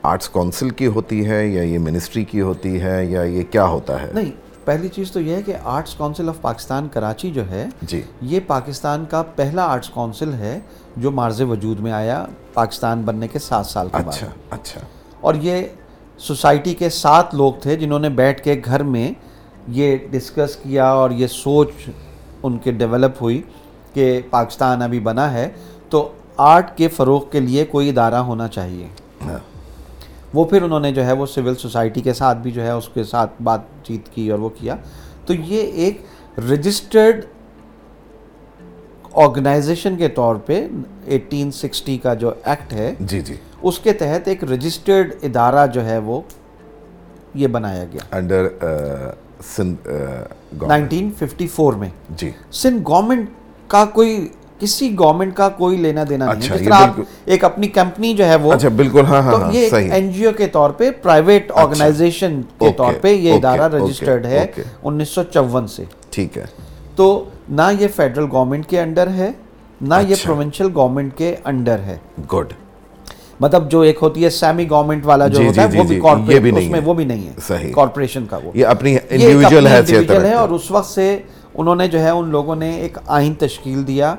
آرٹس 0.02 0.28
کونسل 0.28 0.70
کی 0.70 0.86
ہوتی 0.86 1.26
ہے 1.26 1.46
یا 1.46 1.62
یہ 1.62 1.78
منسٹری 1.78 2.24
کی 2.24 2.40
ہوتی 2.40 2.80
ہے 2.80 3.04
یا 3.04 3.22
یہ 3.22 3.42
کیا 3.50 3.64
ہوتا 3.64 4.02
ہے؟ 4.02 4.10
نہیں 4.14 4.30
پہلی 4.64 4.88
چیز 4.88 5.12
تو 5.12 5.20
یہ 5.20 5.34
ہے 5.34 5.42
کہ 5.42 5.52
arts 5.64 5.94
council 5.94 6.28
of 6.28 6.40
Pakistan 6.40 6.88
Karachi 6.92 7.30
جو 7.30 7.50
ہے 7.50 7.66
جی۔ 7.82 8.02
یہ 8.20 8.40
پاکستان 8.46 9.04
کا 9.10 9.22
پہلا 9.36 9.64
آرٹس 9.64 9.88
کونسل 9.88 10.32
ہے۔ 10.32 10.60
جو 10.96 11.10
مارز 11.10 11.40
وجود 11.40 11.80
میں 11.80 11.92
آیا 11.92 12.26
پاکستان 12.54 13.02
بننے 13.02 13.28
کے 13.28 13.38
سات 13.38 13.66
سال 13.66 13.88
کے 13.88 13.96
بعد۔ 13.96 14.08
اچھا 14.08 14.26
اچھا۔ 14.50 14.80
اور 15.20 15.34
یہ 15.34 15.62
سوسائٹی 16.18 16.74
کے 16.74 16.90
سات 16.90 17.34
لوگ 17.34 17.52
تھے 17.62 17.76
جنہوں 17.76 17.98
نے 17.98 18.08
بیٹھ 18.08 18.42
کے 18.42 18.60
گھر 18.64 18.82
میں 18.82 19.12
یہ 19.68 19.96
ڈسکس 20.10 20.56
کیا 20.56 20.92
اور 20.92 21.10
یہ 21.10 21.26
سوچ 21.26 21.70
ان 22.42 22.58
کے 22.58 22.72
ڈیولپ 22.72 23.22
ہوئی 23.22 23.42
کہ 23.94 24.20
پاکستان 24.30 24.82
ابھی 24.82 25.00
بنا 25.00 25.32
ہے 25.32 25.48
تو 25.90 26.12
آرٹ 26.36 26.76
کے 26.76 26.88
فروغ 26.88 27.28
کے 27.30 27.40
لیے 27.40 27.64
کوئی 27.64 27.88
ادارہ 27.88 28.14
ہونا 28.14 28.48
چاہیے۔ 28.48 28.86
ہاں۔ 29.24 29.38
وہ 30.34 30.44
پھر 30.44 30.62
انہوں 30.62 30.80
نے 30.80 30.92
جو 30.92 31.06
ہے 31.06 31.12
وہ 31.12 31.26
سول 31.26 31.54
سوسائٹی 31.54 32.00
کے 32.00 32.12
ساتھ 32.12 32.38
بھی 32.38 32.50
جو 32.50 32.62
ہے 32.62 32.70
اس 32.70 32.88
کے 32.94 33.04
ساتھ 33.04 33.42
بات 33.42 33.60
چیت 33.82 34.08
کی 34.08 34.30
اور 34.30 34.38
وہ 34.38 34.48
کیا۔ 34.48 34.76
تو 35.26 35.34
یہ 35.34 35.60
ایک 35.60 36.02
رجسٹرڈ 36.38 37.24
آرگنائزیشن 39.14 39.96
کے 39.96 40.08
طور 40.08 40.36
پہ 40.36 40.68
ایٹین 41.06 41.50
سکسٹی 41.50 41.98
کا 41.98 42.14
جو 42.14 42.30
ایکٹ 42.44 42.72
ہے 42.72 42.94
جی 43.00 43.20
جی۔ 43.20 43.34
اس 43.62 43.78
کے 43.78 43.92
تحت 43.92 44.28
ایک 44.28 44.44
رجسٹرڈ 44.44 45.12
ادارہ 45.22 45.66
جو 45.66 45.84
ہے 45.84 45.98
وہ 45.98 46.20
یہ 47.34 47.46
بنایا 47.46 47.84
گیا۔ 47.92 48.16
انڈر 48.16 48.48
نائنٹین 50.66 51.10
ففٹی 51.18 51.46
فور 51.46 51.72
میں۔ 51.72 51.88
جی۔ 52.16 52.30
سندھ 52.52 52.82
گورنمنٹ 52.88 53.28
کا 53.68 53.84
کوئی 53.84 54.28
کسی 54.58 54.98
گورنمنٹ 54.98 55.36
کا 55.36 55.48
کوئی 55.48 55.76
لینا 55.76 56.04
دینا 56.08 56.26
نہیں۔ 56.26 56.42
اچھا، 56.42 56.56
جس 56.56 56.64
طرح 56.64 56.74
آپ 56.74 57.00
ایک 57.24 57.44
اپنی 57.44 57.68
کمپنی 57.68 58.14
جو 58.14 58.24
ہے 58.24 58.36
وہ 58.36 58.52
اچھا 58.52 58.68
بالکل 58.68 59.04
ہاں 59.04 59.22
ہاں 59.22 59.52
یہ 59.52 59.68
این 59.92 60.10
جی 60.12 60.26
او 60.26 60.32
کے 60.32 60.46
طور 60.46 60.70
پہ 60.70 60.90
پرائیویٹ 60.90 61.52
آرگنائزیشن 61.54 62.42
کے 62.42 62.64
اوکے، 62.64 62.76
طور 62.76 62.92
پہ 63.00 63.08
یہ 63.08 63.32
ادارہ 63.32 63.68
رجسٹرڈ 63.68 64.26
ہے۔ 64.26 64.46
انیس 64.82 65.08
سو 65.08 65.22
چون 65.22 65.66
سے۔ 65.66 65.84
ٹھیک 66.10 66.38
ہے۔ 66.38 66.44
تو 66.96 67.24
نہ 67.50 67.62
یہ 67.80 67.88
فیڈرل 67.96 68.26
گورنمنٹ 68.32 68.66
کے 68.66 68.80
انڈر 68.80 69.08
ہے 69.08 69.30
نہ 69.80 69.94
یہ 69.98 70.12
اچھا۔ 70.12 70.24
پروونشل 70.24 70.68
گورنمنٹ 70.74 71.16
کے 71.16 71.34
انڈر 71.44 71.78
ہے 71.78 71.96
گڈ 72.34 72.52
مطلب 73.40 73.70
جو 73.70 73.80
ایک 73.80 73.98
ہوتی 74.02 74.24
ہے 74.24 74.30
سیمی 74.30 74.68
گورنمنٹ 74.70 75.06
والا 75.06 75.26
جو 75.26 75.38
جی، 75.38 75.46
ہوتا 75.46 75.62
ہے 75.62 75.68
جی، 75.68 75.78
وہ 75.78 75.82
بھی 75.82 75.88
جی، 75.88 75.96
یہ 75.96 76.02
کارپوریٹ 76.02 76.42
بھی 76.42 76.50
اس 76.56 76.70
میں۔ 76.70 76.80
وہ 76.84 76.94
بھی 76.94 77.04
نہیں 77.04 77.26
ہے۔ 77.26 77.70
کارپوریشن 77.74 78.26
کا 78.26 78.36
وہ 78.36 78.50
یہ 78.54 78.66
اپنی 78.66 78.96
انڈیویجول 79.10 79.66
ہے 79.66 80.32
اور 80.34 80.48
اس 80.48 80.70
وقت 80.70 80.86
سے 80.86 81.16
انہوں 81.54 81.76
نے 81.76 81.88
جو 81.88 82.00
ہے 82.00 82.10
ان 82.10 82.28
لوگوں 82.28 82.56
نے 82.56 82.70
ایک 82.76 82.98
آئین 83.06 83.34
تشکیل 83.34 83.86
دیا 83.86 84.14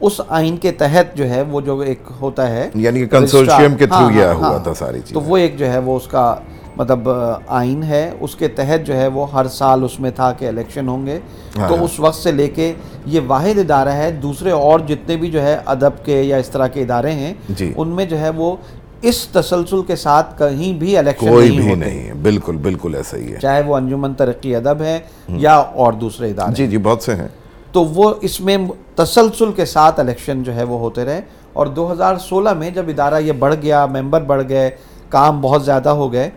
اس 0.00 0.20
آئین 0.28 0.56
کے 0.56 0.72
تحت 0.72 1.16
جو 1.16 1.28
ہے 1.30 1.42
وہ 1.42 1.60
جو 1.60 1.78
ایک 1.80 2.10
ہوتا 2.20 2.48
ہے 2.50 2.68
یعنی 2.74 3.06
کنسورشیم 3.06 3.76
کے 3.76 3.86
تھرو 3.86 3.98
ہاں، 3.98 4.12
یہ 4.12 4.24
ہاں، 4.24 4.34
ہوا 4.34 4.48
ہاں۔ 4.48 4.58
تھا 4.58 4.74
ساری 4.74 5.00
تو 5.00 5.20
چیز 5.20 5.28
وہ 5.28 5.36
ایک 5.36 5.58
جو 5.58 5.70
ہے 5.72 5.78
وہ 5.78 5.96
اس 5.96 6.06
کا 6.06 6.34
مطلب 6.78 7.08
آئین 7.46 7.82
ہے 7.82 8.10
اس 8.20 8.34
کے 8.34 8.48
تحت 8.48 8.86
جو 8.86 8.96
ہے 8.96 9.06
وہ 9.06 9.32
ہر 9.32 9.46
سال 9.48 9.84
اس 9.84 10.00
میں 10.00 10.10
تھا 10.10 10.32
کہ 10.32 10.48
الیکشن 10.48 10.88
ہوں 10.88 11.06
گے۔ 11.06 11.18
ہاں، 11.58 11.68
تو 11.68 11.84
اس 11.84 12.00
وقت 12.00 12.16
سے 12.16 12.32
لے 12.32 12.48
کے 12.48 12.72
یہ 13.06 13.20
واحد 13.26 13.58
ادارہ 13.58 13.88
ہے 13.88 14.10
دوسرے 14.12 14.50
اور 14.50 14.80
جتنے 14.80 15.16
بھی 15.16 15.30
جو 15.30 15.42
ہے 15.42 15.58
ادب 15.66 16.04
کے 16.04 16.22
یا 16.22 16.36
اس 16.36 16.48
طرح 16.48 16.66
کے 16.66 16.82
ادارے 16.82 17.12
ہیں 17.12 17.34
جی۔ 17.48 17.72
ان 17.76 17.88
میں 17.88 18.04
جو 18.04 18.18
ہے 18.18 18.28
وہ 18.28 18.56
اس 19.02 19.28
تسلسل 19.28 19.82
کے 19.82 19.96
ساتھ 19.96 20.38
کہیں 20.38 20.72
بھی 20.72 20.98
الیکشن 20.98 21.28
کوئی 21.28 21.48
نہیں 21.48 21.60
بھی 21.60 21.68
ہوتے۔ 21.68 21.80
نہیں 21.80 22.08
ہے۔ 22.08 22.14
بالکل 22.14 22.56
بالکل 22.56 22.94
ایسا 22.94 23.16
ہی 23.16 23.32
ہے۔ 23.32 23.38
چاہے 23.38 23.62
وہ 23.62 23.76
انجمن 23.76 24.14
ترقی 24.14 24.56
ادب 24.56 24.82
ہے 24.82 24.98
یا 25.28 25.54
اور 25.54 25.92
دوسرے 25.92 26.30
ادارے۔ 26.30 26.52
جی 26.54 26.66
جی 26.66 26.78
بہت 26.78 27.02
سے 27.02 27.14
ہیں۔ 27.14 27.28
تو 27.72 27.84
وہ 27.84 28.14
اس 28.20 28.40
میں 28.40 28.56
تسلسل 28.94 29.52
کے 29.52 29.64
ساتھ 29.64 30.00
الیکشن 30.00 30.42
جو 30.42 30.54
ہے 30.54 30.62
وہ 30.62 30.78
ہوتے 30.78 31.04
رہے۔ 31.04 31.20
اور 31.52 31.66
دو 31.66 31.92
ہزار 31.92 32.16
سولہ 32.16 32.52
میں 32.52 32.70
جب 32.70 32.84
ادارہ 32.88 33.18
یہ 33.18 33.32
بڑھ 33.32 33.54
گیا 33.62 33.86
ممبر 33.86 34.20
بڑھ 34.20 34.42
گئے 34.48 34.70
کام 35.08 35.40
بہت 35.40 35.64
زیادہ 35.64 35.88
ہو 35.88 36.12
گئے 36.12 36.30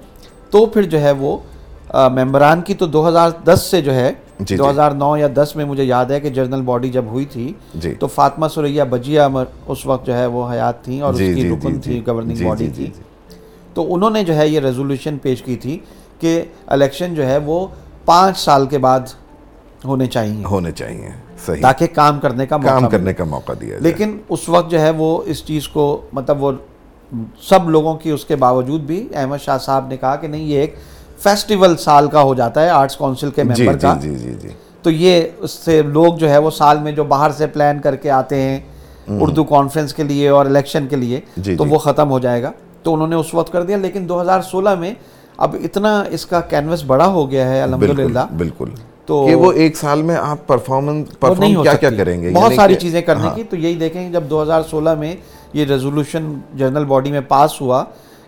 تو 0.52 0.66
پھر 0.66 0.82
جو 0.84 1.02
ہے 1.02 1.12
وہ 1.12 1.38
ممبران 1.93 2.62
کی 2.62 2.74
تو 2.74 2.86
دو 2.86 3.08
ہزار 3.08 3.30
دس 3.45 3.68
سے 3.72 3.82
جو 3.82 3.93
ہے 3.93 4.14
جی، 4.39 4.58
دو 4.58 4.70
ہزار 4.70 4.91
نو 4.91 5.18
یا 5.18 5.28
دس 5.38 5.56
میں 5.56 5.66
مجھے 5.66 5.84
یاد 5.84 6.06
ہے 6.06 6.20
کہ 6.20 6.30
جنرل 6.30 6.62
باڈی 6.62 6.89
جب 6.89 7.06
ہوئی 7.06 7.26
تھی 7.26 7.54
جی۔ 7.76 7.93
تو 7.93 8.08
فاطمہ 8.08 8.47
سریہ 8.47 8.84
بجیا 8.89 9.28
اس 9.68 9.86
وقت 9.86 10.06
جو 10.06 10.14
ہے 10.14 10.26
وہ 10.26 10.52
حیات 10.52 10.84
تھیں 10.84 11.02
اور 11.02 11.14
اس 11.14 11.20
جی 11.20 11.28
کی 11.28 11.34
جی 11.34 11.41
جی 11.41 11.56
رکن 11.56 11.74
جی۔ 11.74 11.80
تھی 11.82 12.02
گورننگ 12.08 12.36
جی، 12.36 12.45
باڈی 12.45 12.68
جی، 12.68 12.72
جی، 12.74 12.86
جی۔ 12.86 13.36
تو 13.74 13.93
انہوں 13.93 14.10
نے 14.10 14.24
جو 14.24 14.36
ہے 14.36 14.47
یہ 14.47 14.60
ریزولوشن 14.60 15.18
پیش 15.18 15.41
کی 15.41 15.56
تھی 15.56 15.80
کہ 16.20 16.43
الیکشن 16.68 17.16
جو 17.16 17.26
ہے 17.26 17.38
وہ 17.38 17.68
پانچ 18.06 18.38
سال 18.38 18.66
کے 18.66 18.78
بعد 18.78 18.99
ہونے 19.86 20.06
چاہیے۔ 20.06 20.43
ہونے 20.45 20.72
چاہیے 20.72 21.10
صحیح۔ 21.45 21.62
تاکہ 21.62 21.88
کام 21.88 22.20
کرنے 22.20 22.45
کا 22.45 22.58
موقع 22.58 22.80
کام۔ 22.80 22.89
کرنے 22.89 23.14
کا 23.14 23.24
موقع 23.24 23.52
دیا 23.62 23.78
لیکن 23.82 24.18
اس 24.30 24.49
وقت 24.49 24.72
جو 24.72 24.80
ہے 24.82 24.89
وہ 24.89 25.22
اس 25.26 25.45
چیز 25.45 25.68
کو 25.68 26.02
مطلب 26.14 26.43
وہ 26.43 26.52
سب 27.41 27.70
لوگوں 27.70 27.93
کی 27.95 28.09
اس 28.12 28.26
کے 28.26 28.36
باوجود 28.36 28.82
بھی 28.82 29.07
احمد 29.14 29.38
شاہ 29.41 29.57
صاحب 29.57 29.88
نے 29.88 29.97
کہا 29.97 30.16
کہ 30.16 30.28
نہیں 30.28 30.43
یہ 30.43 30.59
ایک 30.59 30.76
فیسٹیول 31.20 31.78
سال 31.78 32.07
کا 32.07 32.22
ہو 32.22 32.34
جاتا 32.34 32.64
ہے 32.64 32.70
آرٹس 32.70 32.95
کونسل 32.95 33.30
کے 33.30 33.43
ممبر 33.43 33.55
جی 33.55 33.68
کا۔ 33.82 33.93
جی 34.01 34.16
جی 34.16 34.34
جی۔ 34.41 34.49
تو 34.82 34.89
یہ 34.91 35.22
اس 35.38 35.51
سے 35.51 35.82
لوگ 35.82 36.14
جو 36.14 36.30
ہے 36.30 36.38
وہ 36.38 36.51
سال 36.51 36.80
میں 36.80 36.91
جو 36.91 37.03
باہر 37.03 37.32
سے 37.32 37.47
پلان 37.47 37.80
کر 37.80 37.95
کے 37.95 38.09
آتے 38.12 38.41
ہیں 38.41 38.59
اردو 39.22 39.43
کانفرنس 39.43 39.93
کے 39.93 40.03
لیے 40.03 40.30
اور 40.30 40.45
الیکشن 40.45 40.88
کے 40.88 40.95
لیے 40.95 41.20
تو۔ 41.57 41.66
وہ 41.66 41.78
ختم 41.78 42.12
ہو 42.12 42.20
جائے 42.20 42.43
گا۔ 42.43 42.51
تو 42.84 42.93
انہوں 42.93 43.07
نے 43.07 43.16
اس 43.16 43.34
وقت 43.34 43.51
کر 43.51 43.64
دیا 43.64 43.78
لیکن 43.78 44.09
دو 44.09 44.22
ہزار 44.22 44.41
سولہ 44.41 44.76
میں 44.76 44.93
اب 45.38 45.55
اتنا 45.64 46.03
اس 46.09 46.26
کا 46.26 46.39
کینوس 46.41 46.84
بڑا 46.84 47.07
ہو 47.07 47.32
گیا 47.32 47.49
ہے 47.49 47.62
الحمدللہ۔ 47.62 48.20
بالکل 48.38 48.70
تو 49.05 49.26
کہ 49.28 49.36
وہ 49.36 49.51
ایک 49.51 49.78
سال 49.78 50.01
میں 50.01 50.16
آپ 50.16 50.47
پرفارمنس 50.47 51.20
پرفارم 51.20 51.62
کیا 51.64 51.74
کیا۔ 51.74 51.89
کریں 51.89 52.22
گے؟ 52.22 52.30
بہت 52.30 52.43
یعنی 52.43 52.55
ساری 52.55 52.76
چیزیں 52.76 53.01
کرنے 53.01 53.28
ہاں، 53.28 53.36
کی۔ 53.36 53.43
تو 53.43 53.55
یہی 53.55 53.74
دیکھیں 53.74 54.12
جب 54.12 54.24
دو 54.30 54.41
ہزار 54.43 54.62
سولہ 54.70 54.93
میں 54.95 55.16
یہ 55.54 55.66
ریزولوشن 55.66 56.34
جنرل 56.54 56.86
باڈی 56.86 57.12
میں 57.12 57.22
پاس 57.28 57.62
ہوا 57.62 57.84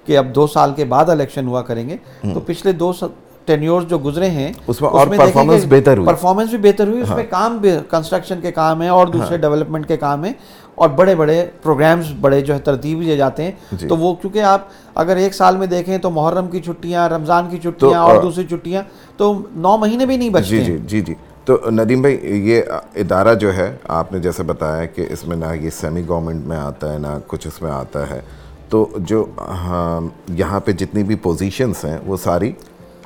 کہ 0.06 0.18
اب 0.18 0.34
دو 0.36 0.48
سال 0.48 0.74
کے 0.74 0.86
بعد 0.86 1.10
الیکشن 1.10 1.48
ہوا 1.48 1.62
کریں 1.62 1.88
گے 1.90 1.98
تو 2.34 2.40
پچھلے 2.40 2.72
دو 2.72 2.92
ٹینیور 3.48 3.82
جو 3.82 3.98
گزرے 4.00 4.30
ہیں 4.30 4.52
اس 4.68 4.82
میں 4.82 4.90
اور 4.90 5.08
performance 5.08 5.66
بہتر 5.68 5.98
ہوئی۔ 5.98 6.08
ہاں۔ 6.08 6.14
پرفارمنس 6.14 6.50
بھی 6.50 6.58
بہتر 6.60 6.88
ہوئی 6.88 7.02
اس 7.02 7.10
میں 7.10 7.24
کام 7.30 7.58
بھی 7.58 7.72
کنسٹرکشن 7.90 8.42
کے 8.42 8.52
کام 8.52 8.82
ہیں 8.82 8.90
اور 8.90 9.08
دوسرے 9.08 9.38
ڈیولپمنٹ 9.38 9.88
کے 9.88 9.98
کام 9.98 10.24
ہیں 10.24 10.34
اور 10.76 10.90
بڑے 10.90 11.16
بڑے 11.16 11.46
پروگرامز 11.64 12.12
بڑے 12.22 12.40
جو 12.42 12.54
ہے 12.54 12.60
ترتیب 12.60 13.02
دیے 13.02 13.18
جاتے 13.18 13.44
ہیں 13.44 13.52
جی۔ 13.72 13.88
تو 13.88 13.98
وہ 13.98 14.14
کیونکہ 14.14 14.44
آپ 14.44 14.68
اگر 14.96 15.16
ایک 15.16 15.34
سال 15.34 15.58
میں 15.58 15.68
دیکھیں 15.68 15.98
تو 15.98 16.10
محرم 16.10 16.48
کی 16.48 16.60
چھٹیاں 16.60 17.10
رمضان 17.10 17.50
کی 17.50 17.58
چھٹیاں 17.58 18.02
اور 18.02 18.22
دوسری 18.22 18.44
چھٹیاں 18.44 18.84
تو 19.18 19.34
نو 19.56 19.78
مہینے 19.78 20.06
بھی 20.06 20.18
نہیں 20.18 20.30
بچتے 20.30 20.50
جی 20.50 20.64
جی 20.66 20.78
جی 20.88 21.02
جی 21.02 21.14
تو 21.46 21.58
ندیم 21.72 22.02
بھائی 22.02 22.50
یہ 22.50 22.62
ادارہ 22.96 23.34
جو 23.34 23.54
ہے 23.54 23.78
آپ 23.88 24.12
نے 24.12 24.20
جیسے 24.20 24.44
بتایا 24.44 24.86
کہ 24.86 25.08
اس 25.10 25.28
میں 25.28 25.38
نہ 25.38 25.46
یہ 25.62 25.70
سیمی 25.70 26.08
گورنمنٹ 26.08 26.46
میں 26.46 26.58
آتا 26.58 26.94
ہے 26.94 26.98
نہ 27.00 27.08
کچھ 27.28 27.48
اس 27.48 27.62
میں 27.62 27.72
آتا 27.72 28.10
ہے۔ 28.10 28.22
تو 28.70 28.90
جو 28.98 29.26
ہاں 29.38 30.02
یہاں 30.30 30.60
پہ 30.60 30.72
جتنی 30.72 31.04
بھی 31.04 31.16
پوزیشنس 31.16 31.86
ہیں 31.86 31.98
وہ 32.06 32.18
ساری 32.18 32.52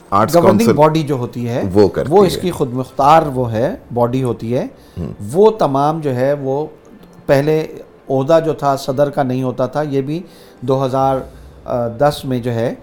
آرٹس 0.10 0.36
گورننگ 0.36 0.74
باڈی 0.74 1.04
جو 1.04 1.16
ہوتی 1.16 1.50
ہے 1.50 1.64
وہ 1.74 1.88
کرتی 1.88 2.12
وہ 2.12 2.26
اس۔ 2.26 2.38
کی 2.38 2.52
خود 2.52 2.74
مختار 2.74 3.24
وہ 3.24 3.52
ہے 3.52 3.76
باڈی 3.94 4.24
ہوتی 4.24 4.58
ہے۔ 4.58 4.68
وہ 5.34 5.52
تمام 5.52 6.00
جو 6.02 6.16
ہے 6.16 6.34
وہ 6.34 6.66
پہلے 7.26 7.68
عہدہ 8.10 8.40
جو 8.46 8.54
تھا 8.54 8.76
صدر 8.76 9.10
کا 9.10 9.24
نہیں 9.24 9.44
ہوتا 9.44 9.66
تھا 9.66 9.82
یہ 9.82 10.02
بھی 10.02 10.24
دو 10.62 10.86
ہزار 10.86 11.18
دس 12.00 12.22
میں 12.26 12.40
جو 12.40 12.54
ہے 12.54 12.74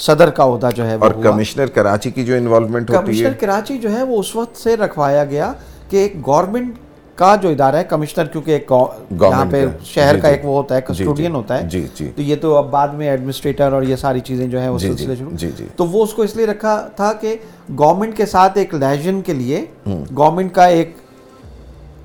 صدر 0.00 0.30
کا 0.30 0.44
عہدہ 0.44 0.68
جو 0.76 0.86
ہے 0.90 0.96
اور 1.00 1.12
کمشنر 1.22 1.66
کراچی 1.66 2.10
کی 2.10 2.24
جو 2.24 2.34
انوالومنٹ 2.34 2.90
ہوتی 2.90 3.06
کمشنر 3.06 3.28
ہے 3.28 3.34
کراچی 3.34 3.78
جو 3.78 3.96
ہے 3.96 4.02
وہ 4.02 4.18
اس 4.18 4.36
وقت 4.36 4.56
سے 4.56 4.76
رکھوایا 4.76 5.24
گیا 5.24 5.52
کہ 5.88 5.96
ایک 5.96 6.26
گورنمنٹ 6.26 6.74
کا 7.14 7.36
جو 7.36 7.48
ادارہ 7.48 7.76
ہے 7.76 7.84
کمشنر 7.84 8.24
کیونکہ 8.24 8.50
ایک 8.50 8.72
یہاں 9.20 9.44
پہ۔ 9.50 9.66
شہر 9.84 10.14
جی، 10.14 10.20
کا 10.20 10.28
جی۔ 10.28 10.34
ایک 10.34 10.44
وہ 10.46 10.56
ہوتا 10.56 10.74
ہے 10.74 10.80
جی، 10.80 10.94
جی۔ 10.94 11.04
کسٹوڈین 11.04 11.34
ہوتا 11.34 11.58
ہے۔ 11.58 11.68
جی 11.68 11.86
جی۔ 11.94 12.10
تو 12.16 12.22
یہ 12.22 12.36
تو 12.36 12.56
اب 12.56 12.70
بعد 12.70 12.88
میں 12.88 13.08
ایڈمنسٹریٹر 13.08 13.72
اور 13.72 13.82
یہ 13.82 13.96
ساری 13.96 14.20
چیزیں 14.20 14.46
جو 14.46 14.60
ہیں 14.60 14.68
وہ 14.68 14.78
سلسلے 14.78 15.14
شروع۔ 15.18 15.48
تو 15.76 15.86
وہ 15.86 16.02
اس 16.02 16.12
کو 16.12 16.22
اس 16.22 16.36
لیے 16.36 16.46
رکھا 16.46 16.88
تھا 16.96 17.12
کہ 17.12 17.36
گورنمنٹ 17.78 18.16
کے 18.16 18.26
ساتھ 18.26 18.58
ایک 18.58 18.74
لیجن 18.74 19.20
کے 19.20 19.32
لیے 19.32 19.64
گورنمنٹ 20.16 20.54
کا 20.54 20.66
ایک 20.66 20.96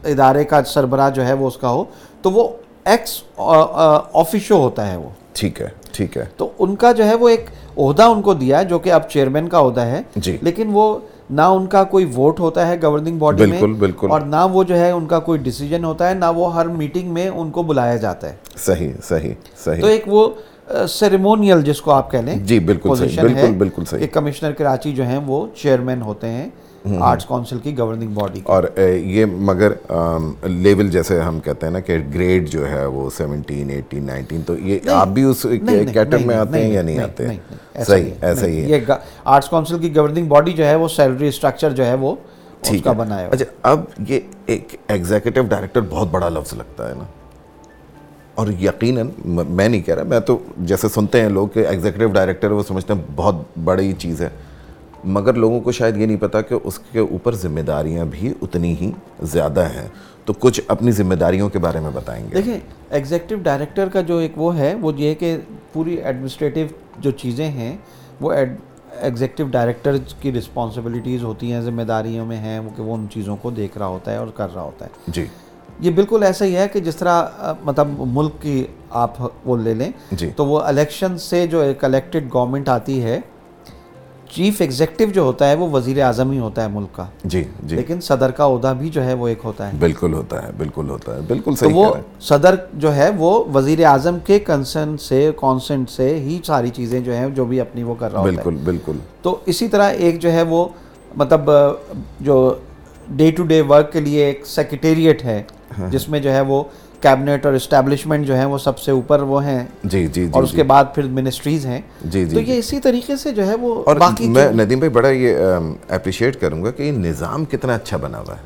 ادارے 0.03 0.43
کا 0.43 0.63
سربراہ 0.63 1.09
جو 1.09 1.25
ہے 1.25 1.33
وہ 1.33 1.47
اس 1.47 1.57
کا 1.57 1.69
ہو۔ 1.69 1.83
تو 2.21 2.31
وہ 2.31 2.47
ایکس 2.85 3.23
آفیشو 4.13 4.57
ہوتا 4.57 4.91
ہے 4.91 4.97
وہ۔ 4.97 5.09
ٹھیک 5.33 5.61
ہے 5.61 5.67
ٹھیک 5.91 6.17
ہے۔ 6.17 6.25
تو 6.37 6.49
ان 6.59 6.75
کا 6.75 6.91
جو 6.91 7.05
ہے 7.05 7.15
وہ 7.15 7.29
ایک 7.29 7.45
عہدہ 7.77 8.03
ان 8.03 8.21
کو 8.21 8.33
دیا 8.33 8.59
ہے 8.59 8.65
جو 8.65 8.79
کہ 8.79 8.91
اب 8.91 9.09
چیئرمین 9.09 9.47
کا 9.49 9.59
عہدہ 9.59 9.81
ہے 9.81 10.01
جی۔ 10.15 10.37
لیکن 10.41 10.69
وہ 10.73 10.99
نہ 11.29 11.41
ان 11.41 11.65
کا 11.65 11.83
کوئی 11.83 12.05
ووٹ 12.15 12.39
ہوتا 12.39 12.67
ہے 12.67 12.81
گورننگ 12.81 13.17
باڈی 13.19 13.45
میں 13.45 13.61
بالکل،۔ 13.61 14.11
اور 14.11 14.21
نہ 14.21 14.45
وہ 14.51 14.63
جو 14.63 14.77
ہے 14.77 14.91
ان 14.91 15.05
کا 15.05 15.19
کوئی 15.19 15.39
ڈیسیجن 15.39 15.83
ہوتا 15.85 16.09
ہے 16.09 16.13
نہ 16.13 16.25
وہ 16.35 16.53
ہر 16.55 16.67
میٹنگ 16.67 17.13
میں 17.13 17.29
ان 17.29 17.49
کو 17.51 17.63
بلایا 17.63 17.95
جاتا 17.95 18.29
ہے 18.29 18.35
صحیح 18.57 18.91
صحیح 19.03 19.33
تو 19.33 19.63
صحیح 19.63 19.83
ایک 19.83 20.03
وہ 20.07 20.29
سیریمونیل 20.87 21.61
جس 21.61 21.81
کو 21.81 21.91
آپ 21.91 22.11
کہہ 22.11 22.19
لیں 22.19 22.35
جی، 22.35 22.59
بالکل 22.59 22.95
صحیح، 22.95 23.21
بالکل، 23.21 23.53
بالکل 23.53 23.85
صحیح۔ 23.85 23.99
کہ 23.99 24.13
کمشنر 24.13 24.51
کراچی 24.51 24.91
جو 24.91 25.03
ہیں 25.03 25.19
وہ 25.25 25.47
چیئرمین 25.55 26.01
ہوتے 26.01 26.27
ہیں 26.27 26.49
آرٹس 26.99 27.25
کونسل 27.25 27.57
کی 27.59 27.77
گورننگ 27.77 28.11
باڈی 28.13 28.41
اور 28.43 28.63
یہ 28.95 29.25
مگر 29.25 29.71
لیول 30.43 30.89
جیسے 30.89 31.19
ہم 31.19 31.39
کہتے 31.39 31.65
ہیں 31.65 31.73
نا 31.73 31.79
کہ 31.79 31.97
گریڈ 32.13 32.49
جو 32.49 32.69
ہے 32.69 32.85
وہ 32.85 33.09
سیونٹین 33.17 33.69
ایٹین 33.69 34.03
نائنٹین 34.03 34.41
تو 34.41 34.57
یہ 34.57 34.79
آپ 34.89 35.07
بھی 35.07 35.23
اس 35.23 35.45
کیٹر 35.93 36.17
میں 36.17 36.35
آتے 36.35 36.63
ہیں 36.63 36.73
یا 36.73 36.81
نہیں 36.81 36.99
آتے؟ 36.99 37.27
ہیں 37.27 37.83
صحیح 37.83 38.11
ایسا 38.21 38.45
ہی 38.45 38.71
ہے۔ 38.71 38.79
آرٹس 39.23 39.49
کونسل 39.49 39.79
کی 39.79 39.95
گورننگ 39.95 40.27
باڈی 40.27 40.51
جو 40.51 40.65
ہے 40.65 40.75
وہ 40.75 40.87
سیلری 40.87 41.27
اسٹرکچر 41.27 41.71
جو 41.71 41.85
ہے 41.85 41.93
وہ 41.93 42.15
اس 42.61 42.81
کا 42.83 42.91
ہے۔ 42.91 42.95
بنایا۔ 42.95 43.27
ہوا 43.27 43.33
اچھا 43.33 43.45
اب 43.61 43.79
یہ 44.07 44.19
ایک 44.45 44.75
ایگزیکٹو 44.87 45.41
ڈائریکٹر 45.41 45.81
بہت 45.89 46.07
بڑا 46.11 46.29
لفظ 46.29 46.53
لگتا 46.53 46.89
ہے 46.89 46.93
نا۔ 46.95 47.03
اور 48.35 48.47
یقیناً 48.61 49.09
میں 49.49 49.69
نہیں 49.69 49.81
کہہ 49.81 49.95
رہا 49.95 50.03
میں 50.03 50.19
تو 50.19 50.37
جیسے 50.57 50.87
سنتے 50.89 51.21
ہیں 51.21 51.29
لوگ 51.29 51.47
کہ 51.47 51.67
ایگزیکٹو 51.67 52.07
ڈائریکٹر 52.07 52.51
وہ 52.51 52.63
سمجھتے 52.67 52.93
ہیں 52.93 53.01
بہت 53.15 53.35
بڑی 53.63 53.93
چیز 53.97 54.21
ہے۔ 54.21 54.29
مگر 55.05 55.33
لوگوں 55.33 55.59
کو 55.59 55.71
شاید 55.71 55.97
یہ 55.97 56.05
نہیں 56.05 56.17
پتا 56.17 56.41
کہ 56.41 56.55
اس 56.63 56.79
کے 56.91 56.99
اوپر 56.99 57.35
ذمہ 57.35 57.59
داریاں 57.59 58.05
بھی 58.05 58.33
اتنی 58.41 58.75
ہی 58.81 58.91
زیادہ 59.23 59.65
ہیں۔ 59.65 59.87
تو 60.25 60.33
کچھ 60.33 60.61
اپنی 60.67 60.91
ذمہ 60.91 61.15
داریوں 61.15 61.49
کے 61.49 61.59
بارے 61.59 61.79
میں 61.79 61.91
بتائیں 61.93 62.25
گے۔ 62.25 62.35
دیکھیں 62.35 62.59
ایگزیکٹو 62.89 63.35
ڈائریکٹر 63.35 63.89
کا 63.89 64.01
جو 64.01 64.17
ایک 64.17 64.31
وہ 64.35 64.57
ہے 64.57 64.75
وہ 64.81 64.91
یہ 64.97 65.13
کہ 65.15 65.37
پوری 65.73 65.95
ایڈمنسٹریٹو 65.95 66.59
جو 66.99 67.11
چیزیں 67.11 67.51
ہیں 67.51 67.77
وہ 68.21 68.33
ایگزیکٹو 69.01 69.43
ڈائریکٹر 69.51 69.95
کی 70.21 70.31
رسپانسبلٹیز 70.31 71.23
ہوتی 71.23 71.51
ہیں 71.51 71.61
ذمہ 71.61 71.81
داریوں 71.81 72.25
میں 72.25 72.37
ہیں 72.37 72.59
وہ 72.59 72.69
کہ 72.75 72.83
وہ 72.83 72.95
ان 72.95 73.05
چیزوں 73.13 73.35
کو 73.35 73.51
دیکھ 73.51 73.77
رہا 73.77 73.87
ہوتا 73.87 74.11
ہے 74.11 74.17
اور 74.17 74.27
کر 74.35 74.53
رہا 74.55 74.61
ہوتا 74.61 74.85
ہے۔ 74.85 74.89
جی۔ 75.07 75.25
یہ 75.79 75.91
بالکل 75.91 76.23
ایسا 76.23 76.45
ہی 76.45 76.55
ہے 76.55 76.67
کہ 76.67 76.79
جس 76.79 76.95
طرح 76.95 77.27
مطلب 77.63 77.87
ملک 77.97 78.41
کی 78.41 78.65
آپ 78.89 79.13
وہ 79.45 79.57
لے 79.57 79.73
لیں 79.73 79.91
جی۔ 80.11 80.29
تو 80.35 80.45
وہ 80.45 80.59
الیکشن 80.59 81.17
سے 81.17 81.47
جو 81.47 81.59
ایک 81.59 81.83
الیکٹڈ 81.83 82.33
گورنمنٹ 82.33 82.69
آتی 82.69 83.03
ہے 83.03 83.19
چیف 84.29 84.61
ایگزیکٹو 84.61 85.03
جو 85.13 85.21
ہوتا 85.21 85.49
ہے 85.49 85.55
وہ 85.55 85.69
وزیر 85.71 86.01
اعظم 86.03 86.31
ہی 86.31 86.39
ہوتا 86.39 86.63
ہے 86.63 86.67
ملک 86.67 86.95
کا۔ 86.95 87.05
جی 87.23 87.43
جی۔ 87.63 87.75
لیکن 87.75 88.01
صدر 88.01 88.31
کا 88.31 88.45
عہدہ 88.45 88.73
بھی 88.79 88.89
جو 88.89 89.03
ہے 89.03 89.13
وہ 89.13 89.27
ایک 89.27 89.37
ہوتا 89.43 89.67
ہے۔ 89.67 89.77
بالکل 89.79 90.13
ہوتا 90.13 90.47
ہے 90.47 90.51
بالکل 90.57 90.89
ہوتا 90.89 91.15
ہے 91.15 91.21
بالکل 91.27 91.51
تو 91.51 91.65
صحیح 91.65 91.73
وہ 91.75 91.85
رہے 91.85 91.93
ہیں۔ 91.93 92.21
صدر 92.21 92.55
جو 92.73 92.95
ہے 92.95 93.09
وہ 93.17 93.43
وزیر 93.53 93.85
اعظم 93.85 94.17
کے 94.25 94.39
کنسرن 94.39 94.97
سے 94.97 95.31
کانسنٹ 95.35 95.89
سے 95.89 96.15
ہی 96.19 96.39
ساری 96.43 96.69
چیزیں 96.69 96.99
جو 96.99 97.13
ہیں 97.13 97.29
جو 97.29 97.45
بھی 97.45 97.61
اپنی 97.61 97.83
وہ 97.83 97.95
کر 97.99 98.11
رہا 98.11 98.19
ہوتا 98.19 98.31
ہے۔ 98.31 98.35
بالکل 98.35 98.55
بالکل۔ 98.63 98.97
تو 99.21 99.37
اسی 99.45 99.67
طرح 99.67 99.89
ایک 99.89 100.21
جو 100.21 100.31
ہے 100.31 100.41
وہ 100.41 100.67
مطلب 101.15 101.49
جو 102.19 102.53
ڈے 103.07 103.31
ٹو 103.31 103.43
ڈے 103.43 103.61
ورک 103.61 103.91
کے 103.91 103.99
لیے 103.99 104.25
ایک 104.25 104.45
سیکریٹریٹ 104.45 105.25
ہے 105.25 105.43
ہاں، 105.79 105.89
جس 105.89 106.09
میں 106.09 106.19
جو 106.19 106.31
ہے 106.31 106.41
وہ 106.41 106.63
کیبنٹ 107.05 107.45
اور 107.45 107.53
اسٹیبلشمنٹ 107.53 108.27
جو 108.27 108.35
ہیں 108.35 108.45
وہ 108.45 108.57
سب 108.57 108.79
سے 108.79 108.91
اوپر 108.91 109.19
وہ 109.21 109.43
ہیں 109.45 109.63
جی 109.83 110.01
جی 110.03 110.23
جی 110.23 110.29
اور 110.31 110.43
اس 110.43 110.51
کے 110.51 110.63
بعد 110.63 110.85
پھر 110.95 111.03
منسٹریز 111.09 111.65
ہیں۔ 111.65 111.81
جی 112.03 112.25
تو 112.25 112.39
جی۔ 112.39 112.51
یہ 112.51 112.57
اسی 112.57 112.79
طریقے 112.79 113.15
سے 113.15 113.31
جو 113.31 113.47
ہے 113.47 113.55
وہ 113.55 113.73
اور 113.85 113.95
باقی 113.95 114.27
میں 114.29 114.47
ندیم 114.53 114.79
بھائی 114.79 114.89
بڑا 114.89 115.09
یہ 115.09 115.37
اپریشیٹ 115.89 116.39
کروں 116.41 116.63
گا 116.63 116.71
کہ 116.71 116.83
یہ 116.83 116.91
نظام 116.91 117.45
کتنا 117.45 117.75
اچھا 117.75 117.97
بنا 117.97 118.19
ہوا 118.19 118.35
ہے۔ 118.35 118.41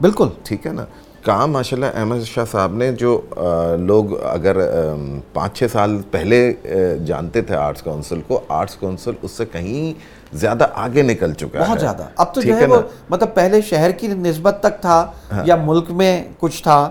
بالکل۔ 0.00 0.28
ٹھیک 0.42 0.66
ہے 0.66 0.72
نا؟ 0.72 0.84
کام 1.24 1.52
ماشاء 1.52 1.76
اللہ 1.76 1.98
احمد 1.98 2.22
شاہ 2.24 2.44
صاحب 2.52 2.74
نے 2.74 2.90
جو 2.92 3.20
لوگ 3.78 4.12
اگر 4.24 4.56
پانچ 5.32 5.58
چھ 5.58 5.64
سال 5.72 6.00
پہلے 6.10 6.38
جانتے 7.06 7.42
تھے 7.42 7.54
آرٹس 7.56 7.82
کونسل 7.82 8.20
کو 8.26 8.40
آرٹس 8.48 8.76
کونسل 8.76 9.12
اس 9.22 9.30
سے 9.30 9.44
کہیں 9.52 9.92
زیادہ 10.32 10.66
آگے 10.74 11.02
نکل 11.02 11.32
چکا 11.32 11.58
ہے۔ 11.58 11.64
بہت 11.64 11.80
زیادہ۔ 11.80 12.02
اب 12.16 12.34
تو 12.34 12.40
جو 12.40 12.56
ہے 12.56 12.66
وہ 12.66 12.76
مطلب 13.10 13.34
پہلے 13.34 13.60
شہر 13.60 13.90
کی 13.90 14.06
نسبت 14.08 14.58
تک 14.60 14.80
تھا 14.80 14.98
ہاں۔ 15.32 15.42
یا 15.46 15.56
ملک 15.56 15.90
میں 15.90 16.12
کچھ 16.38 16.62
تھا 16.62 16.88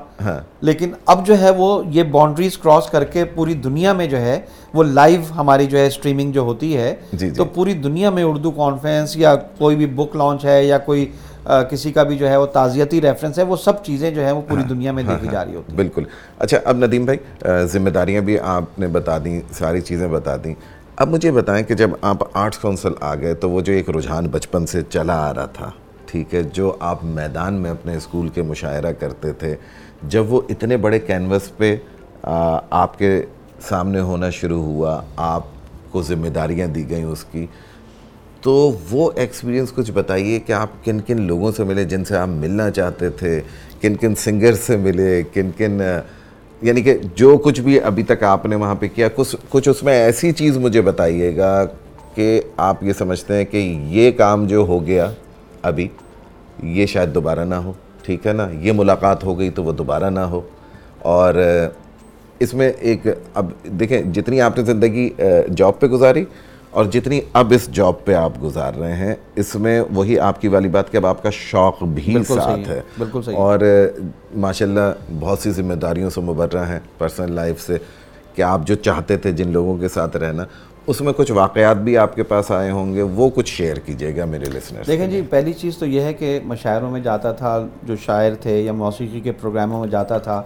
لیکن 0.61 0.91
اب 1.05 1.25
جو 1.27 1.39
ہے 1.39 1.49
وہ 1.57 1.69
یہ 1.87 2.03
باؤنڈریز 2.11 2.57
کراس 2.57 2.89
کر 2.89 3.03
کے 3.03 3.23
پوری 3.35 3.53
دنیا 3.63 3.93
میں 3.93 4.07
جو 4.07 4.17
ہے 4.17 4.39
وہ 4.73 4.83
لائیو 4.83 5.21
ہماری 5.35 5.65
جو 5.65 5.77
ہے 5.77 5.85
اسٹریمنگ 5.87 6.31
جو 6.31 6.41
ہوتی 6.41 6.75
ہے 6.77 6.93
جی، 7.13 7.29
تو 7.31 7.45
پوری 7.45 7.73
دنیا 7.79 8.09
میں 8.09 8.23
اردو 8.23 8.51
کانفرنس 8.51 9.15
یا 9.17 9.35
کوئی 9.57 9.75
بھی 9.75 9.85
بک 9.95 10.15
لانچ 10.15 10.45
ہے 10.45 10.63
یا 10.65 10.77
کوئی 10.79 11.11
کسی 11.69 11.91
کا 11.91 12.03
بھی 12.03 12.17
جو 12.17 12.29
ہے 12.29 12.37
وہ 12.37 12.45
تعزیتی 12.45 13.01
ریفرنس 13.01 13.37
ہے 13.39 13.43
وہ 13.43 13.55
سب 13.55 13.83
چیزیں 13.83 14.11
جو 14.11 14.23
ہیں 14.25 14.31
وہ 14.31 14.41
پوری 14.47 14.63
دنیا 14.63 14.91
میں 14.91 15.03
دیکھی 15.03 15.27
جا 15.31 15.45
رہی 15.45 15.55
ہوتی 15.55 15.71
ہیں۔ 15.71 15.77
بالکل۔ 15.77 16.03
اچھا 16.39 16.57
اب 16.63 16.77
ندیم 16.77 17.05
بھائی 17.05 17.17
ذمہ 17.71 17.89
داریاں 17.89 18.21
بھی 18.21 18.39
آپ 18.39 18.79
نے 18.79 18.87
بتا 18.87 19.17
دیں 19.25 19.41
ساری 19.51 19.81
چیزیں 19.81 20.07
بتا 20.07 20.35
دیں۔ 20.43 20.53
اب 20.95 21.09
مجھے 21.09 21.31
بتائیں 21.31 21.63
کہ 21.65 21.73
جب 21.73 21.89
آپ 22.01 22.37
آرٹس 22.37 22.57
کونسل 22.57 22.93
آ 23.01 23.15
گئے 23.15 23.33
تو 23.33 23.49
وہ 23.49 23.61
جو 23.61 23.73
ایک 23.73 23.89
رجحان 23.89 24.27
بچپن 24.27 24.65
سے 24.65 24.81
چلا 24.89 25.29
آ 25.29 25.33
رہا 25.33 25.45
تھا 25.45 25.69
ٹھیک 26.05 26.33
ہے 26.35 26.43
جو 26.53 26.75
آپ 26.79 27.03
میدان 27.03 27.53
میں 27.53 27.71
اپنے 27.71 27.95
اسکول 27.95 28.29
کے 28.29 28.41
مشاعرہ 28.41 28.91
کرتے 28.91 29.31
تھے 29.33 29.55
جب 30.03 30.33
وہ 30.33 30.41
اتنے 30.49 30.77
بڑے 30.77 30.99
کینوس 30.99 31.57
پہ 31.57 31.75
آپ 32.23 32.97
کے 32.97 33.21
سامنے 33.61 33.99
ہونا 33.99 34.29
شروع 34.29 34.61
ہوا 34.63 35.01
آپ 35.17 35.43
کو 35.91 36.01
ذمہ 36.01 36.27
داریاں 36.27 36.67
دی 36.67 36.89
گئیں 36.89 37.05
اس 37.05 37.23
کی 37.23 37.45
تو 38.41 38.71
وہ 38.91 39.09
ایکسپیرینس 39.15 39.71
کچھ 39.75 39.91
بتائیے 39.91 40.39
کہ 40.39 40.53
آپ 40.53 40.83
کن 40.85 40.99
کن 41.07 41.21
لوگوں 41.21 41.51
سے 41.51 41.63
ملے 41.63 41.83
جن 41.83 42.03
سے 42.05 42.17
آپ 42.17 42.27
ملنا 42.27 42.69
چاہتے 42.71 43.09
تھے، 43.09 43.39
کن 43.81 43.95
کن 43.95 44.15
سنگر 44.15 44.53
سے 44.65 44.77
ملے، 44.77 45.21
کن 45.33 45.49
کن 45.57 45.81
یعنی 46.61 46.81
کہ 46.81 46.97
جو 47.15 47.37
کچھ 47.37 47.61
بھی 47.61 47.79
ابھی 47.79 48.03
تک 48.03 48.23
آپ 48.23 48.45
نے 48.45 48.55
وہاں 48.55 48.75
پہ 48.75 48.87
کیا، 48.95 49.07
کچھ 49.15 49.35
کچھ 49.49 49.69
اس 49.69 49.83
میں 49.83 49.93
ایسی 49.93 50.31
چیز 50.31 50.57
مجھے 50.57 50.81
بتائیے 50.81 51.35
گا 51.37 51.65
کہ 52.15 52.41
آپ 52.57 52.83
یہ 52.83 52.93
سمجھتے 52.93 53.33
ہیں 53.33 53.45
کہ 53.45 53.57
یہ 53.89 54.11
کام 54.11 54.45
جو 54.47 54.65
ہو 54.67 54.85
گیا 54.85 55.11
ابھی، 55.61 55.87
یہ 56.63 56.85
شاید 56.85 57.13
دوبارہ 57.15 57.45
نہ 57.45 57.55
ہو، 57.55 57.73
ٹھیک 58.03 58.27
ہے 58.27 58.33
نا؟ 58.33 58.47
یہ 58.61 58.71
ملاقات 58.75 59.23
ہو 59.23 59.37
گئی 59.39 59.49
تو 59.49 59.63
وہ 59.63 59.71
دوبارہ 59.71 60.09
نہ 60.09 60.19
ہو۔ 60.19 60.41
اور 60.99 61.33
اس 62.39 62.53
میں 62.53 62.71
ایک، 62.79 63.07
اب 63.33 63.51
دیکھیں، 63.79 64.01
جتنی 64.01 64.41
آپ 64.41 64.57
نے 64.57 64.63
زندگی 64.63 65.09
جاب 65.57 65.79
پہ 65.79 65.87
گزاری 65.87 66.25
اور 66.71 66.85
جتنی 66.85 67.19
اب 67.33 67.53
اس 67.55 67.67
جاب 67.71 68.03
پہ 68.05 68.13
آپ 68.13 68.31
گزار 68.43 68.73
رہے 68.73 68.95
ہیں 68.95 69.13
اس 69.35 69.55
میں 69.55 69.81
وہی 69.93 70.17
آپ 70.19 70.41
کی 70.41 70.47
والی 70.47 70.67
بات 70.69 70.91
کہ 70.91 70.97
اب 70.97 71.05
آپ 71.05 71.23
کا 71.23 71.29
شوق 71.29 71.83
بھی 71.83 72.15
ساتھ 72.25 72.69
ہے 72.69 72.81
اور 73.35 73.59
ماشاءاللہ 74.35 74.91
بہت 75.19 75.39
سی 75.39 75.51
ذمہ 75.51 75.73
داریوں 75.73 76.09
سے 76.09 76.21
مبرہ 76.21 76.65
ہیں 76.67 76.79
پرسنل 76.97 77.33
لائف 77.33 77.61
سے 77.61 77.77
کہ 78.35 78.41
آپ 78.41 78.67
جو 78.67 78.75
چاہتے 78.75 79.17
تھے 79.17 79.31
جن 79.31 79.51
لوگوں 79.51 79.77
کے 79.77 79.87
ساتھ 79.87 80.17
رہنا 80.17 80.45
اس 80.87 81.01
میں 81.01 81.13
کچھ 81.13 81.31
واقعات 81.31 81.77
بھی 81.77 81.97
آپ 81.97 82.15
کے 82.15 82.23
پاس 82.23 82.51
آئے 82.51 82.71
ہوں 82.71 82.93
گے 82.95 83.01
وہ 83.01 83.29
کچھ 83.29 83.49
شیئر 83.49 83.79
کیجیے 83.85 84.15
گا 84.17 84.25
میرے 84.25 84.45
لسنر 84.45 84.83
دیکھیں 84.87 85.07
جی 85.07 85.21
پہلی 85.29 85.53
چیز 85.53 85.77
تو 85.77 85.85
یہ 85.85 86.01
ہے 86.01 86.13
کہ 86.13 86.39
مشاعروں 86.45 86.91
میں 86.91 87.01
جاتا 87.01 87.31
تھا 87.31 87.57
جو 87.83 87.95
شاعر 88.05 88.35
تھے 88.41 88.61
یا 88.61 88.71
موسیقی 88.73 89.19
کے 89.19 89.31
پروگراموں 89.31 89.79
میں 89.79 89.89
جاتا 89.89 90.17
تھا 90.17 90.41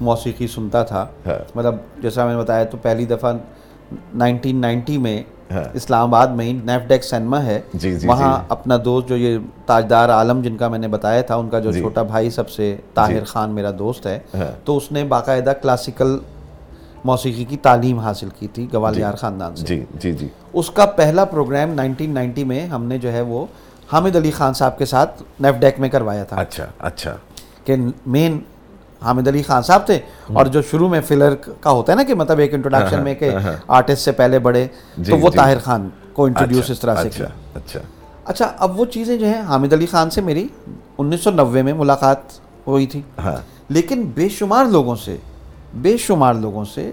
موسیقی 0.00 0.46
سنتا 0.46 0.82
تھا 0.82 1.06
ہاں۔ 1.26 1.38
مطلب 1.54 1.74
جیسا 2.02 2.24
میں 2.26 2.34
نے 2.34 2.40
بتایا 2.40 2.64
تو 2.64 2.76
پہلی 2.82 3.04
دفعہ 3.04 3.32
نائنٹین 4.14 4.60
نائنٹی 4.60 4.98
میں۔ 4.98 5.22
اسلام 5.50 6.14
آباد 6.14 6.26
میں 6.26 6.44
ہی 6.44 6.52
نیف 6.52 6.88
ڈیک 6.88 7.04
سینما 7.04 7.44
ہے۔ 7.44 7.60
جی، 7.74 7.98
جی، 7.98 8.08
وہاں 8.08 8.38
جی۔ 8.38 8.46
اپنا 8.48 8.76
دوست 8.84 9.08
جو 9.08 9.16
یہ 9.16 9.38
تاجدار 9.66 10.08
عالم 10.08 10.40
جن 10.40 10.56
کا 10.56 10.68
میں 10.68 10.78
نے 10.78 10.88
بتایا 10.88 11.22
تھا 11.22 11.34
ان 11.34 11.48
کا 11.48 11.58
جو 11.58 11.72
چھوٹا 11.72 12.02
بھائی 12.02 12.30
سب 12.30 12.50
سے 12.50 12.76
طاہر 12.94 13.24
خان 13.24 13.50
میرا 13.50 13.70
دوست 13.78 14.06
ہے 14.06 14.18
ہاں۔ 14.34 14.66
تو 14.66 14.76
اس 14.76 14.92
نے 14.92 15.04
باقاعدہ 15.04 15.52
کلاسیکل 15.62 16.18
موسیقی 17.04 17.44
کی 17.44 17.56
تعلیم 17.56 17.98
حاصل 17.98 18.28
کی 18.38 18.46
تھی 18.46 18.68
گوالیار 18.72 19.14
خاندان 19.14 19.56
سے۔ 19.56 19.64
اس 20.52 20.70
کا 20.70 20.86
پہلا 20.86 21.24
پروگرام 21.24 21.74
نائنٹین 21.74 22.14
نائنٹی 22.14 22.44
میں 22.44 22.66
ہم 22.66 22.84
نے 22.84 22.98
جو 22.98 23.12
ہے 23.12 23.20
وہ 23.20 23.46
حامد 23.92 24.16
علی 24.16 24.30
خان 24.30 24.54
صاحب 24.54 24.78
کے 24.78 24.84
ساتھ 24.84 25.22
نیف 25.40 25.60
ڈیک 25.60 25.80
میں 25.80 25.88
کروایا 25.88 26.24
تھا۔ 26.24 26.36
اچھا 26.36 26.66
اچھا۔ 26.78 27.16
کہ 27.64 27.76
مین 28.06 28.38
حامد 29.02 29.28
علی 29.28 29.42
خان 29.42 29.62
صاحب 29.62 29.86
تھے۔ 29.86 29.98
اور 30.32 30.46
جو 30.46 30.62
شروع 30.62 30.88
میں 30.88 31.00
فلر 31.00 31.34
کا 31.34 31.70
ہوتا 31.70 31.92
ہے 31.92 31.96
نا 31.96 32.02
کہ 32.02 32.14
مطلب 32.14 32.38
ایک 32.38 32.54
انٹروڈکشن 32.54 33.00
میں 33.04 33.14
کہ 33.14 33.30
آرٹسٹ 33.68 33.98
سے 33.98 34.12
پہلے 34.12 34.38
بڑے 34.38 34.66
جی، 34.98 35.12
تو 35.12 35.18
وہ 35.18 35.30
جی۔ 35.30 35.36
طاہر 35.36 35.58
خان 35.58 35.88
کو 36.12 36.24
انٹروڈیوس 36.24 36.62
اچھا، 36.62 36.72
اس 36.72 36.80
طرح 36.80 37.02
سے 37.02 37.08
کیا۔ 37.10 37.26
اچھا،, 37.26 37.58
اچھا 37.58 37.80
اچھا 38.24 38.52
اب 38.58 38.80
وہ 38.80 38.84
چیزیں 38.84 39.16
جو 39.18 39.26
ہیں 39.26 39.40
حامد 39.40 39.72
علی 39.72 39.86
خان 39.86 40.10
سے 40.10 40.20
میری 40.20 40.48
انیس 40.98 41.20
سو 41.20 41.30
نوے 41.30 41.62
میں 41.62 41.72
ملاقات 41.72 42.16
ہوئی 42.66 42.86
تھی۔ 42.86 43.02
ہاں۔ 43.18 43.36
لیکن 43.68 44.10
بے 44.14 44.28
شمار 44.28 44.64
لوگوں 44.64 44.96
سے 44.96 45.16
بے 45.74 45.96
شمار 45.96 46.34
لوگوں 46.34 46.64
سے 46.64 46.90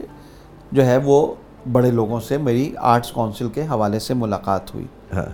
جو 0.72 0.86
ہے 0.86 0.98
وہ 0.98 1.36
بڑے 1.72 1.92
لوگوں 1.92 2.20
سے 2.20 2.38
میری 2.38 2.74
آرٹس 2.78 3.12
کونسل 3.12 3.50
کے 3.50 3.62
حوالے 3.62 4.00
سے 4.00 4.14
ملاقات 4.14 4.76
ہوئی۔ 4.76 4.86
ہاں۔ 5.14 5.26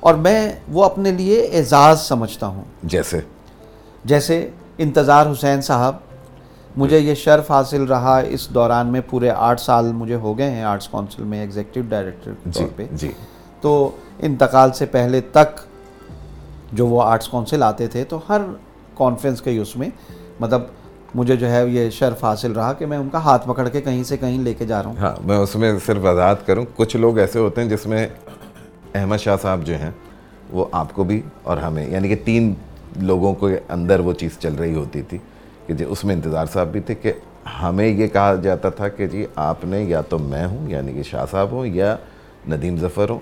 اور 0.00 0.14
میں 0.14 0.52
وہ 0.68 0.84
اپنے 0.84 1.10
لیے 1.10 1.40
اعزاز 1.40 2.00
سمجھتا 2.00 2.46
ہوں۔ 2.46 2.64
جیسے؟ 2.82 3.20
جیسے 4.04 4.50
انتظار 4.78 5.26
حسین 5.26 5.60
صاحب 5.60 5.96
مجھے 6.76 6.98
یہ 6.98 7.14
شرف 7.14 7.50
حاصل 7.50 7.82
رہا 7.82 8.18
اس 8.28 8.48
دوران 8.48 8.86
میں 8.86 9.00
پورے 9.10 9.30
آٹھ 9.30 9.60
سال 9.60 9.92
مجھے 9.92 10.14
ہو 10.14 10.36
گئے 10.38 10.50
ہیں 10.50 10.62
آرٹس 10.64 10.88
کونسل 10.88 11.22
میں 11.22 11.40
ایگزیکٹو 11.40 11.80
ڈائریکٹر 11.88 12.32
کے 12.44 12.50
طور 12.50 12.66
پہ۔ 12.76 12.86
جی۔ 12.92 13.10
تو 13.60 13.90
انتقال 14.20 14.72
سے 14.72 14.86
پہلے 14.86 15.20
تک 15.32 15.60
جو 16.72 16.86
وہ 16.86 17.02
آرٹس 17.02 17.28
کونسل 17.28 17.62
آتے 17.62 17.86
تھے 17.86 18.04
تو 18.04 18.18
ہر 18.28 18.40
کانفرنس 18.96 19.40
کے 19.42 19.58
اس 19.58 19.76
میں 19.76 19.88
مطلب 20.40 20.62
مجھے 21.14 21.36
جو 21.36 21.50
ہے 21.50 21.64
یہ 21.68 21.90
شرف 21.90 22.24
حاصل 22.24 22.52
رہا 22.52 22.72
کہ 22.72 22.86
میں 22.86 22.98
ان 22.98 23.08
کا 23.08 23.22
ہاتھ 23.24 23.48
پکڑ 23.48 23.68
کے 23.68 23.80
کہیں 23.80 24.02
سے 24.04 24.16
کہیں 24.16 24.38
لے 24.38 24.54
کے 24.54 24.66
جا 24.66 24.82
رہا 24.82 24.90
ہوں۔ 24.90 24.96
ہاں 24.96 25.14
میں 25.24 25.36
اس 25.36 25.54
میں 25.56 25.72
صرف 25.86 26.04
وضاحت 26.04 26.46
کروں 26.46 26.64
کچھ 26.76 26.96
لوگ 26.96 27.18
ایسے 27.18 27.38
ہوتے 27.38 27.62
ہیں 27.62 27.68
جس 27.68 27.86
میں 27.86 28.06
احمد 28.94 29.18
شاہ 29.18 29.36
صاحب 29.42 29.64
جو 29.64 29.74
ہیں 29.74 29.90
وہ 30.50 30.64
آپ 30.72 30.92
کو 30.94 31.04
بھی 31.04 31.20
اور 31.42 31.56
ہمیں 31.56 31.86
یعنی 31.88 32.08
کہ 32.08 32.16
تین 32.24 32.52
لوگوں 32.94 33.34
کے 33.34 33.58
اندر 33.68 34.00
وہ 34.00 34.12
چیز 34.12 34.38
چل 34.38 34.54
رہی 34.54 34.74
ہوتی 34.74 35.02
تھی 35.02 35.18
کہ 35.66 35.74
جی 35.74 35.84
اس 35.84 36.04
میں 36.04 36.14
انتظار 36.14 36.46
صاحب 36.52 36.68
بھی 36.68 36.80
تھے 36.80 36.94
کہ 36.94 37.12
ہمیں 37.62 37.86
یہ 37.86 38.06
کہا 38.06 38.34
جاتا 38.34 38.68
تھا 38.68 38.88
کہ 38.88 39.06
جی 39.06 39.26
آپ 39.36 39.64
نے 39.64 39.82
یا 39.82 40.00
تو 40.00 40.18
میں 40.18 40.46
ہوں 40.46 40.70
یعنی 40.70 40.92
کہ 40.92 41.02
شاہ 41.02 41.24
صاحب 41.30 41.50
ہوں 41.52 41.66
یا 41.66 41.96
ندیم 42.48 42.76
ظفر 42.78 43.10
ہوں۔ 43.10 43.18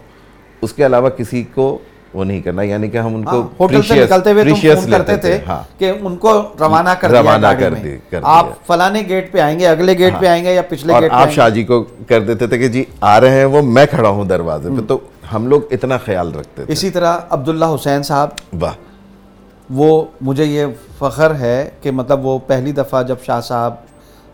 اس 0.63 0.73
کے 0.73 0.87
علاوہ 0.87 1.09
کسی 1.09 1.43
کو 1.55 1.79
وہ 2.15 2.25
نہیں 2.25 2.41
کرنا 2.41 2.63
یعنی 2.63 2.89
کہ 2.91 2.97
ہم 2.97 3.15
ان 3.15 3.25
کو 3.25 3.41
ہوٹل 3.61 3.83
سے 3.83 4.05
نکلتے 4.05 4.33
ہوئے 4.33 4.45
فون 4.55 4.91
کرتے 4.91 5.17
تھے 5.17 5.39
ہاں۔ 5.47 5.63
کہ 5.79 5.93
ان 6.01 6.17
کو 6.17 6.33
روانہ 6.61 6.91
کر 7.01 7.11
دیا 7.11 7.23
روانہ 7.23 7.47
کر 7.61 7.75
آپ 8.23 8.47
فلانے 8.67 9.03
گیٹ 9.09 9.33
پہ 9.33 9.39
آئیں 9.39 9.59
گے 9.61 9.67
اگلے 9.67 9.99
گیٹ 9.99 10.13
پہ 10.21 10.27
ہاں۔ 10.27 10.33
آئیں 10.33 10.45
گے 10.45 10.55
یا 10.55 10.63
پچھلے 10.63 10.93
گیٹ 10.95 11.11
پہ 11.11 11.17
آپ 11.17 11.31
شاہ 11.31 11.49
جی 11.49 11.65
کو 11.65 11.85
کر 12.09 12.21
دیتے 12.21 12.47
تھے 12.47 12.59
کہ 12.59 12.69
جی 12.69 12.85
آ 13.01 13.21
رہے 13.21 13.39
ہیں 13.39 13.45
وہ 13.45 13.63
میں 13.63 13.87
کھڑا 13.87 14.09
ہوں 14.09 14.25
دروازے 14.25 14.69
پہ۔ 14.71 14.87
تو 14.87 14.99
ہم 15.33 15.47
لوگ 15.47 15.61
اتنا 15.71 15.97
خیال 15.99 16.35
رکھتے 16.35 16.65
تھے۔ 16.65 16.73
اسی 16.73 16.91
طرح 16.91 17.19
عبداللہ 17.31 17.65
حسین 17.75 18.03
صاحب۔ 18.03 18.29
واہ۔ 18.61 18.92
وہ 19.73 20.05
مجھے 20.21 20.45
یہ 20.45 20.67
فخر 20.99 21.35
ہے 21.35 21.71
کہ 21.81 21.91
مطلب 21.91 22.27
وہ 22.27 22.39
پہلی 22.47 22.73
دفعہ 22.73 23.03
جب 23.03 23.17
شاہ 23.27 23.41
صاحب 23.41 23.75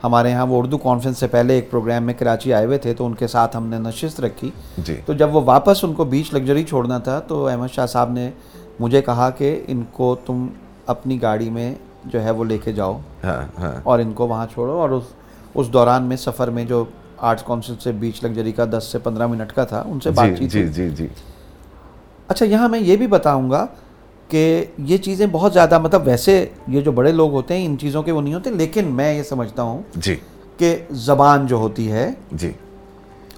ہمارے 0.05 0.33
ہاں 0.33 0.47
وہ 0.47 0.59
اردو 0.59 0.79
کانفرنس 0.79 1.19
سے 1.19 1.27
پہلے 1.27 1.55
ایک 1.55 1.71
پروگرام 1.71 2.03
میں 2.03 2.15
کراچی 2.15 2.53
آئے 2.55 2.67
ہوئے 2.67 2.79
تھے 2.79 2.95
تو 2.95 3.07
ان 3.07 3.15
کے 3.15 3.27
ساتھ 3.27 3.57
ہم 3.57 3.67
نے 3.67 3.79
نشست 3.79 4.21
رکھی۔ 4.21 4.51
جی۔ 4.79 4.97
تو 5.07 5.13
جب 5.13 5.35
وہ 5.37 5.43
واپس 5.45 5.85
ان 5.85 5.93
کو 5.95 6.05
بیچ 6.05 6.33
لگژری 6.35 6.65
چھوڑنا 6.65 6.99
تھا 6.99 7.19
تو 7.19 7.47
احمد 7.47 7.75
شاہ 7.75 7.87
صاحب 7.87 8.11
نے 8.13 8.31
مجھے 8.81 9.03
کہا 9.03 9.29
کہ 9.31 9.59
ان 9.69 9.83
کو 9.93 10.15
تم 10.27 10.47
اپنی 10.87 11.21
گاڑی 11.23 11.51
میں 11.51 11.73
جو 12.05 12.23
ہے 12.23 12.31
وہ 12.31 12.45
لے 12.45 12.59
کے 12.59 12.73
جاؤ 12.73 12.99
ہاں، 13.25 13.43
ہاں۔ 13.59 13.75
اور 13.83 13.99
ان 13.99 14.13
کو 14.13 14.27
وہاں 14.27 14.47
چھوڑو 14.55 14.79
اور 14.81 14.91
اس 14.91 15.05
اس 15.55 15.73
دوران 15.73 16.03
میں 16.03 16.17
سفر 16.17 16.51
میں 16.51 16.65
جو 16.65 16.85
آرٹس 17.19 17.43
کونسل 17.43 17.75
سے 17.81 17.93
بیچ 17.95 18.23
لگژری 18.25 18.53
کا 18.53 18.65
دس 18.73 18.89
سے 18.93 18.99
پندرہ 18.99 19.27
منٹ 19.27 19.53
کا 19.53 19.65
تھا 19.65 19.83
ان 19.87 20.01
سے 20.01 20.11
بات 20.11 20.39
چیت 20.39 20.53
جی 20.53 20.67
جی 20.69 20.89
جی۔ 20.91 21.07
اچھا 22.29 22.47
یہاں 22.47 22.69
میں 22.69 22.81
یہ 22.81 22.97
بھی 22.97 23.07
بتاؤں 23.07 23.51
گا 23.51 23.67
کہ 24.29 24.65
یہ 24.79 24.97
چیزیں 24.97 25.27
بہت 25.33 25.53
زیادہ 25.53 25.79
مطلب 25.79 26.03
ویسے 26.05 26.47
یہ 26.69 26.81
جو 26.81 26.93
بڑے 26.93 27.13
لوگ 27.13 27.33
ہوتے 27.33 27.59
ہیں 27.59 27.67
ان 27.67 27.79
چیزوں 27.79 28.03
کے 28.03 28.13
وہ 28.13 28.23
نہیں 28.23 28.35
ہوتے 28.35 28.51
لیکن 28.51 28.85
میں 28.85 29.15
یہ 29.15 29.23
سمجھتا 29.23 29.63
ہوں 29.63 29.83
جی۔ 29.97 30.17
کہ 30.57 30.77
زبان 30.91 31.47
جو 31.47 31.57
ہوتی 31.57 31.93
ہے 31.93 32.11
جی۔ 32.33 32.53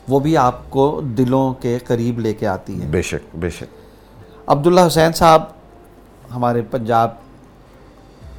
وہ 0.09 0.21
بھی 0.21 0.37
آپ 0.37 0.71
کو 0.71 1.01
دلوں 1.05 1.55
کے 1.55 1.79
قریب 1.87 2.19
لے 2.19 2.35
کے 2.35 2.47
آتی 2.47 2.83
ہے۔ 2.83 2.87
بے 2.87 3.03
شک 3.03 3.37
بے 3.37 3.51
شک۔ 3.51 3.65
عبداللہ 4.47 4.81
حسین 4.87 5.13
صاحب 5.13 5.43
ہمارے 6.35 6.63
پنجاب 6.63 7.11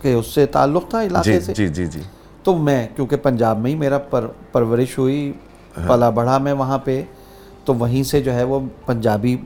کے 0.02 0.14
اس 0.14 0.28
سے 0.28 0.45
تعلق 0.45 0.89
تھا 0.89 1.04
علاقے 1.04 1.34
جی، 1.34 1.39
سے۔ 1.39 1.54
جی 1.54 1.68
جی 1.68 1.86
جی۔ 1.86 2.02
تو 2.43 2.58
میں 2.58 2.88
کیونکہ 2.95 3.16
پنجاب 3.16 3.60
میں 3.60 3.72
ہی 3.72 3.76
میرا 3.76 3.97
پر 3.97 4.28
پرورش 4.52 4.97
ہوئی 4.97 5.34
ہاں۔ 5.78 5.88
پلا 5.88 6.10
بڑھا 6.10 6.38
میں 6.38 6.54
وہاں 6.54 6.78
پہ 6.78 7.04
تو 7.66 7.74
وہیں 7.74 8.04
سے 8.04 8.22
جو 8.22 8.34
ہے 8.34 8.43
وہ 8.43 8.60
پنجابی 8.86 9.38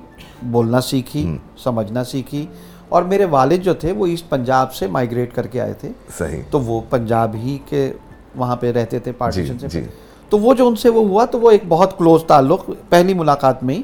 بولنا 0.42 0.82
سیکھی 0.82 1.38
سمجھنا 1.58 2.04
سیکھی۔ 2.04 2.46
اور 2.90 3.04
میرے 3.04 3.26
والد 3.26 3.64
جو 3.64 3.74
تھے 3.74 3.92
وہ 3.92 4.08
ایسٹ 4.08 4.30
پنجاب 4.30 4.74
سے 4.74 4.88
مائگریٹ 4.88 5.36
کر 5.36 5.48
کے 5.48 5.62
آئے 5.62 5.74
تھے۔ 5.74 5.90
صحیح۔ 6.18 6.42
تو 6.50 6.60
وہ 6.60 6.82
پنجاب 6.90 7.36
ہی 7.36 7.58
کے 7.70 7.94
وہاں 8.36 8.56
پہ 8.56 8.72
رہتے 8.72 9.00
تھے 9.00 9.12
پارٹیشن 9.12 9.58
جی، 9.58 9.68
سے 9.70 9.82
جی۔ 9.82 9.88
تو 10.30 10.40
وہ 10.40 10.54
جو 10.54 10.68
ان 10.68 10.76
سے 10.76 10.90
وہ 10.90 11.08
ہوا 11.08 11.26
تو 11.26 11.40
وہ 11.40 11.52
ایک 11.52 11.64
بہت 11.68 11.98
کلوز 11.98 12.24
تعلق 12.24 12.70
پہلی 12.90 13.14
ملاقات 13.14 13.64
میں 13.64 13.76
ہی 13.76 13.82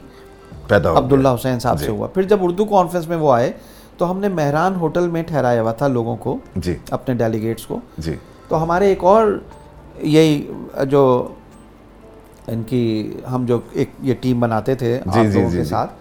پیدا 0.68 0.98
عبداللہ 0.98 1.28
حسین 1.28 1.60
صاحب 1.60 1.80
سے 1.80 1.86
جی۔ 1.86 1.92
ہوا۔ 1.92 2.08
پھر 2.08 2.22
جب 2.22 2.38
اردو 2.42 2.66
کانفرنس 2.66 3.08
میں 3.08 3.18
وہ 3.18 3.34
آئے 3.34 3.52
تو 3.98 4.12
ہم 4.12 4.20
نے 4.20 4.30
مہران 4.30 4.76
ہوٹل 4.76 5.08
میں 5.08 5.24
ٹھہرایا 5.24 5.62
ہوا 5.62 5.72
تھا 5.72 5.88
لوگوں 5.88 6.16
کو 6.16 6.38
جی۔ 6.56 6.76
اپنے 6.90 7.16
ڈیلیگیٹس 7.16 7.66
کو۔ 7.66 7.80
جی۔ 7.98 8.16
تو 8.48 8.64
ہمارے 8.64 8.88
ایک 8.88 9.04
اور 9.04 9.28
یہی 9.98 10.52
جو 10.90 11.28
ان 12.48 12.64
کی 12.64 13.14
ہم 13.32 13.46
جو 13.46 13.60
ایک 13.72 13.90
یہ 14.02 14.14
ٹیم 14.22 14.40
بناتے 14.40 14.76
تھے 14.76 15.00
آپ 15.06 15.18
لوگوں 15.18 15.50
کے 15.52 15.64
ساتھ 15.64 15.92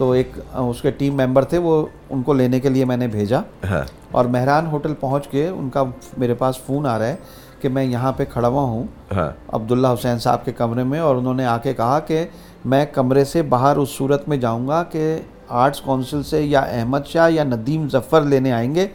تو 0.00 0.10
ایک 0.10 0.32
اس 0.52 0.82
کے 0.82 0.90
ٹیم 0.90 1.16
ممبر 1.16 1.44
تھے 1.44 1.58
وہ 1.58 1.86
ان 2.10 2.22
کو 2.22 2.32
لینے 2.32 2.60
کے 2.60 2.68
لیے 2.68 2.84
میں 2.84 2.96
نے 2.96 3.06
بھیجا۔ 3.06 3.40
ہاں۔ 3.70 3.82
اور 4.10 4.24
مہران 4.24 4.66
ہوٹل 4.66 4.94
پہنچ 5.00 5.28
کے 5.28 5.48
ان 5.48 5.68
کا 5.70 5.84
میرے 6.18 6.34
پاس 6.34 6.60
فون 6.66 6.86
آ 6.86 6.98
رہا 6.98 7.06
ہے 7.06 7.16
کہ 7.60 7.68
میں 7.68 7.84
یہاں 7.84 8.12
پہ 8.12 8.24
کھڑا 8.32 8.48
ہوا 8.48 8.62
ہوں۔ 8.62 8.84
ہاں۔ 9.16 9.30
عبداللہ 9.48 9.88
حسین 9.88 10.18
صاحب 10.18 10.44
کے 10.44 10.52
کمرے 10.52 10.82
میں 10.82 11.00
اور 11.00 11.16
انہوں 11.16 11.34
نے 11.34 11.44
آ 11.44 11.58
کے 11.58 11.74
کہا 11.74 11.98
کہ 11.98 12.24
میں 12.64 12.86
کمرے 12.86 13.24
سے 13.24 13.42
باہر 13.42 13.76
اس 13.76 13.88
صورت 13.88 14.28
میں 14.28 14.36
جاؤں 14.36 14.68
گا 14.68 14.82
کہ 14.82 15.18
آرٹس 15.48 15.80
کونسل 15.80 16.22
سے 16.22 16.42
یا 16.42 16.60
احمد 16.60 17.06
شاہ 17.06 17.30
یا 17.30 17.44
ندیم 17.44 17.88
ظفر 17.92 18.22
لینے 18.22 18.52
آئیں 18.52 18.74
گے 18.74 18.86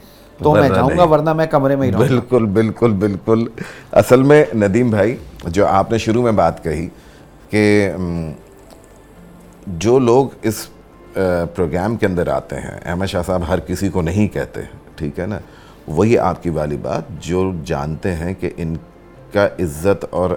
تو 0.44 0.54
میں 0.54 0.70
جاؤں 0.70 0.98
گا۔ 0.98 1.04
ورنہ 1.04 1.34
میں 1.34 1.46
کمرے 1.46 1.76
میں 1.76 1.88
ہی 1.88 1.92
رہوں 1.92 2.02
بالکل 2.02 2.46
بالکل 2.46 2.92
بالکل۔ 2.92 3.48
اصل 3.92 4.24
میں 4.24 4.46
ندیم 4.56 4.90
بھائی 4.90 5.18
جو 5.48 5.68
آپ 5.68 5.92
نے 5.92 5.98
شروع 5.98 6.24
میں 6.24 6.32
بات 6.32 6.64
کہی 6.64 6.88
کہ 7.50 7.92
جو 9.68 10.00
لوگ 10.00 10.28
اس 10.42 10.68
پروگرام 11.56 11.96
کے 11.96 12.06
اندر 12.06 12.28
آتے 12.28 12.56
ہیں۔ 12.56 12.80
احمد 12.86 13.06
شاہ 13.06 13.22
صاحب 13.26 13.42
ہر 13.48 13.60
کسی 13.60 13.90
کو 13.90 14.02
نہیں 14.02 14.28
کہتے 14.28 14.62
ٹھیک 14.96 15.20
ہے 15.20 15.26
نا؟ 15.26 15.40
وہی 15.88 16.18
آپ 16.18 16.44
کی 16.44 16.50
والی 16.50 16.78
بات 16.78 17.04
جو 17.20 17.52
جانتے 17.66 18.14
ہیں 18.16 18.34
کہ 18.40 18.50
ان 18.58 18.76
کا 19.34 19.46
عزت 19.60 20.06
اور 20.10 20.30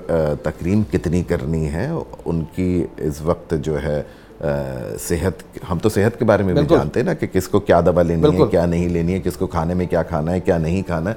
تکریم 0.42 0.82
کتنی 0.90 1.22
کرنی 1.22 1.72
ہے 1.72 1.88
ان 2.24 2.42
کی 2.54 2.86
اس 2.96 3.20
وقت 3.22 3.54
جو 3.62 3.82
ہے 3.82 4.02
صحت 5.00 5.42
ہم 5.70 5.78
تو 5.78 5.88
صحت 5.88 6.18
کے 6.18 6.24
بارے 6.24 6.42
میں 6.42 6.54
بھی 6.54 6.66
جانتے 6.70 7.00
ہیں 7.00 7.06
نا 7.06 7.14
کہ 7.14 7.26
کس 7.26 7.48
کو 7.48 7.60
کیا 7.60 7.80
دوا 7.86 8.02
لینی 8.02 8.42
ہے 8.42 8.46
کیا 8.50 8.66
نہیں 8.66 8.88
لینی 8.88 9.14
ہے 9.14 9.20
کس 9.24 9.36
کو 9.36 9.46
کھانے 9.46 9.74
میں 9.74 9.86
کیا 9.86 10.02
کھانا 10.02 10.32
ہے 10.32 10.40
کیا 10.40 10.58
نہیں 10.58 10.82
کھانا 10.82 11.10
ہے۔ 11.10 11.14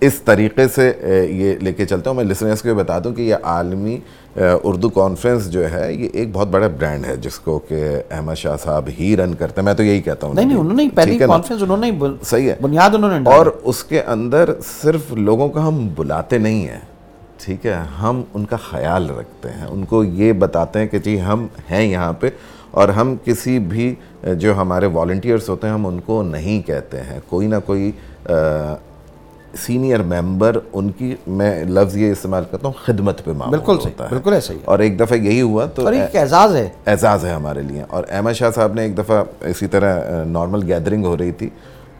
اس 0.00 0.14
طریقے 0.14 0.66
سے 0.68 0.92
یہ 1.30 1.54
لے 1.60 1.72
کے 1.72 1.84
چلتا 1.84 2.10
ہوں 2.10 2.16
میں 2.16 2.24
لسنرس 2.24 2.62
کو 2.62 2.68
یہ 2.68 2.74
بتا 2.74 2.98
دوں 3.04 3.12
کہ 3.14 3.22
یہ 3.22 3.34
عالمی 3.42 3.98
اردو 4.36 4.88
کانفرنس 4.88 5.50
جو 5.50 5.70
ہے 5.72 5.92
یہ 5.92 6.08
ایک 6.12 6.28
بہت 6.32 6.48
بڑا 6.48 6.66
برانڈ 6.68 7.06
ہے 7.06 7.16
جس 7.16 7.38
کو 7.38 7.58
کہ 7.58 7.82
احمد 8.10 8.34
شاہ 8.34 8.56
صاحب 8.62 8.88
ہی 8.98 9.16
رن 9.16 9.34
کرتے 9.34 9.60
ہیں۔ 9.60 9.64
میں 9.64 9.74
تو 9.74 9.82
یہی 9.82 10.00
کہتا 10.00 10.26
ہوں 10.26 10.34
نہیں 10.34 10.46
نہیں 10.46 10.58
انہوں 10.58 10.76
نے 10.76 10.88
پہلی 10.94 11.18
کانفرنس 11.18 11.62
انہوں 11.62 11.76
نے 11.76 11.90
صحیح 12.22 12.48
ہے۔ 12.50 12.56
بنیاد 12.62 12.94
انہوں 12.94 13.18
نے 13.20 13.30
اور 13.30 13.46
اس 13.62 13.82
کے 13.84 14.02
اندر 14.02 14.50
صرف 14.82 15.12
لوگوں 15.12 15.48
کو 15.48 15.68
ہم 15.68 15.88
بلاتے 15.94 16.38
نہیں 16.38 16.66
ہیں 16.68 16.80
ٹھیک 17.44 17.66
ہے؟ 17.66 17.74
ہم 18.02 18.22
ان 18.34 18.44
کا 18.44 18.56
خیال 18.56 19.08
رکھتے 19.10 19.48
ہیں 19.48 19.66
ان 19.66 19.84
کو 19.84 20.04
یہ 20.04 20.32
بتاتے 20.32 20.78
ہیں 20.78 20.86
کہ 20.86 20.98
جی 20.98 21.20
ہم 21.22 21.46
ہیں 21.70 21.82
یہاں 21.82 22.12
پہ 22.20 22.30
اور 22.70 22.88
ہم 22.88 23.14
کسی 23.24 23.58
بھی 23.58 23.94
جو 24.40 24.54
ہمارے 24.56 24.86
والنٹیئرس 24.92 25.48
ہوتے 25.48 25.66
ہیں 25.66 25.74
ہم 25.74 25.86
ان 25.86 26.00
کو 26.06 26.22
نہیں 26.22 26.66
کہتے 26.66 27.00
ہیں۔ 27.00 27.18
کوئی 27.28 27.46
نہ 27.46 27.56
کوئی 27.66 27.90
سینئر 29.58 30.02
ممبر 30.02 30.58
ان 30.72 30.90
کی 30.90 31.16
میں 31.26 31.64
لفظ 31.64 31.96
یہ 31.96 32.10
استعمال 32.12 32.44
کرتا 32.50 32.66
ہوں 32.66 32.74
خدمت 32.84 33.24
پہ 33.24 33.30
معمول 33.30 33.58
بالکل 33.58 33.76
ہوتا 33.84 34.04
ہے۔ 34.04 34.08
بالکل 34.10 34.32
ایسا 34.32 34.54
ہی 34.54 34.58
اور 34.64 34.78
ایک 34.78 35.00
دفعہ 35.00 35.16
یہی 35.18 35.40
ہوا 35.40 35.66
تو 35.66 35.84
اور 35.84 35.92
ایک 35.92 36.16
اعزاز 36.16 36.56
ہے۔ 36.56 36.68
اعزاز 36.86 37.24
ہے 37.24 37.30
ہمارے 37.30 37.62
لیے۔ 37.62 37.82
اور 37.88 38.04
احمد 38.10 38.32
شاہ 38.32 38.50
صاحب 38.50 38.74
نے 38.74 38.82
ایک 38.82 38.98
دفعہ 38.98 39.24
اسی 39.40 39.66
طرح 39.66 40.24
نارمل 40.24 40.72
گیدرنگ 40.72 41.04
ہو 41.04 41.18
رہی 41.18 41.32
تھی 41.32 41.50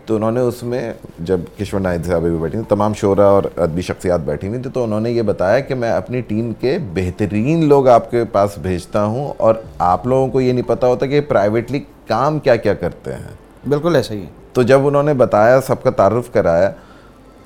تو 0.07 0.17
انہوں 0.17 0.31
نے 0.31 0.41
اس 0.41 0.63
میں 0.63 0.93
جب 1.19 1.41
کشور 1.59 1.81
نائد 1.81 2.07
صاحب 2.07 2.23
بھی 2.23 2.31
بیٹھی 2.31 2.59
تھیں 2.59 2.71
تمام 2.71 2.95
شعرا 2.95 3.25
اور 3.25 3.43
ادبی 3.57 3.83
شخصیات 3.83 4.21
بیٹھی 4.21 4.49
ہوئی 4.49 4.63
تھیں 4.63 4.73
تو 4.73 4.85
انہوں 4.85 5.01
نے 5.01 5.11
یہ 5.11 5.23
بتایا 5.23 5.61
کہ 5.61 5.75
میں 5.75 5.91
اپنی 5.91 6.21
ٹیم 6.21 6.53
کے 6.61 6.79
بہترین 6.95 7.69
لوگ 7.69 7.89
آپ 7.89 8.11
کے 8.11 8.25
پاس 8.25 8.59
بھیجتا 8.59 9.05
ہوں 9.05 9.33
اور 9.37 9.55
آپ 9.79 10.07
لوگوں 10.07 10.29
کو 10.29 10.41
یہ 10.41 10.53
نہیں 10.53 10.69
پتہ 10.69 10.87
ہوتا 10.87 11.07
کہ 11.07 11.21
پرائیویٹلی 11.21 11.81
کام 12.07 12.39
کیا 12.39 12.57
کیا 12.57 12.75
کرتے 12.75 13.13
ہیں۔ 13.13 13.69
بالکل 13.69 13.97
ایسا 13.97 14.15
ہی 14.15 14.25
تو 14.53 14.63
جب 14.63 14.87
انہوں 14.87 15.03
نے 15.03 15.15
بتایا 15.15 15.61
سب 15.61 15.83
کا 15.83 15.91
تعارف 15.91 16.33
کرایا 16.33 16.71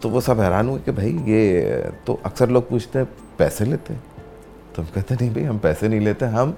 تو 0.01 0.11
وہ 0.11 0.21
سب 0.21 0.41
حیران 0.41 0.69
ہوئے 0.69 0.81
کہ 0.85 0.93
بھائی 0.93 1.19
یہ 1.25 1.63
تو 2.05 2.17
اکثر 2.23 2.47
لوگ 2.47 2.63
پوچھتے 2.69 2.99
ہیں 2.99 3.07
پیسے 3.37 3.65
لیتے 3.65 3.95
تو 4.75 4.83
ہم 4.83 4.87
کہتے 4.95 5.15
نہیں 5.21 5.31
بھائی 5.31 5.47
ہم 5.47 5.59
پیسے 5.59 5.89
نہیں 5.89 6.01
لیتے 6.01 6.27
ہم 6.27 6.51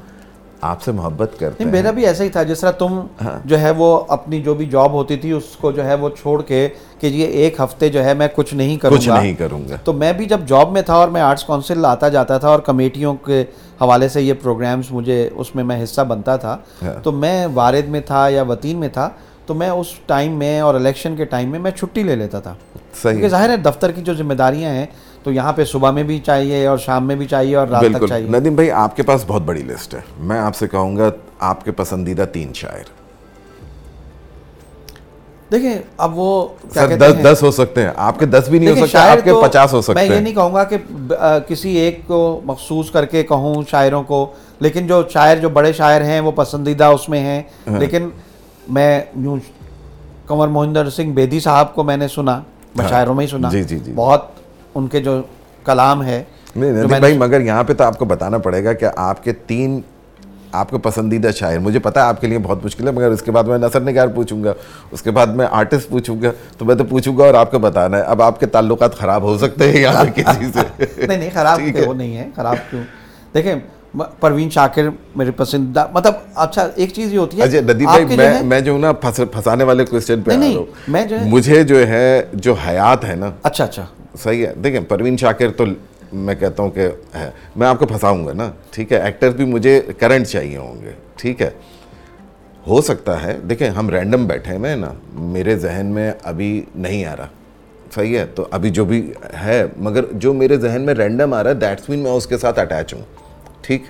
آپ 0.60 0.82
سے 0.82 0.92
محبت 0.92 1.30
کرتے 1.38 1.64
نہیں 1.64 1.72
میرا 1.72 1.90
بھی 1.90 2.06
ایسا 2.06 2.24
ہی 2.24 2.28
تھا 2.28 2.42
جس 2.42 2.60
طرح 2.60 2.70
تم 2.70 3.00
جو 3.44 3.60
ہے 3.60 3.70
وہ 3.70 4.04
اپنی 4.08 4.42
جو 4.42 4.54
بھی 4.54 4.66
جاب 4.66 4.92
ہوتی 4.92 5.16
تھی 5.16 5.30
اس 5.32 5.56
کو 5.60 5.72
جو 5.72 5.84
ہے 5.84 5.94
وہ 5.94 6.08
چھوڑ 6.08 6.42
کے 6.42 6.68
کہ 7.00 7.06
یہ 7.06 7.26
ایک 7.26 7.60
ہفتے 7.60 7.88
جو 7.88 8.04
ہے 8.04 8.14
میں 8.14 8.28
کچھ 8.34 8.54
نہیں 8.54 8.76
کروں 8.76 8.96
کچھ 8.96 9.08
گا 9.08 9.20
نہیں 9.20 9.34
کروں 9.34 9.60
گا۔ 9.70 9.76
تو 9.84 9.92
میں 9.92 10.12
بھی 10.12 10.24
جب 10.24 10.40
جاب 10.46 10.72
میں 10.72 10.82
تھا 10.82 10.94
اور 10.94 11.08
میں 11.08 11.20
آرٹس 11.20 11.44
کونسل 11.44 11.84
آتا 11.84 12.08
جاتا 12.08 12.38
تھا 12.38 12.48
اور 12.48 12.58
کمیٹیوں 12.60 13.14
کے 13.14 13.44
حوالے 13.80 14.08
سے 14.08 14.22
یہ 14.22 14.34
پروگرامز 14.42 14.84
مجھے 14.90 15.30
اس 15.34 15.54
میں 15.54 15.64
میں 15.64 15.84
حصہ 15.84 16.00
بنتا 16.00 16.36
تھا 16.36 16.56
تو 17.02 17.12
میں 17.12 17.46
وارد 17.54 17.88
میں 17.88 18.00
تھا 18.00 18.28
یا 18.28 18.42
وطین 18.42 18.78
میں 18.78 18.88
تھا 18.88 19.08
تو 19.46 19.54
میں 19.54 19.68
اس 19.68 19.86
ٹائم 20.06 20.32
میں 20.32 20.60
اور 20.60 20.74
الیکشن 20.74 21.16
کے 21.16 21.24
ٹائم 21.24 21.50
میں 21.50 21.58
میں 21.58 21.70
چھٹی 21.70 22.02
لے 22.02 22.16
لیتا 22.16 22.40
تھا۔ 22.40 22.54
صحیح 23.02 23.12
کیونکہ 23.12 23.28
ظاہر 23.28 23.50
ہے 23.50 23.56
دفتر 23.56 23.92
کی 23.92 24.02
جو 24.02 24.14
ذمہ 24.14 24.34
داریاں 24.34 24.70
ہیں 24.70 24.86
تو 25.22 25.32
یہاں 25.32 25.52
پہ 25.52 25.64
صبح 25.64 25.90
میں 25.90 26.02
بھی 26.02 26.18
چاہیے 26.18 26.66
اور 26.66 26.78
شام 26.78 27.06
میں 27.06 27.16
بھی 27.16 27.26
چاہیے 27.26 27.56
اور 27.56 27.68
رات 27.68 27.84
تک 27.94 28.06
چاہیے۔ 28.08 28.28
ندیم 28.28 28.54
بھائی 28.54 28.70
آپ 28.70 28.96
کے 28.96 29.02
پاس 29.02 29.24
بہت 29.26 29.42
بڑی 29.42 29.62
لسٹ 29.62 29.94
ہے۔ 29.94 30.00
میں 30.18 30.38
آپ 30.38 30.56
سے 30.56 30.68
کہوں 30.68 30.96
گا 30.96 31.10
آپ 31.38 31.64
کے 31.64 31.72
پسندیدہ 31.72 32.24
تین 32.32 32.52
شاعر۔ 32.54 33.02
دیکھیں 35.52 35.78
اب 35.96 36.18
وہ 36.18 36.48
سر 36.74 36.96
دس 36.96 37.12
دس 37.24 37.42
ہو 37.42 37.50
سکتے 37.50 37.82
ہیں۔ 37.82 37.90
آپ 37.96 38.18
کے 38.18 38.26
دس 38.26 38.48
بھی 38.48 38.58
نہیں 38.58 38.80
ہو 38.80 38.86
سکتے 38.86 38.98
آپ 38.98 39.24
کے 39.24 39.32
پچاس 39.42 39.72
ہو 39.72 39.78
میں 39.78 39.82
سکتے 39.82 40.06
یہ 40.06 40.12
ہیں۔ 40.14 40.20
نہیں 40.20 40.34
کہوں 40.34 40.54
گا 40.54 40.64
کہ 40.64 40.76
کسی 41.48 41.70
ایک 41.70 42.00
کو 42.06 42.40
مخصوص 42.44 42.90
کر 42.90 43.04
کے 43.04 43.22
کہوں 43.22 43.62
شاعروں 43.70 44.02
کو 44.02 44.26
لیکن 44.60 44.86
جو 44.86 45.02
شاعر 45.08 45.36
جو 45.36 45.48
بڑے 45.48 45.72
شاعر 45.72 46.00
ہیں 46.00 46.20
وہ 46.20 46.32
پسندیدہ 46.32 46.84
اس 46.84 47.08
میں 47.08 47.20
ہیں۔ 47.20 47.42
ہاں۔ 47.70 47.78
لیکن 47.80 48.08
میں 48.68 49.00
یوں 49.20 49.36
کنور 50.28 50.48
موہندر 50.48 50.90
سنگھ 50.90 51.12
بیدی 51.12 51.40
صاحب 51.40 51.74
کو 51.74 51.84
میں 51.84 51.96
نے 51.96 52.08
سنا 52.08 52.40
میں 52.76 52.88
شاعروں 52.88 53.14
میں 53.14 53.24
ہی 53.24 53.30
سنا۔ 53.30 53.48
جی، 53.48 53.64
جی، 53.64 53.78
جی۔ 53.78 53.92
بہت 53.94 54.26
ان 54.74 54.86
کے 54.86 55.00
جو 55.00 55.22
کلام 55.64 56.02
ہے 56.04 56.22
نہیں 56.56 56.98
بھائی 57.00 57.18
مگر 57.18 57.40
یہاں 57.40 57.64
پہ 57.64 57.72
تو 57.72 57.84
آپ 57.84 57.98
کو 57.98 58.04
بتانا 58.04 58.38
پڑے 58.38 58.64
گا 58.64 58.72
کہ 58.72 58.86
آپ 58.96 59.24
کے 59.24 59.32
تین 59.32 59.80
آپ 60.52 60.70
کے 60.70 60.78
پسندیدہ 60.78 61.30
شاعر 61.36 61.58
مجھے 61.58 61.78
پتا 61.78 62.02
ہے 62.02 62.06
آپ 62.06 62.20
کے 62.20 62.26
لیے 62.26 62.38
بہت 62.38 62.64
مشکل 62.64 62.86
ہے 62.86 62.92
مگر 62.92 63.10
اس 63.10 63.22
کے 63.22 63.30
بعد 63.30 63.44
میں 63.44 63.58
نثر 63.58 63.80
نگار 63.80 64.08
پوچھوں 64.08 64.44
گا 64.44 64.52
اس 64.90 65.02
کے 65.02 65.10
بعد 65.10 65.26
میں 65.26 65.46
آرٹسٹ 65.50 65.88
پوچھوں 65.88 66.22
گا 66.22 66.30
تو 66.58 66.64
میں 66.64 66.74
تو 66.74 66.84
پوچھوں 66.84 67.18
گا 67.18 67.24
اور 67.24 67.34
آپ 67.34 67.50
کو 67.50 67.58
بتانا 67.58 67.96
ہے۔ 67.96 68.02
اب 68.02 68.22
آپ 68.22 68.40
کے 68.40 68.46
تعلقات 68.46 68.94
خراب 68.94 69.22
ہو 69.22 69.38
سکتے 69.38 69.72
ہیں 69.72 69.80
یہاں 69.80 70.04
کسی 70.04 70.50
سے۔ 70.54 70.84
نہیں 71.06 71.18
نہیں 71.18 71.30
خراب 71.32 71.60
نہیں 71.96 72.16
ہے 72.16 72.28
خراب 72.36 72.56
کیوں؟ 72.70 72.82
دیکھیں 73.34 73.54
پروین 74.20 74.50
شاکر 74.50 74.82
میرے 75.16 75.30
پسندیدہ 75.30 75.86
مطلب 75.92 76.14
اچھا 76.34 76.68
ایک 76.74 76.92
چیز 76.92 77.12
یہ 77.14 77.18
ہوتی 77.18 77.38
ہے 77.38 77.42
اجے 77.42 77.58
آپ 77.58 77.64
بھائی 77.64 78.04
میں 78.16 78.42
میں 78.42 78.60
جو 78.60 78.72
ہوں 78.72 78.78
نا 78.78 78.92
پھنس- 78.92 79.24
پھنسانے 79.32 79.64
والے 79.64 79.84
کوشچن 79.84 80.22
پہ 80.22 80.30
آ 80.30 80.36
رہا 80.36 80.46
ہوں۔ 80.56 80.64
میں 80.88 81.06
جو 81.06 81.16
مجھے 81.24 81.62
جو 81.62 81.88
ہے 81.88 82.22
جو 82.32 82.52
حیات 82.52 83.04
ہے 83.04 83.14
نا۔ 83.14 83.30
اچھا 83.42 83.64
اچھا۔ 83.64 83.86
صحیح 84.22 84.46
ہے۔ 84.46 84.54
دیکھیں 84.64 84.80
پروین 84.80 85.16
شاکر 85.16 85.50
تو 85.50 85.64
میں 86.12 86.34
کہتا 86.34 86.62
ہوں 86.62 86.70
کہ 86.70 86.88
میں 87.56 87.68
آپ 87.68 87.78
کو 87.78 87.86
پھنساؤں 87.86 88.26
گا 88.26 88.32
نا۔ 88.32 88.50
ٹھیک 88.70 88.92
ہے؟ 88.92 88.98
ایکٹر 88.98 89.30
بھی 89.30 89.44
مجھے 89.44 89.80
کرنٹ 89.98 90.26
چاہیے 90.26 90.56
ہوں 90.56 90.82
گے۔ 90.82 90.90
ٹھیک 91.16 91.42
ہے؟ 91.42 91.50
ہو 92.66 92.82
سکتا 92.82 93.22
ہے۔ 93.22 93.38
دیکھیں 93.50 93.70
ہم 93.70 93.90
رینڈم 93.90 94.26
بیٹھے 94.26 94.56
ہیں 94.56 94.76
نا۔ 94.76 94.92
میرے 95.12 95.56
ذہن 95.56 95.86
میں 95.86 96.12
ابھی 96.22 96.64
نہیں 96.74 97.04
آ 97.04 97.16
رہا۔ 97.16 97.26
صحیح 97.94 98.18
ہے؟ 98.18 98.26
تو 98.26 98.46
ابھی 98.50 98.70
جو 98.70 98.84
بھی 98.84 99.12
ہے 99.42 99.64
مگر 99.76 100.04
جو 100.12 100.32
میرے 100.32 100.56
ذہن 100.56 100.82
میں 100.82 100.94
رینڈم 100.94 101.34
آ 101.34 101.42
رہا 101.42 101.50
ہے 101.50 101.54
دیٹس 101.54 101.88
مین 101.88 101.98
میں 101.98 102.10
اس 102.10 102.26
کے 102.26 102.38
ساتھ 102.38 102.58
اٹیچ 102.58 102.94
ہوں۔ 102.94 103.21
ٹھیک۔ 103.62 103.82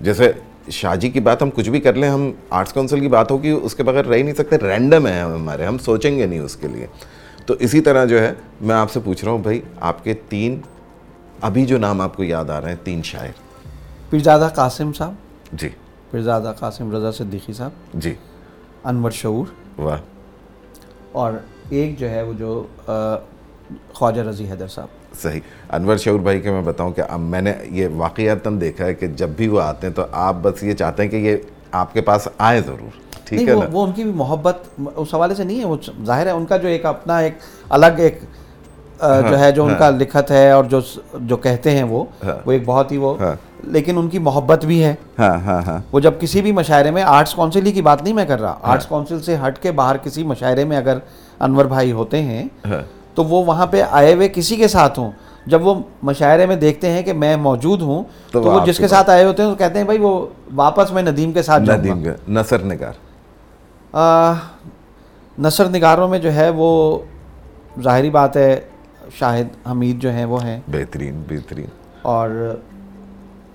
جیسے 0.00 0.32
شاہ 0.70 0.96
جی 0.96 1.10
کی 1.10 1.20
بات 1.20 1.42
ہم 1.42 1.50
کچھ 1.50 1.70
بھی 1.70 1.80
کر 1.80 1.94
لیں 1.94 2.08
ہم 2.08 2.32
آرٹس 2.50 2.72
کونسل 2.72 3.00
کی 3.00 3.08
بات 3.08 3.30
ہوگی 3.30 3.50
اس 3.50 3.74
کے 3.74 3.82
بغیر 3.82 4.04
رہ 4.04 4.14
ہی 4.14 4.22
نہیں 4.22 4.34
سکتے 4.34 4.58
رینڈم 4.58 5.06
ہے 5.06 5.20
ہم 5.20 5.34
ہمارے 5.34 5.64
ہم 5.64 5.78
سوچیں 5.78 6.18
گے 6.18 6.26
نہیں 6.26 6.38
اس 6.38 6.56
کے 6.56 6.68
لیے۔ 6.68 6.86
تو 7.46 7.54
اسی 7.58 7.80
طرح 7.80 8.04
جو 8.04 8.20
ہے 8.20 8.32
میں 8.60 8.74
آپ 8.74 8.92
سے 8.92 9.00
پوچھ 9.04 9.24
رہا 9.24 9.32
ہوں 9.32 9.38
بھائی 9.38 9.60
آپ 9.80 10.04
کے 10.04 10.14
تین 10.28 10.60
ابھی 11.40 11.66
جو 11.66 11.78
نام 11.78 12.00
آپ 12.00 12.16
کو 12.16 12.24
یاد 12.24 12.50
آ 12.50 12.60
رہے 12.60 12.68
ہیں 12.68 12.76
تین 12.84 13.02
شاعر۔ 13.02 13.30
پیرزادہ 14.10 14.48
قاسم 14.54 14.92
صاحب۔ 14.92 15.14
جی۔ 15.52 15.68
پیرزادہ 16.10 16.52
قاسم 16.58 16.96
رضا 16.96 17.12
صدیقی 17.12 17.52
صاحب۔ 17.52 17.70
جی۔ 17.94 18.14
انور 18.84 19.10
شعور۔ 19.10 19.46
واہ۔ 19.80 20.00
اور 21.12 21.32
ایک 21.68 21.98
جو 21.98 22.10
ہے 22.10 22.22
وہ 22.22 22.32
جو 22.32 22.66
خواجہ 23.92 24.20
رضی 24.20 24.44
حیدر 24.44 24.66
صاحب۔ 24.66 24.88
صحیح. 25.18 25.40
انور 25.70 25.96
شعور 25.96 26.18
بھائی 26.20 26.40
کے 26.40 26.50
میں 26.50 26.62
بتاؤں 26.62 26.92
کہ 26.92 27.02
اب 27.08 27.20
میں 27.22 27.40
نے 27.40 27.52
یہ 27.70 27.88
واقعاتاً 27.94 28.60
دیکھا 28.60 28.84
ہے 28.84 28.94
کہ 28.94 29.06
جب 29.16 29.28
بھی 29.36 29.48
وہ 29.48 29.60
آتے 29.60 29.86
ہیں 29.86 29.94
تو 29.94 30.04
آپ 30.20 30.36
بس 30.42 30.62
یہ 30.62 30.74
چاہتے 30.74 31.02
ہیں 31.02 31.10
کہ 31.10 31.16
یہ 31.18 31.36
آپ 31.72 31.92
کے 31.92 32.00
پاس 32.02 32.28
آئے 32.40 32.60
ضرور. 32.60 32.96
ٹھیک 33.24 33.48
ہے 33.48 33.54
وہ 33.54 33.84
ان 33.84 33.92
کی 33.92 34.02
بھی 34.04 34.12
محبت 34.16 34.58
اس 34.96 35.14
حوالے 35.14 35.34
سے 35.34 35.44
نہیں 35.44 35.58
ہے 35.60 35.64
وہ 35.64 35.76
ظاہر 36.04 36.26
ہے 36.26 36.32
ان 36.32 36.44
کا 36.46 36.56
جو 36.56 36.68
ایک 36.68 36.84
اپنا 36.86 37.18
ایک 37.18 37.34
الگ 37.70 37.98
ایک 37.98 38.18
آ، 39.00 39.20
جو 39.22 39.38
ہے 39.38 39.50
جو 39.52 39.64
ان 39.64 39.74
کا 39.78 39.88
لکھت 39.90 40.30
ہے 40.30 40.50
اور 40.50 40.64
جو 40.64 40.78
جو 41.22 41.36
کہتے 41.38 41.70
ہیں 41.70 41.82
وہ 41.82 42.04
وہ 42.44 42.52
ایک 42.52 42.62
بہت 42.64 42.92
ہی 42.92 42.96
وہ 42.96 43.14
لیکن 43.66 43.98
ان 43.98 44.08
کی 44.08 44.18
محبت 44.20 44.64
بھی 44.64 44.82
ہے۔ 44.84 44.94
ہاں 45.18 45.34
ہاں 45.40 45.60
ہاں۔ 45.62 45.78
وہ 45.92 46.00
جب 46.00 46.14
کسی 46.20 46.42
بھی 46.42 46.52
مشاعرے 46.52 46.90
میں 46.90 47.02
آرٹس 47.04 47.34
کونسل 47.34 47.66
ہی 47.66 47.72
کی 47.72 47.82
بات 47.82 48.02
نہیں 48.02 48.14
میں 48.14 48.24
کر 48.24 48.40
رہا 48.40 48.58
آرٹس 48.62 48.86
کونسل 48.86 49.20
سے 49.22 49.36
ہٹ 49.46 49.58
کے 49.58 49.72
باہر 49.72 49.96
کسی 49.96 50.24
مشاعرے 50.24 50.64
میں 50.64 50.76
اگر 50.76 50.98
انور 51.40 51.64
بھائی 51.66 51.92
ہوتے 51.92 52.22
ہیں 52.22 52.42
ہاں۔ 52.66 52.80
تو 53.18 53.24
وہ 53.24 53.44
وہاں 53.44 53.66
پہ 53.66 53.82
آئے 53.90 54.14
ہوئے 54.14 54.28
کسی 54.28 54.56
کے 54.56 54.68
ساتھ 54.68 54.98
ہوں۔ 54.98 55.10
جب 55.46 55.66
وہ 55.66 55.74
مشاعرے 56.02 56.46
میں 56.46 56.56
دیکھتے 56.56 56.90
ہیں 56.90 57.02
کہ 57.02 57.12
میں 57.12 57.36
موجود 57.36 57.82
ہوں 57.82 58.04
تو 58.32 58.42
وہ 58.42 58.66
جس 58.66 58.76
کے 58.76 58.82
کے 58.82 58.88
ساتھ 58.88 59.10
آئے 59.10 59.24
ہوتے 59.24 59.42
ہیں 59.42 59.50
تو 59.50 59.56
کہتے 59.56 59.78
ہیں 59.78 59.84
بھائی 59.84 59.98
وہ 59.98 60.26
واپس 60.54 60.92
میں 60.92 61.02
ندیم 61.02 61.32
کے 61.32 61.42
ساتھ 61.42 61.62
ندیم 61.62 62.04
کا 62.04 62.10
نثر 62.28 62.58
نگار۔ 62.58 62.92
نثر 65.38 65.68
نگاروں 65.68 66.08
میں 66.08 66.18
جو 66.18 66.34
ہے 66.34 66.50
وہ 66.50 66.98
ظاہری 67.82 68.10
بات 68.10 68.36
ہے 68.36 68.60
شاہد 69.18 69.68
حمید 69.70 70.02
جو 70.02 70.10
ہیں 70.10 70.24
وہ 70.24 70.44
ہیں۔ 70.44 70.60
بہترین 70.68 71.22
بہترین۔ 71.28 71.66
اور 72.02 72.58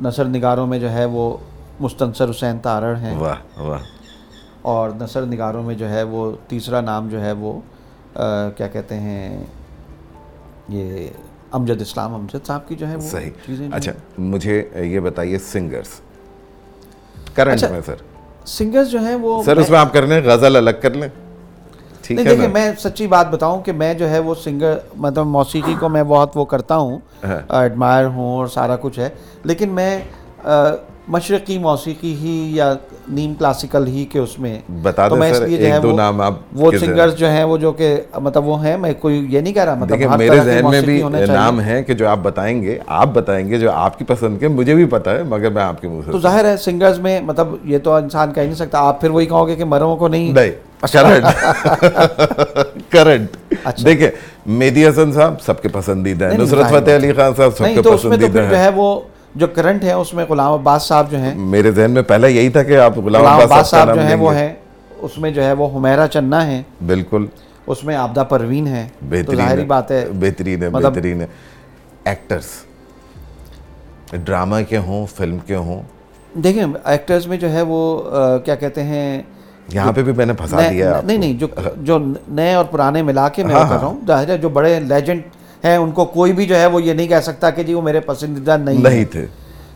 نثر 0.04 0.26
نگاروں 0.26 0.68
میں 0.68 0.80
جو 0.80 0.92
ہے 0.92 1.06
وہ 1.06 1.38
مستنصر 1.80 2.30
حسین 2.30 2.60
تارڑ 2.60 2.96
ہیں۔ 2.96 3.18
واہ 3.18 3.62
واہ۔ 3.62 3.80
اور 4.62 4.90
نثر 5.02 5.26
نگاروں 5.26 5.64
میں 5.64 5.76
جو 5.76 5.90
ہے 5.90 6.04
وہ 6.04 6.32
تیسرا 6.48 6.82
نام 6.82 7.08
جو 7.08 7.22
ہے 7.22 7.32
وہ 7.32 7.60
کیا 8.58 8.68
کہتے 8.68 8.96
ہیں 8.96 9.44
یہ 10.70 11.08
امجد 11.52 11.82
اسلام 11.82 12.14
امجد 12.14 12.46
صاحب 12.48 12.68
کی 12.68 12.76
جو 12.76 12.88
ہے 12.88 13.00
صحیح۔ 13.00 13.30
چیزیں 13.46 13.68
اچھا 13.72 13.92
مجھے 14.18 14.70
یہ 14.76 15.00
بتائیے 15.00 15.38
سنگرز۔ 15.40 16.00
کرنٹ 17.34 17.64
میں 17.64 17.82
سر۔ 17.86 17.96
سنگرز 18.46 18.90
جو 18.90 19.00
ہیں 19.00 19.16
وہ 19.16 19.44
سر 19.44 19.58
اس 19.58 19.70
میں 19.70 19.80
آپ 19.80 19.94
کر 19.94 20.08
لیں 20.08 20.22
غزل 20.26 20.56
الگ 20.56 20.70
کر 20.82 20.94
لیں۔ 20.94 21.08
ٹھیک 22.02 22.20
نہیں 22.20 22.30
ہے 22.30 22.36
دیکھیں 22.36 22.54
میں 22.54 22.72
سچی 22.80 23.08
بات 23.08 23.28
بتاؤں 23.32 23.62
کہ 23.62 23.72
میں 23.72 23.94
جو 23.94 24.10
ہے 24.10 24.20
وہ 24.20 24.36
سنگر 24.36 24.78
مطلب 24.96 25.26
موسیقی 25.26 25.76
کو 25.80 25.90
میں 25.90 26.04
بہت 26.04 26.38
وہ 26.38 26.46
کرتا 26.46 26.78
ہوں 26.78 27.00
ایڈمائر 27.50 28.06
ہوں 28.06 28.38
اور 28.38 28.48
سارا 28.48 28.76
کچھ 28.82 29.00
ہے 29.00 29.10
لیکن 29.44 29.70
میں 29.70 30.00
مشرقی 31.08 31.58
موسیقی 31.58 32.14
ہی 32.16 32.52
یا 32.54 32.74
نیم 33.08 33.34
کلاسیکل 33.34 33.88
ہی 33.88 34.06
کے 34.06 34.20
اس 34.20 34.40
میں۔ 34.40 34.60
بتا 34.84 35.08
دیں 35.08 35.34
سر 35.34 35.44
ایک 35.44 35.84
دو 35.84 35.92
نام 35.92 36.22
آپ 36.22 36.34
وہ 36.54 36.72
سنگرز 36.80 37.16
جو 37.16 37.30
ہیں 37.30 37.44
وہ 37.44 37.58
جو 37.58 37.72
کہ 37.72 37.96
مطلب 38.16 38.48
وہ 38.48 38.64
ہیں 38.66 38.78
میں 38.78 38.94
کوئی 39.00 39.26
یہ 39.30 39.40
نہیں 39.40 39.54
کہہ 39.54 39.64
رہا 39.64 39.74
مطلب 39.76 40.18
میرے 40.18 40.40
ذہن 40.40 40.70
میں 40.70 40.82
بھی 40.82 41.02
نام 41.28 41.62
ہے 41.62 41.84
کہ 41.84 41.94
جو 41.94 42.08
آپ 42.08 42.18
بتائیں 42.22 42.62
گے 42.62 42.78
آپ 42.88 43.08
بتائیں 43.14 43.48
گے 43.50 43.58
جو 43.58 43.72
آپ 43.72 44.00
کی 44.00 44.06
پسند 44.06 44.40
کے 44.40 44.48
مجھے 44.48 44.76
بھی 44.76 44.86
پتا 44.86 45.12
ہے 45.12 45.24
مگر 45.24 45.50
میں 45.50 45.64
آپ 45.64 45.82
کے 45.82 45.88
منہ 45.88 46.12
تو 46.12 46.20
ظاہر 46.20 46.46
ہے 46.46 46.58
سنگرز 46.58 47.00
میں 47.00 47.22
مطلب 47.22 47.56
یہ 47.64 47.78
تو 47.78 47.94
انسان 47.94 48.34
کہہ 48.34 48.42
نہیں 48.42 48.56
سکتا۔ 48.56 48.80
آپ 48.80 49.02
پھر 49.02 49.10
وہی 49.10 49.26
کہو 49.26 49.48
گے 49.48 49.56
کہ 49.56 49.66
مروں 49.66 49.96
کو 49.98 50.08
نہیں۔ 50.08 50.32
نہیں 50.32 50.52
کرنٹ 50.94 51.26
کرنٹ 52.90 53.38
اچھا۔ 53.64 53.86
دیکھیں 53.86 54.10
مہدی 54.46 54.88
حسن 54.88 55.12
صاحب 55.12 55.42
سب 55.42 55.62
کے 55.62 55.68
پسندیدہ 55.68 56.26
ہیں۔ 56.26 56.32
نہیں، 56.32 56.44
نصرت 56.44 56.70
فتح 56.70 56.96
علی 56.96 57.14
خان 57.14 57.32
صاحب 57.38 57.58
سب 57.58 57.64
نہیں 57.64 57.76
کے 57.76 57.82
تو 57.82 57.94
اس 57.94 58.04
میں 58.06 58.12
تو 58.12 58.18
پسندیدہ 58.18 58.40
پھر 58.40 58.50
جو 58.50 58.56
ہیں۔ 58.56 58.64
ہے 58.64 58.70
وہ 58.76 59.00
جو 59.36 59.48
کرنٹ 59.48 59.84
ہے 59.84 59.94
اس 59.94 60.14
میں 60.14 60.26
غلام 60.30 60.54
عباس 60.54 60.84
صاحب 60.84 61.12
جو 61.12 61.18
ہیں 61.18 61.36
میرے 61.36 61.72
ذہن 61.72 61.92
میں 61.92 62.02
پہلے 62.02 62.32
یہی 62.32 62.50
تھا 62.50 62.64
کہ 62.64 62.78
آپ 62.78 62.98
غلام 62.98 63.26
عباس 63.26 63.68
صاحب 63.68 63.96
جو 63.96 64.02
ہیں 64.02 64.16
وہ 64.16 64.36
ہیں 64.36 64.54
اس 64.98 65.18
میں 65.18 65.32
جو 65.32 65.44
ہے 65.44 65.54
وہ 65.54 65.78
حمیرہ 65.78 66.08
چنہ 66.08 66.36
ہیں۔ 66.36 66.62
بالکل۔ 66.88 67.26
اس 67.68 67.84
میں 67.84 67.96
آبدہ 67.96 68.24
پروین 68.30 68.68
ہے 68.68 68.88
تو 69.24 69.36
ظاہری 69.36 69.66
بات 69.66 69.92
ہے 69.92 70.06
بہترین 70.20 70.64
ہے 70.64 70.70
مطلب- 70.70 70.96
بہترین 70.96 71.22
ہے 71.22 71.28
ایکٹرز 72.06 72.46
ڈرامہ 74.24 74.56
کے 74.70 74.78
ہوں 74.78 75.06
فلم 75.16 75.38
کے 75.38 75.56
ہوں۔ 75.56 75.82
دیکھیں 76.34 76.64
ایکٹرز 76.84 77.28
میں 77.28 77.38
جو 77.38 77.52
ہے 77.52 77.62
وہ 77.62 78.02
کیا 78.46 78.56
کہتے 78.56 78.84
ہیں؟ 78.84 79.22
یہاں 79.70 79.92
پہ 79.92 80.04
بھی 80.04 80.14
میں 80.14 80.26
نے 80.26 80.34
پھنسا 80.34 80.60
دیا 80.70 81.02
نہیں 81.04 81.18
نہیں 81.18 81.34
جو 81.34 81.48
جو 81.78 81.98
نئے 82.28 82.54
اور 82.54 82.66
پرانے 82.66 83.02
ملا 83.02 83.30
کے 83.30 83.44
میں 83.44 83.56
وہ 83.56 83.64
کر 83.64 83.76
رہا 83.76 83.86
ہوں۔ 83.86 84.00
ظاہر 84.08 84.30
ہے 84.30 84.38
جو 84.38 84.50
بڑے 84.50 84.80
لیجنڈ 84.80 85.22
ہیں 85.64 85.78
ان 85.78 85.92
کو 85.92 86.06
کوئی 86.06 86.34
بھی 86.34 86.46
جو 86.46 86.56
ہے 86.56 86.66
وہ 86.66 86.84
یہ 86.84 86.94
نہیں 86.94 87.08
کہہ 87.08 87.20
سکتا 87.20 87.50
کہ 87.50 87.64
جی 87.64 87.74
وہ 87.74 87.82
میرے 87.82 88.00
پسندیدہ 88.00 88.58
نہیں 88.58 88.76
ہیں۔ 88.76 88.84
نہیں 88.84 89.06
تھے۔ 89.06 89.26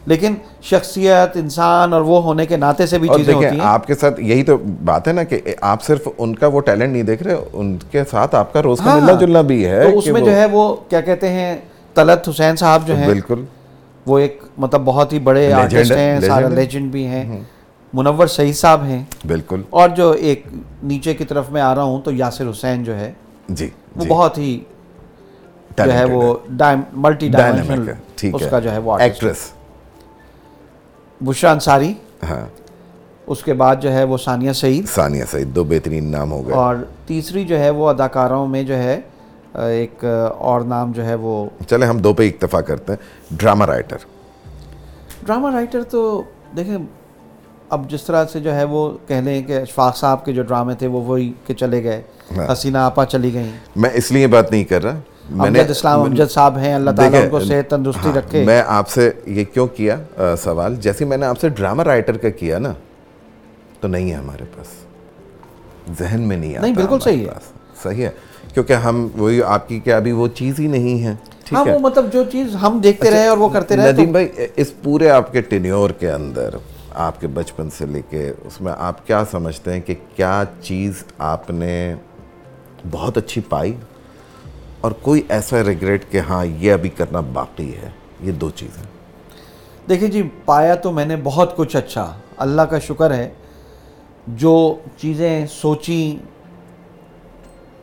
لیکن 0.05 0.35
شخصیت 0.61 1.37
انسان 1.37 1.93
اور 1.93 2.01
وہ 2.01 2.23
ہونے 2.23 2.45
کے 2.45 2.57
ناطے 2.57 2.85
سے 2.85 2.99
بھی 2.99 3.09
چیزیں 3.17 3.33
ہوتی 3.33 3.45
ہیں۔ 3.45 3.59
آپ 3.61 3.87
کے 3.87 3.95
ساتھ 3.95 4.21
یہی 4.21 4.43
تو 4.43 4.57
بات 4.85 5.07
ہے 5.07 5.13
نا 5.13 5.23
کہ 5.23 5.39
آپ 5.61 5.83
صرف 5.83 6.07
ان 6.17 6.35
کا 6.35 6.47
وہ 6.47 6.61
ٹیلنٹ 6.61 6.91
نہیں 6.93 7.03
دیکھ 7.03 7.23
رہے 7.23 7.35
ان 7.53 7.77
کے 7.91 8.03
ساتھ 8.11 8.35
آپ 8.35 8.53
کا 8.53 8.63
روز 8.63 8.79
کا 8.79 8.85
ہاں، 8.85 8.99
ملنا 9.01 9.13
جلنا 9.13 9.41
بھی 9.41 9.65
ہے 9.65 9.91
تو 9.91 9.97
اس 9.97 10.07
میں 10.07 10.21
جو 10.21 10.35
ہے 10.35 10.45
وہ 10.45 10.75
کیا 10.89 11.01
کہتے 11.01 11.29
ہیں 11.29 11.57
طلت 11.93 12.29
حسین 12.29 12.55
صاحب 12.55 12.87
جو 12.87 12.97
ہیں 12.97 13.07
بالکل۔ 13.07 13.43
وہ 14.05 14.19
ایک 14.19 14.43
مطلب 14.57 14.81
بہت 14.85 15.13
ہی 15.13 15.19
بڑے 15.19 15.53
آرٹسٹ 15.53 15.91
ہیں 15.91 16.19
سارا۔ 16.19 16.47
لیجنڈ 16.47 16.91
بھی 16.91 17.07
ہیں۔ 17.07 17.41
منور 17.93 18.27
سعید 18.27 18.55
صاحب 18.55 18.83
ہیں۔ 18.83 19.03
بالکل۔ 19.27 19.61
اور 19.69 19.89
جو 19.89 20.11
ایک 20.11 20.43
نیچے 20.83 21.13
کی 21.13 21.25
طرف 21.25 21.49
میں 21.49 21.61
آ 21.61 21.75
رہا 21.75 21.83
ہوں 21.83 22.01
تو 22.01 22.11
یاسر 22.11 22.49
حسین 22.49 22.83
جو 22.83 22.95
ہے 22.95 23.11
جی 23.49 23.69
وہ 23.95 24.05
بہت 24.07 24.37
ہی 24.37 24.59
جو 25.85 25.93
ہے 25.93 26.03
وہ 26.03 26.35
ملٹی 26.93 27.27
ڈائمینشنل 27.29 27.91
اس 28.35 28.41
کا 28.51 28.59
جو 28.59 28.71
ہے 28.71 28.77
وہ 28.77 28.97
ایکٹریس 28.97 29.37
بشرا 31.21 31.51
انصاری 31.51 31.93
ہاں۔ 32.29 32.45
اس 33.27 33.43
کے 33.43 33.53
بعد 33.53 33.75
جو 33.79 33.93
ہے 33.93 34.03
وہ 34.03 34.17
ثانیہ 34.17 34.51
سعید۔ 34.51 34.87
ثانیہ 34.87 35.23
سعید 35.31 35.47
دو 35.47 35.63
بہترین 35.63 36.11
نام 36.11 36.31
ہو 36.31 36.47
گئے۔ 36.47 36.55
اور 36.55 36.75
تیسری 37.05 37.45
جو 37.45 37.59
ہے 37.59 37.69
وہ 37.69 37.89
اداکاروں 37.89 38.47
میں 38.47 38.63
جو 38.63 38.77
ہے 38.77 39.01
ایک 39.53 40.03
اور 40.37 40.61
نام 40.61 40.91
جو 40.91 41.05
ہے 41.05 41.15
وہ۔ 41.15 41.49
چلے 41.69 41.85
ہم 41.85 41.97
دو 41.97 42.13
پہ 42.13 42.27
اکتفا 42.27 42.61
کرتے 42.61 42.93
ہیں۔ 42.93 43.35
Drama 43.37 43.65
writer. 43.65 43.97
ڈرامہ 45.23 45.51
رائٹر 45.51 45.83
تو 45.83 46.23
دیکھیں 46.57 46.77
اب 47.69 47.89
جس 47.89 48.03
طرح 48.03 48.25
سے 48.25 48.39
جو 48.39 48.55
ہے 48.55 48.63
وہ 48.63 48.97
کہہ 49.07 49.15
لیں 49.15 49.43
کہ 49.43 49.53
اشفاق 49.61 49.97
صاحب 49.97 50.25
کے 50.25 50.33
جو 50.33 50.43
ڈرامے 50.43 50.75
تھے 50.75 50.87
وہ 50.87 51.01
وہی 51.03 51.33
کہ 51.47 51.53
چلے 51.53 51.83
گئے۔ 51.83 52.01
ہاں۔ 52.37 52.53
حسینہ 52.53 52.77
آپا 52.77 53.05
چلی 53.05 53.33
گئیں۔ 53.33 53.51
میں 53.75 53.89
اس 53.93 54.11
لیے 54.11 54.27
بات 54.27 54.51
نہیں 54.51 54.63
کر 54.63 54.83
رہا۔ 54.83 54.99
امجد 55.33 55.69
اسلام 55.69 56.01
امجد 56.01 56.31
صاحب 56.31 56.57
ہیں 56.57 56.73
اللہ 56.73 56.91
تعالیٰ 56.91 57.23
ان 57.23 57.29
کو 57.29 57.39
صحت 57.39 57.69
تندرستی 57.69 58.07
ہاں، 58.07 58.15
رکھے۔ 58.15 58.43
میں 58.45 58.61
آپ 58.67 58.89
سے 58.89 59.11
یہ 59.25 59.43
کیوں 59.53 59.67
کیا 59.67 59.97
سوال؟ 60.43 60.75
جیسے 60.75 61.05
میں 61.05 61.17
نے 61.17 61.25
آپ 61.25 61.39
سے 61.39 61.49
ڈرامہ 61.49 61.83
رائٹر 61.83 62.17
کا 62.17 62.29
کیا 62.29 62.59
نا 62.59 62.73
تو 63.79 63.87
نہیں 63.87 64.09
ہے 64.11 64.15
ہمارے 64.15 64.43
پاس۔ 64.55 64.67
ذہن 65.99 66.21
میں 66.21 66.37
نہیں 66.37 66.51
آتا 66.51 66.61
نہیں، 66.61 66.75
بالکل 66.75 66.99
صحیح 66.99 67.25
ہے۔ 67.25 67.33
صحیح 67.83 68.05
ہے 68.05 68.09
کیونکہ 68.53 68.73
ہم 68.73 69.07
وہی 69.15 69.43
آپ 69.43 69.67
کی 69.69 69.79
کیا 69.79 69.97
ابھی 69.97 70.11
وہ 70.11 70.27
چیز 70.27 70.59
ہی 70.59 70.67
نہیں 70.67 71.03
ہے۔ 71.03 71.15
ٹھیک 71.45 71.53
ہاں 71.53 71.65
ہے۔ 71.65 71.73
وہ 71.73 71.79
مطلب 71.79 72.13
جو 72.13 72.23
چیز 72.31 72.55
ہم 72.55 72.79
دیکھتے 72.83 73.11
رہے 73.11 73.27
اور 73.27 73.37
وہ 73.37 73.49
کرتے 73.49 73.77
رہے 73.77 73.91
ندیم 73.91 74.11
بھائی 74.11 74.27
اس 74.55 74.71
پورے 74.83 75.09
آپ 75.09 75.31
کے 75.31 75.41
ٹینیور 75.41 75.89
کے 75.89 76.11
اندر 76.11 76.55
آپ 76.93 77.21
کے 77.21 77.27
بچپن 77.27 77.69
سے 77.77 77.85
لے 77.85 78.01
کے 78.09 78.31
اس 78.43 78.61
میں 78.61 78.73
آپ 78.77 79.07
کیا 79.07 79.23
سمجھتے 79.31 79.73
ہیں 79.73 79.81
کہ 79.81 79.95
کیا 80.15 80.43
چیز 80.61 81.03
آپ 81.17 81.49
نے 81.51 81.95
بہت 82.91 83.17
اچھی 83.17 83.41
پائی؟ 83.49 83.73
اور 84.81 84.91
کوئی 84.91 85.21
ایسا 85.29 85.63
ریگریٹ 85.63 86.11
کہ 86.11 86.19
ہاں 86.19 86.45
یہ 86.45 86.73
ابھی 86.73 86.89
کرنا 86.89 87.19
باقی 87.19 87.75
ہے 87.75 87.89
یہ 88.21 88.31
دو 88.31 88.49
چیزیں۔ 88.49 88.83
دیکھیں 89.89 90.07
جی 90.07 90.29
پایا 90.45 90.75
تو 90.75 90.91
میں 90.91 91.05
نے 91.05 91.15
بہت 91.23 91.55
کچھ 91.57 91.75
اچھا 91.75 92.13
اللہ 92.37 92.61
کا 92.61 92.79
شکر 92.79 93.13
ہے 93.13 93.29
جو 94.27 94.75
چیزیں 94.97 95.45
سوچیں 95.51 96.25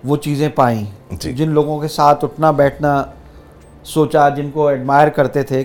وہ 0.04 0.16
چیزیں 0.16 0.48
پائیں۔ 0.48 0.84
جی۔ 1.10 1.32
جن 1.32 1.48
لوگوں 1.48 1.80
کے 1.80 1.88
ساتھ 1.88 2.24
اٹھنا 2.24 2.50
بیٹھنا 2.50 3.04
سوچا 3.84 4.28
جن 4.28 4.50
کو 4.50 4.66
ایڈمائر 4.68 5.08
کرتے 5.08 5.42
تھے 5.42 5.64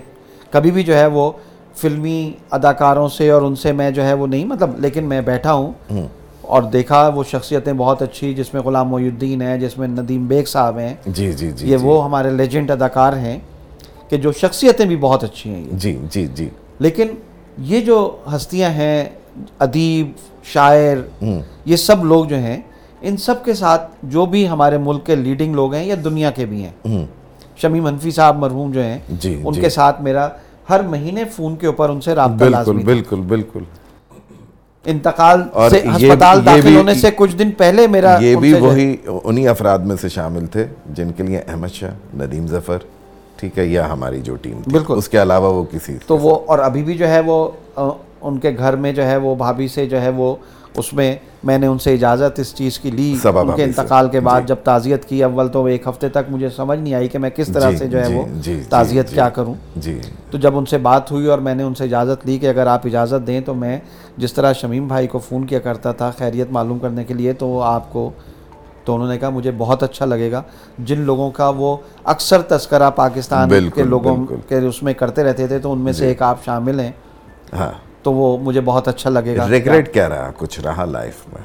کبھی 0.51 0.71
بھی 0.71 0.83
جو 0.83 0.95
ہے 0.97 1.05
وہ 1.05 1.31
فلمی 1.75 2.31
اداکاروں 2.51 3.07
سے 3.09 3.29
اور 3.29 3.41
ان 3.41 3.55
سے 3.55 3.71
میں 3.71 3.91
جو 3.91 4.03
ہے 4.03 4.13
وہ 4.13 4.27
نہیں 4.27 4.45
مطلب 4.45 4.79
لیکن 4.79 5.03
میں 5.03 5.21
بیٹھا 5.21 5.53
ہوں۔ 5.53 5.71
اور 6.49 6.63
دیکھا 6.63 7.07
وہ 7.07 7.23
شخصیتیں 7.23 7.73
بہت 7.73 8.01
اچھی 8.01 8.33
جس 8.33 8.53
میں 8.53 8.61
غلام 8.61 8.87
محی 8.89 9.07
الدین 9.07 9.41
ہے 9.41 9.57
جس 9.59 9.77
میں 9.77 9.87
ندیم 9.87 10.27
بیگ 10.27 10.43
صاحب 10.43 10.77
ہیں۔ 10.77 10.93
جی 11.05 11.31
جی 11.31 11.51
جی 11.51 11.71
یہ 11.71 11.77
وہ 11.77 12.03
ہمارے 12.05 12.31
لیجنڈ 12.31 12.71
اداکار 12.71 13.13
ہیں 13.13 13.39
کہ 14.09 14.17
جو 14.17 14.31
شخصیتیں 14.31 14.85
بھی 14.85 14.95
بہت 14.95 15.23
اچھی 15.23 15.49
ہیں۔ 15.49 15.63
جی 15.71 15.97
جی 16.11 16.27
جی۔ 16.35 16.49
لیکن 16.79 17.07
یہ 17.57 17.81
جو 17.81 18.15
ہستیاں 18.35 18.69
ہیں 18.69 19.05
ادیب 19.59 20.11
شاعر 20.43 20.97
یہ 21.65 21.75
سب 21.75 22.05
لوگ 22.05 22.25
جو 22.25 22.35
ہیں 22.35 22.61
ان 23.01 23.17
سب 23.17 23.45
کے 23.45 23.53
ساتھ 23.53 23.91
جو 24.03 24.25
بھی 24.25 24.49
ہمارے 24.49 24.77
ملک 24.77 25.05
کے 25.05 25.15
لیڈنگ 25.15 25.55
لوگ 25.55 25.73
ہیں 25.73 25.85
یا 25.85 25.95
دنیا 26.03 26.31
کے 26.31 26.45
بھی 26.45 26.63
ہیں۔ 26.63 27.05
شمی 27.55 27.79
منفی 27.79 28.11
صاحب 28.11 28.37
مرحوم 28.39 28.71
جو 28.71 28.83
ہیں 28.83 28.99
جی، 29.09 29.41
ان 29.45 29.53
جی۔ 29.53 29.61
کے 29.61 29.69
ساتھ 29.69 30.01
میرا 30.01 30.29
ہر 30.69 30.81
مہینے 30.81 31.23
فون 31.25 31.55
کے 31.55 31.67
اوپر 31.67 31.89
ان 31.89 32.01
سے 32.01 32.15
رابطہ 32.15 32.35
بالکل 32.35 32.51
لازمی 32.51 32.83
تھا۔ 32.83 32.91
بالکل 32.91 33.21
بالکل۔ 33.21 33.63
انتقال 34.85 35.41
سے 35.71 35.79
ہسپتال 35.87 36.45
داخل 36.45 36.75
ہونے 36.75 36.93
سے 36.95 37.09
کچھ 37.15 37.35
دن 37.35 37.51
پہلے 37.57 37.87
میرا 37.87 38.17
یہ 38.21 38.35
بھی 38.35 38.53
وہی 38.55 38.95
انہی 39.23 39.47
افراد 39.47 39.79
میں 39.79 39.95
سے 39.95 40.09
شامل 40.09 40.45
تھے 40.47 40.65
جن 40.93 41.11
کے 41.11 41.23
لیے 41.23 41.41
احمد 41.47 41.73
شاہ 41.73 41.91
ندیم 42.17 42.47
ظفر 42.47 42.77
ٹھیک 43.37 43.57
ہے 43.57 43.65
یا 43.65 43.91
ہماری 43.91 44.21
جو 44.21 44.35
ٹیم 44.35 44.61
تھی 44.61 44.71
بالکل۔ 44.71 44.97
اس 44.97 45.09
کے 45.09 45.21
علاوہ 45.21 45.53
وہ 45.53 45.63
کسی 45.71 45.97
تو 46.07 46.17
وہ 46.17 46.39
اور 46.45 46.59
ابھی 46.59 46.83
بھی 46.83 46.93
جو 46.93 47.07
ہے 47.07 47.19
وہ 47.25 47.49
ان 47.77 48.37
کے 48.39 48.51
گھر 48.57 48.75
میں 48.75 48.91
جو 48.93 49.05
ہے 49.05 49.17
وہ 49.17 49.35
بھابھی 49.35 49.67
سے 49.67 49.85
جو 49.85 50.01
ہے 50.01 50.09
وہ 50.09 50.35
اس 50.77 50.93
میں 50.93 51.15
میں 51.43 51.57
نے 51.57 51.67
ان 51.67 51.79
سے 51.79 51.93
اجازت 51.93 52.39
اس 52.39 52.55
چیز 52.55 52.79
کی 52.79 52.91
لی 52.91 53.15
ان 53.25 53.51
کے 53.55 53.63
انتقال 53.63 54.09
کے 54.09 54.19
بعد 54.19 54.41
جی۔ 54.41 54.47
جب 54.47 54.55
تعزیت 54.63 55.05
کی 55.05 55.23
اول 55.23 55.47
تو 55.47 55.65
ایک 55.65 55.87
ہفتے 55.87 56.09
تک 56.09 56.29
مجھے 56.29 56.49
سمجھ 56.49 56.79
نہیں 56.79 56.93
آئی 56.93 57.07
کہ 57.07 57.19
میں 57.19 57.29
کس 57.29 57.47
طرح 57.47 57.71
جی، 57.71 57.77
سے 57.77 57.87
جو 57.87 57.99
ہے 57.99 58.23
جی، 58.41 58.55
وہ 58.55 58.69
تعزیت۔ 58.69 59.09
کیا 59.09 59.29
کروں 59.29 59.53
جی 59.75 59.99
تو 60.31 60.37
جب 60.37 60.57
ان 60.57 60.65
سے 60.65 60.77
بات 60.77 61.11
ہوئی 61.11 61.27
اور 61.27 61.39
میں 61.39 61.55
نے 61.55 61.63
ان 61.63 61.75
سے 61.75 61.83
اجازت 61.83 62.25
لی 62.25 62.37
کہ 62.37 62.47
اگر 62.47 62.67
آپ 62.67 62.85
اجازت 62.85 63.27
دیں 63.27 63.41
تو 63.41 63.53
میں 63.53 63.79
جس 64.17 64.33
طرح 64.33 64.53
شمیم 64.53 64.87
بھائی 64.87 65.07
کو 65.07 65.19
فون 65.19 65.45
کیا 65.45 65.59
کرتا 65.59 65.91
تھا 65.91 66.11
خیریت 66.17 66.51
معلوم 66.51 66.79
کرنے 66.79 67.03
کے 67.03 67.13
لیے 67.13 67.33
تو 67.33 67.47
وہ 67.47 67.63
آپ 67.63 67.93
کو 67.93 68.09
تو 68.85 68.95
انہوں 68.95 69.07
نے 69.07 69.17
کہا 69.17 69.29
مجھے 69.29 69.51
بہت 69.57 69.83
اچھا 69.83 70.05
لگے 70.05 70.31
گا 70.31 70.41
جن 70.79 70.99
لوگوں 70.99 71.31
کا 71.31 71.49
وہ 71.49 71.77
اکثر 72.03 72.41
تذکرہ 72.41 72.89
پاکستان 72.89 73.69
کے 73.75 73.83
لوگوں۔ 73.83 74.25
کے 74.47 74.57
اس 74.57 74.83
میں 74.83 74.93
کرتے 74.93 75.23
رہتے 75.23 75.47
تھے 75.47 75.59
تو 75.59 75.73
ان 75.73 75.79
میں 75.79 75.93
سے 75.93 76.07
ایک 76.07 76.21
آپ 76.21 76.45
شامل 76.45 76.79
ہیں 76.79 76.91
ہاں 77.53 77.71
تو 78.03 78.13
وہ 78.13 78.37
مجھے 78.37 78.61
بہت 78.61 78.87
اچھا 78.87 79.09
لگے 79.09 79.37
گا 79.37 79.47
ریگریٹ 79.49 79.93
کیا 79.93 80.09
رہا 80.09 80.31
کچھ 80.37 80.59
رہا 80.59 80.85
لائف 80.85 81.15
میں؟ 81.33 81.41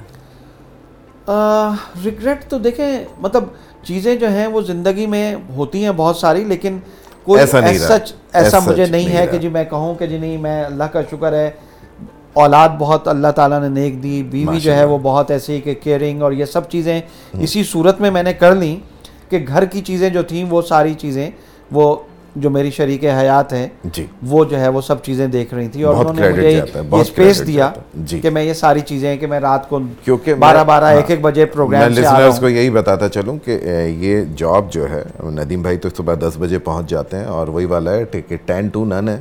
ریگریٹ 2.05 2.44
تو 2.48 2.59
دیکھیں 2.59 3.05
مطلب 3.18 3.44
چیزیں 3.82 4.16
جو 4.16 4.28
ہیں 4.28 4.47
وہ 4.47 4.60
زندگی 4.60 5.06
میں 5.06 5.35
ہوتی 5.56 5.85
ہیں 5.85 5.93
بہت 5.97 6.16
ساری 6.16 6.44
لیکن 6.44 6.78
کوئی 7.24 7.40
ایسا 7.40 7.59
such- 7.94 8.12
ایسا 8.32 8.59
مجھے 8.59 8.86
نہیں 8.86 9.06
ہے۔ 9.06 9.26
کہ 9.26 9.39
جی 9.39 9.48
میں 9.48 9.64
کہوں 9.64 9.94
کہ 9.94 10.06
جی 10.06 10.18
نہیں 10.18 10.39
میں 10.39 10.64
اللہ 10.64 10.85
کا 10.85 11.01
شکر 11.10 11.32
ہے۔ 11.32 11.51
اولاد 12.32 12.68
بہت 12.78 13.09
اللہ 13.09 13.28
تعالیٰ 13.28 13.60
نے 13.60 13.68
نیک 13.68 14.02
دی 14.02 14.22
بیوی 14.22 14.60
جو 14.60 14.74
ہے 14.74 14.85
وہ 14.85 14.98
بہت 15.02 15.31
ایسی 15.31 15.60
کہ 15.60 15.74
کیئرنگ 15.74 16.22
اور 16.22 16.32
یہ 16.32 16.44
سب 16.44 16.70
چیزیں 16.70 17.01
اسی 17.32 17.64
صورت 17.64 18.01
میں 18.01 18.10
میں 18.10 18.22
نے 18.22 18.32
کر 18.32 18.55
لیں 18.55 18.76
کہ 19.31 19.44
گھر 19.48 19.64
کی 19.64 19.81
چیزیں 19.81 20.10
جو 20.10 20.22
تھیں 20.22 20.44
وہ 20.51 20.62
ساری 20.62 20.94
چیزیں 20.94 21.31
وہ 21.72 21.97
جو 22.36 22.51
میری 22.51 22.70
شریک 22.70 23.05
حیات 23.06 23.52
ہے 23.52 23.69
جی 23.86 24.05
وہ 24.27 24.44
جو 24.44 24.61
ہے 24.61 24.69
وہ 24.69 24.81
سب 24.81 25.02
چیزیں 25.02 25.27
دیکھ 25.28 25.52
رہی 25.55 25.69
تھی 25.69 25.82
اور 25.82 25.94
انہوں 25.97 26.15
نے 26.15 26.28
مجھے 26.31 26.51
یہ 26.51 26.61
اسپیس 26.93 27.11
credit 27.36 27.47
دیا۔ 27.47 27.70
جی۔ 27.97 28.19
کہ 28.20 28.31
میں 28.31 28.43
یہ 28.43 28.52
ساری 28.55 28.81
چیزیں 28.82 29.16
کہ 29.16 29.27
میں 29.27 29.40
رات 29.40 29.69
کو 29.69 29.78
کیونکہ 30.05 30.35
بارہ 30.36 30.65
بارہ 30.65 30.85
ہاں، 30.85 30.93
ایک 30.93 31.11
ایک 31.11 31.20
بجے 31.23 31.44
پروگرام 31.47 31.81
سے 31.85 32.01
آ 32.01 32.02
رہا 32.02 32.12
لسنرز 32.12 32.35
ہوں 32.35 32.40
کو 32.40 32.48
یہی 32.48 32.70
بتاتا 32.70 33.09
چلوں 33.09 33.36
کہ 33.44 33.59
یہ 33.98 34.24
جاب 34.36 34.73
جو 34.73 34.89
ہے 34.90 35.02
ندیم 35.32 35.62
بھائی 35.62 35.77
تو 35.77 35.89
صبح 35.97 36.15
دس 36.20 36.36
بجے 36.39 36.59
پہنچ 36.61 36.90
جاتے 36.90 37.16
ہیں 37.16 37.24
اور 37.27 37.48
وہی 37.48 37.65
والا 37.66 37.93
ہے 37.93 38.05
کہ 38.20 38.36
ٹین 38.47 38.69
ٹو 38.69 38.85
نن 38.86 39.09
ہے 39.09 39.20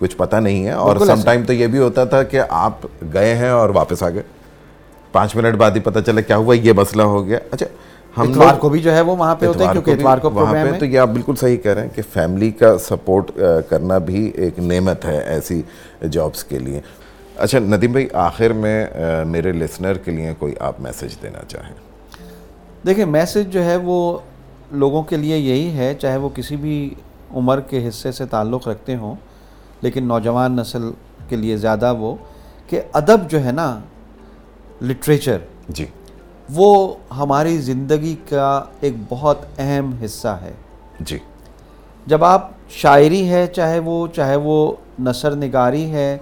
کچھ 0.00 0.16
پتہ 0.16 0.36
نہیں 0.38 0.64
ہے 0.66 0.72
اور 0.72 0.96
سم۔ 1.06 1.20
ٹائم 1.24 1.42
تو 1.44 1.52
یہ 1.52 1.66
بھی 1.66 1.78
ہوتا 1.78 2.04
تھا 2.04 2.22
کہ 2.24 2.40
آپ 2.50 2.86
گئے 3.14 3.34
ہیں 3.34 3.50
اور 3.50 3.68
واپس 3.74 4.02
آ 4.02 4.10
گئے 4.10 4.22
پانچ 5.14 5.34
منٹ 5.36 5.54
بعد 5.54 5.70
ہی 5.70 5.80
پتہ 5.80 5.98
چلا 6.00 6.20
کیا 6.20 6.36
ہوا 6.36 6.54
یہ 6.56 6.72
مسئلہ 6.72 7.02
ہو 7.04 7.26
گیا 7.26 7.38
اچھا 7.50 7.66
ہم 8.16 8.30
اتوار 8.30 8.54
کو 8.60 8.68
بھی 8.68 8.80
جو 8.80 8.92
ہے 8.94 9.00
وہ 9.00 9.16
وہاں 9.16 9.34
پہ 9.34 9.46
ہوتے 9.46 9.64
ہیں 9.64 9.72
کیونکہ 9.72 9.90
اتوار 9.90 10.18
کو 10.18 10.30
وہاں 10.30 10.44
پروگرام 10.44 10.66
پہ 10.66 10.72
ہے۔ 10.72 10.78
تو 10.78 10.86
یہ 10.86 10.98
آپ 10.98 11.08
بالکل 11.08 11.36
صحیح 11.36 11.56
کہہ 11.56 11.72
رہے 11.72 11.82
ہیں 11.82 11.88
کہ 11.94 12.02
فیملی 12.12 12.50
کا 12.50 12.76
سپورٹ 12.78 13.30
کرنا 13.68 13.98
بھی 14.08 14.24
ایک 14.34 14.58
نعمت 14.58 15.04
ہے 15.04 15.18
ایسی 15.18 15.60
جابس 16.10 16.44
کے 16.44 16.58
لیے۔ 16.58 16.80
اچھا 17.36 17.58
ندیم 17.58 17.92
بھائی 17.92 18.06
آخر 18.12 18.52
میں 18.52 18.86
میرے 19.26 19.52
لسنر 19.52 19.98
کے 19.98 20.10
لیے 20.10 20.32
کوئی 20.38 20.54
آپ 20.60 20.80
میسج 20.80 21.22
دینا 21.22 21.44
چاہیں؟ 21.48 21.74
دیکھیں 22.86 23.04
میسج 23.04 23.52
جو 23.52 23.64
ہے 23.64 23.76
وہ 23.76 24.18
لوگوں 24.72 25.02
کے 25.02 25.16
لیے 25.16 25.36
یہی 25.38 25.76
ہے 25.76 25.94
چاہے 25.94 26.16
وہ 26.16 26.28
کسی 26.34 26.56
بھی 26.56 26.94
عمر 27.34 27.60
کے 27.60 27.88
حصے 27.88 28.12
سے 28.12 28.26
تعلق 28.26 28.68
رکھتے 28.68 28.96
ہوں 28.96 29.14
لیکن 29.82 30.08
نوجوان 30.08 30.56
نسل 30.56 30.90
کے 31.28 31.36
لیے 31.36 31.56
زیادہ 31.56 31.94
وہ 31.98 32.14
کہ 32.68 32.80
ادب 32.92 33.28
جو 33.28 33.44
ہے 33.44 33.52
نا 33.52 33.80
لٹریچر 34.82 35.38
جی۔ 35.68 35.86
وہ 36.52 36.94
ہماری 37.16 37.58
زندگی 37.58 38.16
کا 38.28 38.62
ایک 38.80 38.94
بہت 39.08 39.36
اہم 39.58 39.92
حصہ 40.04 40.28
ہے۔ 40.28 40.52
جی۔ 41.00 41.18
جب 42.06 42.24
آپ 42.24 42.50
شاعری 42.70 43.28
ہے 43.28 43.46
چاہے 43.46 43.78
وہ 43.78 44.06
چاہے 44.06 44.36
وہ 44.36 44.72
نثر 45.00 45.36
نگاری 45.36 45.90
ہے 45.90 46.18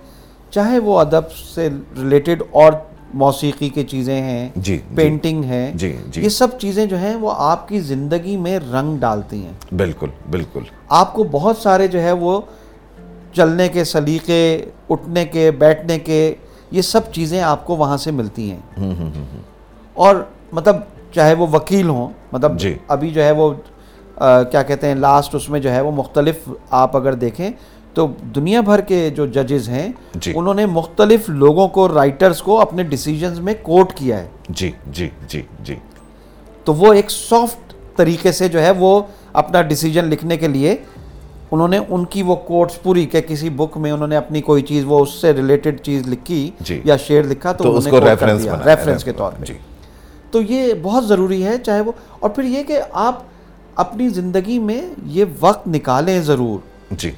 چاہے 0.50 0.78
وہ 0.78 1.00
ادب 1.00 1.32
سے 1.54 1.68
ریلیٹڈ 1.96 2.42
اور 2.50 2.72
موسیقی 3.14 3.68
کی 3.68 3.84
چیزیں 3.84 4.22
ہیں 4.22 4.48
جی، 4.56 4.76
جی۔ 4.76 4.96
پینٹنگ 4.96 5.44
ہے 5.44 5.72
جی، 5.74 5.96
جی۔ 6.10 6.22
یہ 6.22 6.28
سب 6.28 6.48
چیزیں 6.58 6.86
جو 6.86 6.98
ہیں 6.98 7.16
وہ 7.16 7.32
آپ 7.36 7.68
کی 7.68 7.80
زندگی 7.80 8.36
میں 8.36 8.58
رنگ 8.72 8.98
ڈالتی 8.98 9.46
ہیں۔ 9.46 9.74
بالکل 9.76 10.06
بالکل۔ 10.30 10.60
آپ 10.88 11.12
کو 11.12 11.24
بہت 11.24 11.56
سارے 11.56 11.86
جو 11.86 12.02
ہے 12.02 12.12
وہ 12.12 12.40
چلنے 13.32 13.68
کے 13.68 13.84
سلیقے 13.84 14.66
اٹھنے 14.90 15.24
کے 15.24 15.50
بیٹھنے 15.50 15.98
کے 15.98 16.34
یہ 16.70 16.82
سب 16.82 17.00
چیزیں 17.12 17.42
آپ 17.42 17.66
کو 17.66 17.76
وہاں 17.76 17.96
سے 17.96 18.10
ملتی 18.10 18.50
ہیں۔ 18.50 18.84
اور 19.96 20.16
مطلب 20.52 20.76
چاہے 21.14 21.34
وہ 21.34 21.46
وکیل 21.52 21.88
ہوں 21.88 22.08
مطلب 22.32 22.58
جی۔ 22.58 22.74
ابھی 22.88 23.10
جو 23.10 23.22
ہے 23.22 23.30
وہ 23.32 23.52
آ، 24.16 24.42
کیا 24.42 24.62
کہتے 24.62 24.86
ہیں 24.86 24.94
لاسٹ 24.94 25.34
اس 25.34 25.48
میں 25.48 25.60
جو 25.60 25.70
ہے 25.70 25.80
وہ 25.80 25.90
مختلف 25.92 26.48
آپ 26.70 26.96
اگر 26.96 27.12
دیکھیں 27.14 27.50
تو 27.94 28.06
دنیا 28.34 28.60
بھر 28.60 28.80
کے 28.80 29.08
جو 29.10 29.26
ججز 29.28 29.68
ہیں 29.68 29.88
جی۔ 30.14 30.32
انہوں 30.36 30.54
نے 30.54 30.66
مختلف 30.68 31.28
لوگوں 31.30 31.66
کو 31.68 31.88
رائٹرز 31.88 32.42
کو 32.42 32.60
اپنے 32.60 32.82
ڈیسیجنز 32.84 33.40
میں 33.40 33.54
کوٹ 33.62 33.92
کیا 33.94 34.18
ہے 34.18 34.26
جی 34.50 34.70
جی 34.88 35.08
جی 35.28 35.42
جی 35.60 35.74
تو 36.66 36.74
وہ 36.74 36.92
ایک 36.92 37.10
سافٹ 37.10 37.72
طریقے 37.96 38.32
سے 38.32 38.48
جو 38.48 38.60
ہے 38.60 38.70
وہ 38.78 39.00
اپنا 39.34 39.62
ڈیسیجن 39.62 40.04
لکھنے 40.04 40.36
کے 40.36 40.48
لیے 40.48 40.76
انہوں 41.50 41.68
نے 41.68 41.78
ان 41.88 42.04
کی 42.04 42.22
وہ 42.22 42.34
کوٹس 42.44 42.82
پوری 42.82 43.04
کہ 43.06 43.20
کسی 43.20 43.48
بک 43.56 43.76
میں 43.76 43.90
انہوں 43.92 44.08
نے 44.08 44.16
اپنی 44.16 44.40
کوئی 44.42 44.62
چیز 44.62 44.84
وہ 44.86 45.00
اس 45.00 45.10
سے 45.20 45.32
ریلیٹڈ 45.32 45.80
چیز 45.80 46.06
لکھی 46.08 46.48
جی۔ 46.60 46.80
یا 46.84 46.96
شعر 46.98 47.24
لکھا 47.24 47.52
تو 47.52 47.64
تو 47.64 47.76
انہوں 47.76 48.00
نے 48.00 48.14
ریفرنس 48.64 49.04
کے 49.04 49.12
طور 49.12 49.32
پہ 49.32 49.44
جی 49.44 49.54
تو 50.32 50.42
یہ 50.42 50.74
بہت 50.82 51.06
ضروری 51.06 51.44
ہے 51.44 51.58
چاہے 51.58 51.80
وہ 51.80 51.92
اور 52.20 52.30
پھر 52.30 52.42
یہ 52.42 52.62
کہ 52.62 52.78
آپ 52.92 53.18
اپنی 53.74 54.08
زندگی 54.08 54.58
میں 54.58 54.80
یہ 55.04 55.24
وقت 55.40 55.68
نکالیں 55.68 56.22
ضرور۔ 56.22 56.58
جی۔ 56.90 57.10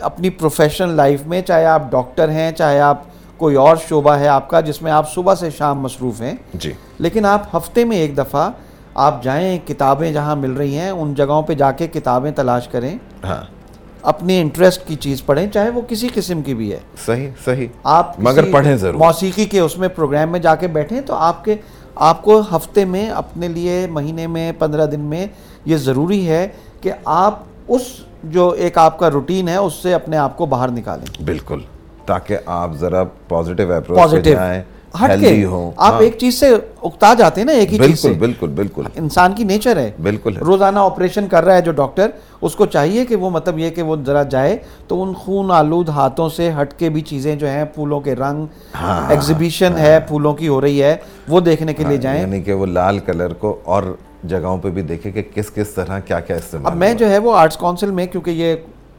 اپنی 0.00 0.30
پروفیشنل 0.30 0.94
لائف 0.94 1.26
میں 1.26 1.42
چاہے 1.42 1.66
آپ 1.66 1.82
ڈاکٹر 1.90 2.28
ہیں 2.28 2.52
چاہے 2.52 2.80
آپ 2.80 3.02
کوئی 3.36 3.56
اور 3.56 3.76
شعبہ 3.88 4.12
ہے 4.12 4.28
آپ 4.28 4.48
کا 4.48 4.60
جس 4.60 4.82
میں 4.82 4.92
آپ 4.92 5.12
صبح 5.12 5.34
سے 5.34 5.50
شام 5.50 5.80
مصروف 5.80 6.20
ہیں۔ 6.20 6.34
جی۔ 6.54 6.72
لیکن 6.98 7.24
آپ 7.24 7.56
ہفتے 7.56 7.84
میں 7.84 7.96
ایک 7.96 8.16
دفعہ 8.16 8.50
آپ 8.94 9.22
جائیں 9.22 9.58
کتابیں 9.66 10.12
جہاں 10.12 10.36
مل 10.36 10.50
رہی 10.50 10.78
ہیں 10.78 10.90
ان 10.90 11.14
جگہوں 11.14 11.42
پہ 11.42 11.54
جا 11.54 11.72
کے 11.72 11.86
کتابیں 11.86 12.30
تلاش 12.30 12.68
کریں۔ 12.68 12.98
ہاں۔ 13.24 13.54
اپنی 14.02 14.40
انٹرسٹ 14.40 14.88
کی 14.88 14.96
چیز 14.96 15.26
پڑھیں 15.26 15.46
چاہے 15.46 15.70
وہ 15.70 15.80
کسی 15.88 16.08
قسم 16.14 16.42
کی 16.42 16.54
بھی 16.54 16.72
ہے۔ 16.72 16.78
صحیح 17.06 17.30
صحیح۔ 17.44 17.68
آپ 17.84 18.12
مگر 18.18 18.52
پڑھیں 18.52 18.76
ضرور۔ 18.76 18.94
موسیقی 18.94 19.44
کے 19.44 19.60
اس 19.60 19.78
میں 19.78 19.88
پروگرام 19.88 20.30
میں 20.30 20.40
جا 20.40 20.54
کے 20.54 20.66
بیٹھیں 20.66 21.00
تو 21.00 21.14
آپ 21.14 21.44
کے 21.44 21.56
آپ 21.96 22.22
کو 22.22 22.42
ہفتے 22.56 22.84
میں 22.84 23.10
اپنے 23.10 23.48
لیے 23.48 23.86
مہینے 23.90 24.26
میں 24.26 24.52
پندرہ 24.58 24.86
دن 24.86 25.00
میں 25.00 25.26
یہ 25.64 25.76
ضروری 25.76 26.28
ہے 26.28 26.48
کہ 26.80 26.92
آپ 27.04 27.38
اس 27.68 27.82
جو 28.24 28.50
ایک 28.50 28.78
آپ 28.78 28.98
کا 28.98 29.10
روٹین 29.10 29.48
ہے 29.48 29.56
اس 29.56 29.74
سے 29.74 29.94
اپنے 29.94 30.16
آپ 30.16 30.36
کو 30.36 30.46
باہر 30.46 30.68
نکالیں۔ 30.68 31.24
بالکل 31.24 31.60
تاکہ 32.06 32.36
آپ 32.46 32.70
ذرا 32.72 33.04
پازیٹیو 33.28 33.72
اپروچ 33.72 34.10
سے 34.10 34.20
جائیں۔ 34.20 34.62
ہٹ 34.94 35.20
کے 35.20 35.28
آپ 35.44 35.92
ہاں، 35.92 36.00
ایک 36.00 36.16
چیز 36.18 36.34
سے 36.34 36.48
اکتا 36.82 37.12
جاتے 37.14 37.40
ہیں 37.40 37.46
نا 37.46 37.52
ایک 37.52 37.72
ہی 37.72 37.78
چیز 37.78 38.00
سے۔ 38.00 38.12
بالکل 38.12 38.48
بالکل۔ 38.50 38.82
انسان 38.96 39.32
کی 39.32 39.44
نیچر 39.44 39.76
ہے۔ 39.76 39.90
بالکل 40.02 40.36
روزانہ 40.38 40.78
آپریشن 40.80 41.26
کر 41.28 41.44
رہا 41.44 41.54
ہے 41.54 41.62
جو 41.62 41.72
ڈاکٹر 41.72 42.10
اس 42.40 42.54
کو 42.54 42.66
چاہیے 42.66 43.04
کہ 43.04 43.16
وہ 43.16 43.30
مطلب 43.30 43.58
یہ 43.58 43.70
کہ 43.70 43.82
وہ 43.82 43.96
ذرا 44.06 44.22
جائے 44.28 44.56
تو 44.88 45.02
ان 45.02 45.12
خون 45.14 45.50
آلود 45.50 45.88
ہاتھوں 45.88 46.28
سے 46.28 46.50
ہٹ 46.60 46.78
کے 46.78 46.88
بھی 46.88 47.00
چیزیں 47.02 47.34
جو 47.36 47.48
ہیں 47.48 47.64
پھولوں 47.74 48.00
کے 48.00 48.14
رنگ 48.14 48.46
ہاں، 48.74 49.00
ایگزیبیشن 49.10 49.76
ہے 49.78 49.98
پھولوں 50.08 50.34
کی 50.34 50.48
ہو 50.48 50.60
رہی 50.60 50.82
ہے 50.82 50.96
وہ 51.28 51.40
دیکھنے 51.40 51.74
کے 51.74 51.84
لیے 51.84 51.96
جائیں۔ 51.96 52.20
یعنی 52.20 52.40
کہ 52.42 52.52
وہ 52.52 52.66
لال 52.66 52.98
کلر 52.98 53.32
کو 53.34 53.56
اور 53.64 53.94
جگہوں 54.24 54.56
پہ 54.58 54.68
بھی 54.68 54.82
دیکھے 54.82 55.10
کہ 55.10 55.22
کس 55.34 55.50
کس 55.50 55.70
طرح 55.70 55.98
کیا 56.00 56.20
کیا 56.20 56.36
استعمال 56.36 56.66
اب 56.66 56.78
میں 56.78 56.92
جو 56.94 57.08
ہے 57.10 57.18
وہ 57.18 57.34
آرٹس 57.36 57.56
کونسل 57.56 57.90
میں 57.90 58.06
کیونکہ 58.06 58.30
یہ 58.30 58.54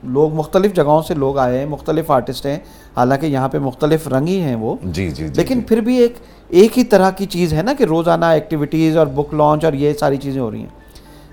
لوگ 0.06 0.34
مختلف 0.34 0.74
جگہوں 0.74 1.02
سے 1.02 1.14
لوگ 1.14 1.38
آئے 1.38 1.60
ہیں 1.60 1.66
مختلف 1.66 2.12
آرٹسٹ 2.12 2.46
ہیں 2.46 2.58
حالانکہ 2.98 3.26
یہاں 3.26 3.50
پہ 3.50 3.60
مختلف 3.60 4.08
رنگ 4.08 4.28
ہی 4.28 4.42
ہیں 4.42 4.56
وہ۔ 4.56 4.76
جی 4.84 5.10
جی 5.10 5.28
جی 5.28 5.34
لیکن 5.36 5.62
پھر 5.62 5.82
بھی 5.82 5.98
ایک 5.98 6.16
ایک 6.50 6.78
ہی 6.78 6.84
طرح 6.84 7.12
کی 7.12 7.26
چیز 7.26 7.54
ہے 7.54 7.62
نا 7.62 7.74
کہ 7.74 7.84
روزانہ 7.84 8.26
ایکٹیویٹیز 8.26 8.98
اور 8.98 9.08
بک 9.08 9.34
لانچ 9.34 9.66
اور 9.66 9.74
یہ 9.74 9.94
ساری 9.94 10.18
چیزیں 10.18 10.42
ہو 10.42 10.52
رہی 10.52 10.60
ہیں۔ 10.60 10.84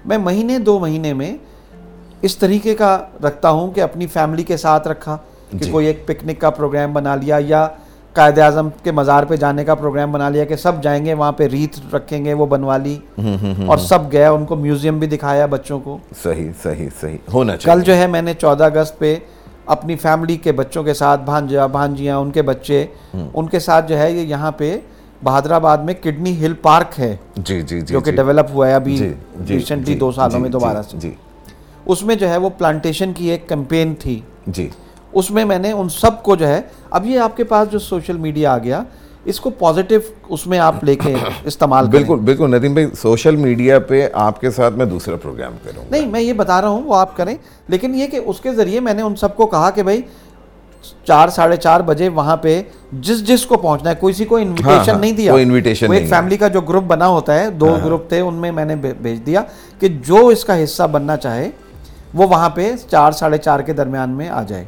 میں 0.04 0.18
مہینے 0.18 0.58
دو 0.58 0.78
مہینے 0.78 1.12
میں 1.14 1.36
اس 2.22 2.36
طریقے 2.36 2.74
کا 2.74 2.98
رکھتا 3.24 3.50
ہوں 3.50 3.70
کہ 3.70 3.80
اپنی 3.80 4.06
فیملی 4.06 4.42
کے 4.42 4.56
ساتھ 4.56 4.88
رکھا 4.88 5.16
کہ 5.50 5.58
جی۔ 5.58 5.70
کوئی 5.70 5.86
ایک 5.86 6.06
پکنک 6.06 6.40
کا 6.40 6.50
پروگرام 6.50 6.92
بنا 6.92 7.16
لیا 7.16 7.38
یا 7.40 7.68
قائد 8.12 8.38
اعظم 8.38 8.68
کے 8.82 8.92
مزار 8.92 9.22
پہ 9.22 9.36
جانے 9.36 9.64
کا 9.64 9.74
پروگرام 9.74 10.12
بنا 10.12 10.28
لیا 10.28 10.44
کہ 10.44 10.56
سب 10.56 10.82
جائیں 10.82 11.06
گے 11.06 11.14
وہاں 11.14 11.32
پہ 11.32 11.44
ریت 11.46 11.94
رکھیں 11.94 12.24
گے 12.24 12.32
وہ 12.32 12.46
بنوا 12.46 12.76
لی۔ 12.76 12.98
اور 13.66 13.78
سب 13.78 13.98
گیا 14.12 14.30
ان 14.30 14.44
کو 14.44 14.56
میوزیم 14.56 14.98
بھی 14.98 15.06
دکھایا 15.06 15.46
بچوں 15.46 15.80
کو۔ 15.80 15.98
صحیح 16.22 16.50
صحیح 16.62 16.88
صحیح 17.00 17.16
ہونا 17.32 17.56
چاہیے۔ 17.56 17.78
کل 17.78 17.84
جو 17.84 17.96
ہے 17.96 18.06
میں 18.06 18.22
نے 18.22 18.34
چودہ 18.34 18.64
اگست 18.64 18.98
پہ 18.98 19.16
اپنی 19.66 19.96
فیملی 19.96 20.36
کے 20.36 20.52
بچوں 20.52 20.82
کے 20.82 20.94
ساتھ 20.94 21.20
بھانجا 21.20 21.66
بھانجیاں 21.66 22.16
ان 22.16 22.30
کے 22.30 22.42
بچے 22.42 22.86
ان 23.34 23.46
کے 23.46 23.58
ساتھ 23.58 23.88
جو 23.88 23.98
ہے 23.98 24.12
یہ 24.12 24.20
یہاں 24.20 24.52
پہ 24.52 24.78
بہادر 25.24 25.50
آباد 25.50 25.78
میں 25.78 25.94
کڈنی 26.02 26.46
ہل 26.46 26.52
پارک 26.54 27.00
ہے۔ 27.00 27.16
جی 27.36 27.62
جی 27.62 27.80
جی 27.80 27.94
جو 27.94 28.00
کہ 28.00 28.10
جی۔ 28.10 28.16
ڈیولپ 28.16 28.46
ہوا 28.54 28.68
ہے 28.68 28.74
ابھی 28.74 29.12
ریسنٹلی 29.48 29.92
جی، 29.92 29.98
دو 29.98 30.12
سالوں 30.12 30.40
میں 30.40 30.50
دوبارہ 30.50 30.82
سے۔ 30.82 31.10
اس 31.86 32.02
میں 32.02 32.14
جو 32.14 32.28
ہے 32.28 32.36
وہ 32.36 32.50
پلانٹیشن 32.58 33.12
کی 33.12 33.30
ایک 33.30 33.48
کمپین 33.48 33.94
تھی۔ 33.98 34.20
جی۔ 34.46 34.68
اس 35.12 35.30
میں 35.30 35.44
میں 35.44 35.58
نے 35.58 35.72
ان 35.72 35.88
سب 35.88 36.22
کو 36.22 36.36
جو 36.36 36.48
ہے 36.48 36.60
اب 36.90 37.06
یہ 37.06 37.18
آپ 37.18 37.36
کے 37.36 37.44
پاس 37.44 37.72
جو 37.72 37.78
سوشل 37.78 38.16
میڈیا 38.16 38.52
آ 38.52 38.58
گیا 38.58 38.82
اس 39.24 39.40
کو 39.40 39.50
پازیٹیو 39.50 40.00
اس 40.28 40.46
میں 40.46 40.58
آپ 40.58 40.84
لے 40.84 40.94
کے 40.94 41.14
استعمال 41.44 41.84
کریں۔ 41.86 41.92
بالکل 41.92 42.16
بالکل 42.16 42.58
ندیم 42.58 42.72
بھائی 42.72 42.86
سوشل 43.02 43.36
میڈیا 43.36 43.78
پہ 43.78 44.08
آپ 44.12 44.40
کے 44.40 44.50
ساتھ 44.50 44.74
میں 44.74 44.86
دوسرا 44.86 45.16
پروگرام 45.16 45.52
کروں 45.64 45.82
گا۔ 45.82 45.88
نہیں 45.90 46.06
میں 46.06 46.20
یہ 46.20 46.32
بتا 46.32 46.60
رہا 46.60 46.68
ہوں 46.68 46.82
وہ 46.82 46.94
آپ 46.94 47.16
کریں۔ 47.16 47.36
لیکن 47.68 47.94
یہ 47.94 48.06
کہ 48.06 48.20
اس 48.26 48.40
کے 48.40 48.52
ذریعے 48.52 48.80
میں 48.80 48.94
نے 48.94 49.02
ان 49.02 49.16
سب 49.16 49.36
کو 49.36 49.46
کہا 49.46 49.70
کہ 49.70 49.82
بھائی 49.82 50.00
چار 51.04 51.28
ساڑھے 51.28 51.56
چار 51.56 51.80
بجے 51.80 52.08
وہاں 52.08 52.36
پہ 52.36 52.62
جس 52.92 53.26
جس 53.26 53.46
کو 53.46 53.56
پہنچنا 53.56 53.90
ہے 53.90 53.94
کوئی 53.94 54.24
کو 54.24 54.36
ہاں، 54.36 54.42
انویٹیشن 54.42 54.90
ہاں، 54.90 54.98
نہیں 54.98 55.12
دیا۔ 55.12 55.32
وہ 55.32 55.38
ایک۔ 55.38 56.08
فیملی 56.08 56.36
کا 56.36 56.48
جو 56.48 56.60
گروپ 56.60 56.84
بنا 56.84 57.08
ہوتا 57.08 57.40
ہے 57.40 57.50
دو 57.50 57.76
گروپ 57.84 58.08
تھے 58.08 58.20
ان 58.20 58.34
میں 58.34 58.52
میں 58.52 58.64
نے 58.64 58.76
بھیج 58.76 59.26
دیا 59.26 59.42
کہ 59.78 59.88
جو 59.88 60.26
اس 60.26 60.44
کا 60.44 60.64
حصہ 60.64 60.82
بننا 60.82 61.16
چاہے 61.16 61.50
وہ 62.14 62.28
وہاں 62.28 62.50
پہ 62.50 62.72
چار 62.90 63.12
ساڑھے 63.12 63.38
چار 63.38 63.60
کے 63.60 63.72
درمیان 63.72 64.10
میں 64.10 64.28
آ 64.28 64.42
جائے۔ 64.42 64.64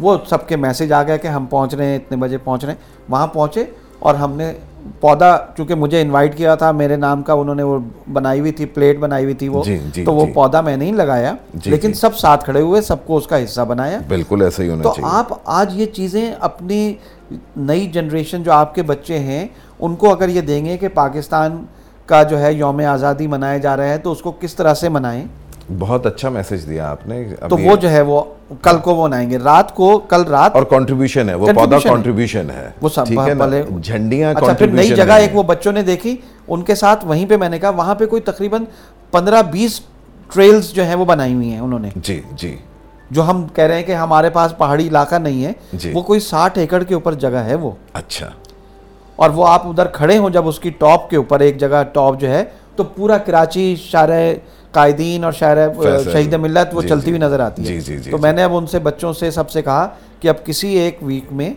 وہ 0.00 0.16
سب 0.30 0.48
کے 0.48 0.56
میسج 0.56 0.92
آ 0.92 1.02
گیا 1.02 1.16
کہ 1.16 1.26
ہم 1.28 1.46
پہنچ 1.46 1.74
رہے 1.74 1.86
ہیں 1.86 1.96
اتنے 1.96 2.16
بجے 2.16 2.38
پہنچ 2.38 2.64
رہے 2.64 2.72
ہیں۔ 2.72 2.80
وہاں 3.08 3.26
پہنچے 3.26 3.64
اور 3.98 4.14
ہم 4.14 4.32
نے 4.32 4.52
پودا 5.00 5.36
چونکہ 5.56 5.74
مجھے 5.74 6.00
انوائٹ 6.02 6.36
کیا 6.36 6.54
تھا 6.54 6.70
میرے 6.72 6.96
نام 6.96 7.22
کا 7.22 7.32
انہوں 7.32 7.54
نے 7.54 7.62
وہ 7.62 7.78
بنائی 8.12 8.40
ہوئی 8.40 8.52
تھی 8.52 8.64
پلیٹ 8.64 8.98
بنائی 8.98 9.24
ہوئی 9.24 9.34
تھی 9.34 9.48
وہ 9.48 9.64
جی، 9.64 9.78
جی، 9.94 10.04
تو 10.04 10.14
وہ 10.14 10.26
جی۔ 10.26 10.32
پودا 10.32 10.60
میں 10.60 10.76
نہیں 10.76 10.92
لگایا 10.92 11.34
لیکن۔ 11.64 11.92
سب 11.92 12.16
ساتھ 12.16 12.44
کھڑے 12.44 12.60
ہوئے 12.60 12.80
سب 12.80 12.96
کو 13.06 13.16
اس 13.16 13.26
کا 13.26 13.44
حصہ 13.44 13.60
بنایا۔ 13.60 13.98
بالکل 14.08 14.42
ایسا 14.42 14.62
ہی 14.62 14.68
ہونا 14.68 14.82
تو 14.82 14.92
آپ 15.02 15.32
آج 15.44 15.80
یہ 15.80 15.86
چیزیں 15.86 16.34
اپنی 16.40 16.94
نئی 17.56 17.86
جنریشن 17.86 18.42
جو 18.42 18.52
آپ 18.52 18.74
کے 18.74 18.82
بچے 18.82 19.18
ہیں 19.18 19.48
ان 19.80 19.94
کو 19.94 20.12
اگر 20.12 20.28
یہ 20.28 20.40
دیں 20.40 20.64
گے 20.64 20.76
کہ 20.76 20.88
پاکستان 20.88 21.64
کا 22.06 22.22
جو 22.22 22.40
ہے 22.40 22.52
یوم 22.52 22.80
آزادی 22.88 23.26
منایا 23.26 23.56
جا 23.56 23.76
رہا 23.76 23.88
ہے 23.88 23.98
تو 23.98 24.12
اس 24.12 24.22
کو 24.22 24.32
کس 24.40 24.54
طرح 24.54 24.74
سے 24.74 24.88
منائیں؟ 24.88 25.24
بہت 25.78 26.06
اچھا 26.06 26.28
میسج 26.28 26.68
دیا 26.68 26.90
آپ 26.90 27.06
نے۔ 27.06 27.24
تو 27.48 27.56
وہ 27.56 27.76
جو 27.76 27.90
ہے 27.90 28.00
وہ 28.00 28.22
کل 28.62 28.78
کو 28.78 28.94
وہ 28.94 29.06
منائیں 29.06 29.30
گے۔ 29.30 29.38
رات 29.38 29.74
کو 29.74 29.98
کل 29.98 30.22
رات 30.22 30.54
اور 30.54 30.62
کنٹریبیوشن 30.62 31.28
ہے 31.28 31.34
وہ 31.34 31.46
پودا 31.54 31.76
Contribution 31.76 32.50
ہے۔ 32.50 32.70
وہ 32.82 32.88
سب 32.88 33.04
جھنڈیاں 33.82 34.30
اچھا 34.30 34.52
پھر 34.52 34.66
نئی 34.66 34.88
جگہ۔ 34.88 35.12
ایک 35.12 35.36
وہ 35.36 35.42
بچوں 35.42 35.72
نے 35.72 35.82
دیکھی 35.82 36.16
ان 36.48 36.62
کے 36.62 36.74
ساتھ 36.74 37.06
وہیں 37.06 37.26
پہ 37.26 37.36
میں 37.36 37.48
نے 37.48 37.58
کہا 37.58 37.70
وہاں 37.70 37.94
پہ 37.94 38.06
کوئی 38.06 38.22
تقریباً 38.22 38.64
پندرہ 39.10 39.42
بیس 39.42 39.80
ٹریلز 40.34 40.70
جو 40.72 40.84
ہیں 40.84 40.94
وہ 40.94 41.04
بنائی 41.04 41.34
ہوئی 41.34 41.50
ہیں 41.50 41.60
انہوں 41.60 41.78
نے۔ 41.78 41.88
جی 41.96 42.22
جی۔ 42.32 42.56
جو 43.10 43.22
ہم 43.22 43.46
کہہ 43.54 43.64
رہے 43.64 43.76
ہیں 43.76 43.82
کہ 43.82 43.94
ہمارے 43.94 44.30
پاس 44.30 44.58
پہاڑی 44.58 44.88
علاقہ 44.88 45.14
نہیں 45.14 45.44
ہے 45.44 45.52
جی۔ 45.72 45.92
وہ 45.94 46.02
کوئی 46.02 46.20
ساٹھ 46.20 46.58
ایکڑ 46.58 46.82
کے 46.82 46.94
اوپر 46.94 47.14
جگہ 47.14 47.36
ہے 47.36 47.54
وہ۔ 47.54 47.70
اچھا۔ 47.92 48.30
اور 49.16 49.30
وہ 49.30 49.48
آپ 49.48 49.66
ادھر 49.66 49.86
کھڑے 49.86 50.18
ہوں 50.18 50.30
جب 50.30 50.48
اس 50.48 50.60
کی 50.60 50.70
ٹاپ 50.70 51.10
کے 51.10 51.16
اوپر 51.16 51.40
ایک 51.40 51.60
جگہ 51.60 51.82
ٹاپ 51.92 52.20
جو 52.20 52.30
ہے 52.30 52.44
تو 52.76 52.84
پورا 52.84 53.18
کراچی 53.18 53.76
شارع 53.76 54.32
قائدین 54.72 55.24
اور 55.24 55.32
فیصل۔ 55.32 56.10
شہید 56.12 56.34
ملت 56.34 56.74
وہ 56.74 56.82
جی، 56.82 56.88
چلتی 56.88 57.04
جی۔ 57.04 57.10
ہوئی 57.10 57.20
نظر 57.20 57.40
آتی 57.40 57.68
ہے 57.68 57.78
جی، 57.80 57.96
تو۔ 58.10 58.18
میں 58.18 58.32
نے 58.32 58.42
اب 58.42 58.56
ان 58.56 58.66
سے 58.66 58.78
بچوں 58.78 59.12
سے 59.12 59.30
سب 59.30 59.50
سے 59.50 59.62
کہا 59.62 59.86
کہ 60.20 60.28
اب 60.28 60.44
کسی 60.44 60.68
ایک 60.68 60.98
ویک 61.02 61.32
میں 61.32 61.52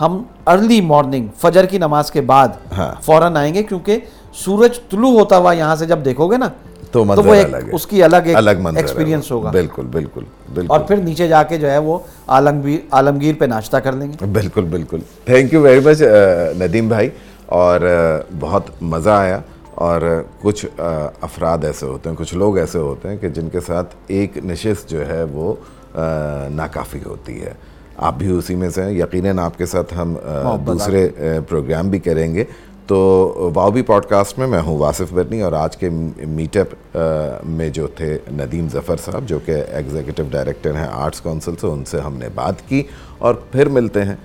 ہم 0.00 0.22
ارلی 0.46 0.80
مارننگ 0.80 1.26
فجر 1.38 1.66
کی 1.66 1.78
نماز 1.78 2.10
کے 2.10 2.20
بعد 2.20 2.48
ہاں۔ 2.76 2.92
فوراً 3.02 3.36
آئیں 3.36 3.54
گے 3.54 3.62
کیونکہ 3.62 3.98
سورج 4.34 4.78
طلوع 4.90 5.10
ہوتا 5.10 5.36
ہوا 5.36 5.52
یہاں 5.52 5.76
سے 5.76 5.86
جب 5.86 6.04
دیکھو 6.04 6.26
گے 6.28 6.36
نا 6.36 6.48
تو 6.92 7.04
وہ 7.04 7.34
اس 7.72 7.86
کی 7.86 8.02
الگ 8.02 8.26
ایک 8.26 8.36
ایکسپیرینس۔ 8.76 9.30
ہوگا 9.30 9.50
بالکل 9.50 9.86
بالکل 9.86 10.24
بالکل 10.54 10.70
اور 10.70 10.80
پھر 10.80 10.96
نیچے 10.96 11.28
جا 11.28 11.42
کے 11.42 11.58
جو 11.58 11.70
ہے 11.70 11.78
وہ 11.78 11.98
عالمگیر 12.26 12.78
عالمگیر 12.90 13.34
پہ 13.38 13.44
ناشتہ 13.44 13.76
کر 13.76 13.92
لیں 13.92 14.08
گے 14.08 14.26
بالکل 14.26 14.64
بالکل 14.64 15.00
thank 15.24 15.52
you 15.52 15.60
very 15.60 15.80
much 15.80 16.02
Nadeem 16.58 16.88
بھائی 16.88 17.10
اور 17.46 17.80
بہت 18.40 18.70
مزہ 18.82 19.10
آیا 19.10 19.38
اور 19.80 20.02
کچھ 20.42 20.80
افراد 21.20 21.64
ایسے 21.64 21.86
ہوتے 21.86 22.08
ہیں 22.08 22.16
کچھ 22.16 22.34
لوگ 22.34 22.58
ایسے 22.58 22.78
ہوتے 22.78 23.08
ہیں 23.08 23.16
کہ 23.16 23.28
جن 23.28 23.48
کے 23.48 23.60
ساتھ 23.60 23.94
ایک 24.06 24.36
نشست 24.44 24.88
جو 24.88 25.06
ہے 25.08 25.22
وہ 25.22 25.54
ناکافی 26.50 26.98
ہوتی 27.06 27.40
ہے۔ 27.42 27.52
آپ 27.96 28.14
بھی 28.18 28.30
اسی 28.30 28.54
میں 28.54 28.70
سے 28.70 28.82
ہیں 28.82 28.90
یقیناً 28.90 29.38
آپ 29.38 29.58
کے 29.58 29.66
ساتھ 29.66 29.94
ہم 29.94 30.14
دوسرے 30.66 31.08
پروگرام 31.48 31.88
بھی 31.90 31.98
کریں 31.98 32.34
گے۔ 32.34 32.44
تو 32.86 33.50
واؤ 33.54 33.70
بھی 33.70 33.82
پوڈ 33.82 34.06
کاسٹ 34.06 34.38
میں 34.38 34.46
میں 34.46 34.60
ہوں 34.60 34.78
واصف 34.78 35.12
برنی 35.12 35.40
اور 35.40 35.52
آج 35.52 35.76
کے 35.76 35.88
میٹ 36.28 36.56
اپ 36.56 36.96
میں 37.48 37.68
جو 37.68 37.86
تھے 37.86 38.18
ندیم 38.32 38.68
ظفر 38.72 38.96
صاحب 38.96 39.24
جو 39.26 39.38
کہ 39.44 39.62
ایگزیکٹو 39.68 40.22
ڈائریکٹر 40.30 40.74
ہیں 40.74 40.88
آرٹس 40.92 41.20
کونسل 41.20 41.56
سے 41.60 41.66
ان 41.66 41.84
سے 41.84 42.00
ہم 42.00 42.16
نے 42.16 42.28
بات 42.34 42.68
کی 42.68 42.82
اور 43.18 43.34
پھر 43.52 43.68
ملتے 43.68 44.04
ہیں۔ 44.04 44.16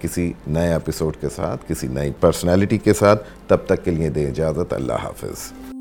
کسی 0.00 0.32
نئے 0.46 0.72
ایپیسوڈ 0.72 1.16
کے 1.20 1.28
ساتھ، 1.28 1.68
کسی 1.68 1.86
نئی 1.86 2.10
پرسنالٹی 2.20 2.78
کے 2.78 2.94
ساتھ، 2.94 3.28
تب 3.46 3.58
تک 3.66 3.84
کے 3.84 3.90
لیے 3.90 4.08
دیں 4.08 4.26
اجازت، 4.26 4.72
اللہ 4.72 4.92
حافظ۔ 4.92 5.73